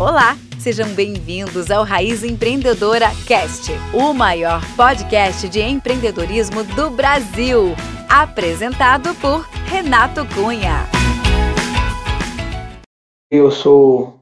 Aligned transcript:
Olá, 0.00 0.36
sejam 0.60 0.88
bem-vindos 0.90 1.72
ao 1.72 1.82
Raiz 1.82 2.22
Empreendedora 2.22 3.08
Cast, 3.26 3.72
o 3.92 4.14
maior 4.14 4.62
podcast 4.76 5.48
de 5.48 5.60
empreendedorismo 5.60 6.62
do 6.62 6.88
Brasil. 6.88 7.74
Apresentado 8.08 9.12
por 9.16 9.40
Renato 9.66 10.24
Cunha. 10.32 10.86
Eu 13.28 13.50
sou 13.50 14.20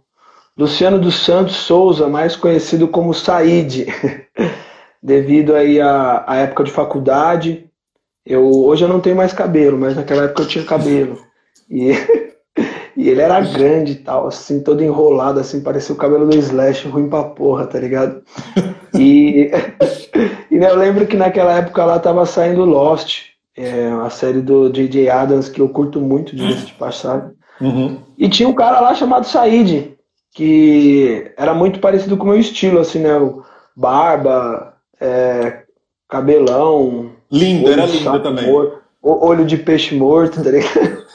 Luciano 0.57 0.99
dos 0.99 1.17
Santos 1.17 1.57
Souza, 1.57 2.09
mais 2.09 2.35
conhecido 2.35 2.89
como 2.89 3.13
Said, 3.13 3.87
devido 5.03 5.55
aí 5.55 5.79
à, 5.79 6.25
à 6.27 6.37
época 6.37 6.65
de 6.65 6.71
faculdade. 6.71 7.71
Eu, 8.25 8.49
hoje 8.65 8.83
eu 8.83 8.89
não 8.89 8.99
tenho 8.99 9.15
mais 9.17 9.35
cabelo, 9.35 9.77
mas 9.77 9.95
naquela 9.95 10.25
época 10.25 10.43
eu 10.43 10.49
tinha 10.49 10.65
cabelo. 10.65 11.23
E 11.69 11.93
E 12.97 13.09
ele 13.11 13.21
era 13.21 13.41
grande 13.41 13.93
e 13.93 13.97
tal, 13.97 14.27
assim, 14.27 14.61
todo 14.61 14.83
enrolado, 14.83 15.39
assim, 15.39 15.61
parecia 15.61 15.95
o 15.95 15.99
cabelo 15.99 16.27
do 16.27 16.37
Slash, 16.37 16.89
ruim 16.89 17.09
pra 17.09 17.25
porra, 17.25 17.67
tá 17.67 17.79
ligado? 17.79 18.23
E, 18.99 19.51
e 20.51 20.57
eu 20.57 20.75
lembro 20.75 21.07
que 21.07 21.19
naquela 21.19 21.53
época 21.59 21.85
lá 21.85 21.99
tava 21.99 22.25
saindo 22.25 22.65
Lost, 22.65 23.25
é, 23.55 23.89
a 23.89 24.09
série 24.09 24.41
do 24.41 24.71
J.J. 24.71 25.11
Adams, 25.11 25.51
que 25.51 25.61
eu 25.61 25.69
curto 25.69 26.01
muito, 26.01 26.35
de 26.35 26.73
passagem. 26.79 27.31
Uhum. 27.61 27.99
E 28.17 28.27
tinha 28.29 28.49
um 28.49 28.55
cara 28.55 28.81
lá 28.81 28.95
chamado 28.95 29.27
Said, 29.27 29.97
que 30.35 31.31
era 31.37 31.55
muito 31.55 31.81
parecido 31.81 32.17
com 32.17 32.25
o 32.25 32.29
meu 32.29 32.39
estilo, 32.39 32.79
assim, 32.79 33.01
né? 33.01 33.19
Barba, 33.77 34.75
é, 35.01 35.63
cabelão. 36.09 37.13
Lindo, 37.31 37.71
era 37.71 37.87
lindo 37.87 38.23
também. 38.23 38.51
Morto, 38.51 38.79
olho 39.03 39.45
de 39.45 39.57
peixe 39.57 39.95
morto, 39.95 40.43
tá 40.43 40.51
ligado? 40.51 41.06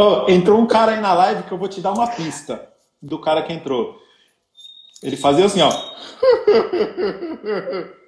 Oh, 0.00 0.30
entrou 0.30 0.58
um 0.58 0.66
cara 0.66 0.92
aí 0.92 1.00
na 1.00 1.12
live 1.12 1.42
que 1.42 1.52
eu 1.52 1.58
vou 1.58 1.68
te 1.68 1.82
dar 1.82 1.92
uma 1.92 2.06
pista 2.06 2.66
do 3.02 3.18
cara 3.18 3.42
que 3.42 3.52
entrou. 3.52 3.96
Ele 5.02 5.14
fazia 5.14 5.44
assim, 5.44 5.60
ó. 5.60 5.70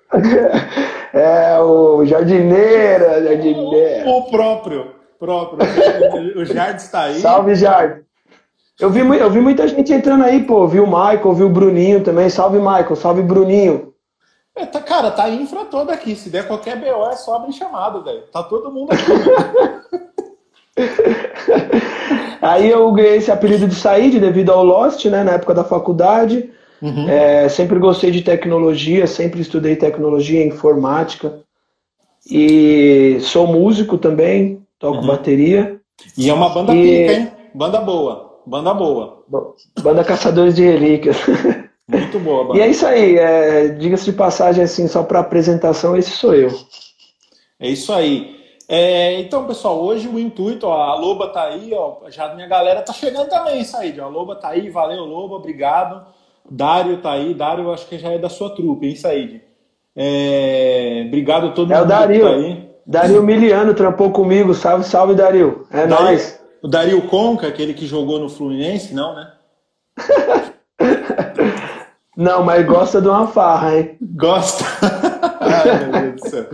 É, 1.14 1.58
o 1.58 2.04
jardineira, 2.04 3.22
jardineira. 3.22 4.08
O, 4.08 4.18
o 4.18 4.30
próprio, 4.30 4.94
próprio. 5.18 5.66
O 6.38 6.44
Jard 6.44 6.80
está 6.80 7.04
aí. 7.04 7.20
Salve, 7.20 7.54
Jard. 7.54 8.04
Eu 8.78 8.90
vi, 8.90 9.00
eu 9.00 9.30
vi 9.30 9.40
muita 9.40 9.66
gente 9.68 9.92
entrando 9.92 10.24
aí, 10.24 10.44
pô. 10.44 10.66
Vi 10.68 10.80
o 10.80 10.86
Michael, 10.86 11.34
vi 11.34 11.44
o 11.44 11.48
Bruninho 11.48 12.02
também. 12.02 12.28
Salve, 12.28 12.58
Michael. 12.58 12.96
Salve, 12.96 13.22
Bruninho. 13.22 13.94
É, 14.54 14.66
tá, 14.66 14.80
cara, 14.80 15.10
tá 15.10 15.28
infra 15.30 15.64
toda 15.64 15.92
aqui. 15.92 16.14
Se 16.14 16.28
der 16.28 16.46
qualquer 16.46 16.77
BO, 16.77 17.08
é 17.08 17.16
só 17.16 17.36
abrir 17.36 17.52
chamado, 17.52 18.04
velho. 18.04 18.22
Tá 18.32 18.42
todo 18.42 18.70
mundo 18.70 18.92
aqui. 18.92 19.04
Aí 22.40 22.68
eu 22.68 22.90
ganhei 22.92 23.16
esse 23.16 23.30
apelido 23.30 23.68
de 23.68 23.74
Said 23.74 24.18
devido 24.18 24.50
ao 24.50 24.64
Lost, 24.64 25.04
né, 25.06 25.22
na 25.22 25.32
época 25.32 25.54
da 25.54 25.62
faculdade. 25.64 26.50
Uhum. 26.80 27.08
É, 27.08 27.48
sempre 27.48 27.78
gostei 27.78 28.10
de 28.10 28.22
tecnologia, 28.22 29.06
sempre 29.06 29.40
estudei 29.40 29.76
tecnologia, 29.76 30.44
informática. 30.44 31.40
E 32.28 33.18
sou 33.20 33.46
músico 33.46 33.96
também, 33.96 34.60
toco 34.78 34.98
uhum. 34.98 35.06
bateria. 35.06 35.80
E 36.18 36.28
é 36.28 36.34
uma 36.34 36.48
banda 36.48 36.74
e... 36.74 36.82
pica, 36.82 37.12
hein? 37.12 37.32
Banda 37.54 37.80
boa, 37.80 38.40
banda 38.44 38.74
boa. 38.74 39.24
Banda 39.80 40.02
Caçadores 40.02 40.56
de 40.56 40.62
Relíquias. 40.62 41.16
Muito 41.86 42.18
boa, 42.18 42.44
banda. 42.44 42.58
E 42.58 42.62
é 42.62 42.68
isso 42.68 42.86
aí, 42.86 43.16
é, 43.16 43.68
diga-se 43.68 44.06
de 44.06 44.12
passagem, 44.12 44.64
assim, 44.64 44.88
só 44.88 45.02
para 45.02 45.20
apresentação, 45.20 45.96
esse 45.96 46.10
sou 46.10 46.34
eu. 46.34 46.50
É 47.60 47.68
isso 47.68 47.92
aí. 47.92 48.41
É, 48.68 49.20
então, 49.20 49.46
pessoal, 49.46 49.80
hoje 49.82 50.08
o 50.08 50.18
intuito, 50.18 50.66
ó, 50.66 50.82
a 50.82 50.94
Loba 50.94 51.28
tá 51.28 51.44
aí, 51.44 51.72
ó, 51.74 51.96
já 52.08 52.34
minha 52.34 52.46
galera 52.46 52.82
tá 52.82 52.92
chegando 52.92 53.28
também, 53.28 53.64
Said. 53.64 54.00
A 54.00 54.06
Loba 54.06 54.36
tá 54.36 54.48
aí, 54.48 54.70
valeu, 54.70 55.05
Loba, 55.05 55.36
obrigado. 55.36 56.06
Dário 56.50 56.98
tá 56.98 57.12
aí, 57.12 57.34
Dário 57.34 57.70
acho 57.72 57.86
que 57.86 57.98
já 57.98 58.10
é 58.10 58.18
da 58.18 58.28
sua 58.28 58.50
trupe, 58.55 58.86
hein, 58.86 58.96
Said? 58.96 59.42
É, 59.94 61.05
obrigado 61.06 61.48
a 61.48 61.50
todo 61.52 61.73
é 61.73 61.77
mundo 61.77 61.84
o 61.84 61.89
Dario, 61.89 62.17
que 62.17 62.23
tá 62.23 62.34
aí. 62.34 62.70
Dario 62.86 63.23
Miliano 63.23 63.74
trampou 63.74 64.11
comigo, 64.11 64.55
salve, 64.55 64.84
salve, 64.84 65.14
Dario. 65.14 65.67
É 65.70 65.86
Dario, 65.86 66.05
nóis. 66.05 66.40
O 66.62 66.68
Dario 66.68 67.02
Conca, 67.02 67.48
aquele 67.48 67.74
que 67.74 67.86
jogou 67.86 68.18
no 68.18 68.29
Fluminense, 68.29 68.94
não, 68.94 69.14
né? 69.14 69.33
não, 72.17 72.42
mas 72.42 72.64
gosta 72.67 73.00
de 73.00 73.08
uma 73.08 73.27
farra, 73.27 73.77
hein? 73.77 73.96
Gosta. 74.00 74.64
Ai, 75.40 75.84
meu 75.84 76.02
Deus 76.02 76.23
do 76.23 76.29
céu. 76.29 76.46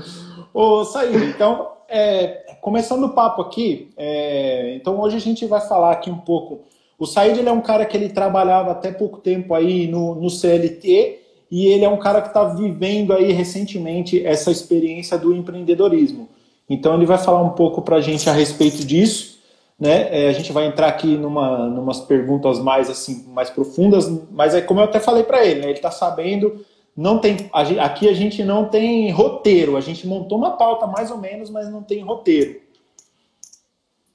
Ô, 0.53 0.85
Said, 0.85 1.15
então, 1.31 1.78
é, 1.89 2.57
começando 2.61 3.05
o 3.05 3.11
papo 3.11 3.41
aqui, 3.43 3.91
é, 3.97 4.75
então 4.75 5.01
hoje 5.01 5.17
a 5.17 5.21
gente 5.21 5.47
vai 5.47 5.61
falar 5.61 5.93
aqui 5.93 6.11
um 6.11 6.19
pouco. 6.19 6.61
O 6.99 7.07
Said 7.07 7.39
ele 7.39 7.49
é 7.49 7.53
um 7.53 7.61
cara 7.61 7.87
que 7.87 7.97
ele 7.97 8.09
trabalhava 8.09 8.73
até 8.73 8.91
pouco 8.91 9.19
tempo 9.19 9.55
aí 9.55 9.87
no, 9.87 10.17
no 10.17 10.29
CLT 10.29 11.19
e 11.51 11.67
ele 11.69 11.85
é 11.85 11.89
um 11.89 11.97
cara 11.97 12.21
que 12.21 12.29
está 12.29 12.45
vivendo 12.45 13.13
aí 13.13 13.33
recentemente 13.33 14.25
essa 14.27 14.51
experiência 14.51 15.17
do 15.17 15.33
empreendedorismo. 15.35 16.29
Então 16.69 16.95
ele 16.95 17.07
vai 17.07 17.17
falar 17.17 17.43
um 17.43 17.51
pouco 17.51 17.81
para 17.81 17.97
a 17.97 18.01
gente 18.01 18.29
a 18.29 18.33
respeito 18.33 18.85
disso, 18.85 19.39
né? 19.79 20.09
É, 20.11 20.29
a 20.29 20.33
gente 20.33 20.53
vai 20.53 20.67
entrar 20.67 20.89
aqui 20.89 21.17
numa 21.17 21.69
numas 21.69 22.01
perguntas 22.01 22.59
mais 22.59 22.91
assim 22.91 23.25
mais 23.29 23.49
profundas, 23.49 24.11
mas 24.31 24.55
é 24.55 24.61
como 24.61 24.81
eu 24.81 24.85
até 24.85 25.01
falei 25.01 25.23
para 25.23 25.47
ele, 25.47 25.61
né? 25.61 25.67
Ele 25.67 25.75
está 25.75 25.91
sabendo 25.91 26.65
não 26.99 27.21
tem 27.21 27.49
aqui 27.53 28.09
a 28.09 28.13
gente 28.13 28.43
não 28.43 28.65
tem 28.65 29.09
roteiro. 29.13 29.77
A 29.77 29.81
gente 29.81 30.05
montou 30.05 30.37
uma 30.37 30.57
pauta 30.57 30.85
mais 30.85 31.13
ou 31.13 31.17
menos, 31.17 31.49
mas 31.49 31.71
não 31.71 31.81
tem 31.81 32.03
roteiro. 32.03 32.61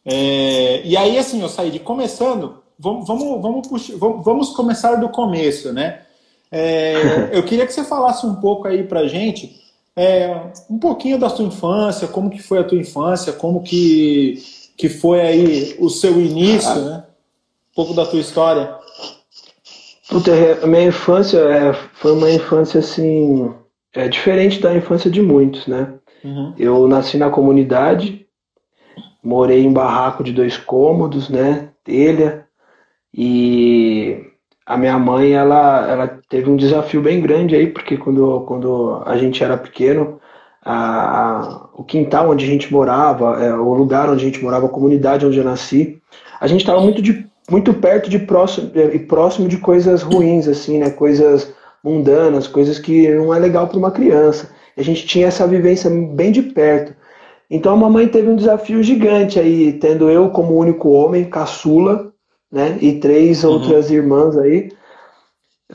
É, 0.04 0.82
e 0.84 0.98
aí, 0.98 1.18
assim, 1.18 1.42
eu 1.42 1.48
saí 1.48 1.72
de 1.72 1.80
começando. 1.80 2.62
Vamos, 2.78 3.08
vamos, 3.08 3.42
vamos, 3.42 3.68
puxar, 3.70 3.96
vamos, 3.96 4.26
vamos 4.26 4.50
começar 4.50 4.96
do 4.96 5.08
começo, 5.08 5.72
né? 5.72 6.02
É, 6.52 7.30
eu 7.32 7.44
queria 7.44 7.66
que 7.66 7.72
você 7.72 7.86
falasse 7.86 8.26
um 8.26 8.36
pouco 8.36 8.68
aí 8.68 8.84
pra 8.84 9.08
gente, 9.08 9.62
é, 9.96 10.52
um 10.70 10.78
pouquinho 10.78 11.18
da 11.18 11.30
sua 11.30 11.46
infância, 11.46 12.06
como 12.10 12.30
que 12.30 12.42
foi 12.42 12.60
a 12.60 12.66
tua 12.66 12.78
infância, 12.78 13.32
como 13.32 13.64
que, 13.64 14.44
que 14.76 14.90
foi 14.90 15.22
aí 15.22 15.78
o 15.80 15.90
seu 15.90 16.20
início, 16.20 16.76
né? 16.82 17.06
Um 17.72 17.76
pouco 17.76 17.94
da 17.94 18.06
tua 18.06 18.20
história. 18.20 18.83
Puta, 20.14 20.32
a 20.62 20.68
minha 20.68 20.84
infância 20.84 21.40
é, 21.40 21.74
foi 21.74 22.12
uma 22.12 22.30
infância 22.30 22.80
assim. 22.80 23.52
É 23.96 24.08
diferente 24.08 24.62
da 24.62 24.76
infância 24.76 25.10
de 25.10 25.20
muitos, 25.20 25.66
né? 25.66 25.92
Uhum. 26.24 26.54
Eu 26.56 26.88
nasci 26.88 27.18
na 27.18 27.32
comunidade, 27.32 28.28
morei 29.24 29.64
em 29.64 29.74
barraco 29.74 30.24
de 30.24 30.32
dois 30.32 30.56
cômodos, 30.56 31.30
né? 31.30 31.70
Telha. 31.84 32.46
E 33.12 34.24
a 34.64 34.78
minha 34.78 35.00
mãe, 35.00 35.34
ela, 35.34 35.90
ela 35.90 36.20
teve 36.30 36.48
um 36.48 36.58
desafio 36.58 37.02
bem 37.02 37.20
grande 37.20 37.56
aí, 37.56 37.66
porque 37.66 37.98
quando, 37.98 38.42
quando 38.42 39.02
a 39.08 39.18
gente 39.18 39.44
era 39.44 39.58
pequeno, 39.58 40.20
a, 40.62 40.76
a, 40.76 41.70
o 41.74 41.84
quintal 41.84 42.30
onde 42.30 42.46
a 42.46 42.48
gente 42.48 42.72
morava, 42.72 43.44
é, 43.44 43.52
o 43.52 43.74
lugar 43.74 44.12
onde 44.12 44.24
a 44.24 44.30
gente 44.30 44.44
morava, 44.44 44.68
a 44.68 44.70
comunidade 44.70 45.26
onde 45.26 45.40
eu 45.40 45.44
nasci, 45.44 46.00
a 46.40 46.46
gente 46.46 46.62
estava 46.62 46.80
muito 46.82 47.02
de 47.02 47.33
muito 47.50 47.74
perto 47.74 48.10
de 48.10 48.20
próximo 48.20 48.72
e 48.76 49.00
próximo 49.00 49.48
de 49.48 49.58
coisas 49.58 50.02
ruins 50.02 50.48
assim, 50.48 50.78
né? 50.80 50.90
Coisas 50.90 51.54
mundanas, 51.84 52.48
coisas 52.48 52.80
que 52.80 53.10
não 53.10 53.34
é 53.34 53.40
legal 53.40 53.68
para 53.68 53.78
uma 53.78 53.92
criança. 53.92 54.50
A 54.78 54.82
gente 54.82 55.06
tinha 55.06 55.28
essa 55.28 55.46
vivência 55.46 55.90
bem 55.90 56.32
de 56.32 56.42
perto. 56.42 56.96
Então 57.50 57.74
a 57.74 57.78
mamãe 57.78 58.08
teve 58.08 58.30
um 58.30 58.36
desafio 58.36 58.82
gigante 58.82 59.40
aí, 59.40 59.74
tendo 59.74 60.10
eu 60.10 60.30
como 60.30 60.58
único 60.58 60.90
homem, 60.90 61.26
caçula, 61.26 62.12
né? 62.52 62.78
E 62.82 62.94
três 62.94 63.44
uhum. 63.44 63.52
outras 63.52 63.92
irmãs 63.92 64.38
aí. 64.38 64.72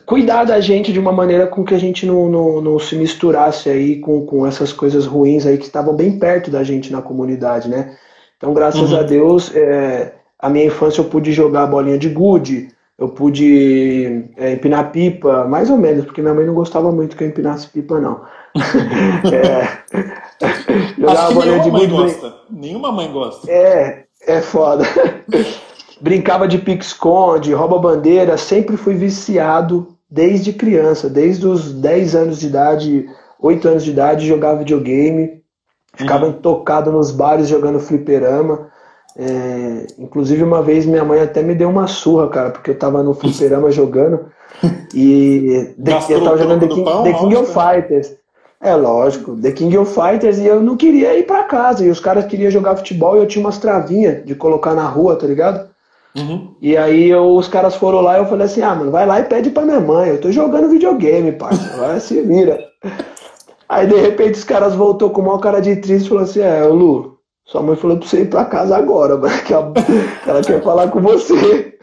Cuidar 0.07 0.45
da 0.45 0.61
gente 0.61 0.93
de 0.93 0.99
uma 0.99 1.13
maneira 1.13 1.47
com 1.47 1.65
que 1.65 1.75
a 1.75 1.79
gente 1.79 2.07
não, 2.07 2.29
não, 2.29 2.61
não 2.61 2.79
se 2.79 2.97
misturasse 2.97 3.69
aí 3.69 3.97
com, 4.01 4.25
com 4.25 4.47
essas 4.47 4.73
coisas 4.73 5.07
ruins 5.07 5.45
aí 5.45 5.59
que 5.59 5.65
estavam 5.65 5.95
bem 5.95 6.19
perto 6.19 6.51
da 6.51 6.63
gente 6.63 6.91
na 6.91 7.03
comunidade, 7.03 7.69
né? 7.69 7.97
Então, 8.37 8.55
graças 8.55 8.93
uhum. 8.93 8.99
a 8.99 9.03
Deus, 9.03 9.55
é, 9.55 10.15
a 10.39 10.49
minha 10.49 10.67
infância 10.67 11.01
eu 11.01 11.07
pude 11.07 11.33
jogar 11.33 11.67
bolinha 11.67 11.99
de 11.99 12.09
gude, 12.09 12.69
eu 12.99 13.09
pude 13.09 14.25
é, 14.37 14.53
empinar 14.53 14.91
pipa, 14.91 15.45
mais 15.45 15.71
ou 15.71 15.77
menos, 15.77 16.05
porque 16.05 16.21
minha 16.21 16.35
mãe 16.35 16.47
não 16.47 16.55
gostava 16.55 16.91
muito 16.91 17.17
que 17.17 17.25
eu 17.25 17.29
empinasse 17.29 17.69
pipa, 17.69 18.01
não. 18.01 18.23
é, 19.33 19.79
jogava 20.99 21.33
bolinha 21.33 21.61
de 21.61 21.71
gude. 21.71 21.87
Gosta. 21.87 22.35
Nenhuma 22.51 22.91
mãe 22.91 23.11
gosta. 23.13 23.51
É, 23.51 24.05
é 24.27 24.41
foda. 24.41 24.85
Brincava 26.01 26.47
de 26.47 26.59
pique-esconde, 26.59 27.53
rouba-bandeira, 27.53 28.37
sempre 28.37 28.77
fui 28.77 28.95
viciado 28.95 29.97
desde 30.09 30.53
criança, 30.53 31.09
desde 31.09 31.47
os 31.47 31.73
10 31.73 32.15
anos 32.15 32.39
de 32.41 32.47
idade, 32.47 33.07
8 33.41 33.69
anos 33.69 33.85
de 33.85 33.91
idade, 33.91 34.27
jogava 34.27 34.59
videogame, 34.59 35.43
ficava 35.95 36.27
uhum. 36.27 36.31
intocado 36.31 36.91
nos 36.91 37.11
bares 37.11 37.49
jogando 37.49 37.81
fliperama. 37.81 38.71
É, 39.19 39.87
inclusive, 39.99 40.45
uma 40.45 40.63
vez 40.63 40.87
minha 40.87 41.05
mãe 41.05 41.21
até 41.21 41.43
me 41.43 41.55
deu 41.55 41.69
uma 41.69 41.89
surra, 41.89 42.29
cara, 42.29 42.51
porque 42.51 42.71
eu 42.71 42.79
tava 42.79 43.03
no 43.03 43.15
fliperama 43.15 43.71
jogando 43.71 44.27
e 44.95 45.75
eu 46.09 46.23
tava 46.23 46.39
jogando 46.39 46.61
The 46.61 46.69
King, 46.69 46.85
pão, 46.85 47.03
The 47.03 47.13
King 47.15 47.37
of 47.37 47.53
Fighters. 47.53 48.17
É 48.61 48.75
lógico, 48.75 49.37
The 49.37 49.53
King 49.53 49.77
of 49.77 49.93
Fighters 49.93 50.39
e 50.39 50.47
eu 50.47 50.61
não 50.61 50.77
queria 50.77 51.17
ir 51.19 51.25
para 51.25 51.45
casa. 51.45 51.85
E 51.85 51.91
os 51.91 52.01
caras 52.01 52.27
queriam 52.27 52.51
jogar 52.51 52.77
futebol 52.77 53.17
e 53.17 53.21
eu 53.21 53.27
tinha 53.27 53.45
umas 53.45 53.59
travinhas 53.59 54.25
de 54.25 54.35
colocar 54.35 54.75
na 54.75 54.87
rua, 54.87 55.17
tá 55.17 55.27
ligado? 55.27 55.69
Uhum. 56.17 56.55
E 56.61 56.77
aí 56.77 57.09
eu, 57.09 57.37
os 57.37 57.49
caras 57.49 57.75
foram 57.75 58.01
lá 58.01 58.17
e 58.17 58.21
eu 58.21 58.27
falei 58.27 58.47
assim, 58.47 58.63
ah, 58.63 58.75
mano, 58.75 58.91
vai 58.91 59.07
lá 59.07 59.21
e 59.21 59.25
pede 59.25 59.51
pra 59.51 59.65
minha 59.65 59.81
mãe, 59.81 60.11
eu 60.11 60.21
tô 60.21 60.33
jogando 60.33 60.71
videogame, 60.71 61.33
parça, 61.33 61.77
vai 61.77 62.01
se 62.01 62.21
vira. 62.23 62.59
Aí 63.69 63.87
de 63.87 63.97
repente 63.97 64.33
os 64.33 64.45
caras 64.45 64.75
voltou 64.75 65.11
com 65.11 65.21
uma 65.21 65.39
cara 65.39 65.61
de 65.61 65.77
triste 65.77 66.07
e 66.07 66.09
falou 66.09 66.25
assim, 66.25 66.41
é, 66.41 66.65
Lu, 66.65 67.18
sua 67.49 67.63
mãe 67.63 67.77
falou 67.77 67.97
pra 67.97 68.07
você 68.07 68.21
ir 68.21 68.29
pra 68.29 68.45
casa 68.45 68.77
agora, 68.77 69.17
mano, 69.19 69.43
que 69.43 69.53
ela, 69.53 69.73
ela 70.27 70.43
quer 70.43 70.63
falar 70.63 70.89
com 70.89 71.01
você. 71.01 71.79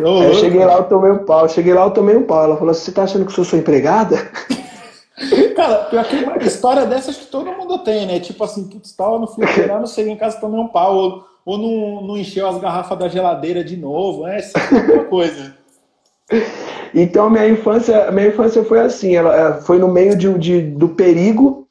Eu 0.00 0.34
cheguei 0.34 0.64
lá, 0.64 0.74
eu 0.74 0.84
tomei 0.84 1.10
um 1.12 1.24
pau. 1.24 1.48
Cheguei 1.48 1.72
lá, 1.72 1.84
eu 1.84 1.90
tomei 1.92 2.16
um 2.16 2.24
pau. 2.24 2.44
Ela 2.44 2.56
falou 2.56 2.72
assim: 2.72 2.86
Você 2.86 2.92
tá 2.92 3.04
achando 3.04 3.24
que 3.24 3.30
eu 3.30 3.34
sou 3.34 3.44
sua 3.44 3.58
empregada? 3.58 4.16
Cara, 5.56 5.84
pior 5.84 6.04
que 6.04 6.16
uma 6.16 6.36
história 6.38 6.86
dessas 6.86 7.16
que 7.16 7.26
todo 7.26 7.52
mundo 7.52 7.78
tem, 7.78 8.06
né? 8.06 8.20
Tipo 8.20 8.44
assim, 8.44 8.68
putz, 8.68 8.92
tava 8.92 9.18
no 9.18 9.26
fliperama, 9.26 9.86
cheguei 9.86 10.12
em 10.12 10.16
casa, 10.16 10.40
tomei 10.40 10.60
um 10.60 10.68
pau. 10.68 10.94
Ou, 10.94 11.24
ou 11.44 11.58
não, 11.58 12.06
não 12.06 12.16
encheu 12.16 12.48
as 12.48 12.58
garrafas 12.58 12.98
da 12.98 13.08
geladeira 13.08 13.64
de 13.64 13.76
novo. 13.76 14.26
É 14.26 14.40
sempre 14.40 14.92
uma 14.92 15.04
coisa. 15.04 15.56
Então, 16.94 17.28
minha 17.28 17.46
infância, 17.46 18.10
minha 18.10 18.28
infância 18.28 18.64
foi 18.64 18.80
assim: 18.80 19.14
ela 19.14 19.36
é, 19.36 19.60
foi 19.60 19.78
no 19.78 19.88
meio 19.88 20.16
de, 20.16 20.32
de 20.38 20.62
do 20.62 20.88
perigo, 20.88 21.67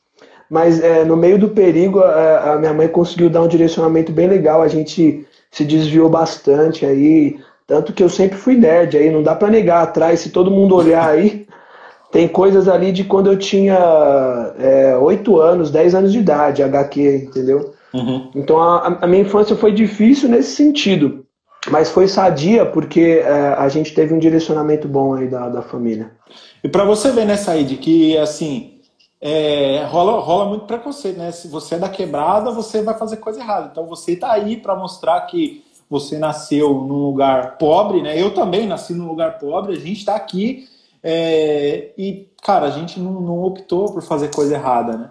mas 0.50 0.82
é, 0.82 1.04
no 1.04 1.18
meio 1.18 1.38
do 1.38 1.50
perigo, 1.50 2.00
a, 2.00 2.54
a 2.54 2.58
minha 2.58 2.74
mãe 2.74 2.88
conseguiu 2.88 3.30
dar 3.30 3.42
um 3.42 3.48
direcionamento 3.48 4.12
bem 4.12 4.28
legal. 4.28 4.62
A 4.62 4.68
gente 4.68 5.26
se 5.52 5.66
desviou 5.66 6.10
bastante 6.10 6.86
aí. 6.86 7.40
Tanto 7.66 7.92
que 7.92 8.02
eu 8.02 8.10
sempre 8.10 8.38
fui 8.38 8.56
nerd 8.56 8.96
aí, 8.96 9.12
não 9.12 9.22
dá 9.22 9.36
para 9.36 9.50
negar 9.50 9.84
atrás, 9.84 10.22
se 10.22 10.30
todo 10.30 10.50
mundo 10.50 10.76
olhar 10.76 11.10
aí, 11.10 11.46
tem 12.12 12.28
coisas 12.28 12.70
ali 12.70 12.94
de 12.94 13.04
quando 13.04 13.30
eu 13.30 13.38
tinha 13.38 14.54
é, 14.58 14.96
8 14.96 15.42
anos, 15.42 15.70
10 15.70 15.96
anos 15.96 16.14
de 16.14 16.20
idade, 16.20 16.64
HQ, 16.64 17.28
entendeu? 17.28 17.74
Uhum. 17.94 18.32
Então 18.36 18.62
a, 18.62 19.00
a, 19.02 19.08
minha 19.08 19.24
infância 19.24 19.56
foi 19.56 19.74
difícil 19.74 20.30
nesse 20.30 20.56
sentido, 20.56 21.26
mas 21.70 21.90
foi 21.90 22.08
sadia 22.08 22.66
porque 22.66 23.22
é, 23.24 23.56
a 23.58 23.68
gente 23.68 23.94
teve 23.94 24.14
um 24.14 24.20
direcionamento 24.20 24.88
bom 24.88 25.16
aí 25.16 25.28
da, 25.28 25.50
da 25.50 25.62
família. 25.62 26.12
E 26.64 26.70
para 26.70 26.86
você 26.86 27.12
ver, 27.12 27.26
né, 27.26 27.36
Said, 27.36 27.76
que 27.78 28.18
assim, 28.18 28.77
é, 29.20 29.84
rola, 29.90 30.20
rola 30.20 30.46
muito 30.46 30.66
preconceito, 30.66 31.18
né? 31.18 31.32
Se 31.32 31.48
você 31.48 31.76
é 31.76 31.80
da 31.80 31.90
quebrada, 31.90 32.52
você 32.52 32.82
vai 32.82 32.98
fazer 32.98 33.18
coisa 33.18 33.40
errada. 33.40 33.70
Então 33.72 33.86
você 33.86 34.16
tá 34.16 34.32
aí 34.32 34.58
para 34.58 34.76
mostrar 34.76 35.22
que 35.22 35.64
você 35.90 36.18
nasceu 36.18 36.74
num 36.74 37.06
lugar 37.06 37.58
pobre, 37.58 38.02
né? 38.02 38.22
Eu 38.22 38.34
também 38.34 38.68
nasci 38.68 38.94
num 38.94 39.08
lugar 39.08 39.40
pobre, 39.40 39.74
a 39.74 39.80
gente 39.80 40.00
está 40.00 40.16
aqui 40.16 40.68
é, 41.04 41.92
e, 41.98 42.28
cara, 42.44 42.66
a 42.66 42.72
gente 42.72 43.00
não, 43.00 43.22
não, 43.22 43.42
optou 43.44 43.92
por 43.92 44.02
fazer 44.02 44.34
coisa 44.34 44.56
errada, 44.56 44.98
né? 44.98 45.10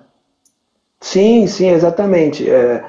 Sim, 1.01 1.47
sim, 1.47 1.69
exatamente. 1.69 2.49
É, 2.49 2.85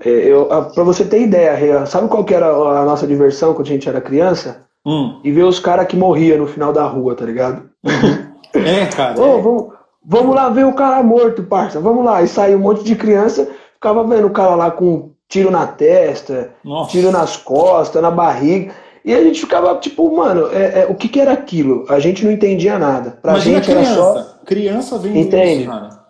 é 0.00 0.30
para 0.74 0.84
você 0.84 1.04
ter 1.04 1.22
ideia, 1.22 1.86
sabe 1.86 2.08
qual 2.08 2.24
que 2.24 2.34
era 2.34 2.46
a 2.46 2.84
nossa 2.84 3.06
diversão 3.06 3.54
quando 3.54 3.66
a 3.66 3.70
gente 3.70 3.88
era 3.88 4.00
criança? 4.00 4.64
Hum. 4.84 5.20
E 5.22 5.30
ver 5.30 5.44
os 5.44 5.60
caras 5.60 5.86
que 5.86 5.96
morriam 5.96 6.38
no 6.38 6.46
final 6.46 6.72
da 6.72 6.84
rua, 6.86 7.14
tá 7.14 7.24
ligado? 7.24 7.68
É, 8.54 8.84
cara. 8.84 9.18
oh, 9.18 9.40
vamos, 9.40 9.72
vamos 10.04 10.34
lá 10.34 10.48
ver 10.48 10.66
o 10.66 10.74
cara 10.74 11.02
morto, 11.02 11.42
parça. 11.42 11.80
Vamos 11.80 12.04
lá. 12.04 12.22
E 12.22 12.28
saiu 12.28 12.58
um 12.58 12.62
monte 12.62 12.84
de 12.84 12.94
criança, 12.96 13.48
ficava 13.74 14.04
vendo 14.04 14.26
o 14.26 14.32
cara 14.32 14.54
lá 14.54 14.70
com 14.70 15.10
tiro 15.28 15.50
na 15.50 15.66
testa, 15.66 16.50
Nossa. 16.62 16.90
tiro 16.90 17.10
nas 17.10 17.36
costas, 17.36 18.02
na 18.02 18.10
barriga. 18.10 18.72
E 19.04 19.12
a 19.14 19.22
gente 19.22 19.40
ficava 19.40 19.74
tipo, 19.76 20.14
mano, 20.14 20.48
é, 20.52 20.82
é, 20.82 20.86
o 20.88 20.94
que, 20.94 21.08
que 21.08 21.20
era 21.20 21.32
aquilo? 21.32 21.84
A 21.88 21.98
gente 21.98 22.24
não 22.24 22.30
entendia 22.30 22.78
nada. 22.78 23.18
Pra 23.20 23.32
Imagina 23.32 23.56
gente 23.56 23.64
criança. 23.70 23.90
era 23.90 23.94
só. 23.94 24.38
Criança 24.44 24.98
vem 24.98 25.20
Entende? 25.20 25.62
Isso, 25.62 25.70
cara. 25.70 26.02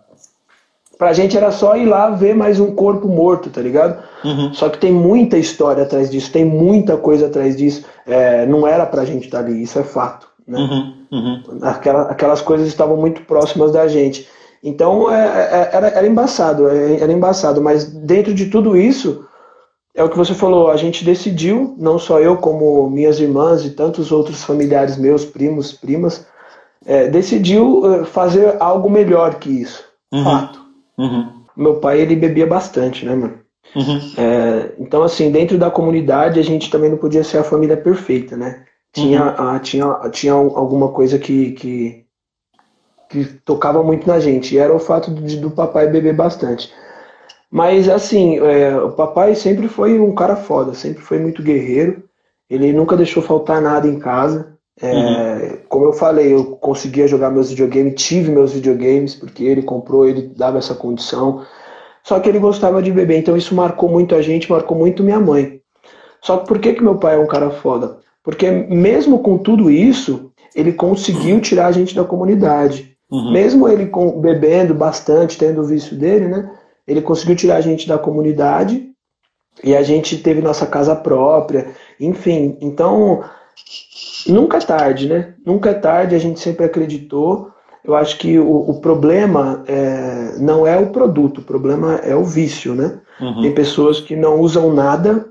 Pra 0.99 1.13
gente 1.13 1.37
era 1.37 1.51
só 1.51 1.77
ir 1.77 1.87
lá 1.87 2.11
ver 2.11 2.35
mais 2.35 2.61
um 2.61 2.75
corpo 2.75 3.09
morto, 3.09 3.51
tá 3.51 3.61
ligado? 3.61 4.01
Uhum. 4.25 4.53
Só 4.55 4.69
que 4.69 4.79
tem 4.79 4.93
muita 4.93 5.37
história 5.37 5.83
atrás 5.83 6.09
disso, 6.11 6.31
tem 6.31 6.45
muita 6.45 6.97
coisa 6.97 7.27
atrás 7.27 7.57
disso. 7.57 7.85
É, 8.07 8.47
não 8.47 8.67
era 8.67 8.87
pra 8.87 9.05
gente 9.05 9.25
estar 9.25 9.41
ali, 9.41 9.63
isso 9.63 9.79
é 9.79 9.83
fato. 9.83 10.29
Né? 10.47 10.59
Uhum. 10.59 10.95
Uhum. 11.13 11.43
Aquela, 11.63 12.03
aquelas 12.03 12.41
coisas 12.41 12.67
estavam 12.67 12.97
muito 12.97 13.23
próximas 13.23 13.73
da 13.73 13.87
gente. 13.89 14.29
Então 14.63 15.11
é, 15.11 15.25
é, 15.25 15.71
era, 15.73 15.89
era 15.89 16.07
embaçado, 16.07 16.69
é, 16.69 17.01
era 17.01 17.13
embaçado, 17.13 17.61
mas 17.61 17.85
dentro 17.85 18.33
de 18.33 18.47
tudo 18.47 18.77
isso, 18.77 19.27
é 19.95 20.03
o 20.03 20.09
que 20.09 20.17
você 20.17 20.35
falou, 20.35 20.71
a 20.71 20.77
gente 20.77 21.05
decidiu, 21.05 21.75
não 21.79 21.99
só 21.99 22.21
eu, 22.21 22.37
como 22.37 22.89
minhas 22.89 23.21
irmãs 23.21 23.65
e 23.65 23.71
tantos 23.71 24.13
outros 24.13 24.43
familiares 24.43 24.97
meus, 24.97 25.25
primos, 25.25 25.73
primas, 25.73 26.27
é, 26.87 27.09
decidiu 27.09 27.83
é, 27.93 28.05
fazer 28.05 28.57
algo 28.61 28.89
melhor 28.89 29.35
que 29.35 29.51
isso. 29.51 29.85
Uhum. 30.13 30.25
Fato. 30.25 30.61
Uhum. 30.97 31.43
Meu 31.57 31.75
pai, 31.77 32.01
ele 32.01 32.17
bebia 32.17 32.47
bastante, 32.47 33.05
né, 33.05 33.15
mano? 33.15 33.39
Uhum. 33.75 34.01
É, 34.17 34.73
então, 34.79 35.03
assim, 35.03 35.31
dentro 35.31 35.59
da 35.59 35.71
comunidade, 35.71 36.39
a 36.39 36.43
gente 36.43 36.71
também 36.71 36.91
não 36.91 36.99
podia 36.99 37.25
ser 37.25 37.39
a 37.39 37.45
família 37.45 37.77
perfeita, 37.77 38.37
né? 38.37 38.65
Tinha, 38.93 39.23
uhum. 39.23 39.49
a, 39.49 39.59
tinha, 39.59 40.11
tinha 40.11 40.33
alguma 40.33 40.89
coisa 40.89 41.19
que, 41.19 41.53
que, 41.53 42.05
que 43.09 43.25
tocava 43.45 43.83
muito 43.83 44.07
na 44.07 44.21
gente, 44.21 44.55
e 44.55 44.59
era 44.59 44.75
o 44.75 44.79
fato 44.79 45.11
de, 45.13 45.39
do 45.39 45.51
papai 45.51 45.87
beber 45.89 46.15
bastante. 46.15 46.73
Mas 47.51 47.89
assim, 47.89 48.39
é, 48.39 48.77
o 48.77 48.93
papai 48.93 49.35
sempre 49.35 49.69
foi 49.69 50.01
um 50.01 50.15
cara 50.15 50.37
foda, 50.37 50.73
sempre 50.73 51.03
foi 51.03 51.19
muito 51.19 51.43
guerreiro. 51.43 52.03
Ele 52.49 52.73
nunca 52.73 52.97
deixou 52.97 53.23
faltar 53.23 53.61
nada 53.61 53.87
em 53.87 53.99
casa. 53.99 54.57
É, 54.81 54.91
uhum. 54.91 55.59
Como 55.69 55.85
eu 55.85 55.93
falei, 55.93 56.35
eu 56.35 56.57
conseguia 56.57 57.07
jogar 57.07 57.31
meus 57.31 57.51
videogames, 57.51 58.03
tive 58.03 58.31
meus 58.31 58.53
videogames, 58.53 59.15
porque 59.15 59.45
ele 59.45 59.63
comprou, 59.63 60.09
ele 60.09 60.33
dava 60.35 60.59
essa 60.59 60.75
condição. 60.75 61.45
Só 62.03 62.19
que 62.21 62.29
ele 62.29 62.39
gostava 62.39 62.83
de 62.83 62.91
beber, 62.91 63.19
então 63.19 63.37
isso 63.37 63.55
marcou 63.55 63.89
muito 63.89 64.15
a 64.15 64.23
gente, 64.23 64.51
marcou 64.51 64.77
muito 64.77 65.05
minha 65.05 65.21
mãe. 65.21 65.61
Só 66.23 66.39
que 66.39 66.49
por 66.49 66.59
que, 66.59 66.73
que 66.73 66.83
meu 66.83 66.97
pai 66.97 67.17
é 67.17 67.19
um 67.19 67.27
cara 67.27 67.51
foda? 67.51 67.99
Porque 68.23 68.51
mesmo 68.51 69.19
com 69.19 69.37
tudo 69.37 69.71
isso, 69.71 70.33
ele 70.55 70.73
conseguiu 70.73 71.41
tirar 71.41 71.67
a 71.67 71.73
gente 71.73 71.95
da 71.95 72.05
comunidade. 72.05 72.97
Uhum. 73.11 73.33
Mesmo 73.33 73.69
ele 73.69 73.87
com, 73.87 74.21
bebendo 74.21 74.75
bastante, 74.75 75.37
tendo 75.37 75.61
o 75.61 75.65
vício 75.65 75.97
dele, 75.97 76.29
né? 76.29 76.51
Ele 76.87 77.03
conseguiu 77.03 77.37
tirar 77.37 77.57
a 77.57 77.61
gente 77.61 77.87
da 77.87 77.99
comunidade 77.99 78.91
e 79.63 79.77
a 79.77 79.83
gente 79.83 80.19
teve 80.19 80.41
nossa 80.41 80.67
casa 80.67 80.97
própria, 80.97 81.69
enfim. 82.01 82.57
Então, 82.61 83.23
nunca 84.27 84.57
é 84.57 84.61
tarde, 84.61 85.09
né? 85.09 85.35
Nunca 85.45 85.71
é 85.71 85.75
tarde, 85.75 86.15
a 86.15 86.19
gente 86.19 86.41
sempre 86.41 86.65
acreditou. 86.65 87.51
Eu 87.85 87.95
acho 87.95 88.17
que 88.19 88.39
o, 88.39 88.71
o 88.71 88.81
problema 88.81 89.65
é, 89.67 90.37
não 90.39 90.67
é 90.67 90.79
o 90.79 90.91
produto, 90.91 91.39
o 91.39 91.45
problema 91.45 91.97
é 91.97 92.15
o 92.15 92.25
vício, 92.25 92.75
né? 92.75 93.01
Uhum. 93.21 93.43
Tem 93.43 93.53
pessoas 93.53 94.01
que 94.01 94.17
não 94.17 94.41
usam 94.41 94.73
nada, 94.73 95.29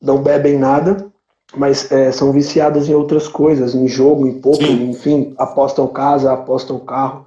não 0.00 0.22
bebem 0.22 0.56
nada, 0.56 1.07
mas 1.56 1.90
é, 1.90 2.12
são 2.12 2.32
viciadas 2.32 2.88
em 2.88 2.94
outras 2.94 3.26
coisas, 3.26 3.74
em 3.74 3.88
jogo, 3.88 4.26
em 4.26 4.40
poker, 4.40 4.70
enfim, 4.70 5.34
apostam 5.38 5.86
casa, 5.86 6.32
apostam 6.32 6.78
carro. 6.80 7.26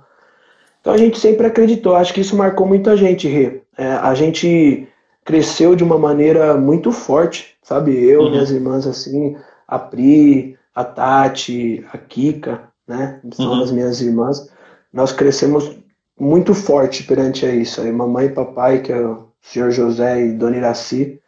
Então 0.79 0.93
a 0.93 0.97
gente 0.97 1.19
sempre 1.19 1.47
acreditou, 1.47 1.95
acho 1.95 2.13
que 2.13 2.21
isso 2.21 2.35
marcou 2.35 2.67
muita 2.67 2.95
gente, 2.97 3.27
Rê. 3.27 3.61
É, 3.77 3.93
a 3.93 4.13
gente 4.13 4.87
cresceu 5.23 5.75
de 5.75 5.83
uma 5.83 5.97
maneira 5.97 6.55
muito 6.55 6.91
forte, 6.91 7.55
sabe? 7.61 7.95
Eu, 8.03 8.21
uhum. 8.21 8.31
minhas 8.31 8.51
irmãs, 8.51 8.87
assim, 8.87 9.35
a 9.67 9.77
Pri, 9.77 10.57
a 10.73 10.83
Tati, 10.83 11.85
a 11.91 11.97
Kika, 11.97 12.63
né? 12.87 13.19
São 13.33 13.53
uhum. 13.53 13.63
as 13.63 13.71
minhas 13.71 14.01
irmãs. 14.01 14.49
Nós 14.91 15.11
crescemos 15.11 15.77
muito 16.19 16.53
forte 16.53 17.03
perante 17.03 17.45
a 17.45 17.53
isso. 17.53 17.81
Aí 17.81 17.91
mamãe 17.91 18.27
e 18.27 18.29
papai, 18.29 18.81
que 18.81 18.91
é 18.91 18.99
o 18.99 19.27
senhor 19.41 19.71
José 19.71 20.25
e 20.25 20.31
Dona 20.33 20.57
Iraci, 20.57 21.19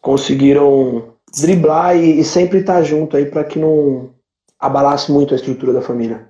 conseguiram 0.00 1.15
driblar 1.36 1.96
e, 1.96 2.20
e 2.20 2.24
sempre 2.24 2.58
estar 2.58 2.82
junto 2.82 3.16
aí 3.16 3.26
para 3.26 3.44
que 3.44 3.58
não 3.58 4.10
abalasse 4.58 5.12
muito 5.12 5.34
a 5.34 5.36
estrutura 5.36 5.72
da 5.72 5.82
família. 5.82 6.28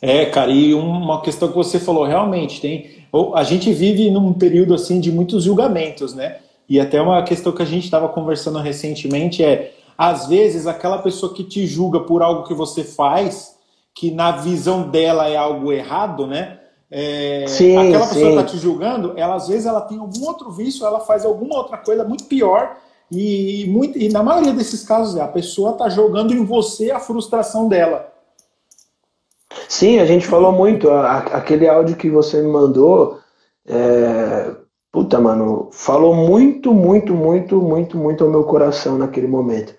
É, 0.00 0.26
cara, 0.26 0.50
e 0.50 0.74
uma 0.74 1.22
questão 1.22 1.48
que 1.48 1.54
você 1.54 1.78
falou, 1.78 2.04
realmente, 2.04 2.60
tem. 2.60 3.04
A 3.34 3.44
gente 3.44 3.72
vive 3.72 4.10
num 4.10 4.32
período 4.32 4.74
assim 4.74 5.00
de 5.00 5.10
muitos 5.10 5.44
julgamentos, 5.44 6.14
né? 6.14 6.38
E 6.68 6.80
até 6.80 7.00
uma 7.00 7.22
questão 7.22 7.52
que 7.52 7.62
a 7.62 7.66
gente 7.66 7.84
estava 7.84 8.08
conversando 8.08 8.58
recentemente 8.58 9.44
é, 9.44 9.72
às 9.96 10.26
vezes, 10.26 10.66
aquela 10.66 10.98
pessoa 10.98 11.32
que 11.32 11.44
te 11.44 11.66
julga 11.66 12.00
por 12.00 12.22
algo 12.22 12.44
que 12.44 12.54
você 12.54 12.82
faz, 12.82 13.56
que 13.94 14.10
na 14.10 14.32
visão 14.32 14.90
dela 14.90 15.28
é 15.28 15.36
algo 15.36 15.72
errado, 15.72 16.26
né? 16.26 16.58
É, 16.90 17.44
sim, 17.46 17.76
aquela 17.76 18.06
pessoa 18.06 18.14
sim. 18.14 18.34
que 18.34 18.40
está 18.40 18.44
te 18.44 18.58
julgando, 18.58 19.14
ela 19.16 19.34
às 19.36 19.48
vezes 19.48 19.66
ela 19.66 19.80
tem 19.80 19.98
algum 19.98 20.24
outro 20.26 20.50
vício, 20.50 20.86
ela 20.86 21.00
faz 21.00 21.24
alguma 21.24 21.56
outra 21.56 21.78
coisa 21.78 22.04
muito 22.04 22.24
pior 22.24 22.76
e, 23.14 23.66
muito, 23.68 23.98
e 23.98 24.08
na 24.08 24.22
maioria 24.22 24.52
desses 24.52 24.82
casos, 24.82 25.18
a 25.18 25.28
pessoa 25.28 25.72
está 25.72 25.88
jogando 25.88 26.34
em 26.34 26.44
você 26.44 26.90
a 26.90 26.98
frustração 26.98 27.68
dela. 27.68 28.12
Sim, 29.68 29.98
a 29.98 30.04
gente 30.04 30.26
falou 30.26 30.52
muito. 30.52 30.90
aquele 30.90 31.68
áudio 31.68 31.96
que 31.96 32.10
você 32.10 32.42
me 32.42 32.48
mandou, 32.48 33.20
é, 33.66 34.50
puta, 34.90 35.20
mano, 35.20 35.68
falou 35.72 36.14
muito, 36.14 36.72
muito, 36.72 37.14
muito, 37.14 37.60
muito, 37.60 37.96
muito 37.96 38.24
ao 38.24 38.30
meu 38.30 38.44
coração 38.44 38.98
naquele 38.98 39.26
momento. 39.26 39.74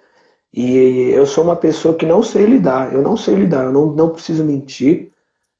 E 0.53 1.09
eu 1.09 1.25
sou 1.25 1.43
uma 1.43 1.55
pessoa 1.55 1.95
que 1.95 2.05
não 2.05 2.23
sei 2.23 2.45
lidar, 2.45 2.93
eu 2.93 3.01
não 3.01 3.17
sei 3.17 3.35
lidar, 3.35 3.65
eu 3.65 3.73
não, 3.73 3.87
não 3.87 4.09
preciso 4.09 4.43
mentir, 4.43 5.11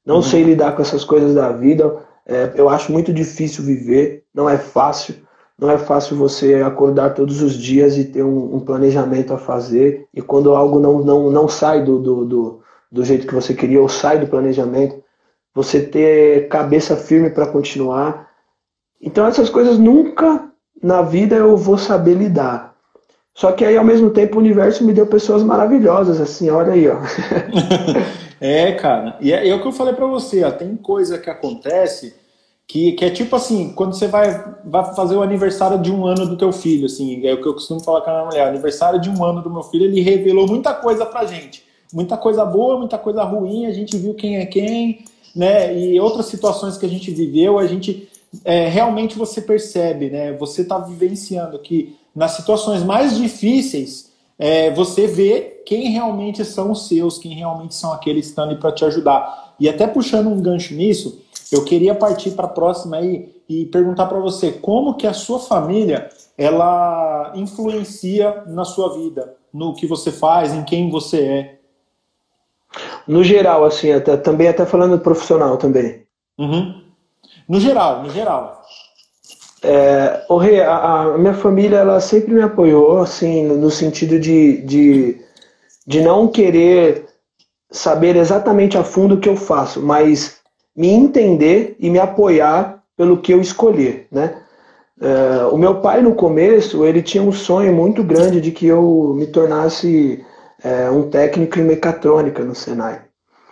não 0.04 0.16
uhum. 0.16 0.22
sei 0.22 0.42
lidar 0.42 0.74
com 0.74 0.80
essas 0.80 1.04
coisas 1.04 1.34
da 1.34 1.52
vida. 1.52 1.98
É, 2.24 2.54
eu 2.56 2.68
acho 2.68 2.90
muito 2.90 3.12
difícil 3.12 3.62
viver, 3.62 4.24
não 4.34 4.48
é 4.48 4.56
fácil. 4.56 5.25
Não 5.58 5.70
é 5.70 5.78
fácil 5.78 6.16
você 6.16 6.56
acordar 6.56 7.14
todos 7.14 7.40
os 7.40 7.54
dias 7.54 7.96
e 7.96 8.04
ter 8.04 8.22
um, 8.22 8.56
um 8.56 8.60
planejamento 8.60 9.32
a 9.32 9.38
fazer. 9.38 10.06
E 10.12 10.20
quando 10.20 10.54
algo 10.54 10.78
não, 10.78 10.98
não, 11.02 11.30
não 11.30 11.48
sai 11.48 11.82
do, 11.82 11.98
do, 11.98 12.24
do, 12.24 12.60
do 12.92 13.04
jeito 13.04 13.26
que 13.26 13.34
você 13.34 13.54
queria 13.54 13.80
ou 13.80 13.88
sai 13.88 14.18
do 14.18 14.26
planejamento, 14.26 15.02
você 15.54 15.80
ter 15.80 16.48
cabeça 16.48 16.94
firme 16.94 17.30
para 17.30 17.46
continuar. 17.46 18.28
Então 19.00 19.26
essas 19.26 19.48
coisas 19.48 19.78
nunca 19.78 20.50
na 20.82 21.00
vida 21.00 21.36
eu 21.36 21.56
vou 21.56 21.78
saber 21.78 22.14
lidar. 22.14 22.74
Só 23.34 23.52
que 23.52 23.64
aí 23.64 23.76
ao 23.76 23.84
mesmo 23.84 24.10
tempo 24.10 24.36
o 24.36 24.40
universo 24.40 24.84
me 24.84 24.92
deu 24.92 25.06
pessoas 25.06 25.42
maravilhosas, 25.42 26.20
assim, 26.20 26.50
olha 26.50 26.72
aí, 26.72 26.88
ó. 26.88 26.96
é, 28.40 28.72
cara. 28.72 29.16
E 29.20 29.32
é, 29.32 29.48
é 29.48 29.54
o 29.54 29.60
que 29.60 29.68
eu 29.68 29.72
falei 29.72 29.94
para 29.94 30.06
você, 30.06 30.44
ó, 30.44 30.50
tem 30.50 30.76
coisa 30.76 31.18
que 31.18 31.30
acontece 31.30 32.14
que, 32.68 32.92
que 32.92 33.04
é 33.04 33.10
tipo 33.10 33.36
assim, 33.36 33.72
quando 33.72 33.94
você 33.94 34.08
vai, 34.08 34.56
vai 34.64 34.94
fazer 34.94 35.14
o 35.14 35.22
aniversário 35.22 35.78
de 35.80 35.92
um 35.92 36.04
ano 36.04 36.26
do 36.26 36.36
teu 36.36 36.52
filho, 36.52 36.86
assim, 36.86 37.24
é 37.24 37.32
o 37.32 37.40
que 37.40 37.46
eu 37.46 37.54
costumo 37.54 37.80
falar 37.80 38.00
com 38.00 38.10
a 38.10 38.12
minha 38.14 38.24
mulher, 38.26 38.48
aniversário 38.48 39.00
de 39.00 39.08
um 39.08 39.24
ano 39.24 39.40
do 39.40 39.50
meu 39.50 39.62
filho, 39.62 39.84
ele 39.84 40.00
revelou 40.00 40.46
muita 40.48 40.74
coisa 40.74 41.06
pra 41.06 41.24
gente. 41.24 41.64
Muita 41.92 42.16
coisa 42.16 42.44
boa, 42.44 42.78
muita 42.78 42.98
coisa 42.98 43.22
ruim, 43.22 43.66
a 43.66 43.72
gente 43.72 43.96
viu 43.96 44.14
quem 44.14 44.38
é 44.38 44.46
quem, 44.46 45.04
né? 45.34 45.78
E 45.78 46.00
outras 46.00 46.26
situações 46.26 46.76
que 46.76 46.84
a 46.84 46.88
gente 46.88 47.10
viveu, 47.12 47.58
a 47.58 47.66
gente 47.66 48.08
é, 48.44 48.68
realmente 48.68 49.16
você 49.16 49.40
percebe, 49.40 50.10
né? 50.10 50.32
Você 50.32 50.62
está 50.62 50.78
vivenciando 50.78 51.58
que 51.60 51.96
nas 52.14 52.32
situações 52.32 52.82
mais 52.82 53.16
difíceis 53.16 54.12
é, 54.38 54.70
você 54.72 55.06
vê 55.06 55.62
quem 55.64 55.90
realmente 55.90 56.44
são 56.44 56.72
os 56.72 56.88
seus, 56.88 57.18
quem 57.18 57.34
realmente 57.34 57.74
são 57.74 57.92
aqueles 57.92 58.26
que 58.26 58.30
estão 58.30 58.44
ali 58.44 58.56
para 58.56 58.72
te 58.72 58.84
ajudar. 58.84 59.54
E 59.58 59.68
até 59.68 59.86
puxando 59.86 60.26
um 60.26 60.40
gancho 60.40 60.74
nisso, 60.74 61.22
eu 61.52 61.64
queria 61.64 61.94
partir 61.94 62.32
para 62.32 62.46
a 62.46 62.50
próxima 62.50 62.96
aí 62.96 63.34
e 63.48 63.66
perguntar 63.66 64.06
para 64.06 64.18
você 64.18 64.52
como 64.52 64.94
que 64.94 65.06
a 65.06 65.12
sua 65.12 65.38
família 65.38 66.08
ela 66.36 67.32
influencia 67.34 68.42
na 68.46 68.64
sua 68.64 68.94
vida, 68.94 69.34
no 69.52 69.74
que 69.74 69.86
você 69.86 70.10
faz, 70.10 70.52
em 70.52 70.64
quem 70.64 70.90
você 70.90 71.20
é. 71.20 71.56
No 73.06 73.22
geral, 73.22 73.64
assim, 73.64 73.92
até, 73.92 74.16
também 74.16 74.48
até 74.48 74.66
falando 74.66 74.98
profissional 74.98 75.56
também. 75.56 76.02
Uhum. 76.38 76.82
No 77.48 77.60
geral, 77.60 78.02
no 78.02 78.10
geral. 78.10 78.62
É, 79.62 80.24
o 80.28 80.36
Rê, 80.36 80.60
a, 80.60 80.76
a, 80.76 81.18
minha 81.18 81.34
família 81.34 81.78
ela 81.78 82.00
sempre 82.00 82.34
me 82.34 82.42
apoiou, 82.42 82.98
assim, 82.98 83.46
no 83.46 83.70
sentido 83.70 84.18
de, 84.18 84.62
de, 84.62 85.20
de 85.86 86.00
não 86.00 86.28
querer 86.28 87.06
saber 87.70 88.16
exatamente 88.16 88.76
a 88.76 88.84
fundo 88.84 89.14
o 89.14 89.20
que 89.20 89.28
eu 89.28 89.36
faço, 89.36 89.80
mas 89.80 90.40
me 90.76 90.88
entender 90.88 91.76
e 91.78 91.88
me 91.88 91.98
apoiar 91.98 92.82
pelo 92.96 93.18
que 93.18 93.32
eu 93.32 93.40
escolher, 93.40 94.06
né? 94.10 94.42
Uh, 94.98 95.54
o 95.54 95.58
meu 95.58 95.80
pai 95.82 96.00
no 96.00 96.14
começo 96.14 96.82
ele 96.84 97.02
tinha 97.02 97.22
um 97.22 97.32
sonho 97.32 97.70
muito 97.74 98.02
grande 98.02 98.40
de 98.40 98.50
que 98.50 98.66
eu 98.66 99.12
me 99.14 99.26
tornasse 99.26 100.24
uh, 100.64 100.96
um 100.96 101.10
técnico 101.10 101.58
em 101.58 101.64
mecatrônica 101.64 102.42
no 102.42 102.54
Senai. 102.54 103.02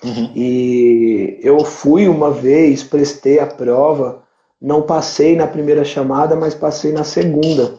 Uhum. 0.02 0.30
E 0.34 1.38
eu 1.42 1.64
fui 1.64 2.08
uma 2.08 2.30
vez, 2.30 2.82
prestei 2.82 3.38
a 3.40 3.46
prova, 3.46 4.22
não 4.60 4.82
passei 4.82 5.36
na 5.36 5.46
primeira 5.46 5.84
chamada, 5.84 6.34
mas 6.34 6.54
passei 6.54 6.92
na 6.92 7.04
segunda. 7.04 7.78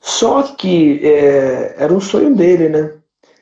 Só 0.00 0.42
que 0.42 1.00
é, 1.04 1.76
era 1.78 1.92
um 1.92 2.00
sonho 2.00 2.34
dele, 2.34 2.68
né? 2.68 2.92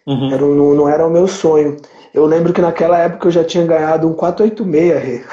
Uhum. 0.07 0.33
Era, 0.33 0.43
não, 0.43 0.75
não 0.75 0.89
era 0.89 1.07
o 1.07 1.11
meu 1.11 1.27
sonho. 1.27 1.77
Eu 2.13 2.27
lembro 2.27 2.53
que 2.53 2.61
naquela 2.61 2.99
época 2.99 3.29
eu 3.29 3.33
já 3.33 3.45
tinha 3.45 3.65
ganhado 3.65 4.09
um 4.09 4.13
486. 4.13 5.25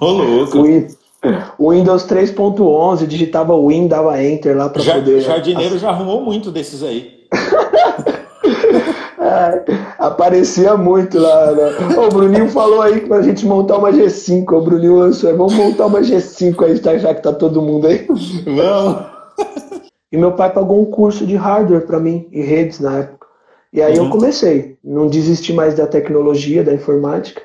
Ô, 0.00 0.06
louco. 0.06 0.58
o 1.58 1.70
Windows 1.70 2.06
3.11, 2.06 3.06
digitava 3.06 3.58
Win, 3.58 3.88
dava 3.88 4.22
Enter 4.22 4.56
lá 4.56 4.68
para 4.68 4.82
poder... 4.82 5.20
Jardineiro 5.20 5.78
já 5.78 5.90
arrumou 5.90 6.22
muito 6.22 6.50
desses 6.50 6.82
aí. 6.82 7.18
é, 9.18 9.64
aparecia 9.98 10.76
muito 10.76 11.18
lá. 11.18 11.52
Né? 11.52 11.70
O 11.96 12.08
Bruninho 12.08 12.48
falou 12.50 12.82
aí 12.82 13.00
pra 13.00 13.22
gente 13.22 13.46
montar 13.46 13.78
uma 13.78 13.90
G5. 13.90 14.52
O 14.52 14.60
Bruninho 14.60 14.98
lançou, 14.98 15.36
vamos 15.36 15.54
montar 15.54 15.86
uma 15.86 16.00
G5 16.00 16.64
aí, 16.64 16.98
já 16.98 17.14
que 17.14 17.22
tá 17.22 17.32
todo 17.32 17.62
mundo 17.62 17.86
aí. 17.86 18.06
Vamos. 18.06 19.18
E 20.10 20.16
meu 20.16 20.32
pai 20.32 20.50
pagou 20.50 20.80
um 20.80 20.86
curso 20.86 21.26
de 21.26 21.36
hardware 21.36 21.86
para 21.86 22.00
mim, 22.00 22.26
e 22.32 22.40
redes 22.40 22.80
na 22.80 22.98
época. 22.98 23.17
E 23.72 23.82
aí 23.82 23.98
uhum. 23.98 24.06
eu 24.06 24.10
comecei, 24.10 24.76
não 24.82 25.08
desisti 25.08 25.52
mais 25.52 25.74
da 25.74 25.86
tecnologia, 25.86 26.64
da 26.64 26.72
informática. 26.72 27.42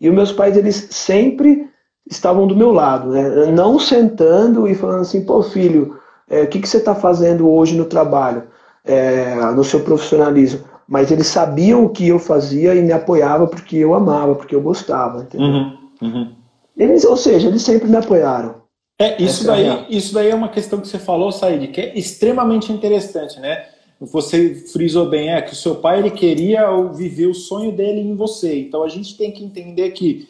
E 0.00 0.08
os 0.08 0.14
meus 0.14 0.32
pais, 0.32 0.56
eles 0.56 0.88
sempre 0.90 1.68
estavam 2.10 2.46
do 2.46 2.56
meu 2.56 2.72
lado, 2.72 3.10
né? 3.10 3.46
não 3.46 3.78
sentando 3.78 4.68
e 4.68 4.74
falando 4.74 5.00
assim, 5.00 5.24
pô 5.24 5.42
filho, 5.42 5.98
é, 6.28 6.42
o 6.42 6.46
que, 6.46 6.60
que 6.60 6.68
você 6.68 6.78
está 6.78 6.94
fazendo 6.94 7.48
hoje 7.48 7.76
no 7.76 7.84
trabalho, 7.84 8.44
é, 8.84 9.34
no 9.52 9.64
seu 9.64 9.80
profissionalismo? 9.80 10.64
Mas 10.86 11.10
eles 11.10 11.28
sabiam 11.28 11.84
o 11.84 11.88
que 11.88 12.08
eu 12.08 12.18
fazia 12.18 12.74
e 12.74 12.82
me 12.82 12.92
apoiavam 12.92 13.46
porque 13.46 13.78
eu 13.78 13.94
amava, 13.94 14.34
porque 14.34 14.54
eu 14.54 14.60
gostava, 14.60 15.22
entendeu? 15.22 15.46
Uhum. 15.46 15.78
Uhum. 16.02 16.32
Eles, 16.76 17.04
ou 17.04 17.16
seja, 17.16 17.48
eles 17.48 17.62
sempre 17.62 17.88
me 17.88 17.96
apoiaram. 17.96 18.56
É, 18.98 19.20
isso, 19.20 19.46
daí, 19.46 19.66
é 19.66 19.86
isso 19.88 20.14
daí 20.14 20.30
é 20.30 20.34
uma 20.34 20.48
questão 20.48 20.80
que 20.80 20.86
você 20.86 20.98
falou, 20.98 21.32
Said, 21.32 21.68
que 21.68 21.80
é 21.80 21.98
extremamente 21.98 22.72
interessante, 22.72 23.40
né? 23.40 23.64
Você 24.06 24.54
frisou 24.54 25.08
bem, 25.08 25.32
é 25.32 25.42
que 25.42 25.52
o 25.52 25.56
seu 25.56 25.76
pai 25.76 25.98
ele 25.98 26.10
queria 26.10 26.70
viver 26.92 27.26
o 27.26 27.34
sonho 27.34 27.72
dele 27.72 28.00
em 28.00 28.14
você. 28.14 28.58
Então 28.60 28.82
a 28.82 28.88
gente 28.88 29.16
tem 29.16 29.30
que 29.30 29.44
entender 29.44 29.90
que 29.90 30.28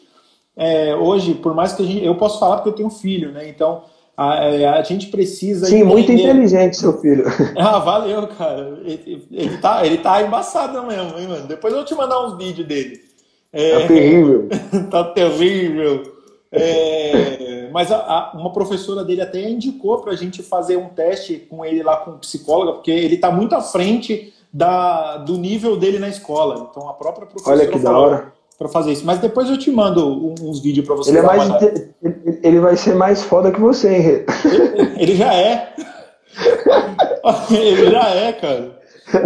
é, 0.55 0.95
hoje, 0.95 1.33
por 1.33 1.53
mais 1.53 1.73
que 1.73 1.83
a 1.83 1.85
gente, 1.85 2.05
eu 2.05 2.15
posso 2.15 2.39
falar 2.39 2.57
porque 2.57 2.69
eu 2.69 2.73
tenho 2.73 2.89
filho, 2.89 3.31
né? 3.31 3.47
Então 3.47 3.83
a, 4.17 4.45
é, 4.45 4.65
a 4.65 4.81
gente 4.83 5.07
precisa. 5.07 5.65
Sim, 5.65 5.77
entender... 5.77 5.91
muito 5.91 6.11
inteligente 6.11 6.77
seu 6.77 6.99
filho. 6.99 7.25
Ah, 7.57 7.79
valeu, 7.79 8.27
cara. 8.27 8.79
Ele, 8.85 9.27
ele, 9.31 9.57
tá, 9.57 9.85
ele 9.85 9.97
tá 9.97 10.21
embaçado 10.21 10.81
mesmo, 10.83 11.17
hein, 11.19 11.27
mano? 11.27 11.47
Depois 11.47 11.73
eu 11.73 11.79
vou 11.79 11.85
te 11.85 11.95
mandar 11.95 12.25
uns 12.25 12.37
vídeos 12.37 12.67
dele. 12.67 13.01
É, 13.51 13.81
tá 13.81 13.87
terrível. 13.87 14.49
tá 14.89 15.03
terrível. 15.03 16.14
É, 16.51 17.69
mas 17.71 17.91
a, 17.91 17.97
a, 17.97 18.31
uma 18.33 18.53
professora 18.53 19.03
dele 19.03 19.21
até 19.21 19.49
indicou 19.49 19.99
para 19.99 20.13
a 20.13 20.15
gente 20.15 20.41
fazer 20.41 20.77
um 20.77 20.89
teste 20.89 21.45
com 21.49 21.65
ele 21.65 21.83
lá 21.83 21.97
com 21.97 22.17
psicóloga, 22.17 22.73
porque 22.73 22.91
ele 22.91 23.15
está 23.15 23.31
muito 23.31 23.55
à 23.55 23.61
frente 23.61 24.33
da, 24.53 25.17
do 25.17 25.37
nível 25.37 25.75
dele 25.75 25.99
na 25.99 26.07
escola. 26.07 26.67
Então 26.69 26.87
a 26.87 26.93
própria 26.93 27.27
professora 27.27 27.57
Olha 27.57 27.67
que 27.67 27.79
da 27.79 27.97
hora 27.97 28.35
para 28.57 28.69
fazer 28.69 28.93
isso. 28.93 29.05
Mas 29.05 29.19
depois 29.19 29.49
eu 29.49 29.57
te 29.57 29.69
mando 29.69 30.33
uns 30.41 30.59
vídeos 30.61 30.85
para 30.85 30.95
você. 30.95 31.09
Ele, 31.09 31.19
é 31.19 31.21
mais, 31.21 31.61
ele, 31.61 32.39
ele, 32.41 32.59
vai 32.59 32.77
ser 32.77 32.95
mais 32.95 33.23
foda 33.23 33.51
que 33.51 33.59
você, 33.59 33.89
hein? 33.89 34.25
Ele, 34.45 34.93
ele 34.97 35.15
já 35.15 35.33
é. 35.33 35.73
ele 37.51 37.91
já 37.91 38.09
é, 38.09 38.33
cara. 38.33 38.74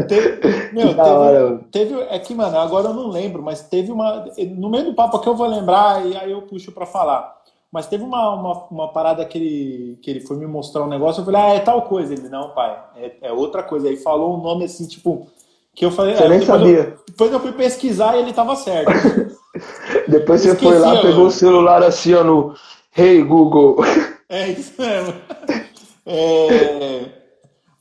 Teve, 0.08 0.74
meu, 0.74 0.94
teve, 0.94 1.64
teve, 1.72 2.02
é 2.10 2.20
que, 2.20 2.36
mano, 2.36 2.58
agora 2.58 2.90
eu 2.90 2.94
não 2.94 3.08
lembro, 3.08 3.42
mas 3.42 3.62
teve 3.62 3.92
uma. 3.92 4.26
No 4.58 4.70
meio 4.70 4.86
do 4.86 4.94
papo 4.94 5.20
que 5.20 5.28
eu 5.28 5.36
vou 5.36 5.48
lembrar 5.48 6.06
e 6.06 6.18
aí 6.18 6.32
eu 6.32 6.42
puxo 6.42 6.72
para 6.72 6.86
falar. 6.86 7.40
Mas 7.72 7.88
teve 7.88 8.04
uma, 8.04 8.34
uma, 8.34 8.66
uma, 8.66 8.88
parada 8.92 9.24
que 9.24 9.38
ele, 9.38 10.00
que 10.02 10.10
ele 10.10 10.22
foi 10.22 10.36
me 10.38 10.48
mostrar 10.48 10.84
um 10.84 10.90
negócio, 10.90 11.22
eu 11.22 11.26
falei, 11.26 11.42
ah, 11.42 11.54
é 11.54 11.60
tal 11.60 11.84
coisa. 11.84 12.14
Ele, 12.14 12.28
não, 12.28 12.50
pai, 12.50 12.78
é, 12.98 13.12
é 13.22 13.32
outra 13.32 13.62
coisa. 13.64 13.88
Aí 13.88 13.96
falou 13.96 14.38
um 14.38 14.42
nome 14.42 14.66
assim, 14.66 14.88
tipo, 14.88 15.28
que 15.74 15.86
eu 15.86 15.92
falei. 15.92 16.16
Você 16.16 16.24
é, 16.24 16.30
nem 16.30 16.40
depois 16.40 16.60
sabia. 16.60 16.80
Eu, 16.80 16.98
depois 17.08 17.32
eu 17.32 17.40
fui 17.40 17.52
pesquisar 17.54 18.18
e 18.18 18.22
ele 18.22 18.34
tava 18.34 18.56
certo. 18.56 18.92
depois 20.10 20.42
você 20.42 20.56
foi 20.56 20.80
lá, 20.80 21.00
pegou 21.02 21.28
o 21.28 21.32
celular 21.32 21.84
assim, 21.84 22.14
ó, 22.16 22.24
no 22.24 22.56
Hey 22.98 23.22
Google. 23.24 23.78
É 24.28 24.50
isso 24.50 24.74
mesmo. 24.78 25.14
É. 26.12 27.19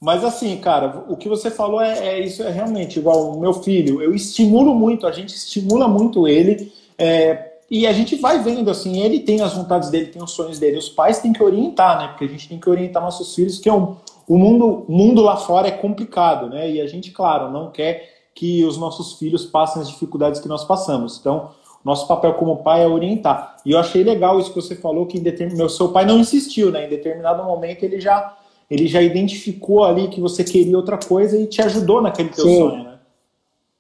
Mas 0.01 0.25
assim, 0.25 0.57
cara, 0.59 1.05
o 1.09 1.17
que 1.17 1.29
você 1.29 1.51
falou 1.51 1.81
é, 1.81 1.99
é, 1.99 2.21
isso, 2.21 2.43
é 2.43 2.51
realmente 2.51 2.99
igual 2.99 3.31
o 3.31 3.41
meu 3.41 3.53
filho. 3.53 4.01
Eu 4.01 4.15
estimulo 4.15 4.75
muito, 4.75 5.07
a 5.07 5.13
gente 5.13 5.35
estimula 5.35 5.89
muito 5.89 6.29
ele. 6.29 6.73
É, 6.97 7.49
e 7.71 7.87
a 7.87 7.93
gente 7.93 8.17
vai 8.17 8.39
vendo, 8.39 8.71
assim, 8.71 9.01
ele 9.01 9.21
tem 9.21 9.43
as 9.43 9.55
vontades 9.55 9.91
dele, 9.91 10.07
tem 10.07 10.23
os 10.23 10.31
sonhos 10.31 10.59
dele. 10.59 10.79
Os 10.79 10.89
pais 10.89 11.19
têm 11.19 11.33
que 11.33 11.43
orientar, 11.43 11.99
né? 11.99 12.09
Porque 12.09 12.25
a 12.25 12.29
gente 12.29 12.49
tem 12.49 12.59
que 12.59 12.71
orientar 12.71 13.03
nossos 13.03 13.35
filhos, 13.35 13.59
que 13.59 13.69
é 13.69 13.73
um, 13.73 13.97
o 14.27 14.39
mundo, 14.39 14.85
mundo 14.89 15.21
lá 15.21 15.37
fora 15.37 15.69
é 15.69 15.73
complicado, 15.73 16.49
né? 16.49 16.71
E 16.71 16.81
a 16.81 16.87
gente, 16.87 17.11
claro, 17.11 17.51
não 17.51 17.71
quer 17.71 18.17
que 18.35 18.65
os 18.65 18.79
nossos 18.79 19.19
filhos 19.19 19.45
passem 19.45 19.83
as 19.83 19.91
dificuldades 19.91 20.41
que 20.41 20.49
nós 20.49 20.65
passamos. 20.65 21.19
Então, 21.19 21.51
nosso 21.85 22.07
papel 22.07 22.35
como 22.35 22.59
pai 22.59 22.85
é 22.85 22.87
orientar. 22.87 23.57
E 23.67 23.73
eu 23.73 23.79
achei 23.79 24.05
legal 24.05 24.39
isso 24.39 24.51
que 24.51 24.61
você 24.61 24.77
falou, 24.77 25.07
que 25.07 25.19
em 25.19 25.23
determin... 25.23 25.57
meu 25.57 25.69
seu 25.69 25.89
pai 25.89 26.07
não 26.07 26.19
insistiu, 26.19 26.71
né? 26.71 26.87
Em 26.87 26.89
determinado 26.89 27.43
momento 27.43 27.83
ele 27.83 28.01
já 28.01 28.38
ele 28.71 28.87
já 28.87 29.01
identificou 29.01 29.85
ali 29.85 30.09
que 30.09 30.21
você 30.21 30.45
queria 30.45 30.77
outra 30.77 30.99
coisa 30.99 31.37
e 31.39 31.47
te 31.47 31.63
ajudou 31.63 32.03
naquele 32.03 32.29
teu 32.29 32.45
Sim. 32.45 32.59
sonho, 32.59 32.85
né? 32.85 32.95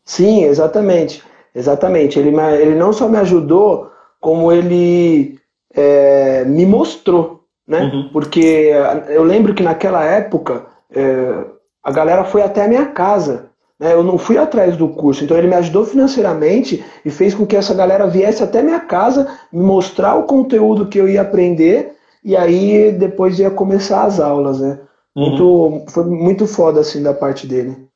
Sim, 0.05 0.45
exatamente. 0.45 1.23
Exatamente. 1.55 2.19
Ele, 2.19 2.35
ele 2.61 2.75
não 2.75 2.93
só 2.93 3.09
me 3.09 3.19
ajudou, 3.19 3.91
como 4.21 4.51
ele 4.51 5.39
é, 5.75 6.45
me 6.45 6.65
mostrou, 6.65 7.45
né? 7.67 7.91
Uhum. 7.93 8.09
Porque 8.11 8.71
eu 9.09 9.23
lembro 9.23 9.55
que 9.55 9.63
naquela 9.63 10.05
época 10.05 10.67
é, 10.91 11.45
a 11.83 11.91
galera 11.91 12.25
foi 12.25 12.43
até 12.43 12.65
a 12.65 12.69
minha 12.69 12.87
casa. 12.87 13.51
Né? 13.79 13.93
Eu 13.93 14.03
não 14.03 14.17
fui 14.17 14.39
atrás 14.39 14.77
do 14.77 14.89
curso, 14.89 15.23
então 15.23 15.37
ele 15.37 15.47
me 15.47 15.55
ajudou 15.57 15.85
financeiramente 15.85 16.83
e 17.05 17.11
fez 17.11 17.35
com 17.35 17.47
que 17.47 17.57
essa 17.57 17.75
galera 17.75 18.07
viesse 18.07 18.43
até 18.43 18.63
minha 18.63 18.81
casa 18.81 19.29
me 19.53 19.63
mostrar 19.63 20.15
o 20.17 20.25
conteúdo 20.25 20.87
que 20.87 20.99
eu 20.99 21.09
ia 21.09 21.23
aprender 21.23 21.98
e 22.25 22.37
aí 22.37 22.93
depois 22.93 23.39
ia 23.39 23.51
começar 23.51 24.05
as 24.05 24.21
aulas, 24.21 24.61
né? 24.61 24.81
Uhum. 25.17 25.31
Muito, 25.31 25.93
foi 25.93 26.05
muito 26.05 26.47
foda, 26.47 26.81
assim, 26.81 27.03
da 27.03 27.13
parte 27.13 27.47
dele. 27.47 27.89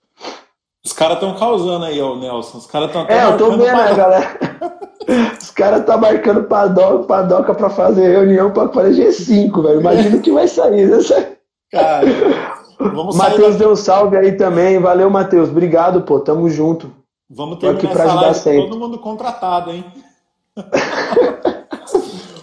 Os 0.85 0.93
caras 0.93 1.15
estão 1.15 1.35
causando 1.35 1.85
aí, 1.85 2.01
ó, 2.01 2.17
Nelson. 2.17 2.59
Os 2.59 2.67
caras 2.67 2.89
estão 2.89 3.07
É, 3.07 3.25
eu 3.25 3.37
tô 3.37 3.51
vendo, 3.51 3.77
né, 3.77 3.95
galera? 3.95 4.39
Os 5.41 5.51
caras 5.51 5.85
tá 5.85 5.97
marcando 5.97 6.45
padoca, 6.45 7.05
padoca 7.05 7.55
pra 7.55 7.69
fazer 7.69 8.09
reunião 8.09 8.53
pra 8.53 8.69
fazer 8.69 9.09
G5, 9.09 9.63
velho. 9.63 9.81
Imagina 9.81 10.17
o 10.17 10.21
que 10.21 10.31
vai 10.31 10.47
sair, 10.47 10.89
né? 10.89 10.99
Cara, 11.71 12.07
vamos 12.79 13.17
Matheus 13.17 13.57
deu 13.57 13.73
um 13.73 13.77
salve 13.77 14.17
aí 14.17 14.33
também. 14.33 14.79
Valeu, 14.79 15.11
Matheus. 15.11 15.49
Obrigado, 15.49 16.03
pô. 16.03 16.21
Tamo 16.21 16.49
junto. 16.49 16.91
Vamos 17.29 17.59
ter 17.59 17.71
aqui 17.71 17.87
pra 17.89 18.05
ajudar 18.05 18.35
sempre. 18.35 18.69
todo 18.69 18.79
mundo 18.79 18.99
contratado, 18.99 19.71
hein? 19.71 19.85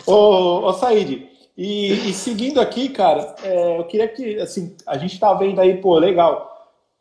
ô, 0.06 0.68
ô 0.68 0.74
Said, 0.74 1.29
e, 1.62 2.10
e, 2.10 2.14
seguindo 2.14 2.60
aqui, 2.62 2.90
cara, 2.90 3.36
é, 3.44 3.80
eu 3.80 3.84
queria 3.84 4.08
que, 4.08 4.40
assim, 4.40 4.76
a 4.86 4.98
gente 4.98 5.20
tá 5.20 5.34
vendo 5.34 5.60
aí, 5.60 5.78
pô, 5.78 5.98
legal 5.98 6.50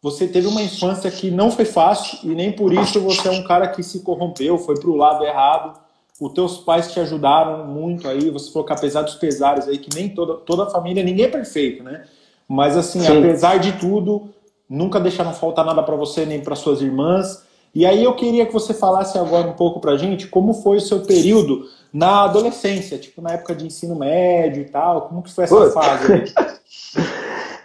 você 0.01 0.29
teve 0.29 0.47
uma 0.47 0.63
infância 0.63 1.11
que 1.11 1.31
não 1.31 1.51
foi 1.51 1.65
fácil 1.65 2.19
e 2.23 2.35
nem 2.35 2.53
por 2.53 2.73
isso 2.73 3.01
você 3.01 3.29
é 3.29 3.33
um 3.33 3.43
cara 3.43 3.67
que 3.69 3.83
se 3.83 4.01
corrompeu, 4.01 4.57
foi 4.57 4.79
para 4.79 4.91
o 4.91 4.97
lado 4.97 5.25
errado. 5.25 5.79
Os 6.21 6.33
teus 6.33 6.59
pais 6.59 6.93
te 6.93 7.01
ajudaram 7.01 7.67
muito 7.67 8.09
aí. 8.09 8.31
Você 8.31 8.51
falou 8.53 8.67
que 8.67 8.73
apesar 8.73 9.03
dos 9.03 9.17
pesares 9.17 9.67
aí, 9.69 9.79
que 9.79 9.95
nem 9.95 10.09
toda, 10.09 10.35
toda 10.35 10.65
a 10.65 10.71
família, 10.71 11.03
ninguém 11.03 11.27
é 11.27 11.29
perfeito, 11.29 11.83
né? 11.83 12.05
Mas 12.47 12.77
assim, 12.77 13.01
Sim. 13.01 13.19
apesar 13.19 13.59
de 13.59 13.73
tudo, 13.73 14.29
nunca 14.69 15.01
deixaram 15.01 15.33
faltar 15.33 15.65
nada 15.65 15.83
para 15.83 15.97
você 15.97 16.25
nem 16.25 16.41
para 16.41 16.55
suas 16.55 16.81
irmãs. 16.81 17.45
E 17.75 17.85
aí 17.85 18.03
eu 18.03 18.15
queria 18.15 18.47
que 18.47 18.53
você 18.53 18.73
falasse 18.73 19.19
agora 19.19 19.49
um 19.49 19.55
pouco 19.55 19.81
pra 19.81 19.97
gente 19.97 20.29
como 20.29 20.55
foi 20.55 20.79
o 20.79 20.81
seu 20.81 21.01
período 21.01 21.69
na 21.93 22.25
adolescência, 22.25 22.99
tipo 22.99 23.23
na 23.23 23.33
época 23.33 23.55
de 23.55 23.67
ensino 23.67 23.97
médio 23.97 24.63
e 24.63 24.67
tal, 24.67 25.09
como 25.09 25.23
que 25.23 25.33
foi 25.33 25.45
essa 25.45 25.57
Pô. 25.57 25.71
fase? 25.71 26.35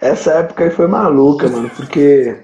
Essa 0.01 0.33
época 0.33 0.65
aí 0.65 0.69
foi 0.69 0.85
maluca, 0.85 1.47
mano, 1.47 1.69
porque 1.69 2.43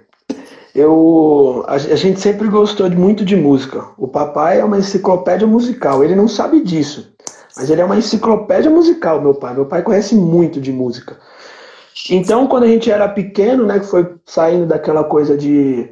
eu 0.74 1.66
a, 1.68 1.78
gente 1.78 2.22
sempre 2.22 2.48
gostou 2.48 2.90
de, 2.90 2.96
muito 2.96 3.26
de 3.26 3.36
música. 3.36 3.86
O 3.98 4.08
papai 4.08 4.62
é 4.62 4.64
uma 4.64 4.78
enciclopédia 4.78 5.46
musical, 5.46 6.02
ele 6.02 6.16
não 6.16 6.30
sabe 6.30 6.62
disso, 6.62 7.14
mas 7.58 7.70
ele 7.70 7.82
é 7.82 7.86
uma 7.86 7.98
enciclopédia 7.98 8.72
musical, 8.72 9.20
meu 9.22 9.34
pai. 9.34 9.54
Meu 9.54 9.66
pai 9.66 9.82
conhece 9.82 10.16
muito 10.16 10.62
de 10.62 10.72
música. 10.72 11.18
Então, 12.10 12.48
quando 12.48 12.64
a 12.64 12.68
gente 12.68 12.90
era 12.90 13.10
pequeno, 13.10 13.66
né, 13.66 13.80
que 13.80 13.88
foi 13.88 14.16
saindo 14.26 14.66
daquela 14.66 15.04
coisa 15.04 15.36
de 15.36 15.90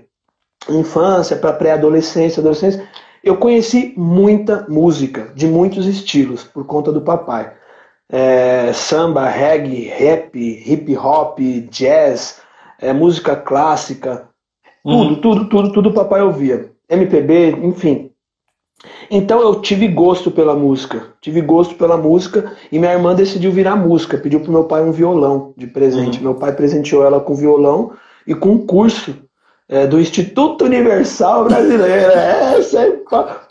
infância 0.70 1.36
para 1.36 1.51
pré-adolescência, 1.51 2.39
adolescência, 2.39 2.88
eu 3.28 3.38
conheci 3.38 3.94
muita 3.98 4.66
música 4.70 5.32
de 5.36 5.48
muitos 5.48 5.86
estilos 5.86 6.44
por 6.44 6.66
conta 6.66 6.92
do 6.92 7.02
papai 7.02 7.54
é, 8.10 8.72
samba, 8.74 9.28
reggae, 9.28 9.84
rap, 9.84 10.36
hip 10.36 10.98
hop, 10.98 11.40
jazz, 11.70 12.42
é, 12.80 12.94
música 12.94 13.36
clássica, 13.36 14.30
tudo, 14.84 14.98
uhum. 14.98 15.16
tudo, 15.22 15.50
tudo, 15.50 15.72
tudo 15.74 15.90
o 15.90 15.94
papai 15.94 16.22
ouvia. 16.22 16.72
MPB, 16.90 17.50
enfim. 17.64 18.12
Então 19.10 19.42
eu 19.42 19.60
tive 19.60 19.88
gosto 19.88 20.30
pela 20.32 20.56
música, 20.56 21.14
tive 21.20 21.42
gosto 21.42 21.76
pela 21.76 21.98
música 21.98 22.56
e 22.72 22.78
minha 22.78 22.94
irmã 22.94 23.16
decidiu 23.16 23.52
virar 23.52 23.76
música, 23.76 24.18
pediu 24.18 24.40
pro 24.40 24.52
meu 24.52 24.66
pai 24.66 24.82
um 24.84 24.92
violão 24.92 25.54
de 25.58 25.68
presente. 25.68 26.20
Uhum. 26.20 26.24
Meu 26.24 26.36
pai 26.36 26.56
presenteou 26.56 27.04
ela 27.04 27.20
com 27.20 27.36
violão 27.36 27.94
e 28.26 28.36
com 28.36 28.52
um 28.52 28.66
curso 28.66 29.16
é, 29.70 29.86
do 29.86 30.00
Instituto 30.00 30.66
Universal 30.66 31.46
Brasileiro. 31.46 32.12
É, 32.12 32.60
é 32.60 32.92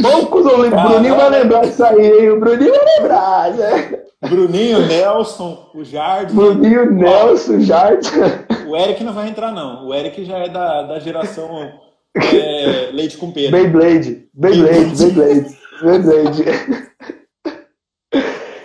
poucos 0.02 0.44
não 0.44 0.58
lembram. 0.58 0.88
Bruninho 0.88 1.16
vai 1.16 1.30
lembrar 1.30 1.66
isso 1.66 1.84
aí, 1.84 2.30
o 2.30 2.40
Bruninho 2.40 2.72
vai 2.72 2.96
lembrar. 2.96 3.50
Né? 3.52 3.98
Bruninho, 4.22 4.86
Nelson, 4.86 5.70
o 5.74 5.84
Jardim. 5.84 6.34
Bruninho, 6.34 6.90
Nelson, 6.90 7.60
Jardim. 7.60 8.08
O 8.66 8.76
Eric 8.76 9.04
não 9.04 9.12
vai 9.12 9.28
entrar, 9.28 9.52
não. 9.52 9.86
O 9.86 9.94
Eric 9.94 10.24
já 10.24 10.38
é 10.38 10.48
da, 10.48 10.82
da 10.82 10.98
geração 10.98 11.70
é, 12.16 12.90
leite 12.92 13.16
com 13.18 13.30
pera. 13.30 13.50
Beyblade. 13.50 14.26
Beyblade, 14.32 14.96
Beyblade. 14.96 15.58
Beyblade. 15.82 16.44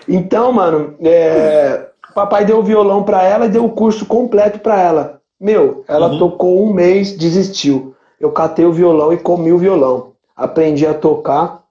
Então, 0.07 0.51
mano, 0.51 0.95
é, 1.01 1.87
papai 2.13 2.43
deu 2.43 2.59
o 2.59 2.63
violão 2.63 3.03
pra 3.03 3.23
ela 3.23 3.45
e 3.45 3.49
deu 3.49 3.63
o 3.63 3.71
curso 3.71 4.05
completo 4.05 4.59
pra 4.59 4.81
ela. 4.81 5.20
Meu, 5.41 5.83
ela 5.87 6.07
uhum. 6.07 6.19
tocou 6.19 6.63
um 6.63 6.71
mês, 6.71 7.13
desistiu. 7.13 7.95
Eu 8.19 8.31
catei 8.31 8.63
o 8.63 8.71
violão 8.71 9.11
e 9.11 9.17
comi 9.17 9.51
o 9.51 9.57
violão. 9.57 10.11
Aprendi 10.35 10.85
a 10.85 10.93
tocar 10.93 11.63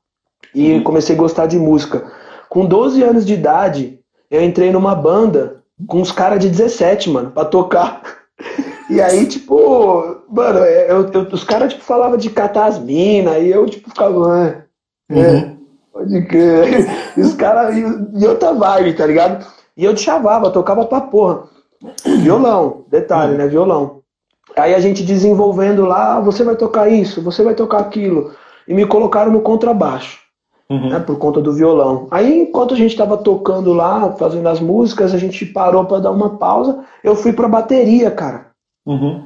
e 0.52 0.72
uhum. 0.72 0.83
comecei 0.83 1.14
a 1.14 1.18
gostar 1.18 1.46
de 1.46 1.56
música. 1.56 2.11
Com 2.48 2.66
12 2.66 3.00
anos 3.04 3.24
de 3.24 3.35
idade, 3.35 4.00
eu 4.28 4.42
entrei 4.42 4.72
numa 4.72 4.96
banda 4.96 5.62
com 5.87 6.00
uns 6.00 6.11
caras 6.11 6.40
de 6.40 6.48
17, 6.48 7.11
mano, 7.11 7.30
pra 7.30 7.44
tocar. 7.44 8.02
E 8.88 9.00
aí, 9.00 9.24
tipo, 9.24 10.24
mano, 10.28 10.59
é, 10.64 10.90
eu, 10.90 11.09
eu, 11.12 11.22
os 11.30 11.44
caras, 11.44 11.72
tipo, 11.72 11.85
falavam 11.85 12.16
de 12.16 12.28
catar 12.28 12.66
as 12.66 12.76
minas, 12.76 13.40
e 13.40 13.48
eu, 13.48 13.64
tipo, 13.66 13.88
ficava, 13.88 14.35
ah, 14.35 14.62
é, 15.09 15.33
uhum. 15.33 15.56
pode 15.92 16.26
crer. 16.26 16.88
E 17.16 17.20
os 17.20 17.35
caras, 17.35 17.76
e, 17.76 18.26
outra 18.26 18.52
vibe, 18.52 18.94
tá 18.94 19.06
ligado? 19.06 19.46
E 19.76 19.85
eu 19.85 19.94
te 19.94 20.00
chavava, 20.00 20.50
tocava 20.50 20.85
pra 20.87 21.02
porra. 21.02 21.44
Violão, 22.22 22.84
detalhe, 22.88 23.36
né? 23.36 23.46
Violão. 23.46 24.00
Aí 24.56 24.74
a 24.74 24.80
gente 24.80 25.02
desenvolvendo 25.02 25.84
lá, 25.84 26.16
ah, 26.16 26.20
você 26.20 26.42
vai 26.42 26.56
tocar 26.56 26.88
isso, 26.88 27.22
você 27.22 27.42
vai 27.42 27.54
tocar 27.54 27.78
aquilo. 27.78 28.32
E 28.66 28.74
me 28.74 28.86
colocaram 28.86 29.32
no 29.32 29.40
contrabaixo 29.40 30.20
uhum. 30.70 30.88
né, 30.88 31.00
por 31.00 31.18
conta 31.18 31.40
do 31.40 31.52
violão. 31.52 32.06
Aí, 32.10 32.42
enquanto 32.42 32.72
a 32.72 32.76
gente 32.76 32.92
estava 32.92 33.16
tocando 33.16 33.72
lá, 33.72 34.12
fazendo 34.12 34.48
as 34.48 34.60
músicas, 34.60 35.12
a 35.12 35.18
gente 35.18 35.44
parou 35.44 35.84
para 35.84 35.98
dar 35.98 36.12
uma 36.12 36.38
pausa. 36.38 36.84
Eu 37.02 37.16
fui 37.16 37.32
para 37.32 37.48
bateria, 37.48 38.10
cara. 38.10 38.46
Uhum. 38.86 39.24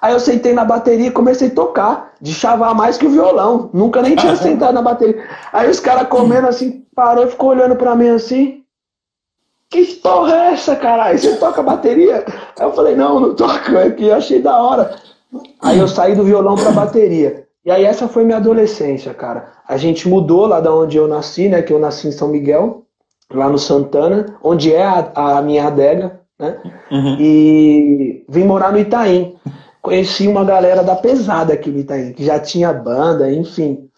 Aí 0.00 0.12
eu 0.12 0.18
sentei 0.18 0.52
na 0.52 0.64
bateria 0.64 1.06
e 1.06 1.12
comecei 1.12 1.46
a 1.46 1.54
tocar, 1.54 2.14
de 2.20 2.34
chavar 2.34 2.74
mais 2.74 2.98
que 2.98 3.06
o 3.06 3.10
violão. 3.10 3.70
Nunca 3.72 4.02
nem 4.02 4.16
tinha 4.16 4.34
sentado 4.36 4.72
na 4.72 4.82
bateria. 4.82 5.22
Aí 5.52 5.70
os 5.70 5.78
caras 5.78 6.08
comendo 6.08 6.48
assim, 6.48 6.84
parou 6.94 7.24
e 7.24 7.30
ficou 7.30 7.50
olhando 7.50 7.76
para 7.76 7.94
mim 7.94 8.08
assim. 8.08 8.61
Que 9.72 9.86
porra 9.94 10.34
é 10.34 10.52
essa, 10.52 10.76
caralho? 10.76 11.18
Você 11.18 11.34
toca 11.36 11.62
bateria? 11.62 12.26
Aí 12.58 12.66
eu 12.66 12.74
falei, 12.74 12.94
não, 12.94 13.18
não 13.18 13.34
toco, 13.34 13.74
é 13.74 13.90
que 13.90 14.04
eu 14.04 14.14
achei 14.14 14.40
da 14.42 14.62
hora. 14.62 14.94
Aí 15.62 15.78
eu 15.78 15.88
saí 15.88 16.14
do 16.14 16.24
violão 16.24 16.56
pra 16.56 16.72
bateria. 16.72 17.46
E 17.64 17.70
aí 17.70 17.82
essa 17.82 18.06
foi 18.06 18.22
minha 18.22 18.36
adolescência, 18.36 19.14
cara. 19.14 19.50
A 19.66 19.78
gente 19.78 20.06
mudou 20.06 20.44
lá 20.44 20.60
da 20.60 20.74
onde 20.74 20.98
eu 20.98 21.08
nasci, 21.08 21.48
né? 21.48 21.62
Que 21.62 21.72
eu 21.72 21.78
nasci 21.78 22.08
em 22.08 22.12
São 22.12 22.28
Miguel, 22.28 22.82
lá 23.32 23.48
no 23.48 23.58
Santana, 23.58 24.36
onde 24.42 24.74
é 24.74 24.84
a, 24.84 25.10
a 25.14 25.42
minha 25.42 25.66
adega, 25.66 26.20
né? 26.38 26.58
Uhum. 26.90 27.16
E 27.18 28.24
vim 28.28 28.44
morar 28.44 28.72
no 28.72 28.78
Itaim. 28.78 29.36
Conheci 29.80 30.28
uma 30.28 30.44
galera 30.44 30.84
da 30.84 30.96
pesada 30.96 31.54
aqui 31.54 31.70
no 31.70 31.78
Itaim, 31.78 32.12
que 32.12 32.26
já 32.26 32.38
tinha 32.38 32.74
banda, 32.74 33.32
enfim. 33.32 33.88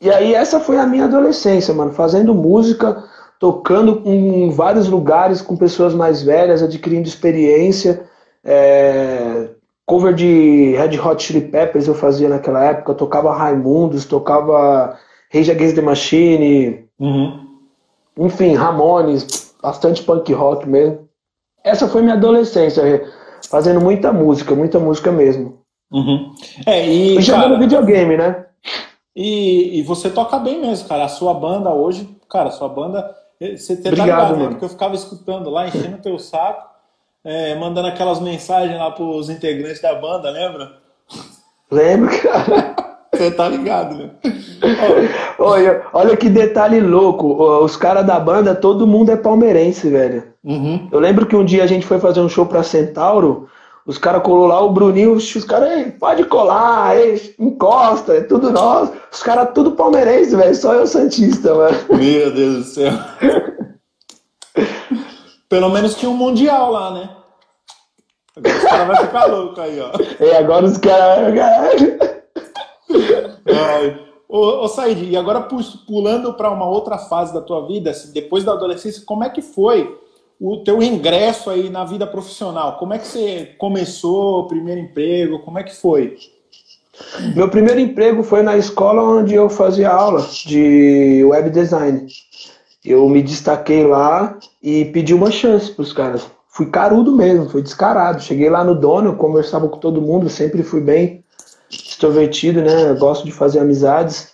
E 0.00 0.10
aí 0.10 0.34
essa 0.34 0.58
foi 0.58 0.78
a 0.78 0.86
minha 0.86 1.04
adolescência, 1.04 1.72
mano, 1.72 1.92
fazendo 1.92 2.34
música, 2.34 3.04
tocando 3.42 4.02
em 4.04 4.50
vários 4.50 4.86
lugares 4.86 5.42
com 5.42 5.56
pessoas 5.56 5.92
mais 5.92 6.22
velhas, 6.22 6.62
adquirindo 6.62 7.08
experiência. 7.08 8.08
É, 8.44 9.48
cover 9.84 10.14
de 10.14 10.76
Red 10.76 10.96
Hot 11.00 11.20
Chili 11.20 11.40
Peppers 11.40 11.88
eu 11.88 11.94
fazia 11.96 12.28
naquela 12.28 12.62
época, 12.62 12.94
tocava 12.94 13.34
Raimundos, 13.34 14.04
tocava 14.04 14.96
Rage 15.34 15.50
Against 15.50 15.74
the 15.74 15.80
Machine, 15.80 16.84
uhum. 17.00 17.48
enfim, 18.16 18.54
Ramones, 18.54 19.52
bastante 19.60 20.04
punk 20.04 20.32
rock 20.32 20.68
mesmo. 20.68 21.08
Essa 21.64 21.88
foi 21.88 22.00
minha 22.00 22.14
adolescência, 22.14 23.10
fazendo 23.50 23.80
muita 23.80 24.12
música, 24.12 24.54
muita 24.54 24.78
música 24.78 25.10
mesmo. 25.10 25.58
Uhum. 25.92 26.32
É, 26.64 26.86
e, 26.86 27.18
e 27.18 27.20
jogando 27.20 27.58
videogame, 27.58 28.16
né? 28.16 28.46
E, 29.16 29.80
e, 29.80 29.82
você 29.82 30.08
toca 30.10 30.38
bem 30.38 30.60
mesmo, 30.60 30.86
cara. 30.86 31.06
A 31.06 31.08
sua 31.08 31.34
banda 31.34 31.70
hoje, 31.70 32.08
cara, 32.30 32.48
a 32.48 32.52
sua 32.52 32.68
banda. 32.68 33.20
Você 33.56 33.76
tá 33.76 33.88
Obrigado, 33.88 34.06
ligado, 34.06 34.36
né? 34.36 34.48
Porque 34.50 34.64
eu 34.64 34.68
ficava 34.68 34.94
escutando 34.94 35.50
lá, 35.50 35.66
enchendo 35.66 35.96
o 35.96 36.02
teu 36.02 36.18
saco 36.18 36.72
é, 37.24 37.54
mandando 37.54 37.88
aquelas 37.88 38.20
mensagens 38.20 38.76
lá 38.76 38.90
pros 38.90 39.30
integrantes 39.30 39.80
da 39.80 39.94
banda, 39.94 40.30
lembra? 40.30 40.72
Lembro, 41.70 42.10
cara. 42.20 42.74
Você 43.14 43.30
tá 43.30 43.48
ligado, 43.48 43.96
né? 43.96 44.10
olha, 45.38 45.82
olha 45.92 46.16
que 46.16 46.28
detalhe 46.28 46.80
louco. 46.80 47.34
Os 47.62 47.76
caras 47.76 48.06
da 48.06 48.18
banda, 48.18 48.54
todo 48.54 48.86
mundo 48.86 49.12
é 49.12 49.16
palmeirense, 49.16 49.88
velho. 49.88 50.32
Uhum. 50.42 50.88
Eu 50.90 50.98
lembro 50.98 51.26
que 51.26 51.36
um 51.36 51.44
dia 51.44 51.62
a 51.62 51.66
gente 51.66 51.86
foi 51.86 52.00
fazer 52.00 52.20
um 52.20 52.28
show 52.28 52.46
pra 52.46 52.62
Centauro. 52.62 53.48
Os 53.84 53.98
caras 53.98 54.22
colou 54.22 54.46
lá, 54.46 54.60
o 54.60 54.70
Bruninho, 54.70 55.12
os 55.12 55.44
caras, 55.44 55.92
pode 55.98 56.24
colar, 56.26 56.96
ei, 56.96 57.34
encosta, 57.38 58.14
é 58.14 58.20
tudo 58.20 58.52
nós. 58.52 58.90
Os 59.10 59.22
caras 59.22 59.50
tudo 59.52 59.72
palmeirense, 59.72 60.36
velho. 60.36 60.54
Só 60.54 60.74
eu 60.74 60.86
Santista, 60.86 61.52
mano. 61.52 61.76
Meu 61.90 62.32
Deus 62.32 62.56
do 62.56 62.64
céu. 62.64 62.92
Pelo 65.48 65.68
menos 65.70 65.96
tinha 65.96 66.10
um 66.10 66.16
Mundial 66.16 66.70
lá, 66.70 66.92
né? 66.92 67.10
Agora 68.36 68.56
os 68.56 68.64
caras 68.64 68.86
vão 68.86 68.96
ficar 68.96 69.24
loucos 69.26 69.58
aí, 69.58 69.80
ó. 69.80 69.90
E 70.24 70.36
agora 70.36 70.64
os 70.64 70.78
caras. 70.78 71.34
Ô, 74.28 74.64
ô 74.64 74.68
Said, 74.68 75.10
e 75.10 75.14
agora 75.14 75.46
pulando 75.86 76.32
para 76.32 76.50
uma 76.50 76.66
outra 76.66 76.96
fase 76.96 77.34
da 77.34 77.42
tua 77.42 77.66
vida, 77.66 77.90
assim, 77.90 78.14
depois 78.14 78.44
da 78.44 78.52
adolescência, 78.52 79.02
como 79.04 79.24
é 79.24 79.28
que 79.28 79.42
foi 79.42 80.00
o 80.44 80.56
teu 80.56 80.82
ingresso 80.82 81.48
aí 81.50 81.70
na 81.70 81.84
vida 81.84 82.04
profissional. 82.04 82.76
Como 82.76 82.92
é 82.92 82.98
que 82.98 83.06
você 83.06 83.54
começou, 83.58 84.40
o 84.40 84.48
primeiro 84.48 84.80
emprego, 84.80 85.38
como 85.38 85.56
é 85.60 85.62
que 85.62 85.72
foi? 85.72 86.16
Meu 87.36 87.48
primeiro 87.48 87.78
emprego 87.78 88.24
foi 88.24 88.42
na 88.42 88.56
escola 88.56 89.04
onde 89.04 89.36
eu 89.36 89.48
fazia 89.48 89.88
aula 89.88 90.26
de 90.44 91.22
web 91.24 91.48
design. 91.48 92.08
Eu 92.84 93.08
me 93.08 93.22
destaquei 93.22 93.86
lá 93.86 94.36
e 94.60 94.86
pedi 94.86 95.14
uma 95.14 95.30
chance 95.30 95.70
para 95.70 95.82
os 95.82 95.92
caras. 95.92 96.26
Fui 96.48 96.66
carudo 96.66 97.14
mesmo, 97.14 97.48
fui 97.48 97.62
descarado. 97.62 98.20
Cheguei 98.20 98.50
lá 98.50 98.64
no 98.64 98.74
dono, 98.74 99.16
conversava 99.16 99.68
com 99.68 99.78
todo 99.78 100.02
mundo, 100.02 100.28
sempre 100.28 100.64
fui 100.64 100.80
bem 100.80 101.22
extrovertido, 101.70 102.60
né? 102.62 102.90
Eu 102.90 102.96
gosto 102.96 103.24
de 103.24 103.30
fazer 103.30 103.60
amizades. 103.60 104.32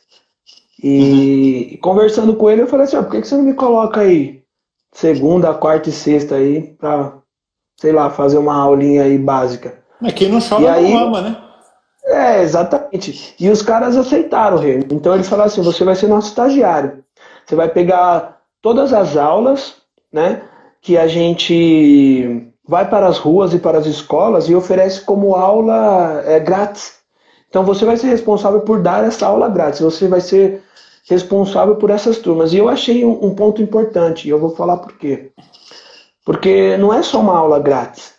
E, 0.83 1.73
uhum. 1.73 1.79
conversando 1.83 2.35
com 2.35 2.49
ele, 2.49 2.63
eu 2.63 2.67
falei 2.67 2.87
assim: 2.87 2.97
ah, 2.97 3.03
por 3.03 3.11
que 3.11 3.29
você 3.29 3.37
não 3.37 3.45
me 3.45 3.53
coloca 3.53 4.01
aí 4.01 4.39
segunda, 4.93 5.55
quarta 5.55 5.89
e 5.89 5.93
sexta 5.93 6.37
aí 6.37 6.75
pra, 6.79 7.19
sei 7.77 7.93
lá, 7.93 8.11
fazer 8.11 8.39
uma 8.39 8.55
aulinha 8.55 9.03
aí 9.03 9.19
básica? 9.19 9.79
Mas 10.01 10.13
quem 10.13 10.29
não 10.29 10.41
chora 10.41 10.73
aí, 10.73 10.93
não 10.93 11.09
ama, 11.09 11.21
né? 11.23 11.37
É, 12.05 12.43
exatamente. 12.43 13.35
E 13.39 13.51
os 13.51 13.61
caras 13.61 13.97
aceitaram, 13.97 14.59
Rei. 14.59 14.87
Então 14.91 15.15
eles 15.15 15.29
falaram 15.29 15.49
assim: 15.49 15.63
você 15.63 15.85
vai 15.85 15.95
ser 15.95 16.09
nosso 16.09 16.29
estagiário. 16.29 17.05
Você 17.45 17.55
vai 17.55 17.69
pegar 17.69 18.39
todas 18.63 18.93
as 18.93 19.17
aulas, 19.17 19.77
né? 20.13 20.43
Que 20.81 20.97
a 20.97 21.07
gente 21.07 22.51
vai 22.67 22.89
para 22.89 23.07
as 23.07 23.19
ruas 23.19 23.53
e 23.53 23.59
para 23.59 23.79
as 23.79 23.87
escolas 23.87 24.49
e 24.49 24.55
oferece 24.55 25.01
como 25.03 25.35
aula 25.35 26.23
é, 26.27 26.39
grátis. 26.41 26.99
Então 27.49 27.65
você 27.65 27.85
vai 27.85 27.97
ser 27.97 28.09
responsável 28.09 28.61
por 28.61 28.81
dar 28.81 29.05
essa 29.05 29.27
aula 29.27 29.49
grátis. 29.49 29.81
Você 29.81 30.07
vai 30.07 30.21
ser 30.21 30.63
responsável 31.09 31.77
por 31.77 31.91
essas 31.91 32.19
turmas. 32.19 32.53
E 32.53 32.59
eu 32.59 32.69
achei 32.69 33.05
um, 33.05 33.27
um 33.27 33.35
ponto 33.35 33.63
importante, 33.63 34.27
e 34.27 34.31
eu 34.31 34.39
vou 34.39 34.51
falar 34.51 34.77
por 34.79 34.97
quê. 34.99 35.33
Porque 36.25 36.77
não 36.77 36.93
é 36.93 37.03
só 37.03 37.21
uma 37.21 37.37
aula 37.37 37.59
grátis. 37.59 38.15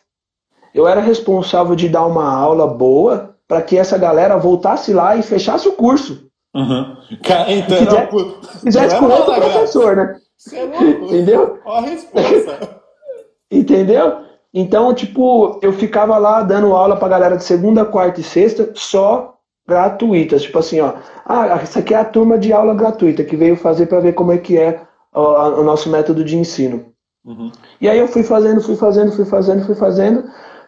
Eu 0.74 0.88
era 0.88 1.02
responsável 1.02 1.76
de 1.76 1.88
dar 1.88 2.06
uma 2.06 2.32
aula 2.32 2.68
boa 2.68 3.36
para 3.48 3.62
que 3.62 3.78
essa 3.78 3.98
galera 3.98 4.38
voltasse 4.38 4.94
lá 4.94 5.16
e 5.16 5.24
fechasse 5.24 5.68
o 5.68 5.74
curso. 5.74 6.28
Uhum. 6.56 6.98
Então, 7.12 7.78
Fizer, 7.78 8.10
fizesse 8.62 8.98
com 8.98 9.06
outro 9.06 9.34
professor, 9.36 9.96
né? 9.96 10.20
É. 10.52 10.64
Entendeu? 10.90 11.60
Olha 11.66 11.88
a 11.88 11.90
resposta. 11.90 12.80
Entendeu? 13.52 14.30
Então, 14.54 14.94
tipo, 14.94 15.60
eu 15.62 15.74
ficava 15.74 16.18
lá 16.18 16.42
dando 16.42 16.74
aula 16.74 16.96
pra 16.96 17.08
galera 17.08 17.38
de 17.38 17.44
segunda, 17.44 17.86
quarta 17.86 18.20
e 18.20 18.24
sexta, 18.24 18.72
só 18.74 19.39
gratuitas. 19.70 20.42
Tipo 20.42 20.60
assim, 20.60 20.80
ó. 20.82 20.94
Ah, 21.26 21.60
essa 21.62 21.80
aqui 21.80 21.94
é 21.94 21.98
a 21.98 22.06
turma 22.06 22.38
de 22.38 22.52
aula 22.52 22.74
gratuita 22.74 23.24
que 23.24 23.38
veio 23.38 23.56
fazer 23.56 23.86
para 23.86 24.00
ver 24.00 24.14
como 24.14 24.32
é 24.32 24.38
que 24.38 24.58
é 24.58 24.82
ó, 25.14 25.62
o 25.62 25.64
nosso 25.64 25.90
método 25.90 26.24
de 26.24 26.36
ensino. 26.36 26.86
Uhum. 27.26 27.52
E 27.80 27.88
aí 27.88 28.00
eu 28.00 28.08
fui 28.08 28.24
fazendo, 28.24 28.62
fui 28.62 28.76
fazendo, 28.76 29.12
fui 29.12 29.26
fazendo, 29.26 29.66
fui 29.66 29.76
fazendo. 29.76 30.24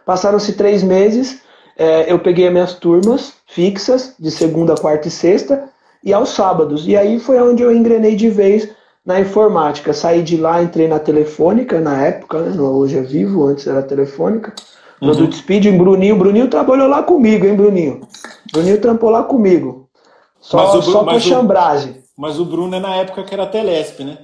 Passaram-se 0.06 0.52
três 0.54 0.82
meses. 0.82 1.42
É, 1.76 2.12
eu 2.12 2.18
peguei 2.18 2.46
as 2.46 2.52
minhas 2.52 2.74
turmas 2.74 3.34
fixas, 3.46 4.14
de 4.18 4.30
segunda, 4.30 4.74
quarta 4.74 5.08
e 5.08 5.10
sexta, 5.10 5.68
e 6.04 6.12
aos 6.12 6.30
sábados. 6.30 6.86
E 6.86 6.96
aí 6.96 7.18
foi 7.18 7.40
onde 7.40 7.62
eu 7.62 7.74
engrenei 7.74 8.14
de 8.14 8.28
vez 8.28 8.68
na 9.04 9.20
informática. 9.20 9.92
Saí 9.92 10.22
de 10.22 10.36
lá, 10.36 10.62
entrei 10.62 10.86
na 10.86 10.98
telefônica 10.98 11.80
na 11.80 12.04
época, 12.04 12.40
né? 12.40 12.60
hoje 12.60 12.98
é 12.98 13.02
vivo, 13.02 13.46
antes 13.46 13.66
era 13.66 13.82
telefônica. 13.82 14.52
Uhum. 15.00 15.08
Produto 15.08 15.34
Speed, 15.34 15.66
em 15.66 15.76
Bruninho. 15.76 16.16
Bruninho 16.16 16.48
trabalhou 16.48 16.88
lá 16.88 17.02
comigo, 17.02 17.44
hein, 17.44 17.56
Bruninho? 17.56 18.00
Bruninho 18.52 18.80
trampou 18.80 19.10
lá 19.10 19.22
comigo. 19.22 19.88
Só, 20.40 20.58
mas 20.58 20.74
o, 20.74 20.82
só 20.82 21.04
com 21.04 21.18
chambragem. 21.18 22.02
Mas 22.16 22.38
o 22.38 22.44
Bruno 22.44 22.76
é 22.76 22.80
na 22.80 22.94
época 22.96 23.22
que 23.22 23.32
era 23.32 23.46
Telesp, 23.46 24.04
né? 24.04 24.18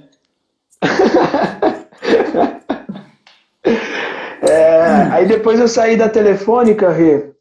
é, 4.41 4.83
aí 5.11 5.27
depois 5.27 5.59
eu 5.59 5.67
saí 5.67 5.97
da 5.97 6.07
telefônica, 6.07 6.91
Rê, 6.91 7.31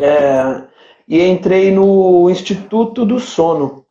é, 0.00 0.62
e 1.06 1.22
entrei 1.22 1.70
no 1.70 2.30
Instituto 2.30 3.04
do 3.04 3.20
Sono. 3.20 3.84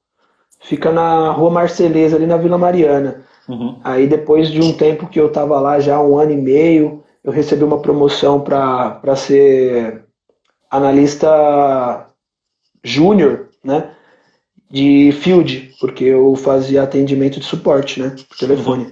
Fica 0.59 0.91
na 0.91 1.31
Rua 1.31 1.51
Marceleza, 1.51 2.15
ali 2.15 2.25
na 2.25 2.37
Vila 2.37 2.57
Mariana. 2.57 3.23
Uhum. 3.47 3.79
Aí 3.83 4.07
depois 4.07 4.49
de 4.49 4.59
um 4.61 4.73
tempo 4.73 5.07
que 5.07 5.19
eu 5.19 5.27
estava 5.27 5.59
lá, 5.59 5.79
já 5.79 6.01
um 6.01 6.17
ano 6.17 6.31
e 6.31 6.37
meio, 6.37 7.03
eu 7.23 7.31
recebi 7.31 7.63
uma 7.63 7.79
promoção 7.79 8.39
para 8.39 9.15
ser 9.15 10.05
analista 10.69 12.07
júnior, 12.83 13.49
né? 13.63 13.91
De 14.69 15.11
field, 15.21 15.75
porque 15.79 16.05
eu 16.05 16.35
fazia 16.35 16.83
atendimento 16.83 17.39
de 17.39 17.45
suporte, 17.45 17.99
né? 18.01 18.15
Por 18.29 18.37
telefone. 18.37 18.85
Uhum. 18.85 18.91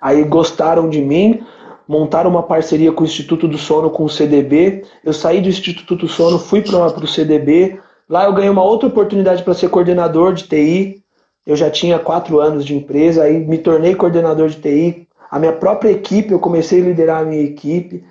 Aí 0.00 0.22
gostaram 0.22 0.88
de 0.88 1.00
mim, 1.00 1.42
montaram 1.88 2.30
uma 2.30 2.42
parceria 2.42 2.92
com 2.92 3.02
o 3.02 3.06
Instituto 3.06 3.48
do 3.48 3.58
Sono, 3.58 3.90
com 3.90 4.04
o 4.04 4.08
CDB. 4.08 4.84
Eu 5.02 5.12
saí 5.12 5.40
do 5.40 5.48
Instituto 5.48 5.96
do 5.96 6.08
Sono, 6.08 6.38
fui 6.38 6.60
para 6.60 6.86
o 6.86 7.08
CDB. 7.08 7.80
Lá 8.08 8.24
eu 8.24 8.34
ganhei 8.34 8.50
uma 8.50 8.62
outra 8.62 8.88
oportunidade 8.88 9.42
para 9.42 9.54
ser 9.54 9.70
coordenador 9.70 10.34
de 10.34 10.44
TI. 10.44 11.02
Eu 11.46 11.56
já 11.56 11.70
tinha 11.70 11.98
quatro 11.98 12.40
anos 12.40 12.64
de 12.64 12.74
empresa, 12.74 13.24
aí 13.24 13.38
me 13.38 13.58
tornei 13.58 13.94
coordenador 13.94 14.48
de 14.48 14.56
TI. 14.56 15.08
A 15.30 15.38
minha 15.38 15.52
própria 15.52 15.90
equipe, 15.90 16.32
eu 16.32 16.38
comecei 16.38 16.80
a 16.80 16.84
liderar 16.84 17.22
a 17.22 17.24
minha 17.24 17.42
equipe. 17.42 18.04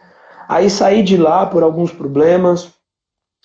Aí 0.47 0.69
saí 0.69 1.01
de 1.01 1.15
lá 1.15 1.45
por 1.45 1.63
alguns 1.63 1.91
problemas. 1.91 2.71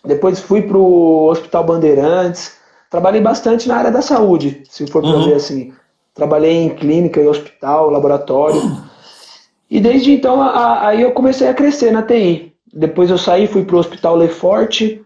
Depois 0.05 0.41
fui 0.41 0.63
para 0.63 0.79
o 0.79 1.29
Hospital 1.29 1.65
Bandeirantes. 1.65 2.57
Trabalhei 2.91 3.21
bastante 3.21 3.69
na 3.69 3.77
área 3.77 3.91
da 3.91 4.01
saúde, 4.01 4.63
se 4.69 4.87
for 4.87 5.03
para 5.03 5.11
uhum. 5.11 5.25
ver 5.27 5.35
assim. 5.35 5.73
Trabalhei 6.15 6.65
em 6.65 6.71
clínica, 6.71 7.21
em 7.21 7.29
hospital, 7.29 7.91
laboratório. 7.91 8.61
E 9.71 9.81
desde 9.81 10.13
então, 10.13 10.41
a, 10.41 10.87
aí 10.87 11.03
eu 11.03 11.13
comecei 11.13 11.47
a 11.49 11.55
crescer 11.55 11.93
na 11.93 12.03
TI. 12.03 12.55
Depois 12.73 13.11
eu 13.11 13.19
saí, 13.19 13.47
fui 13.47 13.65
para 13.65 13.77
o 13.77 13.79
Hospital 13.79 14.17
Lefort. 14.17 14.99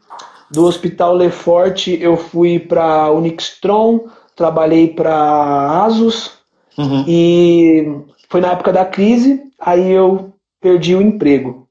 Do 0.50 0.66
Hospital 0.66 1.14
Lefort 1.14 1.88
eu 1.88 2.16
fui 2.16 2.58
para 2.58 3.10
Unixtron, 3.10 4.06
trabalhei 4.36 4.88
para 4.88 5.84
Asus. 5.84 6.32
Uhum. 6.78 7.04
E 7.06 7.98
foi 8.28 8.40
na 8.40 8.52
época 8.52 8.72
da 8.72 8.84
crise, 8.84 9.42
aí 9.58 9.90
eu 9.90 10.32
perdi 10.60 10.94
o 10.94 11.02
emprego. 11.02 11.66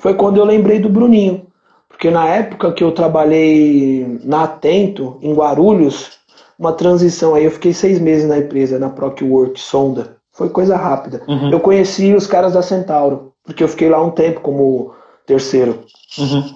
Foi 0.00 0.14
quando 0.14 0.38
eu 0.38 0.44
lembrei 0.44 0.78
do 0.78 0.88
Bruninho. 0.88 1.46
Porque 1.94 2.10
na 2.10 2.28
época 2.28 2.72
que 2.72 2.82
eu 2.82 2.90
trabalhei 2.90 4.18
na 4.24 4.42
Atento, 4.42 5.16
em 5.22 5.32
Guarulhos, 5.32 6.10
uma 6.58 6.72
transição 6.72 7.36
aí, 7.36 7.44
eu 7.44 7.52
fiquei 7.52 7.72
seis 7.72 8.00
meses 8.00 8.28
na 8.28 8.38
empresa, 8.38 8.80
na 8.80 8.90
ProcWork, 8.90 9.58
Sonda. 9.58 10.16
Foi 10.32 10.48
coisa 10.48 10.76
rápida. 10.76 11.22
Uhum. 11.28 11.50
Eu 11.50 11.60
conheci 11.60 12.12
os 12.12 12.26
caras 12.26 12.54
da 12.54 12.62
Centauro, 12.62 13.32
porque 13.44 13.62
eu 13.62 13.68
fiquei 13.68 13.88
lá 13.88 14.02
um 14.02 14.10
tempo 14.10 14.40
como 14.40 14.92
terceiro. 15.24 15.84
Uhum. 16.18 16.54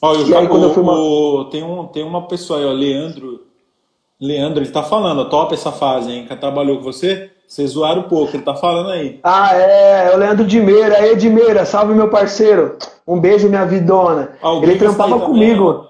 Ó, 0.00 0.14
e 0.16 0.34
aí, 0.34 0.48
quando 0.48 0.64
eu 0.64 0.74
fui 0.74 0.82
uma... 0.82 1.50
tem, 1.50 1.62
um, 1.62 1.86
tem 1.86 2.02
uma 2.02 2.26
pessoa 2.26 2.58
aí, 2.58 2.64
ó, 2.64 2.72
Leandro. 2.72 3.42
Leandro, 4.18 4.64
ele 4.64 4.70
tá 4.70 4.82
falando, 4.82 5.28
top 5.28 5.52
essa 5.52 5.70
fase, 5.70 6.10
hein? 6.10 6.26
Que 6.26 6.34
trabalhou 6.34 6.78
com 6.78 6.84
você? 6.84 7.30
Vocês 7.52 7.72
zoaram 7.72 8.00
um 8.00 8.04
pouco, 8.04 8.34
ele 8.34 8.42
tá 8.42 8.54
falando 8.54 8.88
aí. 8.88 9.20
Ah, 9.22 9.54
é, 9.54 10.08
é 10.10 10.14
o 10.14 10.18
Leandro 10.18 10.46
de 10.46 10.58
Meira. 10.58 10.96
Aí, 10.96 11.14
de 11.14 11.28
Meira, 11.28 11.66
salve 11.66 11.92
meu 11.92 12.08
parceiro. 12.08 12.78
Um 13.06 13.20
beijo, 13.20 13.46
minha 13.46 13.66
vidona. 13.66 14.30
Ah, 14.42 14.58
ele 14.62 14.76
trampava 14.76 15.20
comigo. 15.20 15.84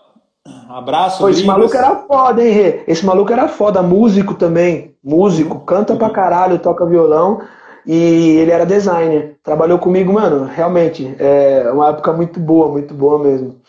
Abraço, 0.68 1.18
Pô, 1.18 1.28
esse 1.28 1.44
maluco 1.44 1.76
era 1.76 1.94
foda, 1.94 2.44
hein, 2.44 2.50
Rê? 2.50 2.82
Esse 2.88 3.06
maluco 3.06 3.32
era 3.32 3.46
foda, 3.46 3.80
músico 3.80 4.34
também. 4.34 4.96
Músico, 5.04 5.60
canta 5.60 5.94
pra 5.94 6.10
caralho, 6.10 6.58
toca 6.58 6.84
violão. 6.84 7.42
E 7.86 8.38
ele 8.38 8.50
era 8.50 8.66
designer. 8.66 9.36
Trabalhou 9.40 9.78
comigo, 9.78 10.12
mano, 10.12 10.50
realmente. 10.52 11.14
É 11.16 11.70
uma 11.72 11.90
época 11.90 12.12
muito 12.12 12.40
boa, 12.40 12.66
muito 12.72 12.92
boa 12.92 13.20
mesmo. 13.20 13.60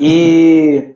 E 0.00 0.94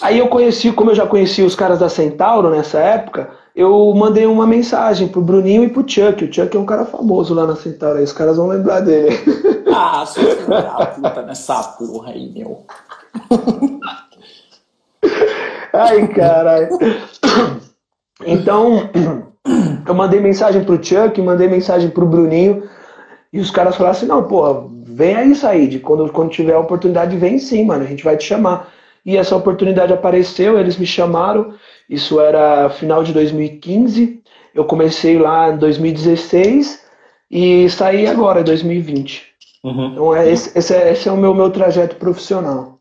aí 0.00 0.18
eu 0.18 0.28
conheci, 0.28 0.72
como 0.72 0.92
eu 0.92 0.94
já 0.94 1.06
conheci 1.06 1.42
os 1.42 1.54
caras 1.54 1.78
da 1.78 1.90
Centauro 1.90 2.48
nessa 2.48 2.78
época, 2.78 3.38
eu 3.54 3.92
mandei 3.94 4.26
uma 4.26 4.46
mensagem 4.46 5.08
pro 5.08 5.20
Bruninho 5.20 5.64
e 5.64 5.68
pro 5.68 5.88
Chuck. 5.88 6.24
O 6.24 6.32
Chuck 6.32 6.56
é 6.56 6.60
um 6.60 6.66
cara 6.66 6.84
famoso 6.84 7.34
lá 7.34 7.46
na 7.46 7.56
Centauro, 7.56 7.98
aí 7.98 8.04
os 8.04 8.12
caras 8.12 8.36
vão 8.36 8.46
lembrar 8.46 8.80
dele. 8.80 9.16
Ah, 9.72 10.04
sou 10.04 10.24
puta 10.24 11.22
nessa 11.22 11.62
porra 11.62 12.10
aí, 12.10 12.28
meu. 12.32 12.66
Ai, 15.72 16.08
caralho. 16.08 16.68
Então, 18.26 18.90
eu 19.86 19.94
mandei 19.94 20.18
mensagem 20.18 20.64
pro 20.64 20.82
Chuck, 20.82 21.22
mandei 21.22 21.48
mensagem 21.48 21.88
pro 21.88 22.04
Bruninho, 22.04 22.68
e 23.32 23.38
os 23.38 23.50
caras 23.50 23.76
falaram 23.76 23.96
assim, 23.96 24.06
não, 24.06 24.24
porra, 24.24 24.66
vem 24.84 25.14
aí, 25.14 25.34
Said, 25.34 25.78
quando, 25.78 26.10
quando 26.12 26.30
tiver 26.30 26.54
a 26.54 26.60
oportunidade, 26.60 27.16
vem 27.16 27.38
sim, 27.38 27.64
mano, 27.64 27.84
a 27.84 27.86
gente 27.86 28.02
vai 28.02 28.16
te 28.16 28.24
chamar. 28.24 28.68
E 29.06 29.16
essa 29.16 29.36
oportunidade 29.36 29.92
apareceu, 29.92 30.58
eles 30.58 30.76
me 30.76 30.86
chamaram, 30.86 31.54
isso 31.90 32.20
era 32.20 32.70
final 32.70 33.02
de 33.02 33.12
2015. 33.12 34.22
Eu 34.54 34.64
comecei 34.64 35.18
lá 35.18 35.50
em 35.50 35.58
2016 35.58 36.84
e 37.28 37.68
saí 37.68 38.06
agora, 38.06 38.40
em 38.40 38.44
2020. 38.44 39.24
Uhum. 39.64 39.86
Então, 39.88 40.14
é, 40.14 40.30
esse, 40.30 40.56
esse, 40.56 40.72
é, 40.72 40.92
esse 40.92 41.08
é 41.08 41.12
o 41.12 41.16
meu, 41.16 41.34
meu 41.34 41.50
trajeto 41.50 41.96
profissional. 41.96 42.78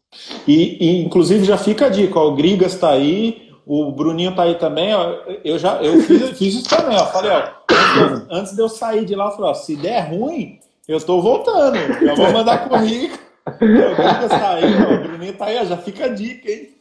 E, 0.48 0.78
e, 0.80 1.04
inclusive, 1.04 1.44
já 1.44 1.58
fica 1.58 1.88
a 1.88 1.90
dica: 1.90 2.20
ó, 2.20 2.28
o 2.28 2.36
Grigas 2.36 2.74
está 2.74 2.92
aí, 2.92 3.50
o 3.66 3.92
Bruninho 3.92 4.36
tá 4.36 4.44
aí 4.44 4.56
também, 4.56 4.94
ó, 4.94 5.16
eu 5.44 5.58
já 5.58 5.82
eu 5.82 6.02
fiz, 6.02 6.30
fiz 6.38 6.56
isso 6.56 6.70
também, 6.70 6.96
ó. 6.96 7.06
Falei, 7.08 7.32
ó, 7.32 7.44
antes, 7.72 8.28
antes 8.30 8.56
de 8.56 8.62
eu 8.62 8.70
sair 8.70 9.06
de 9.06 9.16
lá, 9.16 9.26
eu 9.26 9.32
falei, 9.32 9.52
ó, 9.52 9.54
se 9.56 9.76
der 9.76 10.12
ruim, 10.12 10.60
eu 10.88 11.02
tô 11.02 11.20
voltando. 11.20 11.78
Eu 11.78 12.16
vou 12.16 12.32
mandar 12.32 12.70
currículo. 12.70 13.20
Eu 13.60 14.30
sair, 14.30 14.88
ó, 14.88 14.94
o 14.94 15.02
Bruninho 15.02 15.34
tá 15.34 15.46
aí, 15.46 15.58
ó, 15.58 15.66
já 15.66 15.78
fica 15.78 16.06
a 16.06 16.10
dica, 16.10 16.50
hein? 16.50 16.79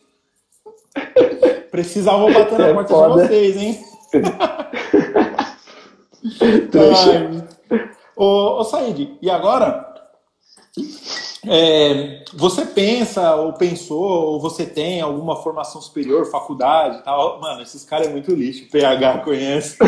Vou 2.19 2.33
bater 2.33 2.59
na 2.59 2.69
é 2.69 2.75
porta 2.75 2.89
foda. 2.89 3.23
de 3.23 3.29
vocês, 3.29 3.57
hein? 3.57 3.85
Ai, 6.75 7.45
ô, 8.17 8.61
ô 8.61 8.65
Said, 8.65 9.17
e 9.23 9.31
agora? 9.31 9.87
É, 11.47 12.25
você 12.35 12.67
pensa 12.67 13.37
ou 13.37 13.53
pensou, 13.53 14.03
ou 14.03 14.41
você 14.41 14.67
tem 14.67 15.01
alguma 15.01 15.37
formação 15.37 15.81
superior, 15.81 16.27
faculdade 16.27 17.03
tal? 17.05 17.41
Mano, 17.41 17.63
esses 17.63 17.85
caras 17.85 18.09
é 18.09 18.11
muito 18.11 18.35
lixo. 18.35 18.69
PH 18.71 19.19
conhece. 19.19 19.79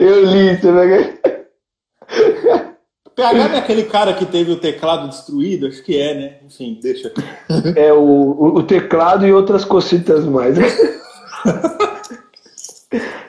Eu 0.00 0.24
li, 0.24 0.56
você 0.56 0.72
vai 0.72 0.88
PH 3.16 3.48
não 3.48 3.56
é 3.56 3.58
aquele 3.58 3.84
cara 3.84 4.12
que 4.12 4.26
teve 4.26 4.52
o 4.52 4.60
teclado 4.60 5.08
destruído? 5.08 5.66
Acho 5.66 5.82
que 5.82 5.98
é, 5.98 6.14
né? 6.14 6.34
Enfim, 6.46 6.78
deixa. 6.82 7.10
É 7.74 7.90
o, 7.92 8.56
o 8.56 8.62
teclado 8.62 9.26
e 9.26 9.32
outras 9.32 9.64
cositas 9.64 10.24
mais. 10.26 10.56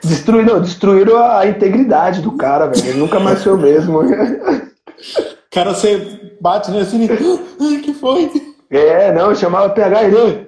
Destruíram, 0.04 0.60
destruíram 0.60 1.18
a 1.18 1.46
integridade 1.46 2.20
do 2.22 2.32
cara, 2.32 2.66
velho. 2.66 2.86
Ele 2.86 2.98
nunca 2.98 3.18
mais 3.18 3.42
foi 3.42 3.52
o 3.52 3.58
mesmo. 3.58 4.00
Cara, 5.50 5.74
você 5.74 6.34
bate 6.40 6.70
nesse 6.70 6.96
assim, 6.96 7.08
ai, 7.60 7.78
que 7.78 7.92
foi? 7.92 8.30
É, 8.70 9.12
não, 9.12 9.34
chamava 9.34 9.70
PH 9.70 10.04
ele. 10.04 10.46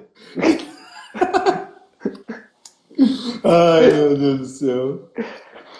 ai, 3.43 3.91
meu 3.91 4.17
Deus 4.17 4.39
do 4.39 4.45
céu. 4.45 4.99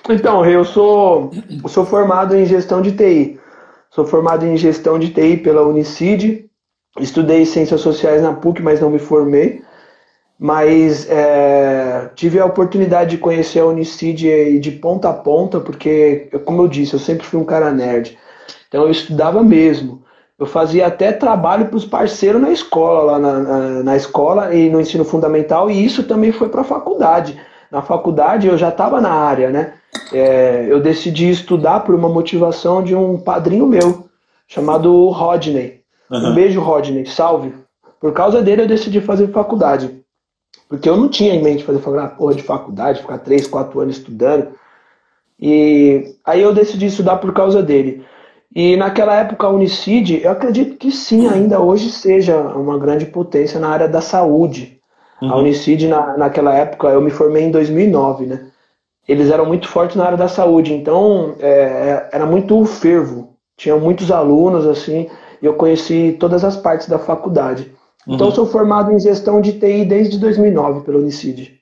Então, 0.09 0.45
eu 0.45 0.65
sou, 0.65 1.31
eu 1.63 1.69
sou 1.69 1.85
formado 1.85 2.35
em 2.35 2.45
gestão 2.45 2.81
de 2.81 2.91
TI. 2.91 3.40
Sou 3.93 4.05
formado 4.05 4.45
em 4.45 4.55
gestão 4.55 4.97
de 4.97 5.09
TI 5.09 5.35
pela 5.35 5.63
Unicid. 5.67 6.45
Estudei 6.97 7.45
ciências 7.45 7.81
sociais 7.81 8.21
na 8.21 8.31
PUC, 8.31 8.61
mas 8.61 8.79
não 8.79 8.89
me 8.89 8.99
formei. 8.99 9.61
Mas 10.39 11.09
é, 11.09 12.09
tive 12.15 12.39
a 12.39 12.45
oportunidade 12.45 13.11
de 13.11 13.17
conhecer 13.17 13.59
a 13.59 13.65
Unicid 13.65 14.59
de 14.59 14.71
ponta 14.71 15.09
a 15.09 15.13
ponta, 15.13 15.59
porque, 15.59 16.29
como 16.45 16.61
eu 16.61 16.69
disse, 16.69 16.93
eu 16.93 16.99
sempre 16.99 17.27
fui 17.27 17.37
um 17.37 17.43
cara 17.43 17.69
nerd. 17.69 18.17
Então 18.69 18.83
eu 18.83 18.89
estudava 18.89 19.43
mesmo. 19.43 20.01
Eu 20.39 20.45
fazia 20.45 20.87
até 20.87 21.11
trabalho 21.11 21.67
para 21.67 21.77
os 21.77 21.85
parceiros 21.85 22.41
na 22.41 22.49
escola, 22.49 23.11
lá 23.11 23.19
na, 23.19 23.39
na, 23.39 23.83
na, 23.83 23.97
escola 23.97 24.55
e 24.55 24.69
no 24.69 24.79
ensino 24.79 25.03
fundamental, 25.03 25.69
e 25.69 25.85
isso 25.85 26.03
também 26.03 26.31
foi 26.31 26.47
para 26.47 26.61
a 26.61 26.63
faculdade. 26.63 27.39
Na 27.69 27.81
faculdade 27.81 28.47
eu 28.47 28.57
já 28.57 28.69
estava 28.69 29.01
na 29.01 29.11
área, 29.11 29.49
né? 29.49 29.73
É, 30.13 30.65
eu 30.69 30.79
decidi 30.79 31.29
estudar 31.29 31.81
por 31.81 31.95
uma 31.95 32.09
motivação 32.09 32.83
de 32.83 32.95
um 32.95 33.19
padrinho 33.19 33.65
meu, 33.65 34.05
chamado 34.47 35.09
Rodney. 35.09 35.81
Uhum. 36.09 36.31
Um 36.31 36.35
beijo, 36.35 36.59
Rodney, 36.59 37.05
salve. 37.05 37.53
Por 37.99 38.13
causa 38.13 38.41
dele 38.41 38.63
eu 38.63 38.67
decidi 38.67 38.99
fazer 38.99 39.27
faculdade. 39.31 40.01
Porque 40.67 40.89
eu 40.89 40.97
não 40.97 41.09
tinha 41.09 41.33
em 41.33 41.43
mente 41.43 41.63
fazer 41.63 41.79
faculdade, 41.79 42.15
porra 42.15 42.35
de 42.35 42.43
faculdade, 42.43 43.01
ficar 43.01 43.17
três, 43.19 43.47
quatro 43.47 43.79
anos 43.79 43.97
estudando. 43.97 44.49
E 45.39 46.15
aí 46.25 46.41
eu 46.41 46.53
decidi 46.53 46.85
estudar 46.85 47.17
por 47.17 47.33
causa 47.33 47.61
dele. 47.61 48.05
E 48.53 48.75
naquela 48.75 49.15
época 49.15 49.47
a 49.47 49.49
Unicid, 49.49 50.21
eu 50.23 50.31
acredito 50.31 50.77
que 50.77 50.91
sim, 50.91 51.27
ainda 51.27 51.59
hoje 51.59 51.89
seja 51.89 52.37
uma 52.37 52.77
grande 52.77 53.05
potência 53.05 53.59
na 53.59 53.69
área 53.69 53.87
da 53.87 54.01
saúde. 54.01 54.79
Uhum. 55.21 55.31
A 55.31 55.37
Unicid, 55.37 55.87
na, 55.87 56.17
naquela 56.17 56.53
época, 56.53 56.89
eu 56.89 57.01
me 57.01 57.11
formei 57.11 57.43
em 57.43 57.51
2009, 57.51 58.25
né? 58.25 58.50
Eles 59.11 59.29
eram 59.29 59.45
muito 59.45 59.67
fortes 59.67 59.97
na 59.97 60.05
área 60.05 60.17
da 60.17 60.29
saúde, 60.29 60.73
então 60.73 61.35
é, 61.37 62.07
era 62.13 62.25
muito 62.25 62.63
fervo. 62.63 63.35
Tinha 63.57 63.75
muitos 63.75 64.09
alunos, 64.09 64.65
assim, 64.65 65.09
e 65.41 65.45
eu 65.45 65.55
conheci 65.55 66.15
todas 66.17 66.45
as 66.45 66.55
partes 66.55 66.87
da 66.87 66.97
faculdade. 66.97 67.75
Então, 68.07 68.27
uhum. 68.27 68.33
sou 68.33 68.45
formado 68.45 68.89
em 68.89 68.99
gestão 69.01 69.41
de 69.41 69.51
TI 69.59 69.83
desde 69.83 70.17
2009 70.17 70.85
pela 70.85 70.99
Unicid. 70.99 71.59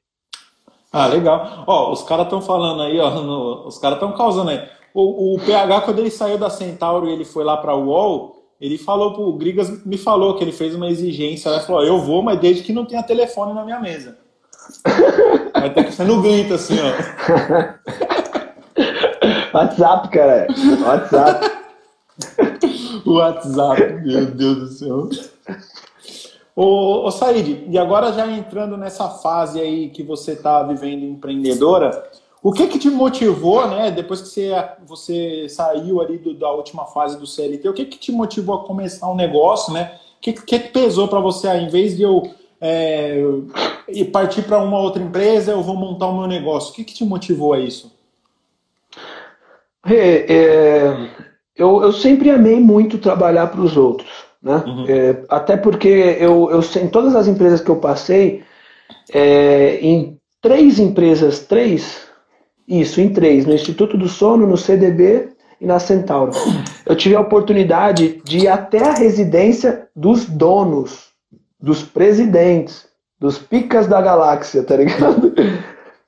Ah, 0.93 1.07
legal. 1.07 1.63
Ó, 1.65 1.91
os 1.91 2.03
caras 2.03 2.25
estão 2.25 2.39
falando 2.39 2.83
aí, 2.83 2.99
ó, 2.99 3.09
no, 3.19 3.67
os 3.67 3.79
caras 3.79 3.97
estão 3.97 4.12
causando 4.12 4.51
aí. 4.51 4.62
O, 4.93 5.33
o, 5.33 5.39
PH, 5.39 5.81
quando 5.81 5.97
ele 5.97 6.12
saiu 6.12 6.38
da 6.38 6.51
Centauro 6.51 7.07
e 7.07 7.12
ele 7.12 7.25
foi 7.25 7.43
lá 7.43 7.57
para 7.57 7.73
o 7.73 7.88
UOL, 7.88 8.35
ele 8.62 8.77
falou 8.77 9.13
pro 9.13 9.23
o 9.23 9.33
Grigas, 9.33 9.83
me 9.83 9.97
falou 9.97 10.35
que 10.35 10.43
ele 10.43 10.51
fez 10.51 10.75
uma 10.75 10.88
exigência. 10.88 11.49
Ele 11.49 11.62
falou: 11.62 11.83
Eu 11.83 11.97
vou, 11.97 12.21
mas 12.21 12.39
desde 12.39 12.62
que 12.62 12.73
não 12.73 12.85
tenha 12.85 13.01
telefone 13.01 13.53
na 13.53 13.65
minha 13.65 13.79
mesa. 13.79 14.19
Vai 15.53 15.73
ter 15.73 15.86
que 15.86 15.91
ser 15.91 16.05
no 16.05 16.21
grito, 16.21 16.53
assim, 16.53 16.77
ó. 16.79 16.93
WhatsApp, 19.58 20.10
cara. 20.10 20.47
WhatsApp. 20.86 21.60
WhatsApp, 23.05 23.93
meu 24.05 24.25
Deus 24.27 24.58
do 24.58 24.67
céu. 24.67 25.10
Ô, 26.55 27.05
ô 27.08 27.12
Said, 27.12 27.65
e 27.69 27.77
agora 27.77 28.12
já 28.12 28.27
entrando 28.27 28.75
nessa 28.75 29.10
fase 29.10 29.60
aí 29.60 29.89
que 29.89 30.03
você 30.03 30.34
está 30.34 30.62
vivendo 30.63 31.05
empreendedora, 31.05 32.03
o 32.43 32.51
que 32.51 32.67
que 32.67 32.79
te 32.79 32.89
motivou, 32.89 33.67
né, 33.67 33.91
depois 33.91 34.21
que 34.21 34.27
você, 34.27 34.51
você 34.86 35.47
saiu 35.49 36.01
ali 36.01 36.17
do, 36.17 36.34
da 36.34 36.51
última 36.51 36.86
fase 36.86 37.17
do 37.17 37.27
CLT, 37.27 37.67
o 37.67 37.73
que 37.73 37.86
que 37.86 37.97
te 37.97 38.12
motivou 38.12 38.55
a 38.55 38.63
começar 38.65 39.10
um 39.10 39.15
negócio, 39.15 39.73
né? 39.73 39.93
O 40.17 40.21
que, 40.21 40.34
que 40.34 40.60
pesou 40.60 41.08
para 41.08 41.21
você, 41.21 41.47
ah, 41.47 41.58
em 41.58 41.69
vez 41.69 41.95
de 41.95 42.03
eu 42.03 42.23
é, 42.62 43.22
partir 44.12 44.43
para 44.43 44.62
uma 44.62 44.80
outra 44.80 45.02
empresa, 45.02 45.52
eu 45.52 45.63
vou 45.63 45.76
montar 45.76 46.08
o 46.08 46.17
meu 46.17 46.28
negócio? 46.28 46.72
O 46.72 46.76
que 46.76 46.84
que 46.84 46.93
te 46.93 47.04
motivou 47.04 47.54
a 47.54 47.60
isso? 47.60 47.91
É, 49.86 50.34
é, 50.34 51.10
eu, 51.56 51.82
eu 51.82 51.91
sempre 51.91 52.30
amei 52.30 52.60
muito 52.60 52.98
trabalhar 52.98 53.48
para 53.48 53.62
os 53.62 53.78
outros, 53.78 54.10
né? 54.41 54.63
Uhum. 54.65 54.86
É, 54.88 55.24
até 55.30 55.56
porque 55.56 56.17
eu, 56.19 56.50
eu, 56.52 56.62
em 56.82 56.88
todas 56.88 57.15
as 57.15 57.28
empresas 57.28 57.62
que 57.62 57.69
eu 57.69 57.78
passei, 57.78 58.43
é, 59.12 59.80
em 59.82 60.17
três 60.41 60.80
empresas, 60.80 61.39
três 61.39 62.10
isso, 62.69 63.02
em 63.02 63.10
três, 63.10 63.48
no 63.48 63.54
Instituto 63.54 63.98
do 63.98 64.08
Sono, 64.08 64.45
no 64.45 64.56
CDB 64.56 65.30
e 65.60 65.65
na 65.65 65.80
Centauro. 65.80 66.32
Eu 66.86 66.95
tive 66.95 67.15
a 67.15 67.19
oportunidade 67.19 68.22
de 68.24 68.39
ir 68.39 68.48
até 68.48 68.88
a 68.88 68.93
residência 68.93 69.88
dos 69.95 70.26
donos, 70.26 71.09
dos 71.60 71.84
presidentes, 71.84 72.88
dos 73.19 73.38
picas 73.38 73.88
da 73.88 74.02
galáxia, 74.02 74.63
tá 74.63 74.76
ligado? 74.78 75.34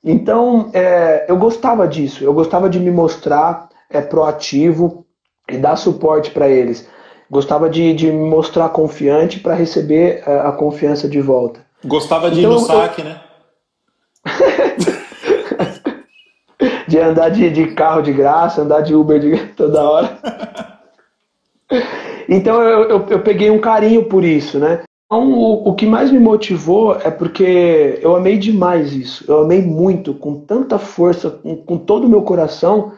Então, 0.02 0.70
é, 0.72 1.26
eu 1.28 1.36
gostava 1.36 1.86
disso, 1.86 2.24
eu 2.24 2.32
gostava 2.32 2.68
de 2.68 2.80
me 2.80 2.90
mostrar 2.90 3.68
é, 3.90 4.00
proativo 4.00 5.06
e 5.48 5.56
dar 5.56 5.76
suporte 5.76 6.30
para 6.30 6.48
eles. 6.48 6.88
Gostava 7.30 7.68
de, 7.70 7.94
de 7.94 8.10
me 8.10 8.28
mostrar 8.28 8.68
confiante 8.70 9.38
para 9.40 9.54
receber 9.54 10.22
é, 10.26 10.40
a 10.40 10.52
confiança 10.52 11.08
de 11.08 11.20
volta. 11.20 11.60
Gostava 11.84 12.30
de 12.30 12.40
então, 12.40 12.52
ir 12.52 12.54
no 12.54 12.60
saque, 12.60 13.00
eu... 13.00 13.04
né? 13.06 13.20
de 16.88 16.98
andar 16.98 17.30
de, 17.30 17.50
de 17.50 17.68
carro 17.68 18.02
de 18.02 18.12
graça, 18.12 18.62
andar 18.62 18.82
de 18.82 18.94
Uber 18.94 19.18
de 19.18 19.46
toda 19.54 19.82
hora. 19.82 20.18
Então 22.28 22.62
eu, 22.62 22.88
eu, 22.88 23.06
eu, 23.08 23.20
peguei 23.20 23.50
um 23.50 23.60
carinho 23.60 24.04
por 24.04 24.24
isso, 24.24 24.58
né? 24.58 24.82
Então, 25.12 25.30
o, 25.30 25.68
o 25.68 25.74
que 25.74 25.84
mais 25.84 26.10
me 26.10 26.18
motivou 26.18 26.94
é 26.94 27.10
porque 27.10 27.98
eu 28.00 28.16
amei 28.16 28.38
demais 28.38 28.94
isso. 28.94 29.30
Eu 29.30 29.42
amei 29.42 29.60
muito, 29.60 30.14
com 30.14 30.40
tanta 30.40 30.78
força, 30.78 31.28
com, 31.28 31.54
com 31.54 31.76
todo 31.76 32.06
o 32.06 32.08
meu 32.08 32.22
coração, 32.22 32.92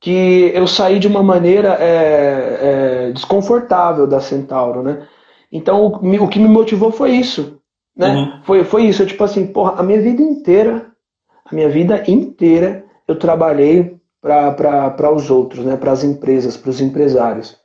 que 0.00 0.50
eu 0.52 0.66
saí 0.66 0.98
de 0.98 1.06
uma 1.06 1.22
maneira 1.22 1.76
é, 1.78 2.58
é, 2.60 3.12
desconfortável 3.12 4.04
da 4.04 4.18
Centauro, 4.20 4.82
né? 4.82 5.06
Então 5.52 5.86
o, 5.86 6.24
o, 6.24 6.28
que 6.28 6.40
me 6.40 6.48
motivou 6.48 6.90
foi 6.90 7.12
isso, 7.12 7.60
né? 7.96 8.16
Uhum. 8.16 8.42
Foi, 8.42 8.64
foi 8.64 8.86
isso, 8.86 9.02
eu, 9.02 9.06
tipo 9.06 9.22
assim, 9.22 9.46
porra, 9.46 9.74
a 9.76 9.82
minha 9.84 10.02
vida 10.02 10.20
inteira, 10.20 10.86
a 11.44 11.54
minha 11.54 11.68
vida 11.68 12.02
inteira 12.10 12.84
eu 13.06 13.16
trabalhei 13.16 13.96
para 14.20 15.12
os 15.14 15.30
outros, 15.30 15.64
né, 15.64 15.76
para 15.76 15.92
as 15.92 16.02
empresas, 16.02 16.56
para 16.56 16.70
os 16.70 16.80
empresários. 16.80 17.61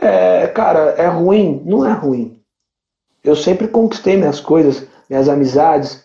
É, 0.00 0.46
cara, 0.48 0.94
é 0.98 1.06
ruim? 1.06 1.62
Não 1.64 1.86
é 1.86 1.92
ruim. 1.92 2.40
Eu 3.22 3.34
sempre 3.36 3.68
conquistei 3.68 4.16
minhas 4.16 4.40
coisas, 4.40 4.86
minhas 5.08 5.28
amizades, 5.28 6.04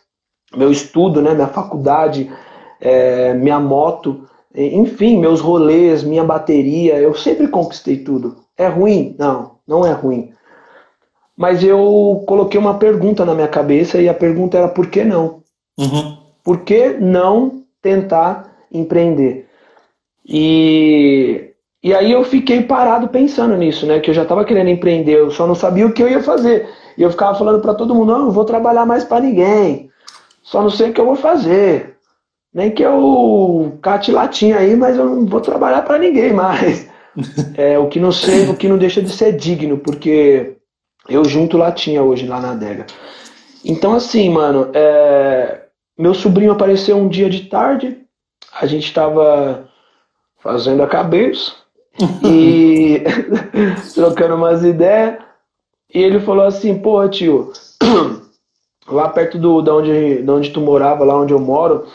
meu 0.55 0.71
estudo, 0.71 1.21
né, 1.21 1.33
minha 1.33 1.47
faculdade, 1.47 2.31
é, 2.79 3.33
minha 3.33 3.59
moto, 3.59 4.27
enfim, 4.55 5.19
meus 5.19 5.41
rolês, 5.41 6.03
minha 6.03 6.23
bateria, 6.23 6.97
eu 6.97 7.13
sempre 7.13 7.47
conquistei 7.47 7.97
tudo. 7.97 8.37
É 8.57 8.67
ruim? 8.67 9.15
Não, 9.19 9.57
não 9.67 9.85
é 9.85 9.91
ruim. 9.91 10.33
Mas 11.35 11.63
eu 11.63 12.23
coloquei 12.27 12.59
uma 12.59 12.77
pergunta 12.77 13.23
na 13.23 13.33
minha 13.33 13.47
cabeça 13.47 14.01
e 14.01 14.09
a 14.09 14.13
pergunta 14.13 14.57
era 14.57 14.67
por 14.67 14.87
que 14.87 15.03
não? 15.03 15.41
Uhum. 15.77 16.17
Por 16.43 16.61
que 16.61 16.89
não 16.89 17.63
tentar 17.81 18.49
empreender. 18.71 19.47
E, 20.25 21.48
e 21.81 21.93
aí 21.93 22.11
eu 22.11 22.23
fiquei 22.25 22.61
parado 22.61 23.07
pensando 23.07 23.55
nisso, 23.55 23.85
né? 23.85 23.99
Que 23.99 24.09
eu 24.09 24.13
já 24.13 24.23
estava 24.23 24.43
querendo 24.43 24.69
empreender, 24.69 25.17
eu 25.17 25.31
só 25.31 25.47
não 25.47 25.55
sabia 25.55 25.87
o 25.87 25.93
que 25.93 26.03
eu 26.03 26.09
ia 26.09 26.21
fazer. 26.21 26.67
E 26.97 27.01
eu 27.01 27.09
ficava 27.09 27.37
falando 27.37 27.61
para 27.61 27.73
todo 27.73 27.95
mundo, 27.95 28.11
não, 28.11 28.25
não 28.25 28.31
vou 28.31 28.43
trabalhar 28.43 28.85
mais 28.85 29.05
para 29.05 29.21
ninguém. 29.21 29.89
Só 30.43 30.61
não 30.61 30.69
sei 30.69 30.89
o 30.89 30.93
que 30.93 30.99
eu 30.99 31.05
vou 31.05 31.15
fazer. 31.15 31.95
Nem 32.53 32.71
que 32.71 32.83
eu 32.83 33.77
cate 33.81 34.11
latinha 34.11 34.57
aí, 34.57 34.75
mas 34.75 34.97
eu 34.97 35.05
não 35.05 35.25
vou 35.25 35.39
trabalhar 35.39 35.83
para 35.83 35.97
ninguém 35.97 36.33
mais. 36.33 36.89
é, 37.55 37.79
o 37.79 37.87
que 37.87 37.99
não 37.99 38.11
sei, 38.11 38.49
o 38.49 38.57
que 38.57 38.67
não 38.67 38.77
deixa 38.77 39.01
de 39.01 39.09
ser 39.09 39.37
digno, 39.37 39.77
porque 39.77 40.57
eu 41.07 41.23
junto 41.23 41.57
latinha 41.57 42.03
hoje 42.03 42.27
lá 42.27 42.41
na 42.41 42.51
adega. 42.51 42.87
Então 43.63 43.93
assim, 43.93 44.29
mano, 44.29 44.69
é, 44.73 45.61
meu 45.97 46.13
sobrinho 46.13 46.51
apareceu 46.51 46.97
um 46.97 47.07
dia 47.07 47.29
de 47.29 47.45
tarde, 47.45 47.97
a 48.59 48.65
gente 48.65 48.85
estava 48.85 49.69
fazendo 50.39 50.81
a 50.81 50.87
cabeça 50.87 51.53
e 52.23 53.03
trocando 53.93 54.35
umas 54.35 54.63
ideias. 54.63 55.17
E 55.93 55.99
ele 55.99 56.19
falou 56.19 56.45
assim, 56.45 56.77
pô, 56.79 57.07
tio, 57.09 57.51
lá 58.87 59.09
perto 59.09 59.37
do, 59.37 59.61
da, 59.61 59.73
onde, 59.73 60.21
da 60.21 60.33
onde 60.33 60.51
tu 60.51 60.61
morava, 60.61 61.03
lá 61.03 61.15
onde 61.17 61.33
eu 61.33 61.39
moro, 61.39 61.87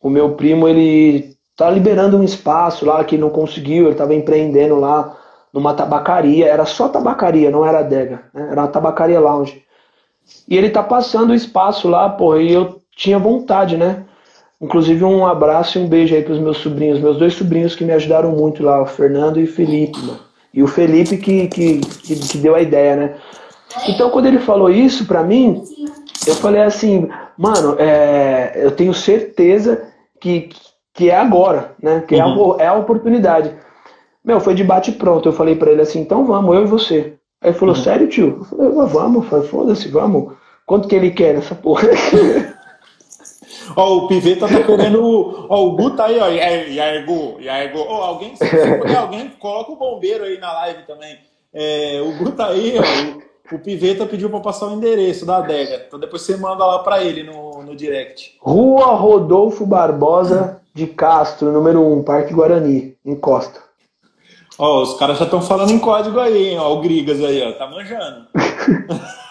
o 0.00 0.08
meu 0.08 0.34
primo, 0.34 0.68
ele 0.68 1.36
tá 1.56 1.68
liberando 1.68 2.16
um 2.16 2.22
espaço 2.22 2.86
lá 2.86 3.04
que 3.04 3.18
não 3.18 3.28
conseguiu, 3.28 3.86
ele 3.86 3.96
tava 3.96 4.14
empreendendo 4.14 4.78
lá 4.78 5.16
numa 5.52 5.74
tabacaria, 5.74 6.46
era 6.46 6.64
só 6.64 6.88
tabacaria, 6.88 7.50
não 7.50 7.66
era 7.66 7.80
adega, 7.80 8.22
né? 8.32 8.48
era 8.52 8.62
uma 8.62 8.68
tabacaria 8.68 9.20
lounge. 9.20 9.62
E 10.48 10.56
ele 10.56 10.70
tá 10.70 10.82
passando 10.82 11.30
o 11.30 11.34
espaço 11.34 11.88
lá, 11.88 12.08
pô, 12.08 12.36
e 12.36 12.52
eu 12.52 12.80
tinha 12.96 13.18
vontade, 13.18 13.76
né? 13.76 14.06
Inclusive 14.60 15.04
um 15.04 15.26
abraço 15.26 15.78
e 15.78 15.82
um 15.82 15.88
beijo 15.88 16.14
aí 16.14 16.22
pros 16.22 16.38
meus 16.38 16.58
sobrinhos, 16.58 17.00
meus 17.00 17.16
dois 17.16 17.32
sobrinhos 17.32 17.74
que 17.74 17.84
me 17.84 17.92
ajudaram 17.92 18.32
muito 18.32 18.62
lá, 18.62 18.82
o 18.82 18.86
Fernando 18.86 19.40
e 19.40 19.44
o 19.44 19.52
Felipe, 19.52 19.98
mano. 19.98 20.20
E 20.52 20.62
o 20.62 20.66
Felipe 20.66 21.16
que, 21.16 21.48
que, 21.48 21.78
que, 21.78 22.16
que 22.16 22.38
deu 22.38 22.54
a 22.54 22.60
ideia, 22.60 22.96
né? 22.96 23.14
Então 23.88 24.10
quando 24.10 24.26
ele 24.26 24.38
falou 24.38 24.68
isso 24.68 25.06
pra 25.06 25.22
mim, 25.22 25.62
eu 26.26 26.34
falei 26.34 26.60
assim, 26.60 27.08
mano, 27.38 27.76
é, 27.78 28.52
eu 28.56 28.70
tenho 28.72 28.92
certeza 28.92 29.82
que, 30.20 30.50
que 30.92 31.08
é 31.08 31.16
agora, 31.16 31.72
né? 31.82 32.04
Que 32.06 32.16
uhum. 32.16 32.56
é, 32.58 32.62
a, 32.62 32.64
é 32.64 32.68
a 32.68 32.74
oportunidade. 32.74 33.54
Meu, 34.22 34.40
foi 34.40 34.54
de 34.54 34.62
bate 34.62 34.92
pronto. 34.92 35.26
Eu 35.26 35.32
falei 35.32 35.56
para 35.56 35.70
ele 35.70 35.80
assim, 35.80 36.00
então 36.00 36.26
vamos, 36.26 36.54
eu 36.54 36.64
e 36.64 36.66
você. 36.66 37.14
Aí 37.40 37.50
ele 37.50 37.58
falou, 37.58 37.74
uhum. 37.74 37.82
sério, 37.82 38.08
tio? 38.08 38.46
Eu 38.52 38.74
falei, 38.74 38.88
vamos, 38.88 39.26
foda-se, 39.48 39.88
vamos. 39.88 40.34
Quanto 40.66 40.86
que 40.86 40.94
ele 40.94 41.10
quer 41.10 41.34
nessa 41.34 41.54
porra? 41.54 41.88
Ó, 43.76 43.96
o 43.96 44.08
Piveta 44.08 44.48
tá 44.48 44.62
querendo. 44.62 45.46
Ó, 45.48 45.66
o 45.66 45.72
Gu 45.72 45.90
tá 45.90 46.06
aí, 46.06 46.18
ó. 46.18 46.28
E 46.28 46.40
aí, 46.40 46.74
e 46.74 46.80
aí 46.80 47.02
Gu? 47.04 47.36
E 47.40 47.48
aí, 47.48 47.68
Gu? 47.68 47.80
Ó, 47.80 48.02
alguém, 48.02 48.34
se 48.36 48.44
puder, 48.44 48.96
alguém, 48.98 49.28
coloca 49.38 49.72
o 49.72 49.76
bombeiro 49.76 50.24
aí 50.24 50.38
na 50.38 50.52
live 50.52 50.82
também. 50.86 51.18
É, 51.52 52.00
o 52.00 52.12
Gu 52.18 52.32
tá 52.32 52.48
aí, 52.48 52.74
ó. 52.78 53.52
O, 53.52 53.56
o 53.56 53.58
Piveta 53.58 54.06
pediu 54.06 54.30
para 54.30 54.40
passar 54.40 54.66
o 54.66 54.72
endereço 54.72 55.26
da 55.26 55.38
adega. 55.38 55.84
Então 55.86 55.98
depois 55.98 56.22
você 56.22 56.36
manda 56.36 56.64
lá 56.64 56.78
para 56.80 57.02
ele 57.02 57.22
no, 57.22 57.62
no 57.62 57.74
direct. 57.74 58.36
Rua 58.40 58.94
Rodolfo 58.94 59.66
Barbosa 59.66 60.60
de 60.74 60.86
Castro, 60.86 61.50
número 61.52 61.84
1, 61.98 62.04
Parque 62.04 62.32
Guarani, 62.32 62.96
Encosta. 63.04 63.60
Ó, 64.58 64.82
os 64.82 64.94
caras 64.98 65.18
já 65.18 65.24
estão 65.24 65.40
falando 65.40 65.72
em 65.72 65.78
código 65.78 66.20
aí, 66.20 66.50
hein? 66.50 66.58
Ó, 66.58 66.74
o 66.74 66.80
Grigas 66.80 67.22
aí, 67.24 67.42
ó. 67.42 67.52
Tá 67.52 67.66
manjando. 67.66 68.26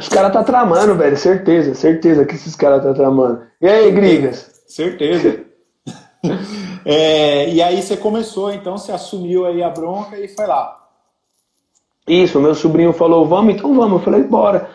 Os 0.00 0.08
caras 0.08 0.32
tá 0.32 0.42
tramando, 0.42 0.94
velho. 0.94 1.16
Certeza, 1.16 1.74
certeza 1.74 2.24
que 2.24 2.34
esses 2.34 2.56
caras 2.56 2.82
tá 2.82 2.94
tramando. 2.94 3.42
E 3.60 3.68
aí, 3.68 3.90
Grigas? 3.90 4.62
Certeza. 4.66 5.40
é, 6.86 7.50
e 7.50 7.62
aí 7.62 7.82
você 7.82 7.98
começou, 7.98 8.50
então, 8.50 8.78
você 8.78 8.92
assumiu 8.92 9.44
aí 9.44 9.62
a 9.62 9.68
bronca 9.68 10.18
e 10.18 10.26
foi 10.26 10.46
lá. 10.46 10.74
Isso, 12.08 12.40
meu 12.40 12.54
sobrinho 12.54 12.94
falou, 12.94 13.26
vamos, 13.26 13.54
então 13.54 13.74
vamos. 13.74 13.98
Eu 13.98 14.04
falei, 14.04 14.22
bora. 14.22 14.70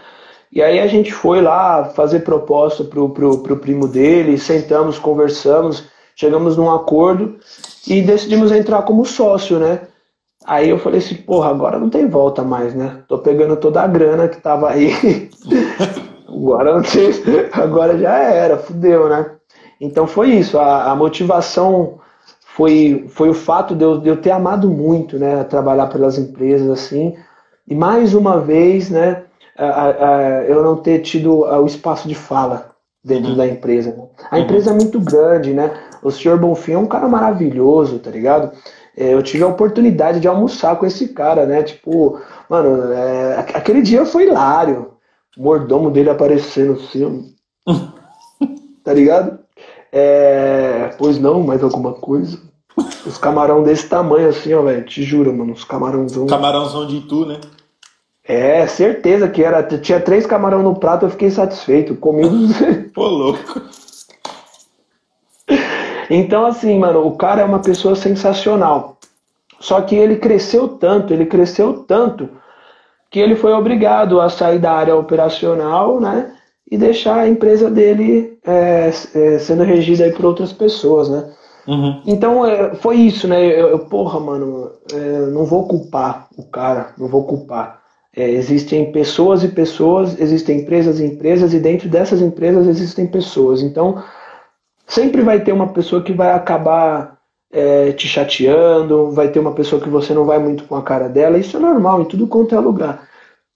E 0.52 0.62
aí 0.62 0.80
a 0.80 0.86
gente 0.86 1.12
foi 1.12 1.42
lá 1.42 1.86
fazer 1.86 2.20
proposta 2.20 2.84
pro, 2.84 3.10
pro, 3.10 3.40
pro 3.40 3.58
primo 3.58 3.88
dele, 3.88 4.38
sentamos, 4.38 5.00
conversamos, 5.00 5.86
chegamos 6.16 6.56
num 6.56 6.72
acordo 6.72 7.40
e 7.88 8.00
decidimos 8.04 8.52
entrar 8.52 8.84
como 8.84 9.04
sócio, 9.06 9.58
né? 9.58 9.88
Aí 10.46 10.70
eu 10.70 10.78
falei 10.78 11.00
assim, 11.00 11.16
porra, 11.16 11.50
agora 11.50 11.80
não 11.80 11.90
tem 11.90 12.08
volta 12.08 12.44
mais, 12.44 12.76
né? 12.76 13.00
Tô 13.08 13.18
pegando 13.18 13.58
toda 13.58 13.82
a 13.82 13.88
grana 13.88 14.28
que 14.28 14.40
tava 14.40 14.70
aí. 14.70 15.30
agora 16.30 16.74
não 16.74 16.82
tem, 16.84 17.10
agora 17.52 17.98
já 17.98 18.18
era, 18.18 18.58
fudeu, 18.58 19.10
né? 19.10 19.32
Então 19.82 20.06
foi 20.06 20.30
isso, 20.32 20.58
a, 20.58 20.92
a 20.92 20.96
motivação 20.96 22.00
foi, 22.56 23.06
foi 23.10 23.30
o 23.30 23.34
fato 23.34 23.76
de 23.76 23.84
eu, 23.84 23.98
de 23.98 24.08
eu 24.08 24.18
ter 24.18 24.32
amado 24.32 24.70
muito, 24.70 25.18
né? 25.18 25.44
Trabalhar 25.44 25.88
pelas 25.88 26.18
empresas 26.18 26.70
assim. 26.70 27.16
E 27.68 27.74
mais 27.74 28.14
uma 28.14 28.40
vez, 28.40 28.90
né? 28.90 29.24
A, 29.58 29.86
a, 29.86 30.44
eu 30.44 30.64
não 30.64 30.78
ter 30.78 31.00
tido 31.00 31.42
o 31.42 31.66
espaço 31.66 32.08
de 32.08 32.16
fala 32.16 32.72
dentro 33.04 33.32
uhum. 33.32 33.38
da 33.38 33.48
empresa. 33.48 33.92
Né? 33.92 34.04
A 34.32 34.40
empresa 34.40 34.72
é 34.72 34.74
muito 34.74 35.00
grande, 35.00 35.54
né? 35.54 35.72
O 36.02 36.12
senhor 36.12 36.40
Bonfim 36.40 36.74
é 36.74 36.78
um 36.78 36.86
cara 36.88 37.08
maravilhoso, 37.08 38.00
tá 38.00 38.10
ligado? 38.10 38.52
É, 38.98 39.14
eu 39.14 39.22
tive 39.22 39.44
a 39.44 39.48
oportunidade 39.48 40.20
de 40.20 40.28
almoçar 40.28 40.78
com 40.78 40.86
esse 40.86 41.10
cara, 41.10 41.46
né? 41.46 41.64
Tipo, 41.64 42.20
mano, 42.50 42.94
é, 42.94 43.40
aquele 43.54 43.82
dia 43.82 44.06
foi 44.06 44.28
hilário. 44.28 44.92
O 45.38 45.44
mordomo 45.44 45.92
dele 45.92 46.10
aparecendo 46.10 46.74
assim, 46.74 47.36
tá 48.84 48.94
ligado? 48.94 49.40
É, 49.92 50.92
pois 50.98 51.20
não, 51.20 51.44
mais 51.44 51.62
alguma 51.62 51.94
coisa. 51.94 52.40
Os 53.06 53.18
camarão 53.18 53.64
desse 53.64 53.88
tamanho 53.88 54.30
assim, 54.30 54.54
ó, 54.54 54.62
velho. 54.62 54.86
Te 54.86 55.04
juro, 55.04 55.34
mano. 55.34 55.54
Os 55.54 55.64
camarãozão. 55.64 56.28
Camarãozão 56.28 56.86
de 56.88 57.02
tu, 57.02 57.26
né? 57.26 57.40
É, 58.24 58.66
certeza 58.68 59.30
que 59.30 59.44
era. 59.44 59.62
Tinha 59.64 60.00
três 60.00 60.26
camarão 60.26 60.64
no 60.64 60.76
prato, 60.76 61.06
eu 61.06 61.10
fiquei 61.10 61.30
satisfeito. 61.30 61.96
Comi. 61.96 62.24
Pô, 62.94 63.08
louco. 63.08 63.62
Então, 66.10 66.46
assim, 66.46 66.78
mano, 66.80 67.06
o 67.06 67.16
cara 67.16 67.42
é 67.42 67.46
uma 67.46 67.60
pessoa 67.60 67.96
sensacional. 67.96 68.98
Só 69.60 69.82
que 69.82 69.96
ele 69.96 70.18
cresceu 70.18 70.68
tanto, 70.68 71.14
ele 71.14 71.26
cresceu 71.26 71.84
tanto, 71.88 72.30
que 73.10 73.20
ele 73.20 73.36
foi 73.36 73.54
obrigado 73.54 74.20
a 74.20 74.30
sair 74.30 74.60
da 74.60 74.74
área 74.74 74.96
operacional, 74.96 76.00
né? 76.00 76.34
E 76.70 76.78
deixar 76.78 77.20
a 77.20 77.30
empresa 77.30 77.70
dele 77.70 78.38
é, 78.46 78.92
é, 79.14 79.40
sendo 79.40 79.64
regida 79.64 80.04
aí 80.04 80.12
por 80.12 80.26
outras 80.26 80.52
pessoas, 80.52 81.10
né? 81.10 81.32
Uhum. 81.68 82.02
Então 82.06 82.46
é, 82.46 82.76
foi 82.76 82.98
isso, 82.98 83.28
né? 83.28 83.44
Eu, 83.46 83.70
eu 83.70 83.80
porra, 83.80 84.20
mano, 84.20 84.72
é, 84.94 85.26
não 85.32 85.46
vou 85.46 85.68
culpar 85.68 86.28
o 86.38 86.44
cara, 86.44 86.94
não 86.98 87.08
vou 87.08 87.24
culpar. 87.24 87.82
É, 88.16 88.30
existem 88.30 88.92
pessoas 88.92 89.44
e 89.44 89.50
pessoas, 89.50 90.20
existem 90.20 90.62
empresas 90.62 91.00
e 91.00 91.06
empresas, 91.06 91.54
e 91.54 91.60
dentro 91.60 91.90
dessas 91.90 92.22
empresas 92.22 92.68
existem 92.68 93.08
pessoas. 93.08 93.62
Então, 93.62 94.02
Sempre 94.88 95.22
vai 95.22 95.40
ter 95.40 95.52
uma 95.52 95.68
pessoa 95.68 96.02
que 96.02 96.14
vai 96.14 96.32
acabar 96.32 97.18
é, 97.52 97.92
te 97.94 98.08
chateando, 98.08 99.12
vai 99.12 99.30
ter 99.30 99.40
uma 99.40 99.54
pessoa 99.54 99.82
que 99.82 99.90
você 99.90 100.14
não 100.14 100.26
vai 100.26 100.38
muito 100.40 100.66
com 100.66 100.76
a 100.76 100.84
cara 100.84 101.08
dela, 101.08 101.38
isso 101.38 101.56
é 101.58 101.60
normal 101.60 102.02
em 102.02 102.06
tudo 102.06 102.28
quanto 102.28 102.54
é 102.54 102.60
lugar. 102.60 103.08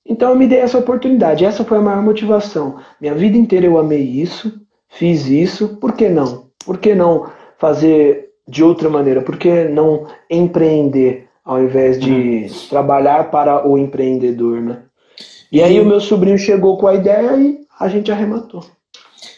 Então 0.05 0.29
eu 0.29 0.35
me 0.35 0.47
dei 0.47 0.59
essa 0.59 0.77
oportunidade, 0.77 1.45
essa 1.45 1.63
foi 1.63 1.77
a 1.77 1.81
maior 1.81 2.01
motivação. 2.01 2.77
Minha 2.99 3.13
vida 3.13 3.37
inteira 3.37 3.65
eu 3.65 3.77
amei 3.77 4.01
isso, 4.01 4.59
fiz 4.87 5.27
isso, 5.27 5.77
por 5.77 5.93
que 5.93 6.09
não? 6.09 6.47
Por 6.65 6.77
que 6.77 6.95
não 6.95 7.27
fazer 7.57 8.29
de 8.47 8.63
outra 8.63 8.89
maneira? 8.89 9.21
Por 9.21 9.37
que 9.37 9.65
não 9.65 10.07
empreender 10.29 11.27
ao 11.43 11.61
invés 11.61 11.99
de 11.99 12.11
uhum. 12.11 12.47
trabalhar 12.69 13.31
para 13.31 13.67
o 13.67 13.77
empreendedor, 13.77 14.61
né? 14.61 14.83
E 15.51 15.63
aí 15.63 15.79
o 15.79 15.85
meu 15.85 15.99
sobrinho 15.99 16.37
chegou 16.37 16.77
com 16.77 16.87
a 16.87 16.93
ideia 16.93 17.35
e 17.37 17.59
a 17.79 17.87
gente 17.87 18.11
arrematou. 18.11 18.63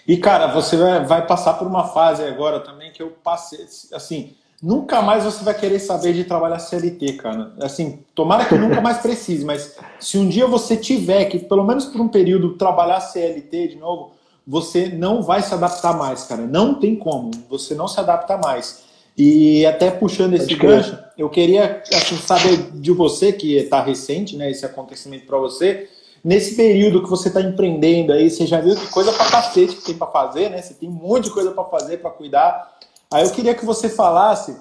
E, 0.07 0.17
cara, 0.17 0.47
você 0.47 0.75
vai, 0.75 1.05
vai 1.05 1.27
passar 1.27 1.53
por 1.53 1.67
uma 1.67 1.87
fase 1.87 2.23
agora 2.23 2.59
também 2.59 2.91
que 2.91 3.01
eu 3.01 3.13
passei, 3.23 3.65
assim, 3.93 4.33
nunca 4.61 5.01
mais 5.01 5.23
você 5.23 5.43
vai 5.43 5.53
querer 5.53 5.79
saber 5.79 6.13
de 6.13 6.23
trabalhar 6.23 6.59
CLT, 6.59 7.13
cara. 7.13 7.51
Assim, 7.61 7.99
tomara 8.13 8.45
que 8.45 8.55
nunca 8.55 8.81
mais 8.81 8.97
precise, 8.97 9.43
mas 9.45 9.77
se 9.99 10.17
um 10.17 10.27
dia 10.27 10.47
você 10.47 10.75
tiver 10.75 11.25
que, 11.25 11.39
pelo 11.39 11.63
menos 11.63 11.85
por 11.85 12.01
um 12.01 12.07
período, 12.07 12.53
trabalhar 12.53 12.99
CLT 12.99 13.69
de 13.69 13.75
novo, 13.77 14.11
você 14.45 14.89
não 14.89 15.21
vai 15.21 15.41
se 15.41 15.53
adaptar 15.53 15.97
mais, 15.97 16.23
cara. 16.23 16.41
Não 16.43 16.75
tem 16.75 16.95
como. 16.95 17.31
Você 17.49 17.75
não 17.75 17.87
se 17.87 17.99
adapta 17.99 18.37
mais. 18.37 18.83
E 19.17 19.65
até 19.65 19.91
puxando 19.91 20.33
esse 20.33 20.53
gancho, 20.55 20.97
eu 21.17 21.29
queria 21.29 21.83
assim, 21.93 22.17
saber 22.17 22.71
de 22.73 22.91
você, 22.91 23.31
que 23.31 23.55
está 23.55 23.81
recente, 23.81 24.35
né, 24.35 24.49
esse 24.49 24.65
acontecimento 24.65 25.25
para 25.25 25.37
você, 25.37 25.89
Nesse 26.23 26.55
período 26.55 27.01
que 27.01 27.09
você 27.09 27.29
está 27.29 27.41
empreendendo 27.41 28.13
aí, 28.13 28.29
você 28.29 28.45
já 28.45 28.61
viu 28.61 28.75
que 28.75 28.87
coisa 28.87 29.11
para 29.11 29.29
cacete 29.29 29.75
que 29.75 29.83
tem 29.83 29.97
para 29.97 30.07
fazer, 30.07 30.49
né? 30.49 30.61
Você 30.61 30.75
tem 30.75 30.87
um 30.87 30.91
monte 30.91 31.25
de 31.25 31.31
coisa 31.31 31.51
para 31.51 31.63
fazer, 31.63 31.97
para 31.97 32.11
cuidar. 32.11 32.77
Aí 33.11 33.23
eu 33.23 33.31
queria 33.31 33.55
que 33.55 33.65
você 33.65 33.89
falasse, 33.89 34.55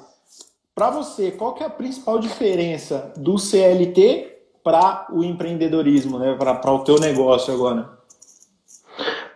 para 0.75 0.91
você, 0.91 1.31
qual 1.31 1.53
que 1.53 1.63
é 1.63 1.67
a 1.67 1.71
principal 1.71 2.19
diferença 2.19 3.13
do 3.17 3.37
CLT 3.37 4.39
para 4.65 5.07
o 5.13 5.23
empreendedorismo, 5.23 6.19
né? 6.19 6.35
Para 6.35 6.73
o 6.73 6.79
teu 6.81 6.99
negócio 6.99 7.53
agora? 7.53 7.91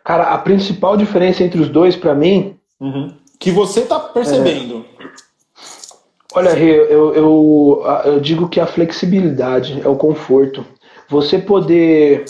Cara, 0.03 0.35
a 0.35 0.39
principal 0.39 0.97
diferença 0.97 1.45
entre 1.45 1.61
os 1.61 1.69
dois, 1.69 1.97
para 1.97 2.15
mim... 2.15 2.59
Uhum. 2.81 3.15
Que 3.39 3.51
você 3.51 3.81
está 3.81 3.99
percebendo. 4.01 4.85
É... 5.01 5.05
Olha, 6.35 6.59
eu, 6.59 6.85
eu, 6.87 7.15
eu, 7.15 7.85
eu 8.07 8.21
digo 8.21 8.49
que 8.49 8.59
a 8.59 8.67
flexibilidade 8.67 9.81
é 9.83 9.89
o 9.89 9.97
conforto. 9.97 10.65
Você 11.09 11.39
poder 11.39 12.25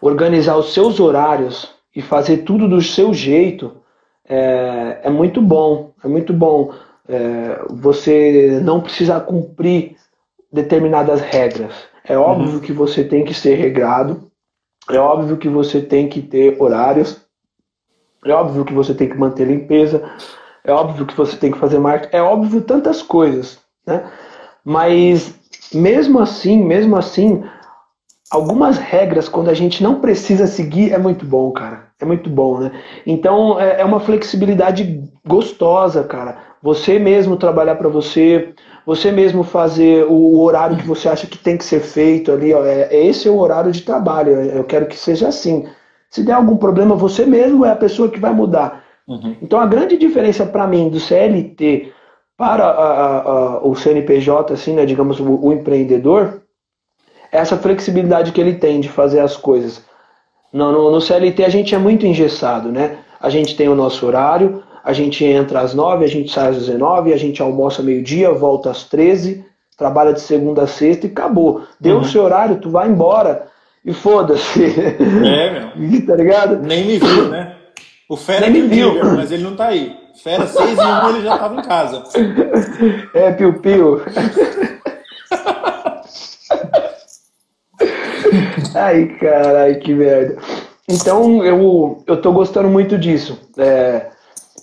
organizar 0.00 0.56
os 0.56 0.72
seus 0.72 1.00
horários 1.00 1.70
e 1.94 2.02
fazer 2.02 2.38
tudo 2.38 2.68
do 2.68 2.80
seu 2.80 3.12
jeito 3.12 3.76
é, 4.28 5.00
é 5.04 5.10
muito 5.10 5.40
bom. 5.40 5.92
É 6.04 6.08
muito 6.08 6.32
bom. 6.32 6.72
É, 7.08 7.60
você 7.70 8.60
não 8.62 8.80
precisa 8.80 9.18
cumprir 9.18 9.96
determinadas 10.52 11.20
regras. 11.20 11.74
É 12.04 12.16
óbvio 12.16 12.54
uhum. 12.54 12.60
que 12.60 12.72
você 12.72 13.04
tem 13.04 13.24
que 13.24 13.34
ser 13.34 13.56
regrado, 13.56 14.30
é 14.90 14.98
óbvio 14.98 15.36
que 15.36 15.48
você 15.48 15.80
tem 15.82 16.08
que 16.08 16.22
ter 16.22 16.56
horários, 16.60 17.20
é 18.24 18.32
óbvio 18.32 18.64
que 18.64 18.72
você 18.72 18.94
tem 18.94 19.08
que 19.08 19.16
manter 19.16 19.46
limpeza, 19.46 20.02
é 20.64 20.72
óbvio 20.72 21.04
que 21.04 21.14
você 21.14 21.36
tem 21.36 21.52
que 21.52 21.58
fazer 21.58 21.78
marketing, 21.78 22.16
é 22.16 22.22
óbvio 22.22 22.62
tantas 22.62 23.02
coisas, 23.02 23.58
né? 23.86 24.10
Mas 24.64 25.34
mesmo 25.72 26.18
assim, 26.18 26.64
mesmo 26.64 26.96
assim, 26.96 27.44
algumas 28.30 28.78
regras 28.78 29.28
quando 29.28 29.48
a 29.48 29.54
gente 29.54 29.82
não 29.82 30.00
precisa 30.00 30.46
seguir 30.46 30.92
é 30.92 30.98
muito 30.98 31.24
bom, 31.24 31.50
cara. 31.50 31.88
É 32.00 32.04
muito 32.04 32.30
bom, 32.30 32.60
né? 32.60 32.72
Então 33.06 33.60
é, 33.60 33.80
é 33.80 33.84
uma 33.84 34.00
flexibilidade 34.00 35.02
gostosa, 35.26 36.04
cara. 36.04 36.38
Você 36.62 36.98
mesmo 36.98 37.36
trabalhar 37.36 37.76
para 37.76 37.88
você, 37.88 38.52
você 38.84 39.10
mesmo 39.10 39.42
fazer 39.42 40.04
o 40.08 40.40
horário 40.40 40.76
que 40.76 40.86
você 40.86 41.08
acha 41.08 41.26
que 41.26 41.38
tem 41.38 41.56
que 41.56 41.64
ser 41.64 41.80
feito 41.80 42.32
ali, 42.32 42.52
ó, 42.52 42.64
é, 42.64 42.88
esse 42.92 43.28
é 43.28 43.30
o 43.30 43.38
horário 43.38 43.72
de 43.72 43.82
trabalho. 43.82 44.32
Eu 44.32 44.64
quero 44.64 44.86
que 44.86 44.96
seja 44.96 45.28
assim. 45.28 45.66
Se 46.10 46.22
der 46.22 46.32
algum 46.32 46.56
problema, 46.56 46.94
você 46.94 47.26
mesmo 47.26 47.64
é 47.64 47.70
a 47.70 47.76
pessoa 47.76 48.10
que 48.10 48.20
vai 48.20 48.32
mudar. 48.32 48.84
Uhum. 49.06 49.36
Então 49.42 49.60
a 49.60 49.66
grande 49.66 49.96
diferença 49.96 50.44
para 50.44 50.66
mim 50.66 50.88
do 50.88 51.00
CLT 51.00 51.92
para 52.36 52.64
a, 52.64 52.68
a, 52.68 53.18
a, 53.18 53.66
o 53.66 53.74
CNPJ, 53.74 54.54
assim, 54.54 54.74
né, 54.74 54.86
digamos, 54.86 55.18
o, 55.18 55.46
o 55.46 55.52
empreendedor, 55.52 56.42
é 56.44 56.47
essa 57.30 57.56
flexibilidade 57.56 58.32
que 58.32 58.40
ele 58.40 58.54
tem 58.54 58.80
de 58.80 58.88
fazer 58.88 59.20
as 59.20 59.36
coisas. 59.36 59.82
No, 60.52 60.72
no, 60.72 60.90
no, 60.90 61.00
CLT 61.00 61.44
a 61.44 61.48
gente 61.48 61.74
é 61.74 61.78
muito 61.78 62.06
engessado, 62.06 62.72
né? 62.72 62.98
A 63.20 63.28
gente 63.28 63.56
tem 63.56 63.68
o 63.68 63.74
nosso 63.74 64.06
horário, 64.06 64.62
a 64.82 64.92
gente 64.92 65.24
entra 65.24 65.60
às 65.60 65.74
9, 65.74 66.04
a 66.04 66.08
gente 66.08 66.32
sai 66.32 66.48
às 66.48 66.56
19, 66.56 67.12
a 67.12 67.16
gente 67.16 67.42
almoça 67.42 67.82
meio-dia, 67.82 68.32
volta 68.32 68.70
às 68.70 68.84
13, 68.84 69.44
trabalha 69.76 70.12
de 70.12 70.20
segunda 70.20 70.62
a 70.62 70.66
sexta 70.66 71.06
e 71.06 71.10
acabou. 71.10 71.62
Deu 71.78 71.96
uhum. 71.96 72.02
o 72.02 72.04
seu 72.04 72.22
horário, 72.22 72.56
tu 72.56 72.70
vai 72.70 72.88
embora 72.88 73.46
e 73.84 73.92
foda-se. 73.92 74.64
É, 74.64 75.72
meu. 75.74 76.06
tá 76.06 76.16
ligado? 76.16 76.58
Nem 76.62 76.86
me 76.86 76.98
viu, 76.98 77.28
né? 77.28 77.54
O 78.08 78.16
Fera 78.16 78.48
Nem 78.48 78.62
me 78.62 78.68
viu. 78.68 79.04
mas 79.16 79.30
ele 79.30 79.42
não 79.42 79.54
tá 79.54 79.66
aí. 79.66 79.94
Fera 80.22 80.46
6 80.46 80.78
e 80.78 80.80
1 80.80 81.08
ele 81.10 81.22
já 81.22 81.38
tava 81.38 81.60
em 81.60 81.62
casa. 81.62 82.02
É, 83.12 83.32
piu-piu. 83.32 84.00
Ai, 88.74 89.06
caralho, 89.18 89.80
que 89.80 89.94
merda. 89.94 90.38
Então, 90.88 91.44
eu, 91.44 92.02
eu 92.06 92.20
tô 92.20 92.32
gostando 92.32 92.68
muito 92.68 92.98
disso. 92.98 93.38
É, 93.56 94.06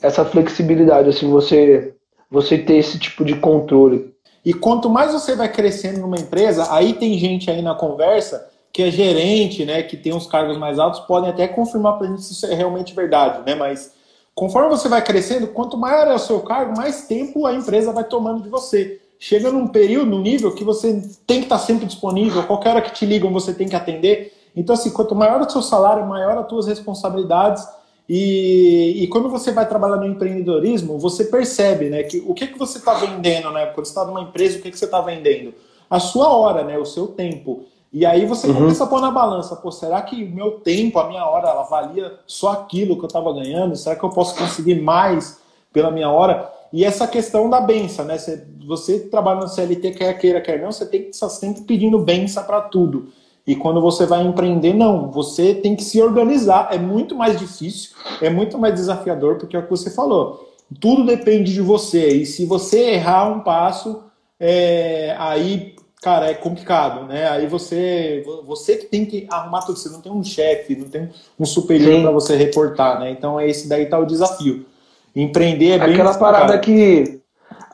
essa 0.01 0.25
flexibilidade, 0.25 1.09
assim, 1.09 1.29
você, 1.29 1.93
você 2.29 2.57
ter 2.57 2.77
esse 2.77 2.97
tipo 2.97 3.23
de 3.23 3.35
controle. 3.35 4.13
E 4.43 4.53
quanto 4.53 4.89
mais 4.89 5.11
você 5.11 5.35
vai 5.35 5.51
crescendo 5.51 5.99
numa 5.99 6.17
empresa, 6.17 6.67
aí 6.71 6.93
tem 6.93 7.17
gente 7.17 7.49
aí 7.49 7.61
na 7.61 7.73
conversa 7.73 8.49
que 8.71 8.83
é 8.83 8.91
gerente, 8.91 9.63
né, 9.63 9.81
que 9.83 9.95
tem 9.95 10.13
uns 10.13 10.27
cargos 10.27 10.57
mais 10.57 10.77
altos, 10.77 10.99
podem 11.01 11.29
até 11.29 11.47
confirmar 11.47 11.97
para 11.97 12.07
gente 12.07 12.23
se 12.23 12.33
isso 12.33 12.45
é 12.45 12.53
realmente 12.53 12.93
verdade, 12.93 13.41
né? 13.45 13.55
Mas 13.55 13.93
conforme 14.35 14.67
você 14.67 14.89
vai 14.89 15.01
crescendo, 15.01 15.47
quanto 15.47 15.77
maior 15.77 16.05
é 16.07 16.13
o 16.13 16.19
seu 16.19 16.41
cargo, 16.41 16.75
mais 16.75 17.07
tempo 17.07 17.45
a 17.45 17.53
empresa 17.53 17.93
vai 17.93 18.03
tomando 18.03 18.43
de 18.43 18.49
você. 18.49 18.99
Chega 19.19 19.51
num 19.51 19.67
período, 19.67 20.11
num 20.11 20.21
nível 20.21 20.53
que 20.53 20.63
você 20.63 21.01
tem 21.25 21.39
que 21.39 21.45
estar 21.45 21.57
sempre 21.57 21.85
disponível, 21.85 22.43
qualquer 22.43 22.71
hora 22.71 22.81
que 22.81 22.93
te 22.93 23.05
ligam 23.05 23.31
você 23.31 23.53
tem 23.53 23.67
que 23.67 23.75
atender. 23.75 24.33
Então, 24.55 24.73
assim, 24.73 24.89
quanto 24.89 25.15
maior 25.15 25.41
o 25.41 25.49
seu 25.49 25.61
salário, 25.61 26.05
maior 26.05 26.37
as 26.37 26.47
tuas 26.47 26.67
responsabilidades. 26.67 27.67
E, 28.07 29.03
e 29.03 29.07
quando 29.07 29.29
você 29.29 29.51
vai 29.51 29.67
trabalhar 29.67 29.97
no 29.97 30.05
empreendedorismo, 30.05 30.99
você 30.99 31.25
percebe, 31.25 31.89
né, 31.89 32.03
que 32.03 32.23
o 32.25 32.33
que, 32.33 32.47
que 32.47 32.57
você 32.57 32.77
está 32.77 32.93
vendendo, 32.93 33.49
né? 33.51 33.65
Quando 33.67 33.85
você 33.85 33.91
está 33.91 34.05
numa 34.05 34.21
empresa, 34.21 34.59
o 34.59 34.61
que, 34.61 34.71
que 34.71 34.77
você 34.77 34.85
está 34.85 35.01
vendendo? 35.01 35.53
A 35.89 35.99
sua 35.99 36.29
hora, 36.29 36.63
né? 36.63 36.77
O 36.77 36.85
seu 36.85 37.07
tempo. 37.07 37.65
E 37.91 38.05
aí 38.05 38.25
você 38.25 38.47
uhum. 38.47 38.55
começa 38.55 38.83
a 38.83 38.87
pôr 38.87 38.99
na 38.99 39.09
balança, 39.09 39.55
pô, 39.55 39.71
será 39.71 40.01
que 40.01 40.21
o 40.23 40.29
meu 40.29 40.59
tempo, 40.59 40.99
a 40.99 41.07
minha 41.07 41.25
hora, 41.25 41.47
ela 41.47 41.63
valia 41.63 42.13
só 42.27 42.51
aquilo 42.51 42.97
que 42.97 43.03
eu 43.03 43.07
estava 43.07 43.31
ganhando? 43.33 43.75
Será 43.75 43.95
que 43.95 44.03
eu 44.03 44.09
posso 44.09 44.35
conseguir 44.35 44.81
mais 44.81 45.39
pela 45.71 45.89
minha 45.89 46.09
hora? 46.09 46.51
E 46.75 46.83
essa 46.83 47.07
questão 47.07 47.49
da 47.49 47.61
benção, 47.61 48.03
né? 48.03 48.17
Você, 48.17 48.45
você 48.67 48.99
trabalha 48.99 49.39
no 49.39 49.47
CLT, 49.47 49.91
quer 49.91 50.13
queira, 50.17 50.41
quer 50.41 50.61
não, 50.61 50.73
você 50.73 50.85
tem 50.85 51.03
que 51.03 51.11
estar 51.11 51.29
sempre 51.29 51.61
pedindo 51.61 51.97
benção 51.99 52.43
para 52.43 52.59
tudo. 52.59 53.13
E 53.47 53.55
quando 53.55 53.79
você 53.79 54.05
vai 54.05 54.27
empreender, 54.27 54.73
não, 54.73 55.09
você 55.09 55.55
tem 55.55 55.73
que 55.73 55.85
se 55.85 56.01
organizar. 56.01 56.67
É 56.73 56.77
muito 56.77 57.15
mais 57.15 57.39
difícil, 57.39 57.91
é 58.21 58.29
muito 58.29 58.57
mais 58.57 58.73
desafiador, 58.73 59.37
porque 59.37 59.55
é 59.55 59.59
o 59.59 59.63
que 59.63 59.69
você 59.69 59.89
falou. 59.89 60.53
Tudo 60.81 61.05
depende 61.05 61.53
de 61.53 61.61
você. 61.61 62.09
E 62.09 62.25
se 62.25 62.45
você 62.45 62.95
errar 62.95 63.31
um 63.31 63.39
passo, 63.39 64.03
é, 64.37 65.15
aí 65.17 65.75
cara, 66.01 66.29
é 66.29 66.33
complicado, 66.33 67.07
né? 67.07 67.29
Aí 67.29 67.47
você, 67.47 68.21
você 68.45 68.75
que 68.75 68.87
tem 68.87 69.05
que 69.05 69.25
arrumar 69.31 69.61
tudo, 69.61 69.79
você 69.79 69.87
não 69.87 70.01
tem 70.01 70.11
um 70.11 70.23
chefe, 70.25 70.75
não 70.75 70.89
tem 70.89 71.09
um 71.39 71.45
superior 71.45 72.01
para 72.01 72.11
você 72.11 72.35
reportar, 72.35 72.99
né? 72.99 73.11
Então 73.11 73.39
esse 73.39 73.69
daí 73.69 73.85
tá 73.85 73.97
o 73.97 74.05
desafio. 74.05 74.65
Empreender 75.15 75.71
é 75.71 75.79
bem 75.79 75.93
aquela 75.93 76.13
parada 76.13 76.57
que 76.59 77.21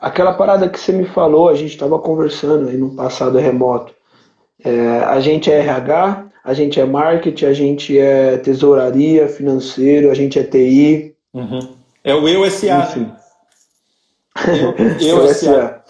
aquela 0.00 0.34
parada 0.34 0.68
que 0.68 0.78
você 0.78 0.92
me 0.92 1.06
falou, 1.06 1.48
a 1.48 1.54
gente 1.54 1.72
estava 1.72 1.98
conversando 1.98 2.68
aí 2.68 2.76
no 2.76 2.94
passado 2.94 3.38
remoto. 3.38 3.94
É, 4.64 4.98
a 5.04 5.20
gente 5.20 5.50
é 5.50 5.58
RH, 5.58 6.26
a 6.44 6.54
gente 6.54 6.80
é 6.80 6.84
marketing, 6.84 7.44
a 7.46 7.52
gente 7.52 7.98
é 7.98 8.36
tesouraria, 8.38 9.28
financeiro, 9.28 10.10
a 10.10 10.14
gente 10.14 10.38
é 10.38 10.44
TI. 10.44 11.14
Uhum. 11.32 11.74
É 12.04 12.14
o 12.14 12.28
eu 12.28 12.48
SA. 12.50 12.78
Né? 12.96 13.16
Eu, 15.00 15.26
eu 15.26 15.34
SA. 15.34 15.82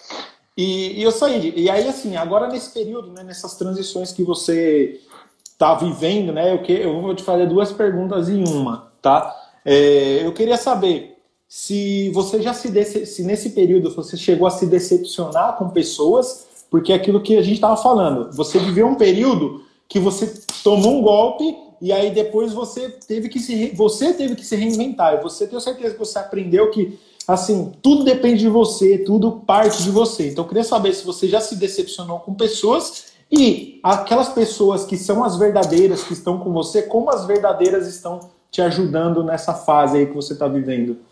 E, 0.57 1.01
e 1.01 1.03
eu 1.03 1.11
saí. 1.11 1.55
E 1.57 1.71
aí, 1.71 1.89
assim, 1.89 2.17
agora 2.17 2.49
nesse 2.49 2.75
período, 2.75 3.13
né, 3.13 3.23
nessas 3.23 3.57
transições 3.57 4.13
que 4.13 4.23
você 4.23 5.01
está 5.45 5.75
vivendo, 5.75 6.33
né, 6.33 6.53
eu, 6.53 6.59
que, 6.61 6.73
eu 6.73 7.01
vou 7.01 7.15
te 7.15 7.23
fazer 7.23 7.47
duas 7.47 7.73
perguntas 7.73 8.29
em 8.29 8.47
uma, 8.47 8.93
tá? 9.01 9.35
É, 9.65 10.27
eu 10.27 10.33
queria 10.33 10.57
saber 10.57 11.12
se 11.55 12.09
você 12.15 12.41
já 12.41 12.55
se, 12.55 13.05
se 13.05 13.23
nesse 13.23 13.51
período 13.51 13.95
você 13.95 14.17
chegou 14.17 14.47
a 14.47 14.51
se 14.51 14.65
decepcionar 14.65 15.59
com 15.59 15.69
pessoas, 15.69 16.47
porque 16.71 16.95
é 16.95 16.97
aquilo 16.97 17.21
que 17.21 17.37
a 17.37 17.43
gente 17.43 17.57
estava 17.57 17.77
falando, 17.77 18.35
você 18.35 18.59
viveu 18.59 18.87
um 18.87 18.95
período 18.95 19.63
que 19.87 19.99
você 19.99 20.33
tomou 20.65 20.99
um 20.99 21.03
golpe 21.03 21.55
e 21.79 21.93
aí 21.93 22.11
depois 22.11 22.55
você 22.55 22.89
teve 22.89 23.29
que 23.29 23.39
se 23.39 23.71
você 23.77 24.15
teve 24.15 24.35
que 24.35 24.47
se 24.47 24.57
reinventar. 24.57 25.13
E 25.13 25.23
você 25.23 25.47
tenho 25.47 25.61
certeza 25.61 25.93
que 25.93 25.99
você 25.99 26.19
aprendeu 26.19 26.71
que 26.71 26.99
assim, 27.29 27.71
tudo 27.83 28.03
depende 28.03 28.39
de 28.39 28.49
você, 28.49 28.97
tudo 28.97 29.33
parte 29.33 29.83
de 29.83 29.91
você. 29.91 30.31
Então 30.31 30.45
eu 30.45 30.49
queria 30.49 30.65
saber 30.65 30.95
se 30.95 31.05
você 31.05 31.29
já 31.29 31.43
se 31.43 31.57
decepcionou 31.57 32.21
com 32.21 32.33
pessoas 32.33 33.13
e 33.31 33.79
aquelas 33.83 34.31
pessoas 34.31 34.87
que 34.87 34.97
são 34.97 35.23
as 35.23 35.37
verdadeiras, 35.37 36.03
que 36.03 36.15
estão 36.15 36.39
com 36.39 36.51
você, 36.51 36.81
como 36.81 37.11
as 37.11 37.27
verdadeiras 37.27 37.87
estão 37.87 38.31
te 38.51 38.63
ajudando 38.63 39.23
nessa 39.23 39.53
fase 39.53 39.99
aí 39.99 40.07
que 40.07 40.15
você 40.15 40.33
está 40.33 40.49
vivendo. 40.49 41.12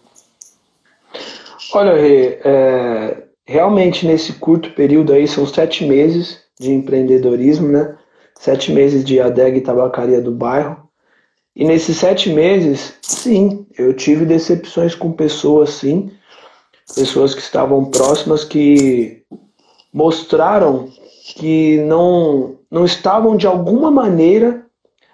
Olha, 1.73 1.95
Rê, 1.95 2.41
é, 2.45 3.23
realmente 3.47 4.07
nesse 4.07 4.33
curto 4.35 4.73
período 4.73 5.13
aí, 5.13 5.29
são 5.29 5.47
sete 5.47 5.85
meses 5.85 6.41
de 6.59 6.73
empreendedorismo, 6.73 7.69
né? 7.69 7.97
Sete 8.39 8.73
meses 8.73 9.05
de 9.05 9.21
adega 9.21 9.57
e 9.57 9.61
tabacaria 9.61 10.21
do 10.21 10.33
bairro. 10.33 10.89
E 11.55 11.65
nesses 11.65 11.97
sete 11.97 12.31
meses, 12.31 12.95
sim, 13.03 13.67
eu 13.77 13.95
tive 13.95 14.25
decepções 14.25 14.95
com 14.95 15.13
pessoas, 15.13 15.71
sim, 15.71 16.11
pessoas 16.95 17.35
que 17.35 17.41
estavam 17.41 17.85
próximas 17.85 18.45
que 18.45 19.23
mostraram 19.93 20.89
que 21.37 21.79
não, 21.83 22.59
não 22.71 22.85
estavam 22.85 23.37
de 23.37 23.47
alguma 23.47 23.91
maneira 23.91 24.67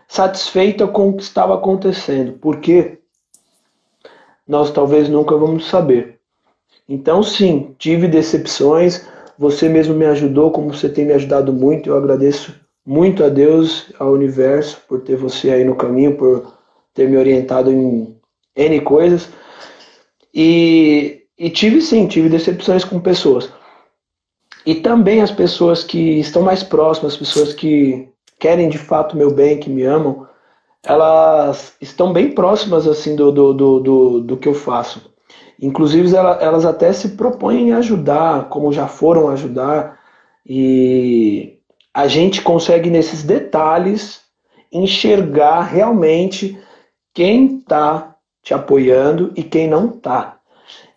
satisfeitas 0.08 0.90
com 0.90 1.10
o 1.10 1.16
que 1.16 1.22
estava 1.22 1.54
acontecendo. 1.54 2.32
Por 2.34 2.60
quê? 2.60 2.98
Nós 4.46 4.70
talvez 4.70 5.08
nunca 5.08 5.36
vamos 5.36 5.68
saber. 5.68 6.15
Então, 6.88 7.22
sim, 7.22 7.74
tive 7.78 8.06
decepções. 8.06 9.06
Você 9.38 9.68
mesmo 9.68 9.94
me 9.94 10.06
ajudou, 10.06 10.50
como 10.50 10.72
você 10.72 10.88
tem 10.88 11.04
me 11.04 11.12
ajudado 11.12 11.52
muito. 11.52 11.90
Eu 11.90 11.96
agradeço 11.96 12.54
muito 12.84 13.24
a 13.24 13.28
Deus, 13.28 13.92
ao 13.98 14.12
universo, 14.12 14.80
por 14.88 15.00
ter 15.00 15.16
você 15.16 15.50
aí 15.50 15.64
no 15.64 15.74
caminho, 15.74 16.16
por 16.16 16.54
ter 16.94 17.08
me 17.08 17.16
orientado 17.16 17.70
em 17.70 18.16
N 18.54 18.80
coisas. 18.80 19.28
E, 20.32 21.22
e 21.38 21.50
tive 21.50 21.80
sim, 21.82 22.06
tive 22.06 22.28
decepções 22.28 22.84
com 22.84 23.00
pessoas. 23.00 23.50
E 24.64 24.76
também 24.76 25.20
as 25.20 25.30
pessoas 25.30 25.82
que 25.82 26.20
estão 26.20 26.42
mais 26.42 26.62
próximas, 26.62 27.12
as 27.14 27.18
pessoas 27.18 27.52
que 27.52 28.08
querem 28.38 28.68
de 28.68 28.78
fato 28.78 29.16
meu 29.16 29.32
bem, 29.32 29.58
que 29.58 29.70
me 29.70 29.82
amam, 29.82 30.26
elas 30.82 31.74
estão 31.80 32.12
bem 32.12 32.32
próximas 32.32 32.86
assim 32.86 33.16
do, 33.16 33.32
do, 33.32 33.52
do, 33.52 33.80
do, 33.80 34.20
do 34.20 34.36
que 34.36 34.48
eu 34.48 34.54
faço. 34.54 35.15
Inclusive 35.60 36.14
elas 36.14 36.64
até 36.64 36.92
se 36.92 37.10
propõem 37.10 37.72
a 37.72 37.78
ajudar, 37.78 38.48
como 38.48 38.72
já 38.72 38.86
foram 38.86 39.28
ajudar. 39.28 39.98
E 40.44 41.58
a 41.94 42.06
gente 42.06 42.42
consegue 42.42 42.90
nesses 42.90 43.22
detalhes 43.22 44.20
enxergar 44.72 45.62
realmente 45.62 46.58
quem 47.14 47.58
está 47.58 48.16
te 48.42 48.52
apoiando 48.52 49.32
e 49.34 49.42
quem 49.42 49.66
não 49.66 49.88
está. 49.88 50.36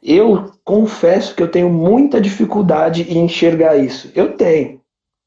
Eu 0.04 0.52
confesso 0.64 1.34
que 1.34 1.42
eu 1.42 1.50
tenho 1.50 1.70
muita 1.70 2.20
dificuldade 2.20 3.04
em 3.10 3.26
enxergar 3.26 3.78
isso. 3.78 4.12
Eu 4.14 4.34
tenho. 4.34 4.80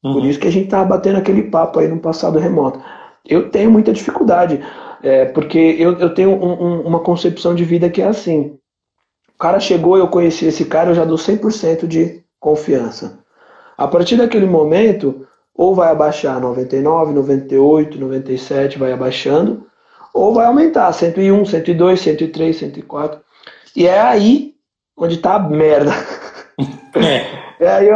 Uhum. 0.04 0.14
Por 0.14 0.24
isso 0.26 0.38
que 0.38 0.48
a 0.48 0.52
gente 0.52 0.64
estava 0.64 0.84
batendo 0.84 1.18
aquele 1.18 1.44
papo 1.44 1.78
aí 1.78 1.88
no 1.88 2.00
passado 2.00 2.38
remoto. 2.38 2.80
Eu 3.26 3.50
tenho 3.50 3.70
muita 3.70 3.92
dificuldade, 3.92 4.60
é, 5.02 5.26
porque 5.26 5.58
eu, 5.58 5.98
eu 5.98 6.12
tenho 6.12 6.30
um, 6.30 6.52
um, 6.52 6.80
uma 6.82 7.00
concepção 7.00 7.54
de 7.54 7.64
vida 7.64 7.88
que 7.88 8.02
é 8.02 8.06
assim. 8.06 8.58
O 9.42 9.48
cara 9.50 9.58
chegou, 9.58 9.98
eu 9.98 10.06
conheci 10.06 10.46
esse 10.46 10.64
cara, 10.66 10.90
eu 10.90 10.94
já 10.94 11.04
dou 11.04 11.18
100% 11.18 11.88
de 11.88 12.22
confiança. 12.38 13.18
A 13.76 13.88
partir 13.88 14.14
daquele 14.14 14.46
momento, 14.46 15.26
ou 15.52 15.74
vai 15.74 15.90
abaixar 15.90 16.40
99, 16.40 17.12
98, 17.12 17.98
97, 17.98 18.78
vai 18.78 18.92
abaixando, 18.92 19.66
ou 20.14 20.32
vai 20.32 20.46
aumentar 20.46 20.92
101, 20.92 21.44
102, 21.44 22.00
103, 22.00 22.56
104. 22.56 23.20
E 23.74 23.84
é 23.84 24.00
aí 24.00 24.54
onde 24.96 25.16
tá 25.16 25.34
a 25.34 25.40
merda. 25.40 25.90
É, 26.94 27.64
é 27.64 27.68
aí, 27.70 27.88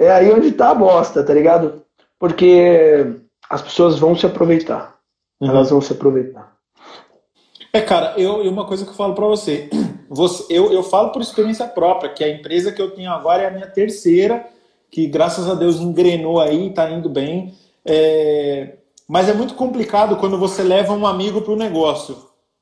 é 0.00 0.10
aí 0.10 0.32
onde 0.32 0.50
tá 0.50 0.70
a 0.70 0.74
bosta, 0.74 1.22
tá 1.22 1.32
ligado? 1.32 1.84
Porque 2.18 3.14
as 3.48 3.62
pessoas 3.62 3.98
vão 3.98 4.16
se 4.16 4.26
aproveitar. 4.26 4.96
Uhum. 5.40 5.48
Elas 5.48 5.70
vão 5.70 5.80
se 5.80 5.92
aproveitar. 5.92 6.52
É, 7.72 7.80
cara, 7.80 8.14
eu, 8.18 8.42
uma 8.50 8.66
coisa 8.66 8.84
que 8.84 8.90
eu 8.90 8.96
falo 8.96 9.14
para 9.14 9.26
você, 9.26 9.70
você 10.12 10.44
eu, 10.50 10.72
eu 10.72 10.82
falo 10.82 11.10
por 11.10 11.22
experiência 11.22 11.66
própria, 11.66 12.12
que 12.12 12.22
a 12.22 12.28
empresa 12.28 12.70
que 12.70 12.80
eu 12.80 12.90
tenho 12.90 13.10
agora 13.10 13.42
é 13.42 13.46
a 13.46 13.50
minha 13.50 13.66
terceira, 13.66 14.46
que 14.90 15.06
graças 15.06 15.48
a 15.48 15.54
Deus 15.54 15.80
engrenou 15.80 16.40
aí, 16.40 16.70
tá 16.70 16.90
indo 16.90 17.08
bem. 17.08 17.54
É, 17.84 18.74
mas 19.08 19.28
é 19.28 19.34
muito 19.34 19.54
complicado 19.54 20.16
quando 20.16 20.38
você 20.38 20.62
leva 20.62 20.92
um 20.92 21.06
amigo 21.06 21.40
para 21.40 21.52
o 21.52 21.56
negócio. 21.56 22.16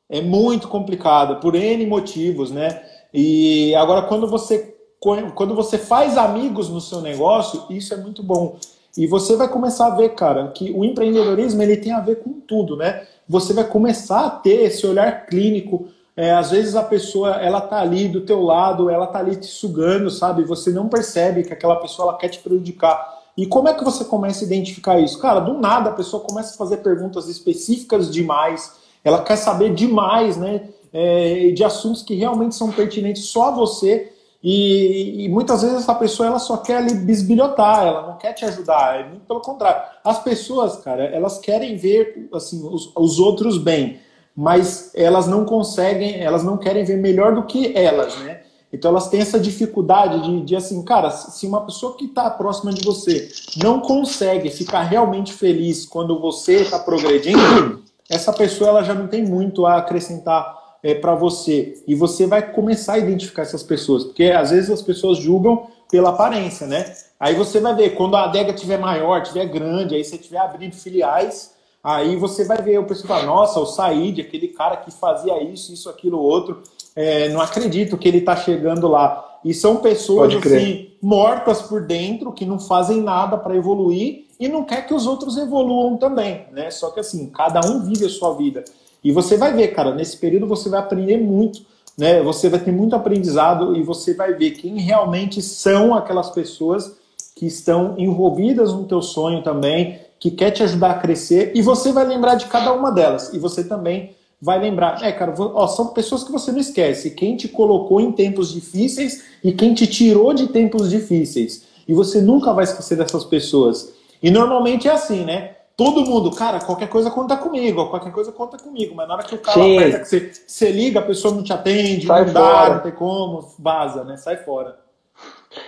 É 0.09 0.21
muito 0.21 0.69
complicado, 0.69 1.41
por 1.41 1.55
N 1.55 1.87
motivos, 1.87 2.51
né? 2.51 2.83
E 3.13 3.75
agora, 3.77 4.03
quando 4.03 4.27
você, 4.27 4.75
quando 4.99 5.55
você 5.55 5.79
faz 5.79 6.17
amigos 6.17 6.69
no 6.69 6.81
seu 6.81 7.01
negócio, 7.01 7.65
isso 7.71 7.95
é 7.95 7.97
muito 7.97 8.23
bom. 8.23 8.57
E 8.97 9.07
você 9.07 9.37
vai 9.37 9.49
começar 9.49 9.87
a 9.87 9.95
ver, 9.95 10.11
cara, 10.11 10.49
que 10.49 10.73
o 10.73 10.85
empreendedorismo 10.85 11.63
ele 11.63 11.77
tem 11.77 11.93
a 11.93 12.01
ver 12.01 12.17
com 12.17 12.41
tudo, 12.41 12.77
né? 12.77 13.07
Você 13.29 13.53
vai 13.53 13.65
começar 13.65 14.27
a 14.27 14.31
ter 14.31 14.63
esse 14.63 14.85
olhar 14.87 15.27
clínico. 15.27 15.89
É, 16.21 16.33
às 16.33 16.51
vezes 16.51 16.77
a 16.77 16.83
pessoa 16.83 17.31
ela 17.37 17.63
tá 17.63 17.81
ali 17.81 18.07
do 18.07 18.21
teu 18.21 18.43
lado, 18.43 18.91
ela 18.91 19.07
tá 19.07 19.21
ali 19.21 19.37
te 19.37 19.47
sugando, 19.47 20.11
sabe? 20.11 20.45
Você 20.45 20.71
não 20.71 20.87
percebe 20.87 21.43
que 21.43 21.51
aquela 21.51 21.77
pessoa 21.77 22.11
ela 22.11 22.19
quer 22.19 22.29
te 22.29 22.41
prejudicar. 22.41 23.23
E 23.35 23.47
como 23.47 23.69
é 23.69 23.73
que 23.73 23.83
você 23.83 24.05
começa 24.05 24.45
a 24.45 24.47
identificar 24.47 25.01
isso? 25.01 25.19
Cara, 25.19 25.41
do 25.41 25.55
nada 25.55 25.89
a 25.89 25.95
pessoa 25.95 26.23
começa 26.23 26.53
a 26.53 26.59
fazer 26.59 26.77
perguntas 26.83 27.27
específicas 27.27 28.11
demais, 28.11 28.71
ela 29.03 29.23
quer 29.23 29.37
saber 29.37 29.73
demais, 29.73 30.37
né? 30.37 30.69
É, 30.93 31.53
de 31.53 31.65
assuntos 31.65 32.03
que 32.03 32.15
realmente 32.15 32.55
são 32.55 32.71
pertinentes 32.71 33.25
só 33.25 33.49
a 33.49 33.53
você. 33.53 34.13
E, 34.45 35.25
e, 35.25 35.29
muitas 35.31 35.63
vezes 35.63 35.79
essa 35.79 35.95
pessoa 35.95 36.27
ela 36.27 36.39
só 36.39 36.59
quer 36.59 36.77
ali 36.77 36.93
bisbilhotar, 36.97 37.87
ela 37.87 38.07
não 38.07 38.19
quer 38.19 38.35
te 38.35 38.45
ajudar, 38.45 39.01
é 39.01 39.09
muito 39.09 39.25
pelo 39.25 39.41
contrário. 39.41 39.83
As 40.05 40.23
pessoas, 40.23 40.77
cara, 40.77 41.03
elas 41.03 41.39
querem 41.39 41.77
ver 41.77 42.29
assim 42.35 42.63
os, 42.63 42.93
os 42.95 43.19
outros 43.19 43.57
bem, 43.57 44.01
mas 44.37 44.93
elas 44.95 45.27
não 45.27 45.45
conseguem, 45.45 46.21
elas 46.21 46.45
não 46.45 46.57
querem 46.57 46.85
ver 46.85 46.97
melhor 46.97 47.35
do 47.35 47.45
que 47.45 47.77
elas, 47.77 48.17
né? 48.19 48.41
Então 48.73 48.91
elas 48.93 49.09
têm 49.09 49.21
essa 49.21 49.39
dificuldade 49.39 50.23
de, 50.23 50.45
de 50.45 50.57
assim, 50.57 50.83
cara, 50.85 51.11
se 51.11 51.47
uma 51.47 51.63
pessoa 51.63 51.97
que 51.97 52.05
está 52.05 52.31
próxima 52.31 52.73
de 52.73 52.85
você 52.85 53.29
não 53.61 53.81
consegue 53.81 54.49
ficar 54.49 54.83
realmente 54.83 55.33
feliz 55.33 55.85
quando 55.85 56.21
você 56.21 56.63
está 56.63 56.79
progredindo, 56.79 57.83
essa 58.09 58.33
pessoa 58.33 58.71
ela 58.71 58.83
já 58.85 58.95
não 58.95 59.09
tem 59.09 59.25
muito 59.25 59.67
a 59.67 59.79
acrescentar 59.79 60.57
é, 60.83 60.95
para 60.95 61.15
você. 61.15 61.83
E 61.87 61.95
você 61.95 62.27
vai 62.27 62.53
começar 62.53 62.95
a 62.95 62.99
identificar 62.99 63.43
essas 63.43 63.63
pessoas, 63.63 64.05
porque 64.05 64.25
às 64.25 64.51
vezes 64.51 64.71
as 64.71 64.83
pessoas 64.83 65.19
julgam 65.19 65.67
pela 65.91 66.11
aparência, 66.11 66.67
né? 66.67 66.95
Aí 67.19 67.35
você 67.35 67.61
vai 67.61 67.75
ver, 67.75 67.91
quando 67.91 68.17
a 68.17 68.25
adega 68.25 68.53
tiver 68.53 68.79
maior, 68.79 69.23
tiver 69.23 69.47
grande, 69.47 69.95
aí 69.95 70.05
você 70.05 70.17
tiver 70.17 70.39
abrindo 70.39 70.75
filiais, 70.75 71.53
aí 71.83 72.17
você 72.17 72.45
vai 72.45 72.61
ver 72.63 72.79
o 72.79 72.85
pessoal 72.85 73.21
fala, 73.21 73.27
nossa, 73.27 73.61
o 73.61 73.67
Said, 73.67 74.21
aquele 74.21 74.49
cara 74.49 74.77
que 74.77 74.91
fazia 74.91 75.43
isso, 75.43 75.73
isso, 75.73 75.89
aquilo, 75.89 76.19
outro 76.19 76.63
é, 76.95 77.29
não 77.29 77.41
acredito 77.41 77.97
que 77.97 78.09
ele 78.09 78.19
está 78.19 78.37
chegando 78.37 78.89
lá. 78.89 79.39
E 79.45 79.55
são 79.55 79.77
pessoas 79.77 80.35
assim, 80.35 80.91
mortas 81.01 81.63
por 81.63 81.87
dentro, 81.87 82.33
que 82.33 82.45
não 82.45 82.59
fazem 82.59 83.01
nada 83.01 83.39
para 83.39 83.57
evoluir 83.57 84.27
e 84.39 84.49
não 84.49 84.65
quer 84.65 84.87
que 84.87 84.93
os 84.93 85.07
outros 85.07 85.37
evoluam 85.39 85.97
também, 85.97 86.47
né? 86.53 86.71
Só 86.71 86.91
que 86.91 87.01
assim, 87.01 87.31
cada 87.31 87.61
um 87.61 87.83
vive 87.83 88.05
a 88.05 88.11
sua 88.11 88.35
vida. 88.35 88.65
E 89.03 89.13
você 89.13 89.37
vai 89.37 89.55
ver, 89.55 89.69
cara, 89.69 89.95
nesse 89.95 90.17
período 90.19 90.47
você 90.47 90.69
vai 90.69 90.81
aprender 90.81 91.17
muito, 91.17 91.63
né? 91.97 92.23
Você 92.23 92.51
vai 92.51 92.61
ter 92.61 92.73
muito 92.73 92.95
aprendizado 92.95 93.75
e 93.77 93.83
você 93.83 94.13
vai 94.13 94.35
ver 94.35 94.51
quem 94.51 94.79
realmente 94.79 95.41
são 95.41 95.95
aquelas 95.95 96.31
pessoas 96.31 96.99
que 97.35 97.47
estão 97.47 97.95
envolvidas 97.97 98.75
no 98.75 98.85
teu 98.85 99.01
sonho 99.01 99.43
também, 99.43 100.01
que 100.21 100.31
quer 100.31 100.51
te 100.51 100.63
ajudar 100.63 100.91
a 100.91 100.99
crescer 100.99 101.53
e 101.55 101.63
você 101.63 101.91
vai 101.93 102.05
lembrar 102.05 102.35
de 102.35 102.45
cada 102.45 102.73
uma 102.75 102.93
delas. 102.93 103.33
E 103.33 103.39
você 103.39 103.65
também 103.65 104.15
vai 104.41 104.61
lembrar. 104.61 105.03
É, 105.03 105.11
cara, 105.11 105.35
ó, 105.39 105.67
são 105.67 105.89
pessoas 105.89 106.23
que 106.23 106.31
você 106.31 106.53
não 106.53 106.61
esquece. 106.61 107.13
Quem 107.13 107.37
te 107.37 107.49
colocou 107.49 108.01
em 108.01 108.13
tempos 108.13 108.53
difíceis 108.53 109.25
e 109.43 109.51
quem 109.51 109.73
te 109.73 109.87
tirou 109.87 110.35
de 110.35 110.49
tempos 110.49 110.91
difíceis. 110.91 111.65
E 111.89 111.95
você 111.95 112.21
nunca 112.21 112.53
vai 112.53 112.65
esquecer 112.65 112.97
dessas 112.97 113.25
pessoas. 113.25 113.95
E 114.23 114.31
normalmente 114.31 114.87
é 114.87 114.93
assim, 114.93 115.25
né? 115.25 115.57
Todo 115.75 116.05
mundo, 116.05 116.31
cara, 116.33 116.61
qualquer 116.61 116.91
coisa 116.91 117.11
conta 117.11 117.39
comigo, 117.39 117.89
qualquer 117.89 118.13
coisa 118.13 118.31
conta 118.31 118.59
comigo, 118.59 118.95
mas 118.95 119.09
na 119.09 119.15
hora 119.15 119.23
que 119.23 119.35
o 119.35 119.39
cara 119.39 119.63
Sim. 119.63 119.79
aperta, 119.79 119.99
que 120.01 120.05
você, 120.05 120.31
você 120.47 120.71
liga, 120.71 121.01
a 121.01 121.03
pessoa 121.03 121.35
não 121.35 121.43
te 121.43 121.55
atende, 121.55 122.07
Sai 122.07 122.27
não 122.27 122.33
dá, 122.35 122.75
não 122.75 122.81
tem 122.81 122.93
como, 122.93 123.55
vaza, 123.59 124.05
né? 124.05 124.19
Sai 124.19 124.37
fora. 124.37 124.79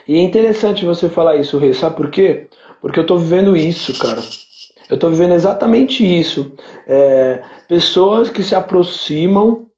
E 0.07 0.17
é 0.17 0.21
interessante 0.21 0.85
você 0.85 1.09
falar 1.09 1.37
isso, 1.37 1.57
Rê, 1.57 1.73
sabe 1.73 1.97
por 1.97 2.11
quê? 2.11 2.49
Porque 2.83 2.99
eu 2.99 3.07
tô 3.07 3.17
vivendo 3.17 3.57
isso, 3.57 3.97
cara. 3.99 4.21
Eu 4.91 4.97
estou 4.97 5.09
vivendo 5.09 5.33
exatamente 5.33 6.05
isso. 6.05 6.53
É, 6.87 7.41
pessoas 7.69 8.29
que 8.29 8.43
se 8.43 8.55
aproximam, 8.55 9.69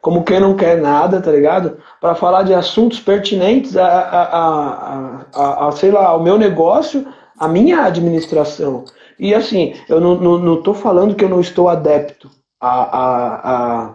como 0.00 0.22
quem 0.22 0.38
não 0.38 0.54
quer 0.54 0.80
nada, 0.80 1.20
tá 1.20 1.32
ligado? 1.32 1.78
Para 2.00 2.14
falar 2.14 2.42
de 2.42 2.52
assuntos 2.52 3.00
pertinentes 3.00 3.76
a, 3.76 3.86
a, 3.86 5.26
a, 5.34 5.68
a, 5.68 5.72
sei 5.72 5.90
lá, 5.90 6.06
ao 6.06 6.22
meu 6.22 6.38
negócio, 6.38 7.06
a 7.38 7.48
minha 7.48 7.82
administração. 7.82 8.84
E 9.18 9.34
assim, 9.34 9.74
eu 9.88 10.00
não, 10.00 10.14
não, 10.16 10.38
não 10.38 10.62
tô 10.62 10.74
falando 10.74 11.14
que 11.14 11.24
eu 11.24 11.28
não 11.28 11.40
estou 11.40 11.68
adepto 11.68 12.30
a, 12.60 13.94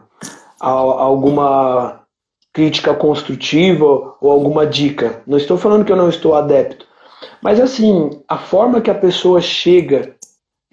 a 0.60 0.68
alguma 0.68 2.02
crítica 2.52 2.94
construtiva 2.94 3.86
ou 4.20 4.32
alguma 4.32 4.66
dica. 4.66 5.22
Não 5.28 5.38
estou 5.38 5.58
falando 5.58 5.86
que 5.86 5.92
eu 5.92 5.98
não 5.98 6.10
estou 6.10 6.34
adepto. 6.34 6.88
Mas 7.42 7.60
assim, 7.60 8.10
a 8.28 8.38
forma 8.38 8.82
que 8.82 8.90
a 8.90 8.96
pessoa 8.96 9.42
chega 9.42 10.16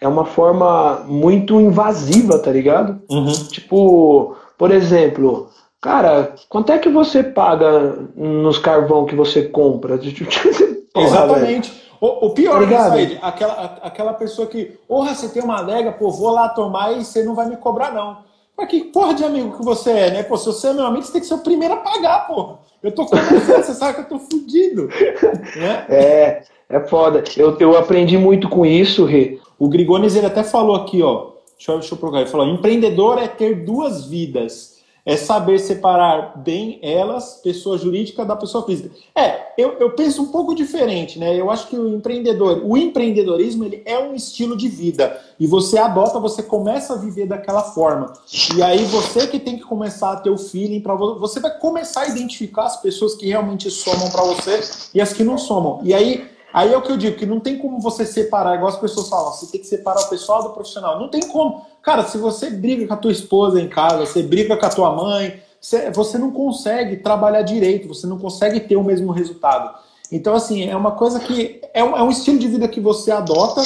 é 0.01 0.09
uma 0.09 0.25
forma 0.25 1.05
muito 1.07 1.61
invasiva, 1.61 2.39
tá 2.39 2.51
ligado? 2.51 3.01
Uhum. 3.09 3.33
Tipo, 3.49 4.37
por 4.59 4.71
exemplo, 4.71 5.49
cara, 5.81 6.35
quanto 6.49 6.73
é 6.73 6.79
que 6.79 6.89
você 6.89 7.23
paga 7.23 7.97
nos 8.17 8.59
carvão 8.59 9.07
que 9.07 9.15
você 9.15 9.43
compra? 9.43 9.99
Porra, 10.93 11.07
Exatamente. 11.07 11.83
O, 12.01 12.27
o, 12.27 12.31
pior, 12.31 12.69
tá 12.69 12.91
Said, 12.91 13.19
aquela, 13.23 13.79
aquela 13.81 14.13
pessoa 14.13 14.49
que, 14.49 14.65
porra, 14.89 15.15
você 15.15 15.29
tem 15.29 15.41
uma 15.41 15.61
adega, 15.61 15.93
pô, 15.93 16.11
vou 16.11 16.33
lá 16.33 16.49
tomar 16.49 16.99
e 16.99 17.05
você 17.05 17.23
não 17.23 17.35
vai 17.35 17.49
me 17.49 17.57
cobrar, 17.57 17.93
não. 17.93 18.19
Mas 18.59 18.69
que 18.69 18.85
porra 18.87 19.15
de 19.15 19.25
amigo 19.25 19.57
que 19.57 19.65
você 19.65 19.91
é, 19.93 20.11
né? 20.11 20.23
Pô, 20.25 20.37
se 20.37 20.47
você 20.47 20.69
é 20.69 20.73
meu 20.73 20.85
amigo, 20.85 21.05
você 21.05 21.13
tem 21.13 21.21
que 21.21 21.29
ser 21.29 21.35
o 21.35 21.39
primeiro 21.39 21.75
a 21.75 21.77
pagar, 21.77 22.27
porra. 22.27 22.59
Eu 22.83 22.93
tô 22.93 23.07
com 23.07 23.17
você, 23.17 23.63
você 23.63 23.75
sabe 23.75 23.95
que 23.95 24.01
eu 24.01 24.09
tô 24.09 24.19
fudido. 24.19 24.89
Né? 25.57 25.87
É, 25.89 26.43
é 26.69 26.81
foda. 26.81 27.23
Eu, 27.37 27.57
eu 27.59 27.77
aprendi 27.77 28.19
muito 28.19 28.49
com 28.49 28.67
isso, 28.67 29.05
Rê. 29.05 29.39
O 29.59 29.69
Grigones 29.69 30.17
ele 30.17 30.27
até 30.27 30.43
falou 30.43 30.75
aqui, 30.75 31.03
ó. 31.03 31.33
Deixa 31.57 31.73
eu, 31.73 31.79
deixa 31.79 31.95
eu 31.95 31.99
procurar. 31.99 32.23
Ele 32.23 32.31
falou: 32.31 32.47
empreendedor 32.47 33.19
é 33.19 33.29
ter 33.29 33.65
duas 33.65 34.07
vidas. 34.07 34.72
É 35.05 35.17
saber 35.17 35.59
separar 35.59 36.39
bem 36.39 36.79
elas, 36.81 37.41
pessoa 37.43 37.77
jurídica, 37.77 38.25
da 38.25 38.37
pessoa 38.37 38.65
física. 38.65 38.91
É, 39.15 39.53
eu, 39.59 39.73
eu 39.81 39.91
penso 39.91 40.23
um 40.23 40.27
pouco 40.27 40.55
diferente, 40.55 41.19
né? 41.19 41.35
Eu 41.35 41.51
acho 41.51 41.67
que 41.67 41.77
o 41.77 41.89
empreendedor, 41.89 42.63
o 42.65 42.77
empreendedorismo, 42.77 43.65
ele 43.65 43.83
é 43.85 43.99
um 43.99 44.15
estilo 44.15 44.57
de 44.57 44.69
vida. 44.69 45.21
E 45.41 45.47
você 45.47 45.77
adota, 45.77 46.21
você 46.21 46.43
começa 46.43 46.95
a 46.95 46.97
viver 46.97 47.27
daquela 47.27 47.63
forma. 47.63 48.13
E 48.57 48.63
aí 48.63 48.85
você 48.85 49.27
que 49.27 49.41
tem 49.41 49.57
que 49.57 49.65
começar 49.65 50.13
a 50.13 50.17
ter 50.17 50.31
o 50.31 50.39
feeling 50.39 50.81
para 50.81 50.95
você 50.95 51.41
vai 51.41 51.59
começar 51.59 52.03
a 52.03 52.09
identificar 52.09 52.67
as 52.67 52.81
pessoas 52.81 53.17
que 53.17 53.27
realmente 53.27 53.71
somam 53.71 54.09
para 54.11 54.23
você 54.23 54.61
e 54.95 55.01
as 55.01 55.13
que 55.13 55.25
não 55.25 55.37
somam. 55.37 55.81
E 55.83 55.93
aí 55.93 56.32
Aí 56.53 56.73
é 56.73 56.77
o 56.77 56.83
que 56.83 56.93
eu 56.93 56.97
digo, 56.97 57.17
que 57.17 57.25
não 57.25 57.41
tem 57.41 57.57
como 57.57 57.81
você 57.81 58.05
separar, 58.05 58.57
igual 58.57 58.69
as 58.69 58.79
pessoas 58.79 59.09
falam, 59.09 59.33
você 59.33 59.47
tem 59.47 59.61
que 59.61 59.67
separar 59.67 60.03
o 60.03 60.09
pessoal 60.09 60.43
do 60.43 60.51
profissional. 60.51 60.99
Não 60.99 61.09
tem 61.09 61.23
como. 61.23 61.67
Cara, 61.83 62.05
se 62.05 62.19
você 62.19 62.51
briga 62.51 62.87
com 62.87 62.95
a 62.95 62.97
tua 62.97 63.13
esposa 63.13 63.61
em 63.61 63.69
casa, 63.69 64.05
você 64.05 64.23
briga 64.23 64.57
com 64.57 64.67
a 64.67 64.71
tua 64.71 64.95
mãe, 64.95 65.41
você 65.95 66.19
não 66.19 66.31
consegue 66.31 66.97
trabalhar 66.97 67.43
direito, 67.43 67.89
você 67.89 68.07
não 68.07 68.19
consegue 68.19 68.61
ter 68.61 68.77
o 68.77 68.85
mesmo 68.85 69.13
resultado. 69.13 69.75
Então, 70.11 70.35
assim, 70.35 70.69
é 70.69 70.77
uma 70.77 70.93
coisa 70.93 71.19
que. 71.19 71.61
É 71.73 71.83
um, 71.83 71.97
é 71.97 72.03
um 72.03 72.11
estilo 72.11 72.39
de 72.39 72.49
vida 72.49 72.69
que 72.69 72.81
você 72.81 73.11
adota 73.11 73.63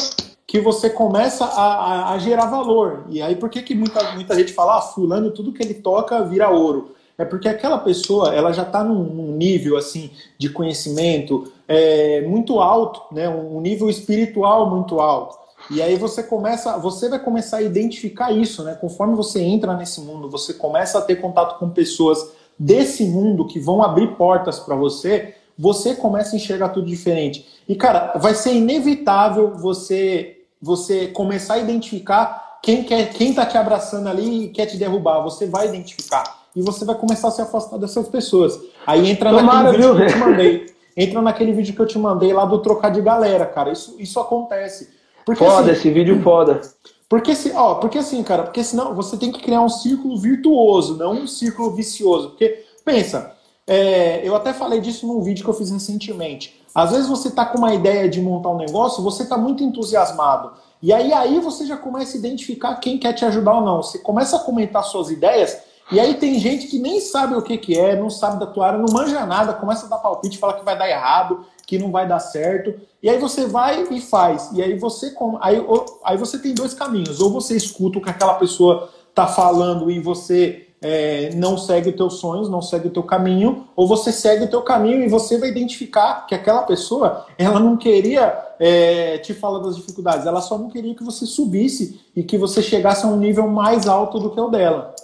que 0.46 0.60
você 0.60 0.88
começa 0.88 1.44
a, 1.44 1.64
a, 1.64 2.12
a, 2.12 2.18
gerar 2.18 2.46
valor. 2.46 3.04
E 3.08 3.20
aí, 3.20 3.34
por 3.34 3.50
que, 3.50 3.62
que 3.62 3.74
muita, 3.74 4.12
muita 4.12 4.34
gente 4.36 4.52
fala, 4.52 4.78
ah, 4.78 4.80
fulano, 4.80 5.32
tudo 5.32 5.52
que 5.52 5.60
ele 5.60 5.74
toca 5.74 6.22
vira 6.22 6.48
ouro? 6.48 6.94
É 7.18 7.24
porque 7.24 7.48
aquela 7.48 7.78
pessoa, 7.78 8.32
ela 8.32 8.52
já 8.52 8.62
está 8.62 8.84
num, 8.84 9.02
num, 9.02 9.32
nível, 9.32 9.76
assim, 9.76 10.10
de 10.38 10.48
conhecimento 10.48 11.50
é, 11.68 12.22
muito 12.22 12.60
alto, 12.60 13.02
né? 13.12 13.28
Um 13.28 13.60
nível 13.60 13.88
espiritual 13.88 14.70
muito 14.70 15.00
alto. 15.00 15.36
E 15.70 15.82
aí 15.82 15.96
você 15.96 16.22
começa, 16.22 16.78
você 16.78 17.08
vai 17.08 17.18
começar 17.18 17.58
a 17.58 17.62
identificar 17.62 18.30
isso, 18.30 18.62
né? 18.62 18.76
Conforme 18.80 19.16
você 19.16 19.40
entra 19.40 19.74
nesse 19.74 20.00
mundo, 20.00 20.30
você 20.30 20.54
começa 20.54 20.98
a 20.98 21.02
ter 21.02 21.16
contato 21.16 21.58
com 21.58 21.70
pessoas 21.70 22.30
desse 22.58 23.04
mundo 23.04 23.46
que 23.46 23.58
vão 23.58 23.82
abrir 23.82 24.16
portas 24.16 24.58
para 24.58 24.76
você, 24.76 25.34
você 25.58 25.94
começa 25.94 26.34
a 26.34 26.36
enxergar 26.36 26.68
tudo 26.68 26.86
diferente. 26.86 27.46
E 27.68 27.74
cara, 27.74 28.12
vai 28.18 28.34
ser 28.34 28.54
inevitável 28.54 29.54
você 29.56 30.32
você 30.60 31.08
começar 31.08 31.54
a 31.54 31.58
identificar 31.58 32.58
quem 32.62 32.82
quer, 32.82 33.10
quem 33.10 33.34
tá 33.34 33.44
te 33.44 33.58
abraçando 33.58 34.08
ali 34.08 34.44
e 34.44 34.48
quer 34.48 34.66
te 34.66 34.76
derrubar, 34.76 35.20
você 35.20 35.46
vai 35.46 35.68
identificar. 35.68 36.46
E 36.54 36.62
você 36.62 36.84
vai 36.84 36.96
começar 36.96 37.28
a 37.28 37.30
se 37.30 37.42
afastar 37.42 37.76
dessas 37.76 38.08
pessoas. 38.08 38.58
Aí 38.86 39.08
entra 39.08 39.30
Tomara, 39.30 39.64
naquele 39.64 39.82
vídeo 39.82 39.94
viu? 39.94 40.06
que 40.06 40.12
eu 40.12 40.14
te 40.14 40.18
mandei. 40.18 40.75
Entra 40.96 41.20
naquele 41.20 41.52
vídeo 41.52 41.74
que 41.74 41.80
eu 41.80 41.86
te 41.86 41.98
mandei 41.98 42.32
lá 42.32 42.44
do 42.44 42.62
trocar 42.62 42.90
de 42.90 43.02
galera, 43.02 43.44
cara. 43.44 43.70
Isso, 43.70 43.96
isso 43.98 44.18
acontece. 44.18 44.90
Porque, 45.24 45.44
foda, 45.44 45.70
assim, 45.70 45.80
esse 45.80 45.90
vídeo 45.90 46.22
foda. 46.22 46.60
Porque, 47.08 47.34
se, 47.34 47.52
ó, 47.52 47.74
porque 47.74 47.98
assim, 47.98 48.22
cara, 48.22 48.44
porque 48.44 48.64
senão 48.64 48.94
você 48.94 49.16
tem 49.16 49.30
que 49.30 49.40
criar 49.40 49.60
um 49.60 49.68
círculo 49.68 50.18
virtuoso, 50.18 50.96
não 50.96 51.12
um 51.12 51.26
círculo 51.26 51.72
vicioso. 51.72 52.30
Porque, 52.30 52.64
pensa, 52.84 53.32
é, 53.66 54.26
eu 54.26 54.34
até 54.34 54.52
falei 54.52 54.80
disso 54.80 55.06
num 55.06 55.20
vídeo 55.20 55.44
que 55.44 55.50
eu 55.50 55.54
fiz 55.54 55.70
recentemente. 55.70 56.60
Às 56.74 56.90
vezes 56.90 57.08
você 57.08 57.28
está 57.28 57.44
com 57.44 57.58
uma 57.58 57.74
ideia 57.74 58.08
de 58.08 58.20
montar 58.20 58.50
um 58.50 58.56
negócio, 58.56 59.02
você 59.02 59.22
está 59.22 59.36
muito 59.36 59.62
entusiasmado. 59.62 60.52
E 60.82 60.92
aí, 60.92 61.12
aí 61.12 61.40
você 61.40 61.66
já 61.66 61.76
começa 61.76 62.16
a 62.16 62.20
identificar 62.20 62.76
quem 62.76 62.98
quer 62.98 63.12
te 63.12 63.24
ajudar 63.24 63.54
ou 63.54 63.62
não. 63.62 63.82
Você 63.82 63.98
começa 63.98 64.36
a 64.36 64.40
comentar 64.40 64.84
suas 64.84 65.10
ideias, 65.10 65.58
e 65.90 66.00
aí 66.00 66.14
tem 66.14 66.38
gente 66.40 66.66
que 66.66 66.78
nem 66.78 67.00
sabe 67.00 67.34
o 67.34 67.42
que, 67.42 67.56
que 67.56 67.78
é, 67.78 67.94
não 67.94 68.10
sabe 68.10 68.40
da 68.40 68.46
tua 68.46 68.66
área, 68.66 68.78
não 68.78 68.92
manja 68.92 69.24
nada, 69.24 69.52
começa 69.52 69.86
a 69.86 69.88
dar 69.88 69.98
palpite, 69.98 70.38
fala 70.38 70.54
que 70.54 70.64
vai 70.64 70.76
dar 70.76 70.88
errado, 70.88 71.44
que 71.66 71.78
não 71.78 71.92
vai 71.92 72.08
dar 72.08 72.18
certo. 72.18 72.74
E 73.02 73.08
aí 73.08 73.18
você 73.18 73.46
vai 73.46 73.86
e 73.90 74.00
faz. 74.00 74.50
E 74.52 74.62
aí 74.62 74.76
você 74.76 75.14
aí, 75.40 75.64
aí 76.04 76.16
você 76.16 76.38
tem 76.38 76.54
dois 76.54 76.74
caminhos. 76.74 77.20
Ou 77.20 77.30
você 77.30 77.56
escuta 77.56 77.98
o 77.98 78.02
que 78.02 78.10
aquela 78.10 78.34
pessoa 78.34 78.90
está 79.10 79.28
falando 79.28 79.90
e 79.90 80.00
você 80.00 80.66
é, 80.82 81.30
não 81.34 81.56
segue 81.56 81.90
os 81.90 81.96
teus 81.96 82.14
sonhos, 82.14 82.48
não 82.48 82.60
segue 82.60 82.88
o 82.88 82.90
teu 82.90 83.02
caminho, 83.02 83.66
ou 83.74 83.86
você 83.86 84.12
segue 84.12 84.44
o 84.44 84.50
teu 84.50 84.62
caminho 84.62 85.02
e 85.02 85.08
você 85.08 85.38
vai 85.38 85.48
identificar 85.48 86.26
que 86.26 86.34
aquela 86.34 86.62
pessoa, 86.62 87.26
ela 87.38 87.60
não 87.60 87.76
queria 87.76 88.36
é, 88.58 89.18
te 89.18 89.32
falar 89.34 89.60
das 89.60 89.76
dificuldades, 89.76 90.26
ela 90.26 90.40
só 90.40 90.58
não 90.58 90.68
queria 90.68 90.94
que 90.94 91.04
você 91.04 91.26
subisse 91.26 92.00
e 92.14 92.22
que 92.22 92.36
você 92.36 92.62
chegasse 92.62 93.04
a 93.04 93.08
um 93.08 93.16
nível 93.16 93.48
mais 93.48 93.86
alto 93.86 94.18
do 94.18 94.30
que 94.30 94.40
o 94.40 94.48
dela. 94.48 94.94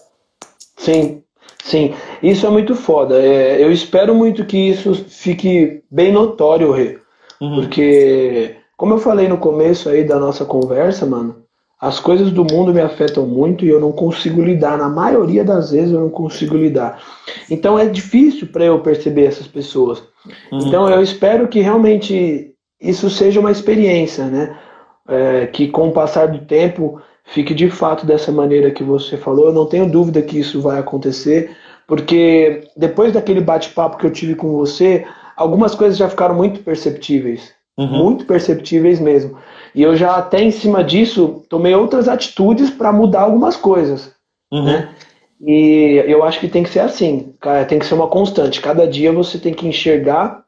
Sim, 0.82 1.22
sim. 1.62 1.94
Isso 2.20 2.44
é 2.44 2.50
muito 2.50 2.74
foda. 2.74 3.22
É, 3.22 3.62
eu 3.62 3.70
espero 3.70 4.14
muito 4.14 4.44
que 4.44 4.56
isso 4.56 4.94
fique 4.94 5.80
bem 5.88 6.10
notório, 6.10 6.72
Rê. 6.72 6.98
Uhum. 7.40 7.54
Porque, 7.54 8.56
como 8.76 8.94
eu 8.94 8.98
falei 8.98 9.28
no 9.28 9.38
começo 9.38 9.88
aí 9.88 10.02
da 10.02 10.18
nossa 10.18 10.44
conversa, 10.44 11.06
mano, 11.06 11.44
as 11.80 12.00
coisas 12.00 12.32
do 12.32 12.44
mundo 12.44 12.74
me 12.74 12.80
afetam 12.80 13.26
muito 13.26 13.64
e 13.64 13.68
eu 13.68 13.80
não 13.80 13.92
consigo 13.92 14.42
lidar. 14.42 14.76
Na 14.76 14.88
maioria 14.88 15.44
das 15.44 15.70
vezes 15.70 15.92
eu 15.92 16.00
não 16.00 16.10
consigo 16.10 16.56
lidar. 16.56 17.00
Então 17.48 17.78
é 17.78 17.86
difícil 17.86 18.48
para 18.48 18.64
eu 18.64 18.80
perceber 18.80 19.26
essas 19.26 19.46
pessoas. 19.46 20.02
Uhum. 20.50 20.66
Então 20.66 20.90
eu 20.90 21.00
espero 21.00 21.46
que 21.46 21.60
realmente 21.60 22.54
isso 22.80 23.08
seja 23.08 23.38
uma 23.38 23.52
experiência, 23.52 24.26
né? 24.26 24.56
É, 25.08 25.46
que 25.46 25.68
com 25.68 25.88
o 25.88 25.92
passar 25.92 26.26
do 26.26 26.44
tempo 26.46 27.00
fique 27.24 27.54
de 27.54 27.70
fato 27.70 28.04
dessa 28.04 28.30
maneira 28.32 28.70
que 28.70 28.82
você 28.82 29.16
falou. 29.16 29.46
Eu 29.46 29.52
não 29.52 29.66
tenho 29.66 29.90
dúvida 29.90 30.22
que 30.22 30.38
isso 30.38 30.60
vai 30.60 30.78
acontecer, 30.78 31.56
porque 31.86 32.68
depois 32.76 33.12
daquele 33.12 33.40
bate-papo 33.40 33.96
que 33.96 34.06
eu 34.06 34.10
tive 34.12 34.34
com 34.34 34.52
você, 34.52 35.06
algumas 35.36 35.74
coisas 35.74 35.98
já 35.98 36.08
ficaram 36.08 36.34
muito 36.34 36.60
perceptíveis. 36.60 37.52
Uhum. 37.78 38.04
Muito 38.04 38.26
perceptíveis 38.26 39.00
mesmo. 39.00 39.38
E 39.74 39.82
eu 39.82 39.96
já 39.96 40.16
até 40.16 40.42
em 40.42 40.50
cima 40.50 40.84
disso 40.84 41.44
tomei 41.48 41.74
outras 41.74 42.08
atitudes 42.08 42.70
para 42.70 42.92
mudar 42.92 43.22
algumas 43.22 43.56
coisas. 43.56 44.12
Uhum. 44.52 44.64
Né? 44.64 44.94
E 45.40 46.04
eu 46.06 46.22
acho 46.22 46.38
que 46.38 46.48
tem 46.48 46.62
que 46.62 46.70
ser 46.70 46.80
assim, 46.80 47.34
tem 47.68 47.78
que 47.78 47.86
ser 47.86 47.94
uma 47.94 48.06
constante. 48.06 48.60
Cada 48.60 48.86
dia 48.86 49.10
você 49.10 49.38
tem 49.38 49.52
que 49.52 49.66
enxergar 49.66 50.44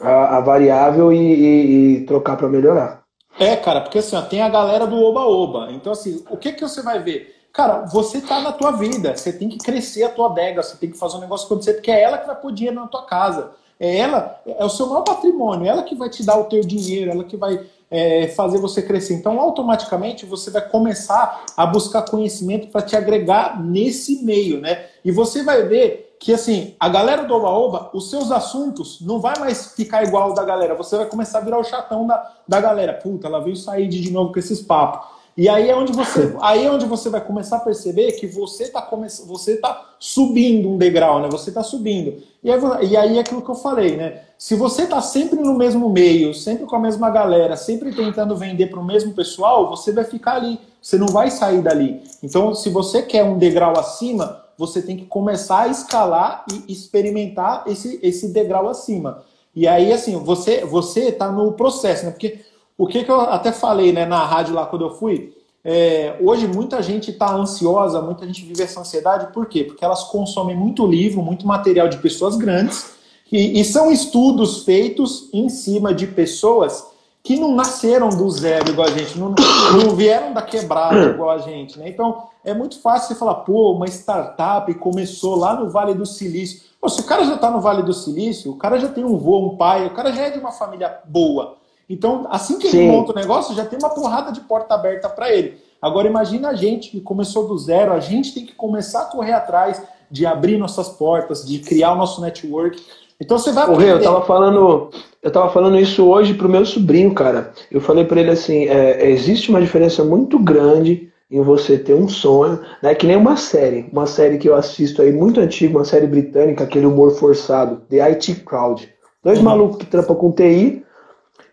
a, 0.00 0.38
a 0.38 0.40
variável 0.40 1.12
e, 1.12 1.18
e, 1.18 1.96
e 1.98 2.00
trocar 2.06 2.36
para 2.36 2.48
melhorar. 2.48 3.02
É, 3.38 3.54
cara, 3.56 3.82
porque 3.82 3.98
assim, 3.98 4.16
ó, 4.16 4.22
tem 4.22 4.40
a 4.40 4.48
galera 4.48 4.86
do 4.86 4.96
oba-oba. 4.96 5.68
Então, 5.70 5.92
assim, 5.92 6.24
o 6.30 6.36
que 6.36 6.52
que 6.52 6.62
você 6.62 6.82
vai 6.82 7.02
ver? 7.02 7.34
Cara, 7.52 7.86
você 7.86 8.20
tá 8.20 8.40
na 8.40 8.52
tua 8.52 8.70
vida, 8.72 9.16
você 9.16 9.32
tem 9.32 9.48
que 9.48 9.58
crescer 9.58 10.04
a 10.04 10.10
tua 10.10 10.26
adega, 10.26 10.62
você 10.62 10.76
tem 10.76 10.90
que 10.90 10.98
fazer 10.98 11.16
um 11.16 11.20
negócio 11.20 11.46
acontecer, 11.46 11.74
porque 11.74 11.90
é 11.90 12.02
ela 12.02 12.18
que 12.18 12.26
vai 12.26 12.36
pôr 12.36 12.52
dinheiro 12.52 12.78
na 12.78 12.86
tua 12.86 13.04
casa. 13.06 13.52
É 13.78 13.96
ela, 13.98 14.40
é 14.46 14.64
o 14.64 14.68
seu 14.70 14.86
maior 14.86 15.02
patrimônio, 15.02 15.66
ela 15.66 15.82
que 15.82 15.94
vai 15.94 16.08
te 16.08 16.24
dar 16.24 16.38
o 16.38 16.44
teu 16.44 16.62
dinheiro, 16.62 17.10
ela 17.10 17.24
que 17.24 17.36
vai 17.36 17.60
é, 17.90 18.28
fazer 18.28 18.58
você 18.58 18.82
crescer. 18.82 19.14
Então, 19.14 19.38
automaticamente, 19.38 20.26
você 20.26 20.50
vai 20.50 20.66
começar 20.66 21.44
a 21.56 21.66
buscar 21.66 22.02
conhecimento 22.02 22.68
para 22.68 22.82
te 22.82 22.96
agregar 22.96 23.62
nesse 23.62 24.22
meio, 24.22 24.60
né? 24.60 24.86
E 25.04 25.10
você 25.10 25.42
vai 25.42 25.62
ver 25.62 26.05
que, 26.18 26.32
assim, 26.32 26.74
a 26.80 26.88
galera 26.88 27.24
do 27.24 27.34
Oba-Oba, 27.34 27.90
os 27.92 28.10
seus 28.10 28.30
assuntos 28.30 29.00
não 29.00 29.20
vai 29.20 29.38
mais 29.38 29.74
ficar 29.74 30.02
igual 30.02 30.32
da 30.34 30.44
galera. 30.44 30.74
Você 30.74 30.96
vai 30.96 31.06
começar 31.06 31.38
a 31.38 31.42
virar 31.42 31.58
o 31.58 31.64
chatão 31.64 32.06
da, 32.06 32.32
da 32.48 32.60
galera. 32.60 32.94
Puta, 32.94 33.26
ela 33.26 33.40
veio 33.40 33.56
sair 33.56 33.88
de 33.88 34.10
novo 34.10 34.32
com 34.32 34.38
esses 34.38 34.60
papos. 34.60 35.16
E 35.36 35.50
aí 35.50 35.68
é 35.68 35.76
onde 35.76 35.92
você, 35.92 36.34
aí 36.40 36.64
é 36.64 36.70
onde 36.70 36.86
você 36.86 37.10
vai 37.10 37.20
começar 37.20 37.58
a 37.58 37.60
perceber 37.60 38.12
que 38.12 38.26
você 38.26 38.64
está 38.64 38.88
você 39.26 39.56
tá 39.58 39.94
subindo 39.98 40.70
um 40.70 40.78
degrau, 40.78 41.20
né? 41.20 41.28
Você 41.30 41.50
está 41.50 41.62
subindo. 41.62 42.22
E 42.42 42.50
aí, 42.50 42.60
e 42.88 42.96
aí 42.96 43.18
é 43.18 43.20
aquilo 43.20 43.42
que 43.42 43.50
eu 43.50 43.54
falei, 43.54 43.96
né? 43.96 44.22
Se 44.38 44.54
você 44.54 44.84
está 44.84 45.02
sempre 45.02 45.38
no 45.40 45.54
mesmo 45.54 45.88
meio, 45.90 46.32
sempre 46.32 46.64
com 46.64 46.76
a 46.76 46.80
mesma 46.80 47.10
galera, 47.10 47.56
sempre 47.56 47.94
tentando 47.94 48.36
vender 48.36 48.68
para 48.68 48.80
o 48.80 48.84
mesmo 48.84 49.12
pessoal, 49.12 49.68
você 49.68 49.92
vai 49.92 50.04
ficar 50.04 50.36
ali. 50.36 50.58
Você 50.80 50.96
não 50.96 51.08
vai 51.08 51.30
sair 51.30 51.60
dali. 51.60 52.02
Então, 52.22 52.54
se 52.54 52.70
você 52.70 53.02
quer 53.02 53.24
um 53.24 53.38
degrau 53.38 53.78
acima, 53.78 54.45
você 54.58 54.80
tem 54.82 54.96
que 54.96 55.04
começar 55.04 55.62
a 55.62 55.68
escalar 55.68 56.44
e 56.50 56.72
experimentar 56.72 57.64
esse, 57.66 57.98
esse 58.02 58.28
degrau 58.28 58.68
acima. 58.68 59.22
E 59.54 59.66
aí, 59.66 59.92
assim, 59.92 60.16
você 60.16 60.64
você 60.64 61.08
está 61.08 61.30
no 61.30 61.52
processo, 61.52 62.04
né? 62.04 62.10
Porque 62.10 62.40
o 62.76 62.86
que, 62.86 63.04
que 63.04 63.10
eu 63.10 63.20
até 63.20 63.52
falei 63.52 63.92
né, 63.92 64.04
na 64.04 64.24
rádio 64.24 64.54
lá 64.54 64.66
quando 64.66 64.84
eu 64.84 64.90
fui, 64.90 65.34
é, 65.64 66.16
hoje 66.20 66.46
muita 66.46 66.82
gente 66.82 67.10
está 67.10 67.34
ansiosa, 67.34 68.00
muita 68.00 68.26
gente 68.26 68.44
vive 68.44 68.62
essa 68.62 68.80
ansiedade, 68.80 69.32
por 69.32 69.46
quê? 69.46 69.64
Porque 69.64 69.84
elas 69.84 70.04
consomem 70.04 70.54
muito 70.54 70.86
livro, 70.86 71.22
muito 71.22 71.46
material 71.46 71.88
de 71.88 71.98
pessoas 71.98 72.36
grandes, 72.36 72.94
e, 73.32 73.58
e 73.58 73.64
são 73.64 73.90
estudos 73.90 74.62
feitos 74.62 75.28
em 75.32 75.48
cima 75.48 75.92
de 75.92 76.06
pessoas 76.06 76.86
que 77.26 77.36
não 77.40 77.56
nasceram 77.56 78.08
do 78.08 78.30
zero 78.30 78.70
igual 78.70 78.86
a 78.86 78.90
gente, 78.92 79.18
não, 79.18 79.34
não 79.72 79.96
vieram 79.96 80.32
da 80.32 80.40
quebrada 80.40 81.06
igual 81.06 81.30
a 81.30 81.38
gente. 81.38 81.76
Né? 81.76 81.88
Então 81.88 82.28
é 82.44 82.54
muito 82.54 82.80
fácil 82.80 83.08
você 83.08 83.14
falar, 83.16 83.34
pô, 83.36 83.72
uma 83.72 83.88
startup 83.88 84.72
começou 84.74 85.34
lá 85.34 85.56
no 85.56 85.68
Vale 85.68 85.92
do 85.92 86.06
Silício. 86.06 86.60
Pô, 86.80 86.88
se 86.88 87.00
o 87.00 87.04
cara 87.04 87.24
já 87.24 87.34
está 87.34 87.50
no 87.50 87.60
Vale 87.60 87.82
do 87.82 87.92
Silício, 87.92 88.52
o 88.52 88.56
cara 88.56 88.78
já 88.78 88.86
tem 88.86 89.04
um 89.04 89.18
vô, 89.18 89.40
um 89.40 89.56
pai, 89.56 89.88
o 89.88 89.90
cara 89.90 90.12
já 90.12 90.22
é 90.22 90.30
de 90.30 90.38
uma 90.38 90.52
família 90.52 91.00
boa. 91.04 91.56
Então, 91.90 92.28
assim 92.30 92.60
que 92.60 92.70
Sim. 92.70 92.78
ele 92.78 92.92
monta 92.92 93.10
o 93.10 93.14
negócio, 93.16 93.56
já 93.56 93.64
tem 93.64 93.76
uma 93.76 93.90
porrada 93.90 94.30
de 94.30 94.42
porta 94.42 94.76
aberta 94.76 95.08
para 95.08 95.32
ele. 95.32 95.60
Agora, 95.82 96.06
imagina 96.06 96.50
a 96.50 96.54
gente 96.54 96.90
que 96.90 97.00
começou 97.00 97.48
do 97.48 97.58
zero, 97.58 97.92
a 97.92 97.98
gente 97.98 98.32
tem 98.34 98.46
que 98.46 98.54
começar 98.54 99.02
a 99.02 99.06
correr 99.06 99.32
atrás 99.32 99.82
de 100.08 100.24
abrir 100.24 100.58
nossas 100.58 100.90
portas, 100.90 101.44
de 101.44 101.58
criar 101.58 101.92
o 101.92 101.96
nosso 101.96 102.20
network. 102.20 102.80
Então 103.20 103.38
você 103.38 103.52
vai 103.52 103.64
aprender. 103.64 103.92
eu 103.92 104.02
tava 104.02 104.22
falando, 104.22 104.90
eu 105.22 105.30
tava 105.30 105.50
falando 105.50 105.78
isso 105.78 106.06
hoje 106.06 106.34
pro 106.34 106.48
meu 106.48 106.64
sobrinho, 106.66 107.14
cara. 107.14 107.52
Eu 107.70 107.80
falei 107.80 108.04
para 108.04 108.20
ele 108.20 108.30
assim, 108.30 108.66
é, 108.66 109.10
existe 109.10 109.50
uma 109.50 109.60
diferença 109.60 110.04
muito 110.04 110.38
grande 110.38 111.10
em 111.30 111.40
você 111.42 111.76
ter 111.76 111.94
um 111.94 112.08
sonho, 112.08 112.60
né? 112.82 112.94
Que 112.94 113.06
nem 113.06 113.16
uma 113.16 113.36
série, 113.36 113.88
uma 113.92 114.06
série 114.06 114.38
que 114.38 114.48
eu 114.48 114.54
assisto 114.54 115.02
aí 115.02 115.12
muito 115.12 115.40
antiga, 115.40 115.76
uma 115.76 115.84
série 115.84 116.06
britânica, 116.06 116.64
aquele 116.64 116.86
humor 116.86 117.12
forçado, 117.12 117.82
The 117.88 118.00
IT 118.00 118.44
Crowd. 118.44 118.88
Dois 119.24 119.38
uhum. 119.38 119.44
malucos 119.44 119.78
que 119.78 119.86
trampam 119.86 120.14
com 120.14 120.30
TI, 120.30 120.84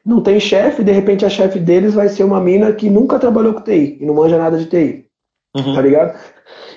não 0.06 0.22
tem 0.22 0.40
chefe, 0.40 0.84
de 0.84 0.92
repente 0.92 1.26
a 1.26 1.30
chefe 1.30 1.58
deles 1.60 1.94
vai 1.94 2.10
ser 2.10 2.24
uma 2.24 2.40
mina 2.40 2.72
que 2.74 2.90
nunca 2.90 3.18
trabalhou 3.18 3.54
com 3.54 3.62
TI 3.62 3.98
e 4.00 4.06
não 4.06 4.14
manja 4.14 4.38
nada 4.38 4.58
de 4.58 4.66
TI. 4.66 5.06
Uhum. 5.56 5.74
Tá 5.74 5.82
ligado? 5.82 6.20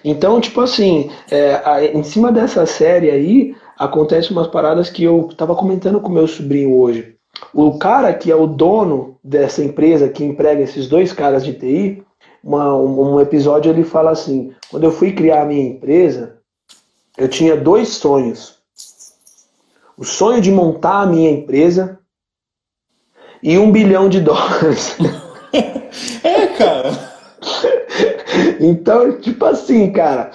Então, 0.04 0.40
tipo 0.40 0.60
assim, 0.60 1.10
é, 1.30 1.60
a, 1.64 1.84
em 1.84 2.02
cima 2.02 2.30
dessa 2.30 2.64
série 2.64 3.10
aí, 3.10 3.54
acontece 3.78 4.30
umas 4.30 4.46
paradas 4.46 4.88
que 4.88 5.04
eu 5.04 5.28
tava 5.36 5.54
comentando 5.54 6.00
com 6.00 6.10
meu 6.10 6.26
sobrinho 6.26 6.74
hoje. 6.74 7.16
O 7.52 7.78
cara 7.78 8.14
que 8.14 8.30
é 8.30 8.36
o 8.36 8.46
dono 8.46 9.18
dessa 9.22 9.62
empresa 9.62 10.08
que 10.08 10.24
emprega 10.24 10.62
esses 10.62 10.88
dois 10.88 11.12
caras 11.12 11.44
de 11.44 11.52
TI, 11.52 12.02
uma, 12.42 12.76
um 12.76 13.20
episódio 13.20 13.70
ele 13.70 13.84
fala 13.84 14.10
assim: 14.10 14.54
quando 14.70 14.84
eu 14.84 14.92
fui 14.92 15.12
criar 15.12 15.42
a 15.42 15.46
minha 15.46 15.66
empresa, 15.68 16.38
eu 17.16 17.28
tinha 17.28 17.56
dois 17.56 17.88
sonhos. 17.88 18.56
O 19.98 20.04
sonho 20.04 20.40
de 20.40 20.50
montar 20.50 21.02
a 21.02 21.06
minha 21.06 21.30
empresa 21.30 21.98
e 23.42 23.58
um 23.58 23.72
bilhão 23.72 24.08
de 24.08 24.20
dólares. 24.20 24.96
é, 26.22 26.46
cara. 26.48 26.90
então, 28.60 29.18
tipo 29.20 29.44
assim, 29.44 29.90
cara. 29.90 30.30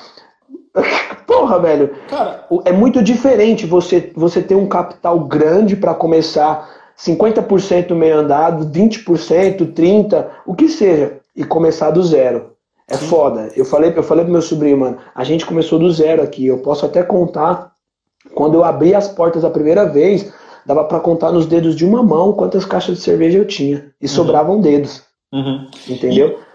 Porra, 1.32 1.60
velho. 1.60 1.92
Cara, 2.10 2.46
é 2.66 2.72
muito 2.74 3.02
diferente 3.02 3.66
você, 3.66 4.12
você 4.16 4.42
ter 4.42 4.56
um 4.56 4.68
capital 4.68 5.20
grande 5.22 5.78
para 5.78 5.94
começar 5.94 6.70
50% 6.98 7.96
meio 7.96 8.20
andado, 8.20 8.66
20%, 8.66 9.74
30%, 9.74 10.26
o 10.46 10.54
que 10.54 10.68
seja, 10.68 11.20
e 11.36 11.44
começar 11.44 11.90
do 11.90 12.04
zero. 12.04 12.52
É 12.88 12.98
Sim. 12.98 13.08
foda. 13.08 13.50
Eu 13.56 13.64
falei, 13.64 13.94
eu 13.96 14.04
falei 14.04 14.26
pro 14.26 14.34
meu 14.34 14.42
sobrinho, 14.42 14.78
mano, 14.78 14.98
a 15.16 15.24
gente 15.24 15.46
começou 15.46 15.80
do 15.80 15.90
zero 15.90 16.22
aqui. 16.22 16.46
Eu 16.46 16.58
posso 16.58 16.86
até 16.86 17.02
contar. 17.02 17.72
Quando 18.36 18.56
eu 18.56 18.64
abri 18.64 18.94
as 18.94 19.08
portas 19.08 19.46
a 19.46 19.50
primeira 19.50 19.86
vez, 19.86 20.32
dava 20.66 20.84
para 20.84 21.00
contar 21.00 21.32
nos 21.32 21.46
dedos 21.46 21.76
de 21.76 21.86
uma 21.86 22.04
mão 22.04 22.34
quantas 22.34 22.66
caixas 22.66 22.98
de 22.98 23.04
cerveja 23.04 23.38
eu 23.38 23.46
tinha. 23.46 23.86
E 24.02 24.06
uhum. 24.06 24.10
sobravam 24.10 24.60
dedos. 24.60 25.02
Uhum. 25.34 25.68
Entendeu? 25.88 26.38
E, 26.38 26.51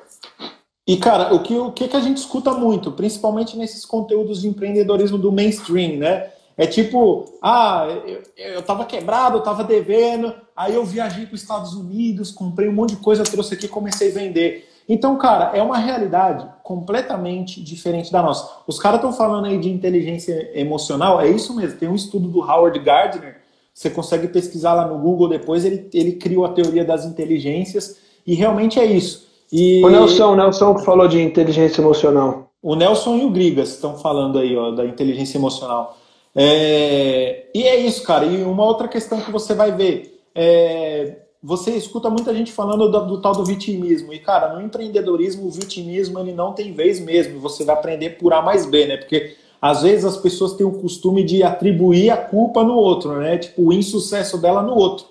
e, 0.86 0.96
cara, 0.96 1.34
o 1.34 1.40
que, 1.42 1.56
o 1.56 1.72
que 1.72 1.96
a 1.96 2.00
gente 2.00 2.18
escuta 2.18 2.52
muito, 2.52 2.92
principalmente 2.92 3.56
nesses 3.56 3.84
conteúdos 3.84 4.42
de 4.42 4.48
empreendedorismo 4.48 5.18
do 5.18 5.32
mainstream, 5.32 5.98
né? 5.98 6.30
É 6.56 6.66
tipo, 6.66 7.24
ah, 7.42 7.86
eu, 8.06 8.22
eu 8.36 8.62
tava 8.62 8.84
quebrado, 8.86 9.36
eu 9.36 9.42
tava 9.42 9.62
devendo, 9.62 10.32
aí 10.56 10.74
eu 10.74 10.84
viajei 10.84 11.26
para 11.26 11.34
os 11.34 11.42
Estados 11.42 11.74
Unidos, 11.74 12.30
comprei 12.30 12.68
um 12.68 12.72
monte 12.72 12.90
de 12.90 13.02
coisa, 13.02 13.24
trouxe 13.24 13.54
aqui 13.54 13.68
comecei 13.68 14.10
a 14.10 14.14
vender. 14.14 14.66
Então, 14.88 15.18
cara, 15.18 15.56
é 15.56 15.60
uma 15.60 15.76
realidade 15.76 16.48
completamente 16.62 17.60
diferente 17.60 18.12
da 18.12 18.22
nossa. 18.22 18.62
Os 18.66 18.78
caras 18.78 18.98
estão 18.98 19.12
falando 19.12 19.46
aí 19.46 19.58
de 19.58 19.68
inteligência 19.68 20.50
emocional, 20.54 21.20
é 21.20 21.28
isso 21.28 21.54
mesmo. 21.54 21.78
Tem 21.78 21.88
um 21.88 21.94
estudo 21.96 22.28
do 22.28 22.40
Howard 22.40 22.78
Gardner, 22.78 23.42
você 23.74 23.90
consegue 23.90 24.28
pesquisar 24.28 24.72
lá 24.72 24.86
no 24.86 24.98
Google 24.98 25.28
depois, 25.28 25.64
ele, 25.64 25.90
ele 25.92 26.12
criou 26.12 26.44
a 26.44 26.50
teoria 26.50 26.84
das 26.84 27.04
inteligências, 27.04 27.98
e 28.24 28.34
realmente 28.34 28.78
é 28.78 28.86
isso. 28.86 29.25
E... 29.52 29.84
O 29.84 29.88
Nelson, 29.88 30.32
o 30.32 30.36
Nelson 30.36 30.74
que 30.74 30.84
falou 30.84 31.06
de 31.08 31.20
inteligência 31.20 31.80
emocional. 31.80 32.50
O 32.62 32.74
Nelson 32.74 33.16
e 33.16 33.24
o 33.24 33.30
Grigas 33.30 33.70
estão 33.70 33.96
falando 33.96 34.38
aí, 34.38 34.56
ó, 34.56 34.70
da 34.70 34.84
inteligência 34.84 35.38
emocional. 35.38 35.96
É... 36.34 37.46
E 37.54 37.62
é 37.62 37.76
isso, 37.76 38.02
cara. 38.02 38.24
E 38.24 38.42
uma 38.42 38.64
outra 38.64 38.88
questão 38.88 39.20
que 39.20 39.30
você 39.30 39.54
vai 39.54 39.72
ver. 39.72 40.20
É 40.34 41.16
você 41.46 41.70
escuta 41.76 42.10
muita 42.10 42.34
gente 42.34 42.50
falando 42.50 42.90
do, 42.90 43.06
do, 43.06 43.20
tal 43.20 43.32
do 43.32 43.44
vitimismo. 43.44 44.12
E, 44.12 44.18
cara, 44.18 44.52
no 44.52 44.60
empreendedorismo, 44.60 45.46
o 45.46 45.50
vitimismo 45.50 46.18
ele 46.18 46.32
não 46.32 46.52
tem 46.52 46.72
vez 46.72 46.98
mesmo. 46.98 47.38
Você 47.38 47.64
vai 47.64 47.76
aprender 47.76 48.18
por 48.18 48.32
A 48.32 48.42
mais 48.42 48.66
B, 48.66 48.84
né? 48.84 48.96
Porque 48.96 49.36
às 49.62 49.82
vezes 49.82 50.04
as 50.04 50.16
pessoas 50.16 50.54
têm 50.54 50.66
o 50.66 50.72
costume 50.72 51.22
de 51.22 51.44
atribuir 51.44 52.10
a 52.10 52.16
culpa 52.16 52.64
no 52.64 52.74
outro, 52.74 53.16
né? 53.18 53.38
Tipo, 53.38 53.68
o 53.68 53.72
insucesso 53.72 54.38
dela 54.38 54.60
no 54.60 54.74
outro. 54.74 55.06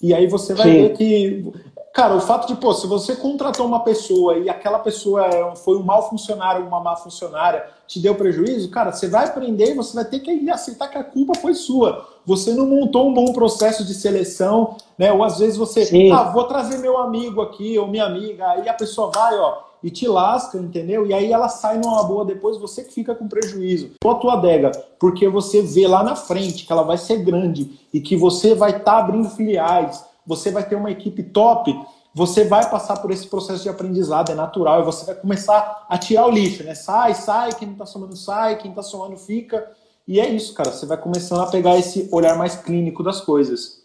E 0.00 0.14
aí 0.14 0.28
você 0.28 0.54
vai 0.54 0.70
Sim. 0.70 0.82
ver 0.82 0.96
que 0.96 1.52
Cara, 1.92 2.14
o 2.14 2.20
fato 2.20 2.46
de, 2.46 2.54
pô, 2.54 2.72
se 2.72 2.86
você 2.86 3.16
contratou 3.16 3.66
uma 3.66 3.80
pessoa 3.80 4.38
e 4.38 4.48
aquela 4.48 4.78
pessoa 4.78 5.26
é 5.26 5.56
foi 5.56 5.76
um 5.76 5.82
mau 5.82 6.08
funcionário, 6.08 6.64
uma 6.64 6.80
má 6.80 6.94
funcionária, 6.94 7.66
te 7.86 7.98
deu 7.98 8.14
prejuízo, 8.14 8.70
cara, 8.70 8.92
você 8.92 9.08
vai 9.08 9.24
aprender 9.26 9.72
e 9.72 9.74
você 9.74 9.94
vai 9.94 10.04
ter 10.04 10.20
que 10.20 10.48
aceitar 10.50 10.88
que 10.88 10.96
a 10.96 11.02
culpa 11.02 11.34
foi 11.34 11.52
sua. 11.52 12.06
Você 12.24 12.54
não 12.54 12.66
montou 12.66 13.08
um 13.08 13.14
bom 13.14 13.32
processo 13.32 13.84
de 13.84 13.92
seleção, 13.92 14.76
né? 14.96 15.12
Ou 15.12 15.24
às 15.24 15.40
vezes 15.40 15.56
você, 15.56 15.84
Sim. 15.84 16.12
ah, 16.12 16.30
vou 16.30 16.44
trazer 16.44 16.78
meu 16.78 16.96
amigo 16.96 17.40
aqui 17.40 17.76
ou 17.76 17.88
minha 17.88 18.04
amiga, 18.04 18.48
aí 18.50 18.68
a 18.68 18.74
pessoa 18.74 19.10
vai, 19.12 19.36
ó, 19.36 19.58
e 19.82 19.90
te 19.90 20.06
lasca, 20.06 20.58
entendeu? 20.58 21.06
E 21.06 21.12
aí 21.12 21.32
ela 21.32 21.48
sai 21.48 21.78
numa 21.78 22.04
boa 22.04 22.24
depois, 22.24 22.58
você 22.58 22.84
que 22.84 22.92
fica 22.92 23.14
com 23.14 23.26
prejuízo. 23.26 23.92
Ou 24.04 24.10
a 24.12 24.14
tua 24.14 24.34
adega, 24.34 24.70
porque 24.98 25.28
você 25.28 25.62
vê 25.62 25.88
lá 25.88 26.04
na 26.04 26.14
frente 26.14 26.64
que 26.64 26.72
ela 26.72 26.82
vai 26.82 26.98
ser 26.98 27.18
grande 27.24 27.80
e 27.92 28.00
que 28.00 28.16
você 28.16 28.54
vai 28.54 28.70
estar 28.70 28.84
tá 28.84 28.98
abrindo 28.98 29.28
filiais, 29.30 30.04
você 30.30 30.52
vai 30.52 30.62
ter 30.62 30.76
uma 30.76 30.92
equipe 30.92 31.24
top, 31.24 31.76
você 32.14 32.44
vai 32.44 32.70
passar 32.70 32.98
por 32.98 33.10
esse 33.10 33.26
processo 33.26 33.64
de 33.64 33.68
aprendizado, 33.68 34.30
é 34.30 34.34
natural, 34.36 34.80
e 34.80 34.84
você 34.84 35.04
vai 35.04 35.16
começar 35.16 35.86
a 35.88 35.98
tirar 35.98 36.26
o 36.26 36.30
lixo, 36.30 36.62
né? 36.62 36.72
Sai, 36.72 37.14
sai, 37.14 37.52
quem 37.52 37.66
não 37.66 37.74
tá 37.74 37.84
somando 37.84 38.14
sai, 38.14 38.56
quem 38.56 38.72
tá 38.72 38.80
somando 38.80 39.16
fica. 39.16 39.68
E 40.06 40.20
é 40.20 40.28
isso, 40.28 40.54
cara, 40.54 40.70
você 40.70 40.86
vai 40.86 40.96
começando 40.96 41.40
a 41.40 41.50
pegar 41.50 41.76
esse 41.76 42.08
olhar 42.12 42.38
mais 42.38 42.54
clínico 42.54 43.02
das 43.02 43.20
coisas. 43.20 43.80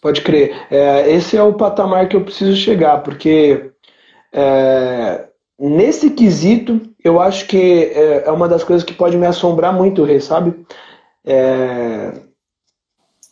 Pode 0.00 0.22
crer. 0.22 0.68
É, 0.70 1.10
esse 1.10 1.36
é 1.36 1.42
o 1.42 1.54
patamar 1.54 2.08
que 2.08 2.14
eu 2.14 2.24
preciso 2.24 2.56
chegar, 2.56 3.02
porque 3.02 3.72
é, 4.32 5.26
nesse 5.58 6.10
quesito, 6.10 6.80
eu 7.02 7.20
acho 7.20 7.48
que 7.48 7.56
é, 7.92 8.24
é, 8.24 8.30
uma 8.30 8.48
das 8.48 8.62
coisas 8.62 8.84
que 8.84 8.94
pode 8.94 9.16
me 9.16 9.26
assombrar 9.26 9.72
muito, 9.72 10.04
Rê, 10.04 10.20
sabe? 10.20 10.64
É, 11.24 12.12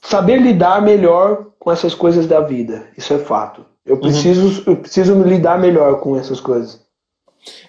saber 0.00 0.38
lidar 0.40 0.82
melhor 0.82 1.49
com 1.60 1.70
essas 1.70 1.94
coisas 1.94 2.26
da 2.26 2.40
vida. 2.40 2.88
Isso 2.96 3.12
é 3.12 3.18
fato. 3.18 3.64
Eu 3.84 3.96
uhum. 3.96 4.00
preciso, 4.00 4.46
uhum. 4.46 4.62
eu 4.66 4.76
preciso 4.76 5.14
me 5.14 5.28
lidar 5.28 5.60
melhor 5.60 6.00
com 6.00 6.16
essas 6.16 6.40
coisas. 6.40 6.80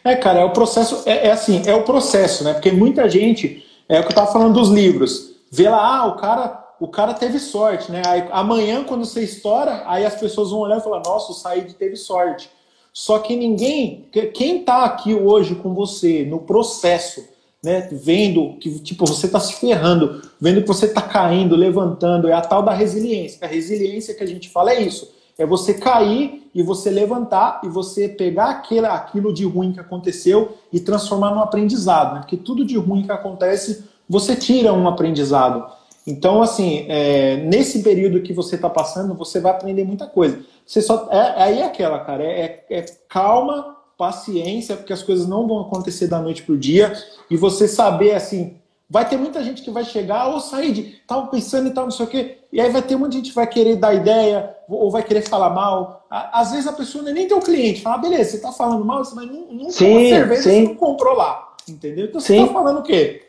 É, 0.04 0.16
cara, 0.16 0.40
é 0.40 0.44
o 0.44 0.52
processo, 0.52 1.04
é, 1.06 1.28
é, 1.28 1.32
assim, 1.32 1.62
é 1.66 1.76
o 1.76 1.84
processo, 1.84 2.44
né? 2.44 2.54
Porque 2.54 2.72
muita 2.72 3.08
gente, 3.10 3.64
é 3.88 4.00
o 4.00 4.04
que 4.04 4.12
eu 4.12 4.16
tava 4.16 4.32
falando 4.32 4.54
dos 4.54 4.70
livros, 4.70 5.36
vê 5.52 5.70
lá, 5.70 5.98
ah, 5.98 6.06
o 6.08 6.16
cara, 6.16 6.76
o 6.80 6.88
cara 6.88 7.14
teve 7.14 7.38
sorte, 7.38 7.92
né? 7.92 8.02
Aí, 8.08 8.28
amanhã, 8.32 8.84
quando 8.84 9.06
você 9.06 9.24
estoura, 9.24 9.84
aí 9.86 10.06
as 10.06 10.16
pessoas 10.16 10.52
vão 10.52 10.62
olhar 10.62 10.80
e 10.80 10.84
falar, 10.84 11.04
nossa, 11.06 11.32
o 11.32 11.36
Said 11.36 11.74
teve 11.74 11.96
sorte. 11.96 12.50
Só 12.94 13.20
que 13.20 13.36
ninguém, 13.36 14.10
quem 14.34 14.64
tá 14.64 14.84
aqui 14.84 15.14
hoje 15.14 15.56
com 15.56 15.74
você 15.74 16.26
no 16.26 16.40
processo, 16.40 17.24
né, 17.64 17.88
vendo 17.92 18.58
que 18.60 18.80
tipo 18.80 19.06
você 19.06 19.28
está 19.28 19.40
se 19.40 19.54
ferrando, 19.54 20.22
vendo 20.40 20.62
que 20.62 20.68
você 20.68 20.88
está 20.88 21.02
caindo, 21.02 21.56
levantando, 21.56 22.28
é 22.28 22.34
a 22.34 22.42
tal 22.42 22.64
da 22.64 22.74
resiliência. 22.74 23.40
A 23.42 23.48
resiliência 23.48 24.16
que 24.16 24.24
a 24.24 24.28
gente 24.28 24.50
fala 24.50 24.72
é 24.72 24.82
isso, 24.82 25.14
é 25.38 25.46
você 25.46 25.74
cair 25.74 26.50
e 26.54 26.64
você 26.64 26.90
levantar 26.90 27.62
e 27.64 27.70
você 27.70 28.10
pegar 28.10 28.50
aquilo, 28.50 28.88
aquilo 28.88 29.34
de 29.34 29.46
ruim 29.46 29.72
que 29.72 29.80
aconteceu 29.80 30.58
e 30.74 30.80
transformar 30.80 31.32
num 31.32 31.42
aprendizado, 31.42 32.16
né? 32.16 32.20
porque 32.22 32.38
tudo 32.38 32.66
de 32.66 32.78
ruim 32.78 33.04
que 33.04 33.12
acontece 33.12 33.86
você 34.10 34.36
tira 34.36 34.74
um 34.74 34.88
aprendizado. 34.88 35.66
Então, 36.06 36.42
assim, 36.42 36.86
é, 36.90 37.38
nesse 37.38 37.84
período 37.84 38.22
que 38.22 38.34
você 38.34 38.56
está 38.56 38.70
passando, 38.70 39.14
você 39.14 39.40
vai 39.40 39.52
aprender 39.52 39.84
muita 39.84 40.08
coisa. 40.08 40.40
Você 40.66 40.82
só 40.82 41.08
é, 41.12 41.44
aí 41.44 41.60
é 41.60 41.66
aquela, 41.66 42.00
cara, 42.00 42.24
é, 42.24 42.66
é 42.70 42.86
calma, 43.08 43.78
paciência, 44.02 44.76
porque 44.76 44.92
as 44.92 45.04
coisas 45.04 45.28
não 45.28 45.48
vão 45.48 45.60
acontecer 45.60 46.08
da 46.08 46.20
noite 46.20 46.42
pro 46.42 46.58
dia, 46.58 46.92
e 47.30 47.38
você 47.38 47.68
saber 47.68 48.16
assim, 48.16 48.56
vai 48.90 49.08
ter 49.08 49.16
muita 49.16 49.44
gente 49.44 49.62
que 49.62 49.70
vai 49.70 49.86
chegar, 49.86 50.30
ou 50.30 50.40
sair 50.40 50.72
de, 50.72 50.84
tava 51.06 51.28
pensando 51.28 51.68
e 51.68 51.72
tal, 51.72 51.84
não 51.84 51.92
sei 51.92 52.08
o 52.08 52.10
quê, 52.10 52.38
e 52.52 52.60
aí 52.60 52.72
vai 52.72 52.82
ter 52.82 52.96
muita 52.96 53.16
gente 53.16 53.30
que 53.30 53.36
vai 53.36 53.46
querer 53.46 53.76
dar 53.76 53.94
ideia, 53.94 54.56
ou 54.68 54.90
vai 54.90 55.04
querer 55.04 55.22
falar 55.22 55.52
mal. 55.52 56.08
Às 56.10 56.52
vezes 56.52 56.66
a 56.66 56.74
pessoa 56.74 57.04
nem 57.04 57.28
teu 57.28 57.40
cliente, 57.42 57.84
fala, 57.84 57.98
ah, 57.98 58.00
beleza, 58.00 58.32
você 58.32 58.40
tá 58.40 58.52
falando 58.52 58.84
mal, 58.84 59.04
mas 59.14 59.28
não, 59.28 59.46
não 59.52 59.70
sim, 59.70 60.10
cerveja, 60.10 60.42
sim. 60.42 60.50
você 60.50 60.70
não 60.70 60.76
comprou 60.76 61.14
lá, 61.16 61.54
entendeu? 61.70 62.06
Então 62.06 62.20
você 62.20 62.40
sim. 62.40 62.48
tá 62.48 62.52
falando 62.52 62.80
o 62.80 62.84
quê? 62.84 63.22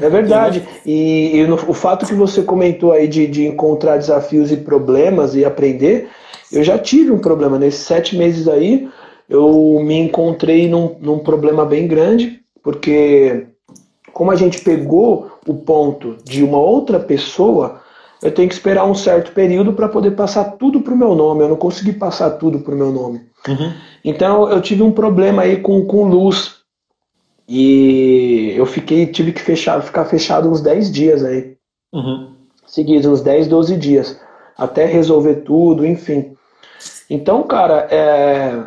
É 0.00 0.08
verdade. 0.08 0.66
E, 0.86 1.36
e 1.36 1.46
no, 1.46 1.56
o 1.56 1.74
fato 1.74 2.06
que 2.06 2.14
você 2.14 2.42
comentou 2.42 2.92
aí 2.92 3.06
de, 3.06 3.26
de 3.26 3.46
encontrar 3.46 3.98
desafios 3.98 4.50
e 4.50 4.56
problemas 4.56 5.34
e 5.34 5.44
aprender, 5.44 6.08
eu 6.50 6.64
já 6.64 6.78
tive 6.78 7.10
um 7.10 7.18
problema 7.18 7.58
nesses 7.58 7.84
sete 7.84 8.16
meses 8.16 8.48
aí 8.48 8.88
eu 9.28 9.80
me 9.82 9.98
encontrei 9.98 10.68
num, 10.68 10.96
num 11.00 11.18
problema 11.18 11.64
bem 11.64 11.86
grande, 11.86 12.40
porque 12.62 13.46
como 14.12 14.30
a 14.30 14.36
gente 14.36 14.60
pegou 14.60 15.32
o 15.46 15.54
ponto 15.54 16.16
de 16.24 16.42
uma 16.42 16.58
outra 16.58 17.00
pessoa, 17.00 17.80
eu 18.22 18.30
tenho 18.30 18.48
que 18.48 18.54
esperar 18.54 18.84
um 18.84 18.94
certo 18.94 19.32
período 19.32 19.72
para 19.72 19.88
poder 19.88 20.12
passar 20.12 20.52
tudo 20.52 20.80
para 20.80 20.94
o 20.94 20.96
meu 20.96 21.14
nome. 21.14 21.42
Eu 21.42 21.48
não 21.48 21.56
consegui 21.56 21.92
passar 21.92 22.30
tudo 22.32 22.60
para 22.60 22.74
o 22.74 22.78
meu 22.78 22.92
nome. 22.92 23.22
Uhum. 23.48 23.72
Então 24.04 24.48
eu 24.48 24.60
tive 24.60 24.82
um 24.82 24.92
problema 24.92 25.42
aí 25.42 25.56
com, 25.56 25.84
com 25.86 26.08
luz. 26.08 26.62
E 27.48 28.54
eu 28.56 28.64
fiquei, 28.64 29.06
tive 29.06 29.32
que 29.32 29.40
fechar, 29.40 29.82
ficar 29.82 30.04
fechado 30.04 30.48
uns 30.48 30.60
10 30.60 30.92
dias 30.92 31.24
aí. 31.24 31.56
Uhum. 31.92 32.34
Seguidos, 32.66 33.06
uns 33.06 33.20
10, 33.22 33.48
12 33.48 33.76
dias. 33.76 34.20
Até 34.56 34.86
resolver 34.86 35.36
tudo, 35.36 35.84
enfim. 35.84 36.36
Então, 37.10 37.42
cara, 37.42 37.88
é, 37.90 38.64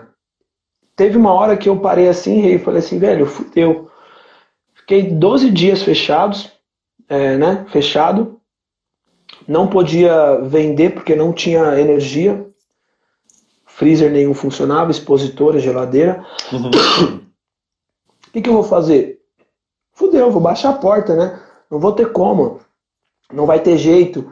teve 0.95 1.17
uma 1.17 1.33
hora 1.33 1.57
que 1.57 1.67
eu 1.67 1.79
parei 1.79 2.07
assim 2.07 2.45
e 2.45 2.59
falei 2.59 2.79
assim, 2.79 2.97
velho, 2.97 3.25
fudeu. 3.25 3.89
Fiquei 4.73 5.11
12 5.11 5.49
dias 5.49 5.81
fechados, 5.81 6.51
é, 7.09 7.37
né? 7.37 7.65
Fechado. 7.69 8.39
Não 9.47 9.67
podia 9.67 10.37
vender 10.41 10.91
porque 10.93 11.15
não 11.15 11.33
tinha 11.33 11.79
energia. 11.79 12.45
Freezer 13.65 14.11
nenhum 14.11 14.33
funcionava, 14.33 14.91
expositora, 14.91 15.59
geladeira. 15.59 16.25
Uhum. 16.51 16.69
O 16.69 18.31
que, 18.31 18.41
que 18.41 18.49
eu 18.49 18.53
vou 18.53 18.63
fazer? 18.63 19.19
Fudeu, 19.91 20.31
vou 20.31 20.41
baixar 20.41 20.69
a 20.69 20.77
porta, 20.77 21.15
né? 21.15 21.41
Não 21.69 21.79
vou 21.79 21.91
ter 21.91 22.11
como. 22.11 22.61
Não 23.33 23.45
vai 23.45 23.59
ter 23.59 23.77
jeito. 23.77 24.31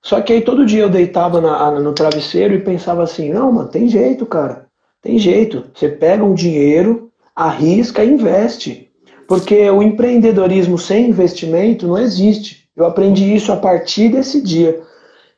Só 0.00 0.20
que 0.20 0.32
aí 0.32 0.42
todo 0.42 0.66
dia 0.66 0.82
eu 0.82 0.90
deitava 0.90 1.40
na, 1.40 1.78
no 1.78 1.92
travesseiro 1.92 2.54
e 2.54 2.62
pensava 2.62 3.02
assim, 3.04 3.32
não, 3.32 3.52
mano, 3.52 3.68
tem 3.68 3.88
jeito, 3.88 4.26
cara. 4.26 4.66
Tem 5.02 5.18
jeito. 5.18 5.64
Você 5.74 5.88
pega 5.88 6.24
um 6.24 6.32
dinheiro, 6.32 7.10
arrisca 7.34 8.04
e 8.04 8.10
investe. 8.10 8.90
Porque 9.26 9.68
o 9.68 9.82
empreendedorismo 9.82 10.78
sem 10.78 11.10
investimento 11.10 11.86
não 11.86 11.98
existe. 11.98 12.68
Eu 12.76 12.86
aprendi 12.86 13.34
isso 13.34 13.52
a 13.52 13.56
partir 13.56 14.08
desse 14.10 14.40
dia. 14.40 14.80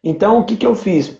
Então, 0.03 0.39
o 0.39 0.45
que, 0.45 0.57
que 0.57 0.67
eu 0.67 0.75
fiz? 0.75 1.17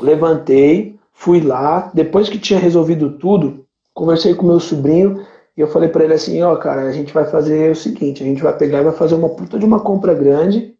Levantei, 0.00 0.96
fui 1.12 1.40
lá, 1.40 1.90
depois 1.94 2.28
que 2.28 2.38
tinha 2.38 2.58
resolvido 2.58 3.18
tudo, 3.18 3.66
conversei 3.94 4.34
com 4.34 4.46
meu 4.46 4.58
sobrinho 4.58 5.24
e 5.56 5.60
eu 5.60 5.68
falei 5.68 5.88
para 5.88 6.04
ele 6.04 6.14
assim, 6.14 6.42
ó, 6.42 6.54
oh, 6.54 6.56
cara, 6.56 6.82
a 6.82 6.92
gente 6.92 7.12
vai 7.12 7.26
fazer 7.26 7.70
o 7.70 7.76
seguinte, 7.76 8.22
a 8.22 8.26
gente 8.26 8.42
vai 8.42 8.56
pegar 8.56 8.80
e 8.80 8.84
vai 8.84 8.92
fazer 8.92 9.14
uma 9.14 9.28
puta 9.28 9.58
de 9.58 9.64
uma 9.64 9.80
compra 9.80 10.14
grande 10.14 10.74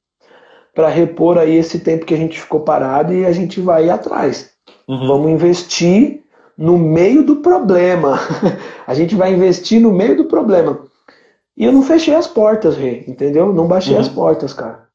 para 0.75 0.89
repor 0.89 1.37
aí 1.37 1.57
esse 1.57 1.81
tempo 1.81 2.07
que 2.07 2.15
a 2.15 2.17
gente 2.17 2.41
ficou 2.41 2.61
parado 2.61 3.13
e 3.13 3.27
a 3.27 3.33
gente 3.33 3.61
vai 3.61 3.91
atrás. 3.91 4.53
Uhum. 4.89 5.07
Vamos 5.07 5.31
investir 5.31 6.23
no 6.61 6.77
meio 6.77 7.25
do 7.25 7.37
problema. 7.37 8.21
a 8.87 8.93
gente 8.93 9.15
vai 9.15 9.33
investir 9.33 9.81
no 9.81 9.91
meio 9.91 10.15
do 10.15 10.27
problema. 10.27 10.81
E 11.57 11.65
eu 11.65 11.73
não 11.73 11.83
fechei 11.83 12.15
as 12.15 12.27
portas, 12.27 12.77
Rei, 12.77 13.03
entendeu? 13.09 13.51
Não 13.51 13.67
baixei 13.67 13.95
uhum. 13.95 14.01
as 14.01 14.09
portas, 14.09 14.53
cara. 14.53 14.91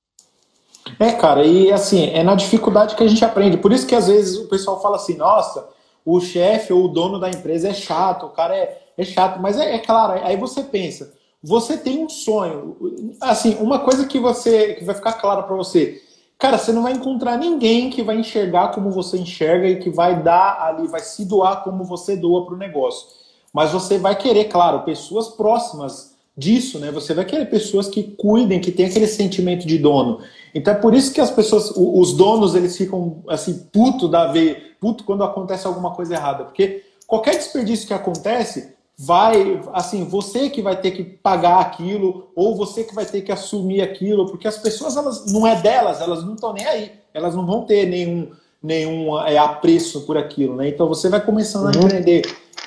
É, 0.99 1.11
cara, 1.13 1.43
e 1.43 1.71
assim, 1.71 2.11
é 2.11 2.21
na 2.21 2.35
dificuldade 2.35 2.95
que 2.95 3.03
a 3.03 3.07
gente 3.07 3.25
aprende. 3.25 3.57
Por 3.57 3.73
isso 3.73 3.87
que 3.87 3.95
às 3.95 4.07
vezes 4.07 4.37
o 4.37 4.47
pessoal 4.47 4.79
fala 4.79 4.97
assim, 4.97 5.17
nossa, 5.17 5.67
o 6.05 6.21
chefe 6.21 6.71
ou 6.71 6.85
o 6.85 6.87
dono 6.87 7.19
da 7.19 7.29
empresa 7.29 7.69
é 7.69 7.73
chato, 7.73 8.27
o 8.27 8.29
cara 8.29 8.55
é, 8.55 8.77
é 8.95 9.03
chato. 9.03 9.41
Mas 9.41 9.57
é, 9.57 9.73
é 9.73 9.79
claro, 9.79 10.21
aí 10.23 10.37
você 10.37 10.61
pensa, 10.61 11.13
você 11.41 11.77
tem 11.77 12.03
um 12.03 12.09
sonho. 12.09 12.77
Assim, 13.19 13.57
uma 13.59 13.79
coisa 13.79 14.05
que 14.05 14.19
você 14.19 14.75
que 14.75 14.83
vai 14.83 14.93
ficar 14.93 15.13
claro 15.13 15.43
para 15.43 15.55
você, 15.55 15.99
cara, 16.37 16.57
você 16.57 16.71
não 16.71 16.83
vai 16.83 16.93
encontrar 16.93 17.37
ninguém 17.37 17.89
que 17.89 18.03
vai 18.03 18.17
enxergar 18.17 18.69
como 18.69 18.91
você 18.91 19.17
enxerga 19.17 19.67
e 19.67 19.79
que 19.79 19.89
vai 19.89 20.21
dar 20.21 20.61
ali, 20.61 20.87
vai 20.87 21.01
se 21.01 21.25
doar 21.25 21.63
como 21.63 21.83
você 21.83 22.15
doa 22.15 22.45
para 22.45 22.55
o 22.55 22.57
negócio. 22.57 23.07
Mas 23.53 23.71
você 23.71 23.97
vai 23.97 24.15
querer, 24.17 24.45
claro, 24.45 24.83
pessoas 24.83 25.29
próximas 25.29 26.15
disso, 26.37 26.77
né? 26.79 26.91
Você 26.91 27.13
vai 27.13 27.23
querer 27.23 27.45
pessoas 27.45 27.87
que 27.87 28.03
cuidem, 28.03 28.59
que 28.59 28.71
tenham 28.71 28.89
aquele 28.89 29.07
sentimento 29.07 29.65
de 29.65 29.77
dono. 29.77 30.19
Então 30.53 30.73
é 30.73 30.77
por 30.77 30.93
isso 30.93 31.13
que 31.13 31.21
as 31.21 31.31
pessoas, 31.31 31.71
os 31.75 32.13
donos, 32.13 32.55
eles 32.55 32.75
ficam 32.75 33.23
assim, 33.29 33.67
puto 33.71 34.07
da 34.07 34.27
ver, 34.27 34.75
puto 34.79 35.03
quando 35.05 35.23
acontece 35.23 35.65
alguma 35.65 35.91
coisa 35.91 36.15
errada. 36.15 36.43
Porque 36.43 36.83
qualquer 37.07 37.37
desperdício 37.37 37.87
que 37.87 37.93
acontece, 37.93 38.74
vai, 38.97 39.61
assim, 39.73 40.05
você 40.05 40.49
que 40.49 40.61
vai 40.61 40.79
ter 40.79 40.91
que 40.91 41.03
pagar 41.03 41.59
aquilo, 41.59 42.29
ou 42.35 42.55
você 42.55 42.83
que 42.83 42.95
vai 42.95 43.05
ter 43.05 43.21
que 43.21 43.31
assumir 43.31 43.81
aquilo, 43.81 44.25
porque 44.27 44.47
as 44.47 44.57
pessoas, 44.57 44.95
elas 44.95 45.31
não 45.31 45.45
é 45.45 45.55
delas, 45.61 45.99
elas 45.99 46.23
não 46.23 46.35
estão 46.35 46.53
nem 46.53 46.65
aí, 46.65 46.91
elas 47.13 47.35
não 47.35 47.45
vão 47.45 47.63
ter 47.63 47.85
nenhum, 47.87 48.31
nenhum 48.63 49.19
é, 49.19 49.37
apreço 49.37 50.05
por 50.05 50.17
aquilo, 50.17 50.55
né? 50.55 50.69
Então 50.69 50.87
você 50.87 51.09
vai 51.09 51.23
começando 51.23 51.75
a 51.75 51.79
uhum. 51.79 51.87
entender, 51.87 52.21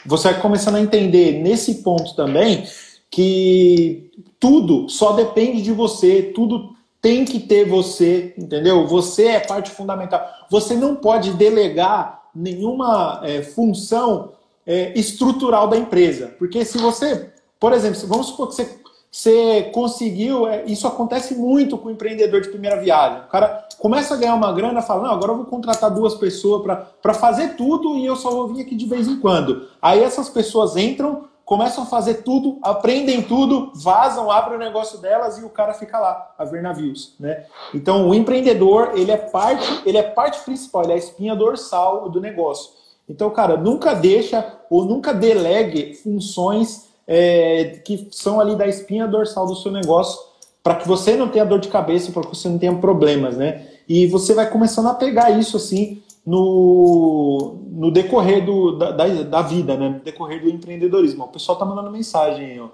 você 0.05 0.33
vai 0.33 0.41
começando 0.41 0.76
a 0.76 0.81
entender 0.81 1.41
nesse 1.41 1.76
ponto 1.76 2.14
também 2.14 2.64
que 3.11 4.11
tudo 4.39 4.89
só 4.89 5.12
depende 5.12 5.62
de 5.62 5.72
você, 5.72 6.22
tudo 6.22 6.76
tem 7.01 7.24
que 7.24 7.41
ter 7.41 7.64
você, 7.66 8.35
entendeu? 8.37 8.87
Você 8.87 9.29
é 9.29 9.41
parte 9.41 9.70
fundamental. 9.70 10.20
Você 10.51 10.74
não 10.74 10.97
pode 10.97 11.33
delegar 11.33 12.22
nenhuma 12.35 13.20
é, 13.24 13.43
função 13.43 14.33
é, 14.69 14.93
estrutural 14.95 15.66
da 15.66 15.79
empresa, 15.79 16.35
porque 16.39 16.62
se 16.62 16.77
você, 16.77 17.31
por 17.59 17.73
exemplo, 17.73 17.99
vamos 18.07 18.27
supor 18.27 18.49
que 18.49 18.55
você, 18.55 18.79
você 19.11 19.62
conseguiu, 19.73 20.47
é, 20.47 20.66
isso 20.66 20.87
acontece 20.87 21.35
muito 21.35 21.79
com 21.79 21.89
o 21.89 21.91
empreendedor 21.91 22.43
de 22.43 22.51
primeira 22.51 22.79
viagem. 22.79 23.21
O 23.21 23.29
cara 23.29 23.66
começa 23.79 24.12
a 24.12 24.16
ganhar 24.19 24.35
uma 24.35 24.53
grana, 24.53 24.83
fala, 24.83 25.05
não, 25.05 25.14
agora 25.14 25.33
eu 25.33 25.37
vou 25.39 25.47
contratar 25.47 25.91
duas 25.91 26.14
pessoas 26.14 26.62
para 27.01 27.14
fazer 27.14 27.57
tudo 27.57 27.97
e 27.97 28.05
eu 28.05 28.14
só 28.14 28.31
vou 28.31 28.49
vir 28.49 28.61
aqui 28.61 28.77
de 28.77 28.85
vez 28.85 29.09
em 29.09 29.19
quando. 29.19 29.69
Aí 29.81 30.03
essas 30.03 30.29
pessoas 30.29 30.77
entram, 30.77 31.25
começam 31.47 31.85
a 31.85 31.87
fazer 31.87 32.16
tudo, 32.16 32.59
aprendem 32.61 33.23
tudo, 33.23 33.73
vazam, 33.75 34.31
abrem 34.31 34.57
o 34.57 34.61
negócio 34.61 34.99
delas 34.99 35.39
e 35.39 35.45
o 35.47 35.49
cara 35.49 35.73
fica 35.73 35.99
lá 35.99 36.35
a 36.37 36.45
ver 36.45 36.62
navios, 36.62 37.14
né? 37.19 37.47
Então 37.73 38.07
o 38.07 38.14
empreendedor 38.14 38.93
ele 38.95 39.11
é 39.11 39.16
parte, 39.16 39.83
ele 39.87 39.97
é 39.97 40.03
parte 40.03 40.45
principal, 40.45 40.83
ele 40.83 40.93
é 40.93 40.97
a 40.97 40.99
espinha 40.99 41.35
dorsal 41.35 42.11
do 42.11 42.21
negócio. 42.21 42.77
Então, 43.09 43.31
cara, 43.31 43.57
nunca 43.57 43.95
deixa 43.95 44.45
ou 44.71 44.85
nunca 44.85 45.15
delegue 45.15 45.95
funções 45.95 46.89
é, 47.07 47.81
que 47.85 48.09
são 48.11 48.39
ali 48.39 48.55
da 48.55 48.67
espinha 48.67 49.07
dorsal 49.07 49.47
do 49.47 49.57
seu 49.57 49.73
negócio 49.73 50.29
para 50.63 50.75
que 50.75 50.87
você 50.87 51.17
não 51.17 51.29
tenha 51.29 51.47
dor 51.47 51.59
de 51.59 51.69
cabeça, 51.69 52.13
para 52.13 52.23
que 52.23 52.37
você 52.37 52.49
não 52.49 52.59
tenha 52.59 52.75
problemas, 52.75 53.39
né? 53.39 53.67
E 53.89 54.07
você 54.07 54.35
vai 54.35 54.51
começando 54.51 54.89
a 54.89 54.95
pegar 54.95 55.31
isso 55.31 55.57
assim 55.57 56.03
no, 56.27 57.57
no 57.71 57.91
decorrer 57.91 58.45
do, 58.45 58.73
da, 58.73 58.91
da, 58.93 59.41
vida, 59.41 59.77
né? 59.79 59.89
No 59.89 60.01
decorrer 60.01 60.43
do 60.43 60.51
empreendedorismo. 60.51 61.25
O 61.25 61.29
pessoal 61.29 61.57
tá 61.57 61.65
mandando 61.65 61.91
mensagem 61.91 62.51
aí, 62.51 62.61
ó. 62.61 62.69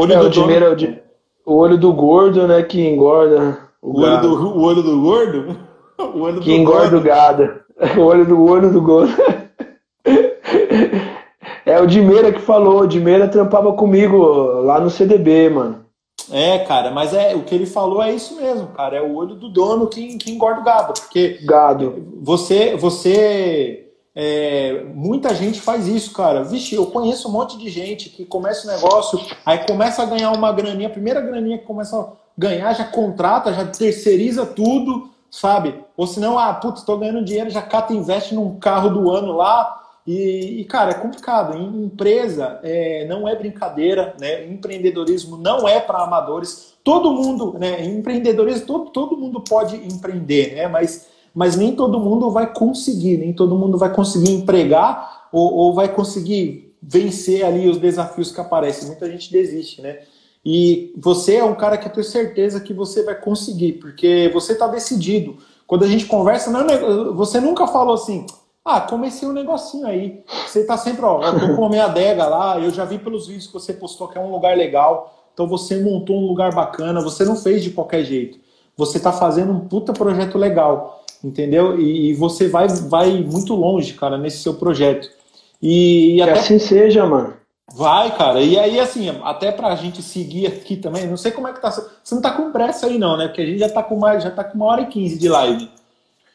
Olho 0.00 0.14
é, 0.14 0.18
do 0.18 0.26
o, 0.26 0.30
dono... 0.30 0.50
é 0.50 0.74
de, 0.74 0.98
o, 1.44 1.54
olho 1.56 1.76
do 1.76 1.92
gordo, 1.92 2.48
né? 2.48 2.62
Que 2.62 2.80
engorda 2.88 3.58
o, 3.82 3.90
o 3.90 4.00
olho 4.00 4.22
do 4.22 4.58
O 4.58 4.62
olho 4.62 4.82
do 4.82 5.00
gordo? 5.02 5.56
O 5.98 6.20
olho 6.20 6.40
que 6.40 6.50
do 6.50 6.56
engorda 6.56 6.88
gordo. 6.88 6.96
o 6.96 7.02
gado. 7.02 7.60
O 7.98 8.00
olho 8.00 8.24
do 8.24 8.42
olho 8.42 8.72
do 8.72 8.80
gordo. 8.80 9.12
É 11.74 11.80
o 11.80 11.88
Dimeira 11.88 12.32
que 12.32 12.40
falou. 12.40 12.82
O 12.82 12.86
Dimeira 12.86 13.26
trampava 13.26 13.72
comigo 13.72 14.16
lá 14.62 14.78
no 14.78 14.88
CDB, 14.88 15.50
mano. 15.50 15.84
É, 16.30 16.60
cara, 16.60 16.92
mas 16.92 17.12
é 17.12 17.34
o 17.34 17.42
que 17.42 17.52
ele 17.52 17.66
falou 17.66 18.00
é 18.00 18.12
isso 18.12 18.36
mesmo, 18.36 18.68
cara. 18.68 18.96
É 18.96 19.02
o 19.02 19.14
olho 19.14 19.34
do 19.34 19.48
dono 19.48 19.88
que, 19.88 20.16
que 20.16 20.30
engorda 20.30 20.60
o 20.60 20.64
gado. 20.64 20.94
Porque 20.94 21.40
gado. 21.44 22.14
você, 22.22 22.76
você 22.76 23.90
é, 24.14 24.84
muita 24.94 25.34
gente 25.34 25.60
faz 25.60 25.88
isso, 25.88 26.12
cara. 26.12 26.44
Vixe, 26.44 26.76
eu 26.76 26.86
conheço 26.86 27.28
um 27.28 27.32
monte 27.32 27.58
de 27.58 27.68
gente 27.68 28.08
que 28.08 28.24
começa 28.24 28.68
o 28.68 28.70
negócio, 28.70 29.20
aí 29.44 29.58
começa 29.66 30.02
a 30.02 30.06
ganhar 30.06 30.30
uma 30.30 30.52
graninha, 30.52 30.86
a 30.86 30.92
primeira 30.92 31.20
graninha 31.20 31.58
que 31.58 31.66
começa 31.66 31.98
a 31.98 32.06
ganhar, 32.38 32.72
já 32.72 32.84
contrata, 32.84 33.52
já 33.52 33.66
terceiriza 33.66 34.46
tudo, 34.46 35.10
sabe? 35.28 35.74
Ou 35.96 36.06
senão, 36.06 36.38
ah, 36.38 36.54
putz, 36.54 36.84
tô 36.84 36.96
ganhando 36.96 37.24
dinheiro, 37.24 37.50
já 37.50 37.62
cata 37.62 37.92
e 37.92 37.96
investe 37.96 38.32
num 38.32 38.60
carro 38.60 38.90
do 38.90 39.10
ano 39.10 39.32
lá, 39.32 39.83
e, 40.06 40.60
e, 40.60 40.64
cara, 40.66 40.90
é 40.90 40.94
complicado. 40.94 41.56
Em 41.56 41.84
empresa 41.84 42.60
é, 42.62 43.06
não 43.06 43.26
é 43.26 43.34
brincadeira, 43.34 44.14
né? 44.20 44.46
Empreendedorismo 44.46 45.38
não 45.38 45.66
é 45.66 45.80
para 45.80 46.02
amadores. 46.02 46.74
Todo 46.84 47.12
mundo, 47.12 47.56
né? 47.58 47.82
Empreendedorismo, 47.84 48.66
todo, 48.66 48.90
todo 48.90 49.16
mundo 49.16 49.40
pode 49.40 49.76
empreender, 49.76 50.54
né? 50.54 50.68
Mas, 50.68 51.06
mas 51.34 51.56
nem 51.56 51.74
todo 51.74 51.98
mundo 51.98 52.30
vai 52.30 52.52
conseguir, 52.52 53.16
nem 53.16 53.32
todo 53.32 53.56
mundo 53.56 53.78
vai 53.78 53.94
conseguir 53.94 54.32
empregar 54.32 55.28
ou, 55.32 55.54
ou 55.54 55.74
vai 55.74 55.88
conseguir 55.88 56.74
vencer 56.82 57.42
ali 57.42 57.66
os 57.66 57.78
desafios 57.78 58.30
que 58.30 58.40
aparecem. 58.40 58.88
Muita 58.88 59.10
gente 59.10 59.32
desiste, 59.32 59.80
né? 59.80 60.00
E 60.44 60.92
você 60.98 61.36
é 61.36 61.44
um 61.44 61.54
cara 61.54 61.78
que 61.78 61.88
eu 61.88 61.92
tenho 61.92 62.04
certeza 62.04 62.60
que 62.60 62.74
você 62.74 63.02
vai 63.02 63.14
conseguir, 63.14 63.74
porque 63.74 64.30
você 64.34 64.52
está 64.52 64.66
decidido. 64.66 65.38
Quando 65.66 65.84
a 65.84 65.88
gente 65.88 66.04
conversa, 66.04 66.50
não 66.50 66.60
é, 66.68 67.14
você 67.14 67.40
nunca 67.40 67.66
falou 67.66 67.94
assim, 67.94 68.26
ah, 68.64 68.80
comecei 68.80 69.28
um 69.28 69.32
negocinho 69.32 69.86
aí. 69.86 70.24
Você 70.46 70.64
tá 70.64 70.78
sempre, 70.78 71.04
ó, 71.04 71.22
eu 71.22 71.38
tô 71.38 71.56
com 71.56 71.66
a 71.66 71.68
minha 71.68 71.84
adega 71.84 72.26
lá, 72.26 72.58
eu 72.58 72.70
já 72.70 72.84
vi 72.84 72.98
pelos 72.98 73.26
vídeos 73.26 73.46
que 73.46 73.52
você 73.52 73.74
postou 73.74 74.08
que 74.08 74.16
é 74.16 74.20
um 74.20 74.32
lugar 74.32 74.56
legal. 74.56 75.14
Então 75.34 75.46
você 75.46 75.78
montou 75.80 76.16
um 76.16 76.26
lugar 76.26 76.54
bacana, 76.54 77.02
você 77.02 77.24
não 77.24 77.36
fez 77.36 77.62
de 77.62 77.70
qualquer 77.70 78.04
jeito. 78.04 78.38
Você 78.76 78.98
tá 78.98 79.12
fazendo 79.12 79.52
um 79.52 79.60
puta 79.68 79.92
projeto 79.92 80.38
legal, 80.38 81.04
entendeu? 81.22 81.78
E, 81.78 82.10
e 82.10 82.14
você 82.14 82.48
vai, 82.48 82.68
vai 82.68 83.10
muito 83.22 83.54
longe, 83.54 83.92
cara, 83.94 84.16
nesse 84.16 84.38
seu 84.38 84.54
projeto. 84.54 85.10
E, 85.60 86.16
e 86.16 86.22
até... 86.22 86.32
Que 86.32 86.38
assim 86.38 86.58
seja, 86.58 87.04
mano. 87.04 87.34
Vai, 87.74 88.16
cara. 88.16 88.40
E 88.40 88.58
aí, 88.58 88.78
assim, 88.78 89.08
até 89.24 89.50
pra 89.50 89.74
gente 89.74 90.02
seguir 90.02 90.46
aqui 90.46 90.76
também, 90.76 91.06
não 91.06 91.16
sei 91.16 91.32
como 91.32 91.48
é 91.48 91.52
que 91.52 91.60
tá. 91.60 91.70
Você 91.70 92.14
não 92.14 92.22
tá 92.22 92.30
com 92.30 92.52
pressa 92.52 92.86
aí, 92.86 92.98
não, 92.98 93.16
né? 93.16 93.26
Porque 93.26 93.42
a 93.42 93.46
gente 93.46 93.58
já 93.58 93.68
tá 93.68 93.82
com 93.82 93.96
mais, 93.96 94.22
já 94.22 94.30
tá 94.30 94.44
com 94.44 94.56
uma 94.56 94.66
hora 94.66 94.82
e 94.82 94.86
quinze 94.86 95.18
de 95.18 95.28
live. 95.28 95.70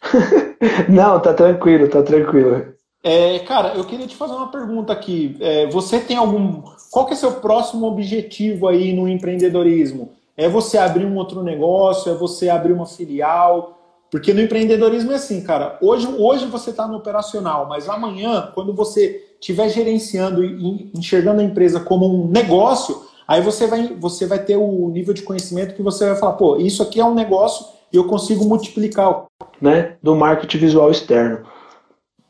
Não, 0.90 1.20
tá 1.20 1.34
tranquilo, 1.34 1.88
tá 1.88 2.04
tranquilo. 2.04 2.74
É, 3.04 3.40
cara, 3.40 3.74
eu 3.76 3.86
queria 3.86 4.08
te 4.08 4.16
fazer 4.16 4.34
uma 4.34 4.52
pergunta 4.52 4.92
aqui. 4.92 5.38
É, 5.40 5.68
você 5.68 6.00
tem 6.00 6.18
algum. 6.18 6.62
Qual 6.92 7.06
que 7.06 7.14
é 7.14 7.16
seu 7.16 7.34
próximo 7.34 7.88
objetivo 7.88 8.68
aí 8.68 8.94
no 8.94 9.08
empreendedorismo? 9.08 10.12
É 10.36 10.50
você 10.50 10.78
abrir 10.78 11.06
um 11.06 11.16
outro 11.16 11.44
negócio? 11.44 12.12
É 12.12 12.16
você 12.16 12.50
abrir 12.50 12.74
uma 12.74 12.86
filial? 12.86 13.78
Porque 14.12 14.34
no 14.34 14.42
empreendedorismo 14.42 15.12
é 15.12 15.16
assim, 15.16 15.42
cara. 15.42 15.78
Hoje, 15.82 16.08
hoje 16.08 16.46
você 16.48 16.72
está 16.72 16.88
no 16.88 16.98
operacional, 16.98 17.68
mas 17.68 17.88
amanhã, 17.88 18.52
quando 18.56 18.74
você 18.74 19.34
estiver 19.40 19.70
gerenciando 19.70 20.44
e 20.44 20.92
enxergando 20.96 21.42
a 21.42 21.44
empresa 21.44 21.80
como 21.80 22.06
um 22.06 22.28
negócio, 22.28 23.04
aí 23.28 23.42
você 23.42 23.68
vai, 23.68 23.94
você 24.00 24.26
vai 24.26 24.40
ter 24.40 24.58
o 24.58 24.90
nível 24.90 25.14
de 25.14 25.22
conhecimento 25.22 25.76
que 25.76 25.84
você 25.84 26.08
vai 26.08 26.16
falar, 26.16 26.34
pô, 26.34 26.58
isso 26.58 26.82
aqui 26.82 27.00
é 27.00 27.06
um 27.06 27.14
negócio 27.14 27.66
e 27.92 27.98
eu 27.98 28.06
consigo 28.06 28.46
multiplicar 28.46 29.26
né, 29.62 29.96
do 30.02 30.16
marketing 30.16 30.58
visual 30.58 30.92
externo. 30.92 31.46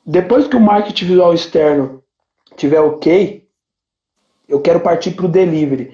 Depois 0.06 0.48
que 0.48 0.56
o 0.56 0.62
marketing 0.62 1.06
visual 1.06 1.34
externo 1.34 2.04
tiver 2.56 2.80
ok, 2.80 3.48
eu 4.48 4.60
quero 4.60 4.80
partir 4.80 5.12
para 5.12 5.26
o 5.26 5.30
delivery. 5.30 5.94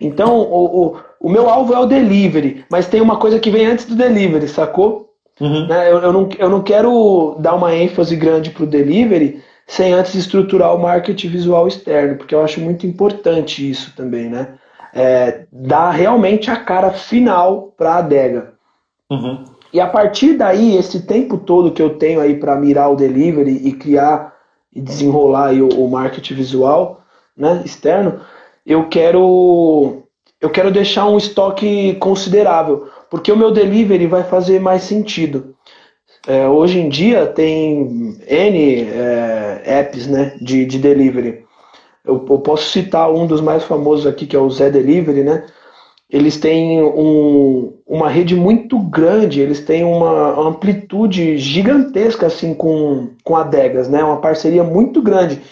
Então, 0.00 0.38
o, 0.38 0.86
o, 0.86 1.00
o, 1.20 1.30
meu 1.30 1.48
alvo 1.48 1.72
é 1.72 1.78
o 1.78 1.86
delivery, 1.86 2.64
mas 2.68 2.88
tem 2.88 3.00
uma 3.00 3.18
coisa 3.18 3.38
que 3.38 3.50
vem 3.50 3.66
antes 3.66 3.84
do 3.84 3.94
delivery, 3.94 4.48
sacou? 4.48 5.10
Uhum. 5.40 5.68
Né, 5.68 5.90
eu, 5.90 5.98
eu, 5.98 6.12
não, 6.12 6.28
eu 6.38 6.48
não 6.48 6.62
quero 6.62 7.36
dar 7.38 7.54
uma 7.54 7.74
ênfase 7.74 8.16
grande 8.16 8.50
para 8.50 8.64
o 8.64 8.66
delivery 8.66 9.42
sem 9.66 9.92
antes 9.92 10.14
estruturar 10.14 10.74
o 10.74 10.78
marketing 10.78 11.28
visual 11.28 11.68
externo, 11.68 12.16
porque 12.16 12.34
eu 12.34 12.42
acho 12.42 12.60
muito 12.60 12.86
importante 12.86 13.68
isso 13.68 13.94
também, 13.96 14.28
né? 14.28 14.54
É, 14.92 15.46
dar 15.50 15.90
realmente 15.90 16.50
a 16.50 16.56
cara 16.56 16.90
final 16.90 17.72
para 17.78 17.94
a 17.94 17.98
adega. 17.98 18.51
Uhum. 19.12 19.44
E 19.72 19.80
a 19.80 19.86
partir 19.86 20.34
daí, 20.34 20.76
esse 20.76 21.02
tempo 21.06 21.36
todo 21.38 21.72
que 21.72 21.82
eu 21.82 21.98
tenho 21.98 22.20
aí 22.20 22.36
para 22.36 22.56
mirar 22.56 22.90
o 22.90 22.96
delivery 22.96 23.60
e 23.66 23.72
criar 23.72 24.34
e 24.74 24.80
desenrolar 24.80 25.52
o, 25.54 25.84
o 25.84 25.90
marketing 25.90 26.34
visual, 26.34 27.02
né, 27.36 27.62
externo, 27.64 28.20
eu 28.66 28.88
quero 28.88 30.02
eu 30.40 30.50
quero 30.50 30.70
deixar 30.72 31.06
um 31.06 31.16
estoque 31.16 31.94
considerável, 31.94 32.88
porque 33.08 33.30
o 33.30 33.36
meu 33.36 33.52
delivery 33.52 34.06
vai 34.06 34.24
fazer 34.24 34.60
mais 34.60 34.82
sentido. 34.82 35.54
É, 36.26 36.48
hoje 36.48 36.80
em 36.80 36.88
dia 36.88 37.26
tem 37.26 38.16
N 38.26 38.88
é, 38.88 39.62
apps 39.64 40.06
né, 40.06 40.36
de, 40.40 40.64
de 40.64 40.78
delivery. 40.78 41.44
Eu, 42.04 42.24
eu, 42.28 42.38
posso 42.40 42.70
citar 42.70 43.12
um 43.12 43.26
dos 43.26 43.40
mais 43.40 43.62
famosos 43.62 44.06
aqui, 44.06 44.26
que 44.26 44.34
é 44.34 44.38
o 44.38 44.50
Zé 44.50 44.70
Delivery, 44.70 45.22
né? 45.22 45.46
Eles 46.10 46.38
têm 46.38 46.82
um, 46.82 47.72
uma 47.92 48.08
rede 48.08 48.34
muito 48.34 48.78
grande, 48.78 49.42
eles 49.42 49.60
têm 49.60 49.84
uma 49.84 50.48
amplitude 50.48 51.36
gigantesca 51.36 52.26
assim 52.26 52.54
com, 52.54 53.10
com 53.22 53.36
adegas, 53.36 53.86
né? 53.86 54.02
Uma 54.02 54.16
parceria 54.16 54.64
muito 54.64 55.02
grande. 55.02 55.42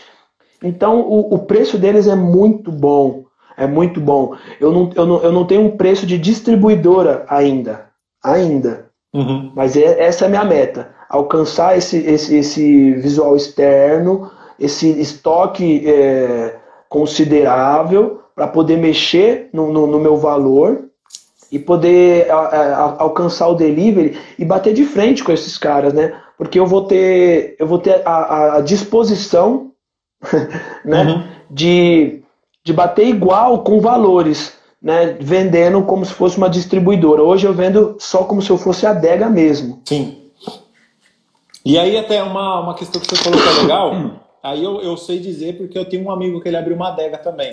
Então 0.65 1.03
o, 1.03 1.35
o 1.35 1.41
preço 1.41 1.77
deles 1.77 2.07
é 2.07 2.15
muito 2.15 2.73
bom. 2.73 3.25
É 3.59 3.67
muito 3.67 4.01
bom. 4.01 4.35
Eu 4.59 4.73
não, 4.73 4.91
eu, 4.95 5.05
não, 5.07 5.23
eu 5.23 5.33
não 5.33 5.45
tenho 5.45 5.67
um 5.67 5.77
preço 5.77 6.07
de 6.07 6.17
distribuidora 6.17 7.27
ainda. 7.29 7.89
Ainda. 8.25 8.87
Uhum. 9.13 9.53
Mas 9.55 9.77
é, 9.77 10.03
essa 10.03 10.25
é 10.25 10.27
a 10.27 10.31
minha 10.31 10.45
meta. 10.45 10.95
Alcançar 11.11 11.77
esse, 11.77 11.99
esse, 11.99 12.37
esse 12.37 12.95
visual 12.95 13.37
externo, 13.37 14.31
esse 14.59 14.89
estoque 14.99 15.87
é, 15.87 16.57
considerável 16.89 18.23
para 18.35 18.49
poder 18.49 18.79
mexer 18.79 19.51
no, 19.53 19.71
no, 19.71 19.87
no, 19.87 20.01
meu 20.01 20.17
valor 20.17 20.90
e 21.51 21.59
poder 21.59 22.31
a, 22.31 22.37
a, 22.37 23.03
alcançar 23.03 23.49
o 23.49 23.55
delivery 23.55 24.19
e 24.39 24.45
bater 24.45 24.73
de 24.73 24.85
frente 24.85 25.25
com 25.25 25.33
esses 25.33 25.59
caras, 25.59 25.93
né? 25.93 26.19
Porque 26.39 26.59
eu 26.59 26.67
vou 26.67 26.85
ter, 26.85 27.57
eu 27.59 27.67
vou 27.67 27.79
ter 27.79 28.03
a, 28.05 28.57
a 28.57 28.61
disposição 28.61 29.73
né, 30.85 31.05
uhum. 31.05 31.23
de 31.51 32.21
de 32.65 32.73
bater 32.73 33.07
igual 33.07 33.63
com 33.63 33.81
valores, 33.81 34.57
né? 34.81 35.17
Vendendo 35.21 35.83
como 35.83 36.05
se 36.05 36.13
fosse 36.13 36.37
uma 36.37 36.49
distribuidora. 36.49 37.23
Hoje 37.23 37.47
eu 37.47 37.55
vendo 37.55 37.97
só 37.99 38.25
como 38.25 38.43
se 38.43 38.51
eu 38.51 38.59
fosse 38.59 38.87
adega 38.87 39.29
mesmo. 39.29 39.83
Sim. 39.85 40.19
E 41.65 41.79
aí 41.79 41.97
até 41.97 42.23
uma, 42.23 42.61
uma 42.61 42.75
questão 42.75 43.01
que 43.01 43.07
você 43.07 43.17
falou 43.17 43.41
que 43.41 43.49
é 43.49 43.63
legal, 43.63 43.93
aí 44.43 44.63
eu, 44.63 44.81
eu 44.81 44.97
sei 44.97 45.19
dizer 45.19 45.57
porque 45.57 45.79
eu 45.79 45.85
tenho 45.85 46.05
um 46.05 46.11
amigo 46.11 46.41
que 46.41 46.49
ele 46.49 46.57
abriu 46.57 46.77
uma 46.77 46.89
adega 46.89 47.19
também. 47.19 47.53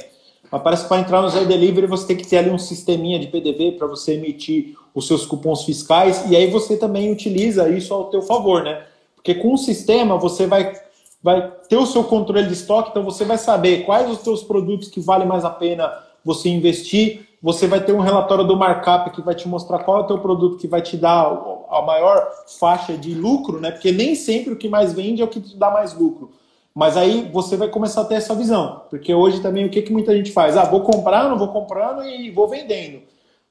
Mas 0.51 0.61
parece 0.61 0.83
que 0.83 0.89
para 0.89 1.01
entrar 1.01 1.21
no 1.21 1.29
Zé 1.29 1.45
Delivery 1.45 1.87
você 1.87 2.07
tem 2.07 2.17
que 2.17 2.27
ter 2.27 2.37
ali 2.37 2.49
um 2.49 2.57
sisteminha 2.57 3.19
de 3.19 3.27
PDV 3.27 3.73
para 3.73 3.87
você 3.87 4.13
emitir 4.13 4.75
os 4.93 5.07
seus 5.07 5.25
cupons 5.25 5.63
fiscais 5.63 6.29
e 6.29 6.35
aí 6.35 6.49
você 6.49 6.77
também 6.77 7.11
utiliza 7.11 7.69
isso 7.69 7.93
ao 7.93 8.05
teu 8.05 8.21
favor, 8.21 8.63
né? 8.63 8.85
Porque 9.15 9.35
com 9.35 9.53
o 9.53 9.57
sistema 9.57 10.17
você 10.17 10.47
vai 10.47 10.73
vai 11.21 11.51
ter 11.67 11.77
o 11.77 11.85
seu 11.85 12.03
controle 12.03 12.47
de 12.47 12.53
estoque, 12.53 12.91
então 12.91 13.03
você 13.03 13.25
vai 13.25 13.37
saber 13.37 13.85
quais 13.85 14.09
os 14.09 14.19
seus 14.19 14.43
produtos 14.43 14.87
que 14.87 15.01
vale 15.01 15.25
mais 15.25 15.43
a 15.43 15.49
pena 15.49 15.91
você 16.23 16.47
investir. 16.47 17.27
Você 17.41 17.67
vai 17.67 17.83
ter 17.83 17.93
um 17.93 17.99
relatório 17.99 18.43
do 18.43 18.55
markup 18.55 19.11
que 19.11 19.21
vai 19.21 19.35
te 19.35 19.47
mostrar 19.47 19.79
qual 19.79 19.97
é 19.97 20.01
o 20.01 20.07
teu 20.07 20.19
produto 20.19 20.57
que 20.57 20.67
vai 20.67 20.81
te 20.81 20.97
dar 20.97 21.25
a 21.69 21.81
maior 21.81 22.27
faixa 22.59 22.97
de 22.97 23.13
lucro, 23.13 23.59
né? 23.59 23.71
Porque 23.71 23.91
nem 23.91 24.15
sempre 24.15 24.53
o 24.53 24.57
que 24.57 24.69
mais 24.69 24.93
vende 24.93 25.21
é 25.21 25.25
o 25.25 25.27
que 25.27 25.39
te 25.39 25.55
dá 25.55 25.69
mais 25.69 25.93
lucro. 25.93 26.31
Mas 26.77 26.95
aí 26.95 27.27
você 27.33 27.57
vai 27.57 27.69
começar 27.69 28.01
a 28.01 28.05
ter 28.05 28.13
essa 28.13 28.35
visão. 28.35 28.83
Porque 28.87 29.11
hoje 29.11 29.39
também 29.39 29.65
o 29.65 29.69
que, 29.69 29.81
que 29.81 29.91
muita 29.91 30.15
gente 30.15 30.31
faz? 30.31 30.55
Ah, 30.55 30.63
vou 30.63 30.81
comprando, 30.81 31.35
vou 31.35 31.47
comprando 31.47 32.03
e 32.03 32.29
vou 32.29 32.47
vendendo. 32.47 32.99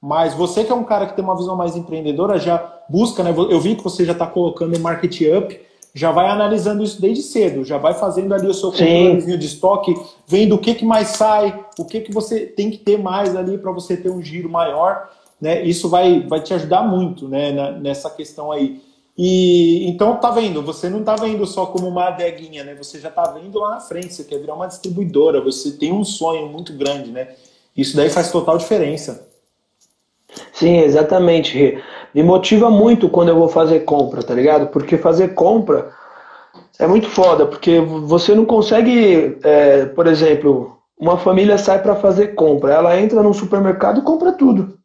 Mas 0.01 0.33
você 0.33 0.62
que 0.62 0.70
é 0.70 0.74
um 0.77 0.85
cara 0.85 1.07
que 1.07 1.16
tem 1.16 1.24
uma 1.24 1.37
visão 1.37 1.57
mais 1.57 1.74
empreendedora, 1.74 2.39
já 2.39 2.57
busca, 2.89 3.24
né? 3.24 3.35
Eu 3.37 3.59
vi 3.59 3.74
que 3.74 3.83
você 3.83 4.05
já 4.05 4.12
está 4.12 4.29
colocando 4.29 4.77
o 4.77 4.81
market 4.81 5.22
up 5.37 5.61
já 5.93 6.12
vai 6.12 6.29
analisando 6.29 6.85
isso 6.85 7.01
desde 7.01 7.22
cedo, 7.22 7.64
já 7.64 7.79
vai 7.79 7.95
fazendo 7.95 8.35
ali 8.35 8.47
o 8.47 8.53
seu 8.53 8.70
controlezinho 8.70 9.39
de 9.39 9.47
estoque, 9.47 9.95
vendo 10.27 10.55
o 10.55 10.59
que, 10.59 10.74
que 10.74 10.85
mais 10.85 11.09
sai, 11.09 11.64
o 11.79 11.87
que, 11.87 12.03
que 12.03 12.12
você 12.12 12.41
tem 12.41 12.70
que 12.70 12.77
ter 12.77 12.99
mais 12.99 13.35
ali 13.35 13.57
para 13.57 13.72
você 13.72 13.97
ter 13.97 14.11
um 14.11 14.20
giro 14.20 14.47
maior, 14.47 15.11
né? 15.41 15.64
Isso 15.64 15.89
vai, 15.89 16.20
vai 16.20 16.41
te 16.43 16.53
ajudar 16.53 16.83
muito, 16.83 17.27
né, 17.27 17.51
nessa 17.81 18.11
questão 18.11 18.53
aí. 18.53 18.83
E 19.17 19.89
então 19.89 20.17
tá 20.17 20.31
vendo, 20.31 20.62
você 20.62 20.91
não 20.91 21.03
tá 21.03 21.17
vendo 21.17 21.47
só 21.47 21.67
como 21.67 21.89
uma 21.89 22.09
adeguinha, 22.09 22.64
né? 22.64 22.75
Você 22.75 23.01
já 23.01 23.11
tá 23.11 23.25
vendo 23.31 23.59
lá 23.59 23.71
na 23.71 23.81
frente, 23.81 24.12
você 24.12 24.25
quer 24.25 24.39
virar 24.39 24.55
uma 24.55 24.67
distribuidora, 24.67 25.41
você 25.41 25.73
tem 25.73 25.93
um 25.93 26.05
sonho 26.05 26.49
muito 26.49 26.73
grande, 26.75 27.11
né? 27.11 27.29
Isso 27.75 27.97
daí 27.97 28.11
faz 28.11 28.31
total 28.31 28.59
diferença. 28.59 29.27
Sim, 30.53 30.79
exatamente 30.79 31.83
me 32.17 32.23
motiva 32.23 32.71
muito 32.71 33.11
quando 33.11 33.29
eu 33.29 33.37
vou 33.37 33.47
fazer 33.49 33.81
compra, 33.81 34.23
tá 34.23 34.33
ligado? 34.33 34.69
Porque 34.69 34.97
fazer 34.97 35.35
compra 35.35 35.91
é 36.79 36.87
muito 36.87 37.09
foda, 37.11 37.45
porque 37.45 37.79
você 37.79 38.35
não 38.35 38.47
consegue, 38.47 39.37
é, 39.43 39.85
por 39.85 40.07
exemplo, 40.07 40.79
uma 40.99 41.19
família 41.19 41.59
sai 41.59 41.83
para 41.83 41.95
fazer 41.95 42.29
compra, 42.29 42.73
ela 42.73 42.99
entra 42.99 43.23
num 43.23 43.35
supermercado 43.35 44.01
e 44.01 44.03
compra 44.03 44.33
tudo. 44.33 44.79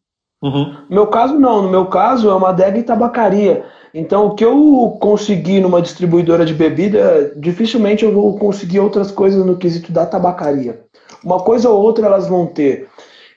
Uhum. 0.44 0.76
No 0.90 0.96
meu 0.96 1.08
caso, 1.08 1.40
não. 1.40 1.62
No 1.62 1.70
meu 1.70 1.86
caso, 1.86 2.30
é 2.30 2.34
uma 2.34 2.50
adega 2.50 2.78
e 2.78 2.84
tabacaria. 2.84 3.64
Então, 3.94 4.28
o 4.28 4.36
que 4.36 4.46
eu 4.46 4.98
consegui 5.02 5.60
numa 5.60 5.82
distribuidora 5.82 6.46
de 6.46 6.54
bebida, 6.54 7.34
dificilmente 7.36 8.06
eu 8.06 8.14
vou 8.14 8.38
conseguir 8.38 8.80
outras 8.80 9.12
coisas 9.12 9.46
no 9.46 9.58
quesito 9.58 9.92
da 9.92 10.06
tabacaria. 10.06 10.82
Uma 11.24 11.40
coisa 11.40 11.70
ou 11.70 11.82
outra 11.82 12.08
elas 12.08 12.28
vão 12.28 12.46
ter. 12.46 12.88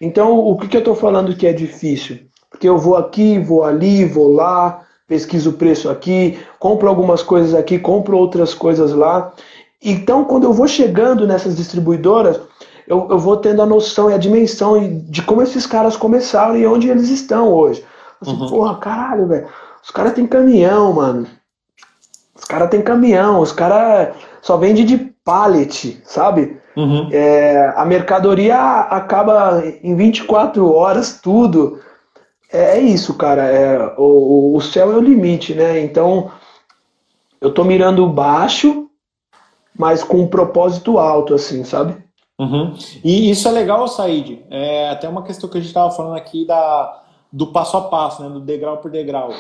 Então, 0.01 0.39
o 0.39 0.57
que, 0.57 0.69
que 0.69 0.77
eu 0.77 0.81
estou 0.81 0.95
falando 0.95 1.37
que 1.37 1.47
é 1.47 1.53
difícil? 1.53 2.21
Porque 2.51 2.69
eu 2.69 2.79
vou 2.79 2.97
aqui, 2.97 3.39
vou 3.39 3.65
ali, 3.65 4.05
vou 4.05 4.33
lá, 4.33 4.83
pesquiso 5.09 5.51
o 5.51 5.55
preço 5.55 5.91
aqui, 5.91 6.39
compro 6.59 6.89
algumas 6.89 7.23
coisas 7.23 7.55
aqui, 7.55 7.79
compro 7.79 8.17
outras 8.17 8.55
coisas 8.55 8.93
lá. 8.93 9.33
Então, 9.83 10.25
quando 10.25 10.45
eu 10.45 10.53
vou 10.53 10.69
chegando 10.69 11.27
nessas 11.27 11.57
distribuidoras, 11.57 12.41
eu, 12.87 13.09
eu 13.11 13.19
vou 13.19 13.37
tendo 13.37 13.61
a 13.61 13.67
noção 13.67 14.11
e 14.11 14.15
a 14.15 14.19
dimensão 14.19 15.03
de 15.05 15.23
como 15.23 15.43
esses 15.43 15.67
caras 15.67 15.97
começaram 15.97 16.57
e 16.57 16.67
onde 16.67 16.89
eles 16.89 17.11
estão 17.11 17.53
hoje. 17.53 17.85
Assim, 18.21 18.33
uhum. 18.33 18.49
Porra, 18.49 18.77
caralho, 18.77 19.27
velho. 19.27 19.47
Os 19.85 19.91
caras 19.91 20.15
têm 20.15 20.27
caminhão, 20.27 20.95
mano. 20.95 21.27
Os 22.35 22.45
caras 22.45 22.71
têm 22.71 22.83
caminhão, 22.83 23.41
os 23.41 23.53
caras 23.53 24.17
só 24.41 24.57
vendem 24.57 24.85
de 24.85 24.97
pallet, 25.23 26.01
sabe? 26.05 26.59
Uhum. 26.77 27.09
É, 27.13 27.73
a 27.77 27.85
mercadoria 27.85 28.59
acaba 28.59 29.63
em 29.83 29.95
24 29.95 30.73
horas, 30.73 31.21
tudo. 31.21 31.81
É, 32.51 32.79
é 32.79 32.81
isso, 32.81 33.15
cara. 33.15 33.45
É, 33.45 33.95
o, 33.99 34.57
o 34.57 34.61
céu 34.61 34.91
é 34.91 34.97
o 34.97 35.01
limite, 35.01 35.55
né? 35.55 35.81
Então, 35.81 36.31
eu 37.41 37.53
tô 37.53 37.63
mirando 37.63 38.09
baixo, 38.09 38.89
mas 39.79 40.03
com 40.03 40.19
um 40.19 40.27
propósito 40.27 40.99
alto, 40.99 41.35
assim, 41.35 41.63
sabe? 41.63 41.97
Uhum. 42.39 42.75
E 43.05 43.31
isso 43.31 43.47
é 43.47 43.51
legal, 43.51 43.87
Said. 43.87 44.45
É 44.51 44.89
até 44.91 45.09
uma 45.09 45.23
questão 45.23 45.49
que 45.49 45.59
a 45.59 45.61
gente 45.61 45.69
estava 45.69 45.91
falando 45.91 46.17
aqui 46.17 46.47
da, 46.47 47.03
do 47.31 47.49
passo 47.49 47.77
a 47.77 47.83
passo, 47.83 48.23
né? 48.23 48.29
Do 48.29 48.41
degrau 48.41 48.79
por 48.79 48.91
degrau. 48.91 49.31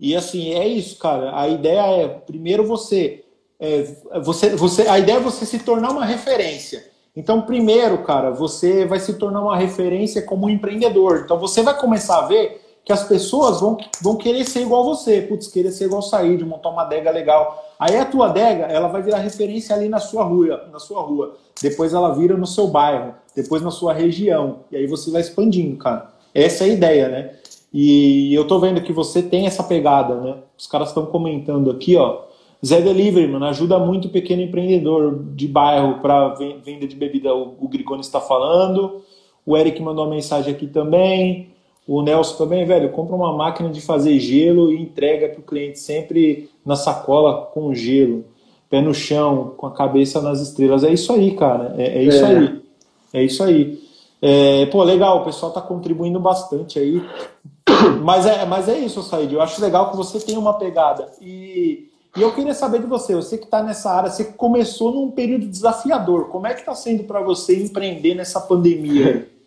E 0.00 0.16
assim, 0.16 0.54
é 0.54 0.66
isso, 0.66 0.98
cara. 0.98 1.38
A 1.38 1.46
ideia 1.46 1.80
é, 1.80 2.08
primeiro 2.08 2.66
você, 2.66 3.22
é, 3.58 3.84
você, 4.22 4.56
você. 4.56 4.88
A 4.88 4.98
ideia 4.98 5.18
é 5.18 5.20
você 5.20 5.44
se 5.44 5.58
tornar 5.58 5.90
uma 5.90 6.06
referência. 6.06 6.88
Então, 7.14 7.42
primeiro, 7.42 7.98
cara, 7.98 8.30
você 8.30 8.86
vai 8.86 8.98
se 8.98 9.14
tornar 9.14 9.42
uma 9.42 9.56
referência 9.56 10.22
como 10.22 10.46
um 10.46 10.50
empreendedor. 10.50 11.22
Então, 11.24 11.38
você 11.38 11.60
vai 11.60 11.76
começar 11.78 12.20
a 12.20 12.26
ver 12.26 12.62
que 12.84 12.92
as 12.92 13.04
pessoas 13.04 13.60
vão, 13.60 13.76
vão 14.00 14.16
querer 14.16 14.44
ser 14.44 14.62
igual 14.62 14.84
você, 14.84 15.20
putz, 15.20 15.48
querer 15.48 15.70
ser 15.70 15.84
igual 15.84 16.00
sair, 16.00 16.38
de 16.38 16.44
montar 16.44 16.70
uma 16.70 16.82
adega 16.82 17.10
legal. 17.10 17.72
Aí 17.78 17.96
a 17.96 18.04
tua 18.04 18.26
adega, 18.26 18.64
ela 18.64 18.88
vai 18.88 19.02
virar 19.02 19.18
referência 19.18 19.74
ali 19.74 19.88
na 19.88 19.98
sua 19.98 20.24
rua, 20.24 20.68
na 20.72 20.78
sua 20.78 21.02
rua. 21.02 21.36
Depois 21.60 21.92
ela 21.92 22.14
vira 22.14 22.36
no 22.36 22.46
seu 22.46 22.68
bairro, 22.68 23.14
depois 23.36 23.60
na 23.60 23.70
sua 23.70 23.92
região. 23.92 24.60
E 24.70 24.76
aí 24.76 24.86
você 24.86 25.10
vai 25.10 25.20
expandindo, 25.20 25.76
cara. 25.76 26.10
Essa 26.34 26.64
é 26.64 26.68
a 26.68 26.72
ideia, 26.72 27.08
né? 27.08 27.34
E 27.72 28.34
eu 28.34 28.46
tô 28.46 28.58
vendo 28.58 28.82
que 28.82 28.92
você 28.92 29.22
tem 29.22 29.46
essa 29.46 29.62
pegada, 29.62 30.16
né? 30.16 30.36
Os 30.58 30.66
caras 30.66 30.88
estão 30.88 31.06
comentando 31.06 31.70
aqui, 31.70 31.96
ó. 31.96 32.22
Zé 32.64 32.80
Delivery, 32.80 33.26
mano, 33.26 33.46
ajuda 33.46 33.78
muito 33.78 34.08
o 34.08 34.10
pequeno 34.10 34.42
empreendedor 34.42 35.24
de 35.34 35.48
bairro 35.48 36.00
para 36.00 36.34
venda 36.34 36.86
de 36.86 36.94
bebida. 36.94 37.34
O, 37.34 37.56
o 37.60 37.68
Grigoni 37.68 38.02
está 38.02 38.20
falando. 38.20 39.02
O 39.46 39.56
Eric 39.56 39.80
mandou 39.80 40.04
uma 40.04 40.14
mensagem 40.14 40.52
aqui 40.52 40.66
também. 40.66 41.48
O 41.86 42.02
Nelson 42.02 42.36
também, 42.36 42.64
velho, 42.66 42.90
compra 42.90 43.16
uma 43.16 43.32
máquina 43.36 43.70
de 43.70 43.80
fazer 43.80 44.18
gelo 44.20 44.70
e 44.70 44.80
entrega 44.80 45.28
para 45.28 45.40
o 45.40 45.42
cliente 45.42 45.78
sempre 45.78 46.50
na 46.64 46.76
sacola 46.76 47.46
com 47.46 47.74
gelo, 47.74 48.24
pé 48.68 48.80
no 48.80 48.94
chão, 48.94 49.54
com 49.56 49.66
a 49.66 49.72
cabeça 49.72 50.20
nas 50.20 50.40
estrelas. 50.40 50.84
É 50.84 50.92
isso 50.92 51.12
aí, 51.12 51.32
cara. 51.32 51.74
É, 51.78 51.98
é 51.98 52.02
isso 52.02 52.24
é. 52.24 52.36
aí. 52.36 52.60
É 53.12 53.24
isso 53.24 53.42
aí. 53.42 53.80
É, 54.22 54.66
pô, 54.66 54.84
legal, 54.84 55.22
o 55.22 55.24
pessoal 55.24 55.50
está 55.50 55.62
contribuindo 55.62 56.20
bastante 56.20 56.78
aí. 56.78 57.02
Mas 58.02 58.26
é, 58.26 58.44
mas 58.44 58.68
é 58.68 58.78
isso, 58.78 59.02
Said. 59.02 59.32
Eu 59.32 59.42
acho 59.42 59.60
legal 59.60 59.90
que 59.90 59.96
você 59.96 60.18
tem 60.20 60.36
uma 60.36 60.54
pegada. 60.54 61.10
E 61.20 61.88
e 62.16 62.22
eu 62.22 62.32
queria 62.32 62.54
saber 62.54 62.80
de 62.80 62.88
você, 62.88 63.14
você 63.14 63.38
que 63.38 63.44
está 63.44 63.62
nessa 63.62 63.88
área, 63.88 64.10
você 64.10 64.24
começou 64.24 64.92
num 64.92 65.12
período 65.12 65.46
desafiador. 65.46 66.28
Como 66.28 66.44
é 66.44 66.54
que 66.54 66.58
está 66.58 66.74
sendo 66.74 67.04
para 67.04 67.20
você 67.20 67.62
empreender 67.62 68.14
nessa 68.14 68.40
pandemia? 68.40 69.28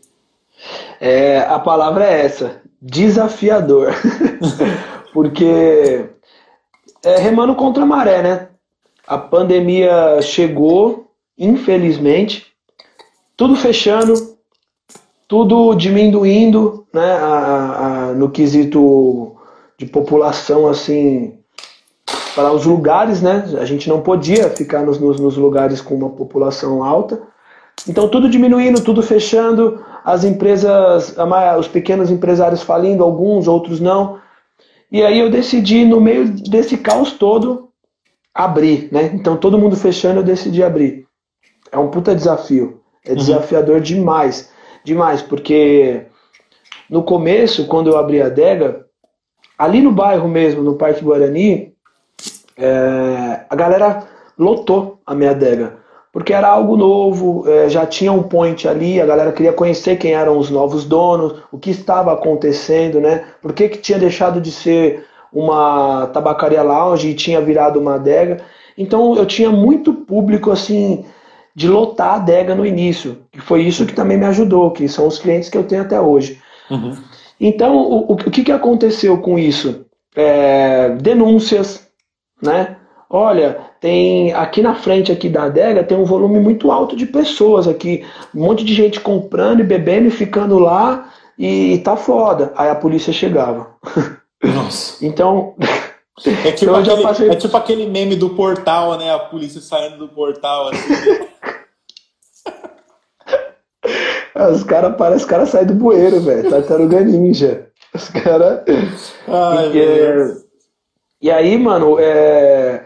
É, 1.01 1.39
a 1.39 1.59
palavra 1.59 2.05
é 2.05 2.26
essa, 2.26 2.61
desafiador. 2.82 3.91
Porque 5.11 6.05
é 7.03 7.17
remando 7.17 7.53
contra 7.55 7.84
a 7.84 7.86
maré, 7.86 8.21
né? 8.21 8.47
a 9.05 9.17
pandemia 9.17 10.21
chegou, 10.21 11.11
infelizmente, 11.38 12.47
tudo 13.36 13.55
fechando, 13.55 14.13
tudo 15.28 15.74
diminuindo, 15.76 16.88
né, 16.93 17.11
a, 17.13 17.28
a, 17.28 18.03
no 18.14 18.30
quesito 18.30 19.36
de 19.78 19.86
população, 19.86 20.68
assim, 20.68 21.38
para 22.36 22.51
os 22.51 22.66
lugares, 22.66 23.22
né, 23.22 23.45
a 23.59 23.66
gente 23.66 23.88
não 23.89 24.01
podia 24.01 24.49
ficar 24.49 24.84
nos, 24.84 24.99
nos, 24.99 25.20
nos 25.20 25.38
lugares 25.38 25.82
com 25.82 25.95
uma 25.95 26.09
população 26.09 26.84
alta, 26.84 27.22
então 27.88 28.07
tudo 28.07 28.30
diminuindo, 28.30 28.82
tudo 28.82 29.01
fechando, 29.01 29.84
as 30.03 30.24
empresas, 30.24 31.16
os 31.59 31.68
pequenos 31.68 32.09
empresários 32.09 32.61
falindo, 32.61 33.03
alguns, 33.03 33.47
outros 33.47 33.80
não, 33.80 34.20
e 34.93 35.01
aí 35.01 35.20
eu 35.20 35.30
decidi, 35.30 35.84
no 35.86 35.99
meio 35.99 36.30
desse 36.30 36.78
caos 36.78 37.14
todo, 37.14 37.70
abrir, 38.32 38.89
né? 38.91 39.11
Então 39.14 39.36
todo 39.36 39.57
mundo 39.57 39.76
fechando, 39.76 40.20
eu 40.20 40.24
decidi 40.24 40.64
abrir. 40.64 41.07
É 41.72 41.80
um 41.80 41.89
puta 41.89 42.16
desafio. 42.16 42.80
É 43.03 43.09
uhum. 43.09 43.16
desafiador 43.16 43.82
demais. 43.82 44.51
Demais, 44.84 45.22
porque 45.22 46.05
no 46.89 47.03
começo, 47.03 47.67
quando 47.67 47.89
eu 47.89 47.97
abri 47.97 48.21
a 48.21 48.27
adega, 48.27 48.86
ali 49.57 49.81
no 49.81 49.91
bairro 49.91 50.27
mesmo, 50.27 50.61
no 50.61 50.75
Parque 50.75 51.03
Guarani, 51.03 51.73
é, 52.57 53.41
a 53.49 53.55
galera 53.55 54.03
lotou 54.38 54.99
a 55.05 55.15
minha 55.15 55.31
adega 55.31 55.84
porque 56.13 56.31
era 56.31 56.47
algo 56.47 56.77
novo, 56.77 57.43
é, 57.49 57.67
já 57.67 57.88
tinha 57.88 58.11
um 58.11 58.21
point 58.21 58.67
ali, 58.67 59.01
a 59.01 59.05
galera 59.05 59.31
queria 59.31 59.51
conhecer 59.51 59.97
quem 59.97 60.13
eram 60.13 60.38
os 60.38 60.51
novos 60.51 60.86
donos, 60.86 61.39
o 61.51 61.57
que 61.57 61.71
estava 61.71 62.13
acontecendo, 62.13 63.01
né? 63.01 63.25
Por 63.41 63.51
que, 63.51 63.67
que 63.67 63.79
tinha 63.79 63.97
deixado 63.97 64.39
de 64.39 64.51
ser 64.51 65.07
uma 65.34 66.05
tabacaria 66.13 66.61
lounge 66.61 67.09
e 67.09 67.15
tinha 67.15 67.41
virado 67.41 67.79
uma 67.79 67.95
adega. 67.95 68.41
Então 68.77 69.15
eu 69.15 69.25
tinha 69.25 69.49
muito 69.49 69.91
público 69.91 70.51
assim 70.51 71.03
de 71.55 71.67
lotar 71.67 72.09
a 72.09 72.15
adega 72.15 72.53
no 72.53 72.65
início, 72.65 73.23
que 73.31 73.41
foi 73.41 73.63
isso 73.63 73.86
que 73.86 73.93
também 73.93 74.17
me 74.17 74.25
ajudou, 74.25 74.69
que 74.69 74.88
são 74.88 75.07
os 75.07 75.17
clientes 75.17 75.49
que 75.49 75.57
eu 75.57 75.63
tenho 75.63 75.81
até 75.81 75.99
hoje. 75.99 76.39
Uhum. 76.70 76.97
Então 77.39 77.78
o, 77.78 78.14
o, 78.14 78.16
que, 78.16 78.43
que 78.43 78.51
aconteceu 78.51 79.18
com 79.18 79.38
isso? 79.38 79.86
É, 80.16 80.89
denúncias, 80.89 81.88
né? 82.41 82.78
Olha, 83.09 83.59
tem 83.80 84.34
aqui 84.34 84.61
na 84.61 84.74
frente 84.74 85.11
aqui 85.11 85.30
da 85.30 85.43
adega 85.43 85.84
tem 85.84 85.97
um 85.97 86.05
volume 86.05 86.39
muito 86.39 86.72
alto 86.72 86.95
de 86.95 87.05
pessoas 87.05 87.68
aqui, 87.68 88.03
um 88.34 88.45
monte 88.45 88.64
de 88.64 88.74
gente 88.74 88.99
comprando 88.99 89.59
e 89.59 89.64
bebendo 89.64 90.07
e 90.07 90.11
ficando 90.11 90.57
lá 90.57 91.11
e, 91.38 91.74
e 91.74 91.78
tá 91.80 91.95
foda. 91.95 92.51
Aí 92.55 92.70
a 92.70 92.76
polícia 92.76 93.14
chegava. 93.14 93.76
Nossa. 94.43 95.05
então, 95.05 95.55
é 96.26 96.51
tipo, 96.51 96.72
então 96.72 96.76
aquele, 96.76 97.03
passei... 97.03 97.30
é 97.30 97.36
tipo 97.36 97.55
aquele 97.55 97.88
meme 97.88 98.16
do 98.16 98.32
portal, 98.32 98.97
né? 98.97 99.14
A 99.14 99.20
polícia 99.20 99.61
saindo 99.61 99.97
do 99.97 100.09
portal 100.09 100.70
assim. 100.70 100.93
Os 104.36 104.63
caras 104.63 104.95
parecem 104.95 105.23
os 105.23 105.25
caras 105.25 105.49
saem 105.49 105.67
do 105.67 105.75
bueiro, 105.75 106.19
velho. 106.21 106.49
Tartaruga 106.49 107.01
ninja. 107.01 107.67
Os 107.93 108.09
caras. 108.09 108.61
E, 111.21 111.27
e 111.27 111.31
aí, 111.31 111.57
mano, 111.57 111.97
é 111.99 112.86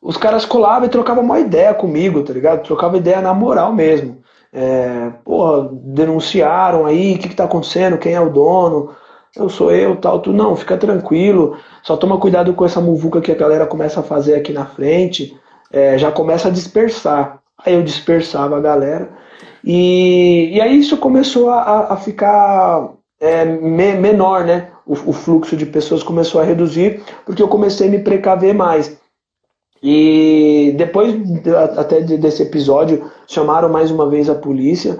os 0.00 0.16
caras 0.16 0.44
colavam 0.44 0.86
e 0.86 0.90
trocavam 0.90 1.22
uma 1.22 1.40
ideia 1.40 1.74
comigo, 1.74 2.22
tá 2.22 2.32
ligado? 2.32 2.62
Trocava 2.62 2.96
ideia 2.96 3.20
na 3.20 3.34
moral 3.34 3.72
mesmo. 3.72 4.18
É, 4.52 5.10
porra, 5.24 5.68
denunciaram 5.72 6.86
aí, 6.86 7.14
o 7.14 7.18
que, 7.18 7.28
que 7.28 7.36
tá 7.36 7.44
acontecendo, 7.44 7.98
quem 7.98 8.14
é 8.14 8.20
o 8.20 8.30
dono, 8.30 8.94
eu 9.36 9.48
sou 9.48 9.70
eu, 9.70 9.96
tal, 9.96 10.20
tu 10.20 10.32
não, 10.32 10.56
fica 10.56 10.76
tranquilo, 10.78 11.58
só 11.82 11.96
toma 11.96 12.18
cuidado 12.18 12.54
com 12.54 12.64
essa 12.64 12.80
muvuca 12.80 13.20
que 13.20 13.30
a 13.30 13.36
galera 13.36 13.66
começa 13.66 14.00
a 14.00 14.02
fazer 14.02 14.36
aqui 14.36 14.52
na 14.52 14.64
frente, 14.64 15.36
é, 15.70 15.98
já 15.98 16.10
começa 16.10 16.48
a 16.48 16.50
dispersar. 16.50 17.40
Aí 17.58 17.74
eu 17.74 17.82
dispersava 17.82 18.56
a 18.56 18.60
galera, 18.60 19.10
e, 19.64 20.50
e 20.54 20.60
aí 20.60 20.78
isso 20.78 20.96
começou 20.96 21.50
a, 21.50 21.92
a 21.92 21.96
ficar 21.96 22.90
é, 23.20 23.44
me, 23.44 23.94
menor, 23.94 24.44
né? 24.44 24.70
O, 24.86 24.92
o 24.92 25.12
fluxo 25.12 25.56
de 25.56 25.66
pessoas 25.66 26.02
começou 26.02 26.40
a 26.40 26.44
reduzir, 26.44 27.02
porque 27.26 27.42
eu 27.42 27.48
comecei 27.48 27.88
a 27.88 27.90
me 27.90 27.98
precaver 27.98 28.54
mais. 28.54 28.98
E 29.82 30.74
depois 30.76 31.14
até 31.76 32.00
desse 32.00 32.42
episódio 32.42 33.10
chamaram 33.26 33.68
mais 33.68 33.90
uma 33.90 34.08
vez 34.08 34.28
a 34.28 34.34
polícia, 34.34 34.98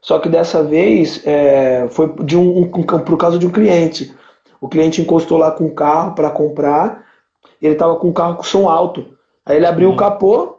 só 0.00 0.18
que 0.18 0.28
dessa 0.28 0.62
vez 0.62 1.22
é, 1.24 1.86
foi 1.90 2.12
de 2.24 2.36
um, 2.36 2.58
um, 2.60 2.70
por 2.70 3.16
causa 3.16 3.38
de 3.38 3.46
um 3.46 3.50
cliente. 3.50 4.14
O 4.60 4.68
cliente 4.68 5.00
encostou 5.00 5.38
lá 5.38 5.50
com 5.50 5.66
o 5.66 5.74
carro 5.74 6.14
para 6.14 6.30
comprar, 6.30 7.04
ele 7.60 7.74
estava 7.74 7.96
com 7.96 8.08
o 8.08 8.12
carro 8.12 8.36
com 8.36 8.42
som 8.42 8.68
alto. 8.68 9.04
Aí 9.44 9.56
ele 9.56 9.66
abriu 9.66 9.90
o 9.90 9.96
capô, 9.96 10.56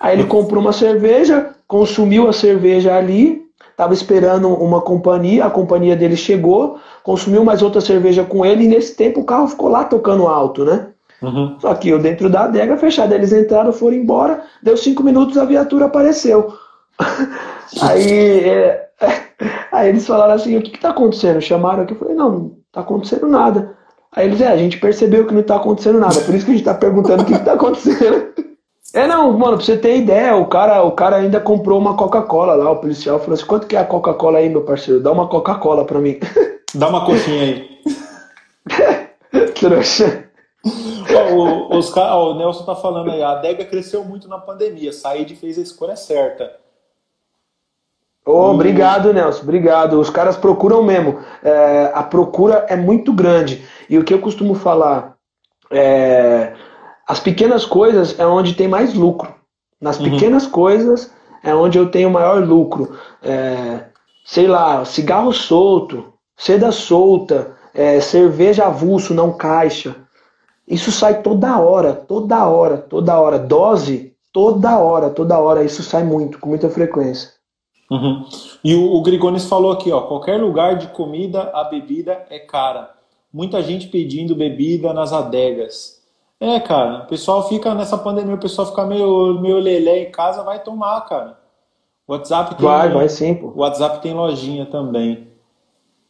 aí 0.00 0.18
ele 0.18 0.26
comprou 0.28 0.60
uma 0.60 0.72
cerveja, 0.72 1.54
consumiu 1.74 2.28
a 2.28 2.32
cerveja 2.32 2.94
ali, 2.94 3.42
estava 3.68 3.92
esperando 3.92 4.48
uma 4.48 4.80
companhia, 4.80 5.44
a 5.44 5.50
companhia 5.50 5.96
dele 5.96 6.14
chegou, 6.14 6.78
consumiu 7.02 7.44
mais 7.44 7.62
outra 7.62 7.80
cerveja 7.80 8.22
com 8.22 8.46
ele 8.46 8.62
e 8.62 8.68
nesse 8.68 8.94
tempo 8.94 9.18
o 9.18 9.24
carro 9.24 9.48
ficou 9.48 9.68
lá 9.68 9.82
tocando 9.82 10.28
alto, 10.28 10.64
né? 10.64 10.90
Uhum. 11.20 11.56
Só 11.58 11.74
que 11.74 11.88
eu 11.88 11.98
dentro 11.98 12.30
da 12.30 12.44
adega 12.44 12.76
fechada, 12.76 13.16
eles 13.16 13.32
entraram, 13.32 13.72
foram 13.72 13.96
embora, 13.96 14.44
deu 14.62 14.76
cinco 14.76 15.02
minutos, 15.02 15.36
a 15.36 15.44
viatura 15.44 15.86
apareceu. 15.86 16.54
aí, 17.82 18.48
é, 18.48 18.88
aí 19.72 19.88
eles 19.88 20.06
falaram 20.06 20.34
assim, 20.34 20.56
o 20.56 20.62
que 20.62 20.76
está 20.76 20.90
acontecendo? 20.90 21.40
Chamaram 21.40 21.82
aqui, 21.82 21.94
eu 21.94 21.98
falei, 21.98 22.14
não, 22.14 22.30
não 22.30 22.56
está 22.68 22.82
acontecendo 22.82 23.26
nada. 23.26 23.76
Aí 24.12 24.28
eles, 24.28 24.40
é, 24.40 24.46
a 24.46 24.56
gente 24.56 24.78
percebeu 24.78 25.26
que 25.26 25.34
não 25.34 25.40
está 25.40 25.56
acontecendo 25.56 25.98
nada, 25.98 26.20
por 26.20 26.36
isso 26.36 26.44
que 26.44 26.52
a 26.52 26.54
gente 26.54 26.62
está 26.62 26.74
perguntando 26.74 27.24
o 27.24 27.26
que 27.26 27.34
está 27.34 27.54
acontecendo. 27.54 28.32
É 28.94 29.06
não, 29.06 29.32
mano, 29.32 29.56
pra 29.56 29.66
você 29.66 29.76
ter 29.76 29.96
ideia, 29.96 30.36
o 30.36 30.46
cara, 30.46 30.82
o 30.84 30.92
cara 30.92 31.16
ainda 31.16 31.40
comprou 31.40 31.78
uma 31.78 31.96
Coca-Cola 31.96 32.54
lá, 32.54 32.70
o 32.70 32.76
policial 32.76 33.18
falou 33.18 33.34
assim, 33.34 33.44
quanto 33.44 33.66
que 33.66 33.74
é 33.74 33.80
a 33.80 33.84
Coca-Cola 33.84 34.38
aí, 34.38 34.48
meu 34.48 34.62
parceiro? 34.62 35.02
Dá 35.02 35.10
uma 35.10 35.26
Coca-Cola 35.26 35.84
pra 35.84 35.98
mim. 35.98 36.18
Dá 36.74 36.88
uma 36.88 37.04
coxinha 37.04 37.42
aí. 37.42 37.80
Trouxa 39.54 40.24
o, 41.32 41.76
os, 41.76 41.94
o 41.94 42.34
Nelson 42.34 42.64
tá 42.64 42.74
falando 42.74 43.10
aí, 43.10 43.22
a 43.22 43.32
adega 43.32 43.64
cresceu 43.64 44.04
muito 44.04 44.28
na 44.28 44.38
pandemia. 44.38 44.92
Said 44.92 45.34
fez 45.36 45.58
a 45.58 45.62
escolha 45.62 45.96
certa. 45.96 46.50
Oh, 48.26 48.50
obrigado, 48.52 49.12
Nelson. 49.12 49.42
Obrigado. 49.42 50.00
Os 50.00 50.08
caras 50.08 50.36
procuram 50.36 50.82
mesmo. 50.82 51.20
É, 51.42 51.92
a 51.94 52.02
procura 52.02 52.66
é 52.68 52.76
muito 52.76 53.12
grande. 53.12 53.62
E 53.88 53.98
o 53.98 54.04
que 54.04 54.14
eu 54.14 54.20
costumo 54.20 54.54
falar 54.54 55.16
é, 55.70 56.54
as 57.06 57.20
pequenas 57.20 57.64
coisas 57.64 58.18
é 58.18 58.26
onde 58.26 58.54
tem 58.54 58.68
mais 58.68 58.94
lucro. 58.94 59.34
Nas 59.80 59.98
uhum. 59.98 60.10
pequenas 60.10 60.44
uhum. 60.44 60.50
coisas 60.50 61.12
é 61.42 61.54
onde 61.54 61.78
eu 61.78 61.90
tenho 61.90 62.10
maior 62.10 62.42
lucro. 62.42 62.96
É, 63.22 63.84
sei 64.24 64.46
lá, 64.46 64.84
cigarro 64.84 65.32
solto, 65.32 66.14
seda 66.36 66.72
solta, 66.72 67.56
é, 67.74 68.00
cerveja 68.00 68.66
avulso, 68.66 69.12
não 69.12 69.32
caixa. 69.32 69.96
Isso 70.66 70.90
sai 70.90 71.20
toda 71.20 71.58
hora, 71.58 71.92
toda 71.92 72.46
hora, 72.46 72.78
toda 72.78 73.20
hora. 73.20 73.38
Dose, 73.38 74.14
toda 74.32 74.78
hora, 74.78 75.10
toda 75.10 75.38
hora. 75.38 75.62
Isso 75.62 75.82
sai 75.82 76.02
muito, 76.02 76.38
com 76.38 76.48
muita 76.48 76.70
frequência. 76.70 77.30
Uhum. 77.90 78.24
E 78.64 78.74
o, 78.74 78.94
o 78.94 79.02
Grigones 79.02 79.44
falou 79.44 79.72
aqui, 79.72 79.92
ó, 79.92 80.00
qualquer 80.02 80.40
lugar 80.40 80.78
de 80.78 80.88
comida, 80.88 81.50
a 81.52 81.64
bebida 81.64 82.24
é 82.30 82.38
cara. 82.38 82.90
Muita 83.30 83.62
gente 83.62 83.88
pedindo 83.88 84.34
bebida 84.34 84.94
nas 84.94 85.12
adegas. 85.12 85.93
É, 86.44 86.60
cara, 86.60 87.04
o 87.04 87.06
pessoal 87.06 87.48
fica 87.48 87.74
nessa 87.74 87.96
pandemia, 87.96 88.34
o 88.34 88.38
pessoal 88.38 88.66
fica 88.66 88.84
meio, 88.84 89.40
meio 89.40 89.58
lelé 89.58 90.02
em 90.02 90.10
casa, 90.10 90.42
vai 90.42 90.62
tomar, 90.62 91.00
cara. 91.06 91.38
O 92.06 92.12
WhatsApp 92.12 92.54
tem. 92.54 92.66
Vai, 92.66 92.92
vai 92.92 93.08
sim, 93.08 93.34
pô. 93.34 93.46
O 93.46 93.60
WhatsApp 93.60 94.02
tem 94.02 94.12
lojinha 94.12 94.66
também. 94.66 95.28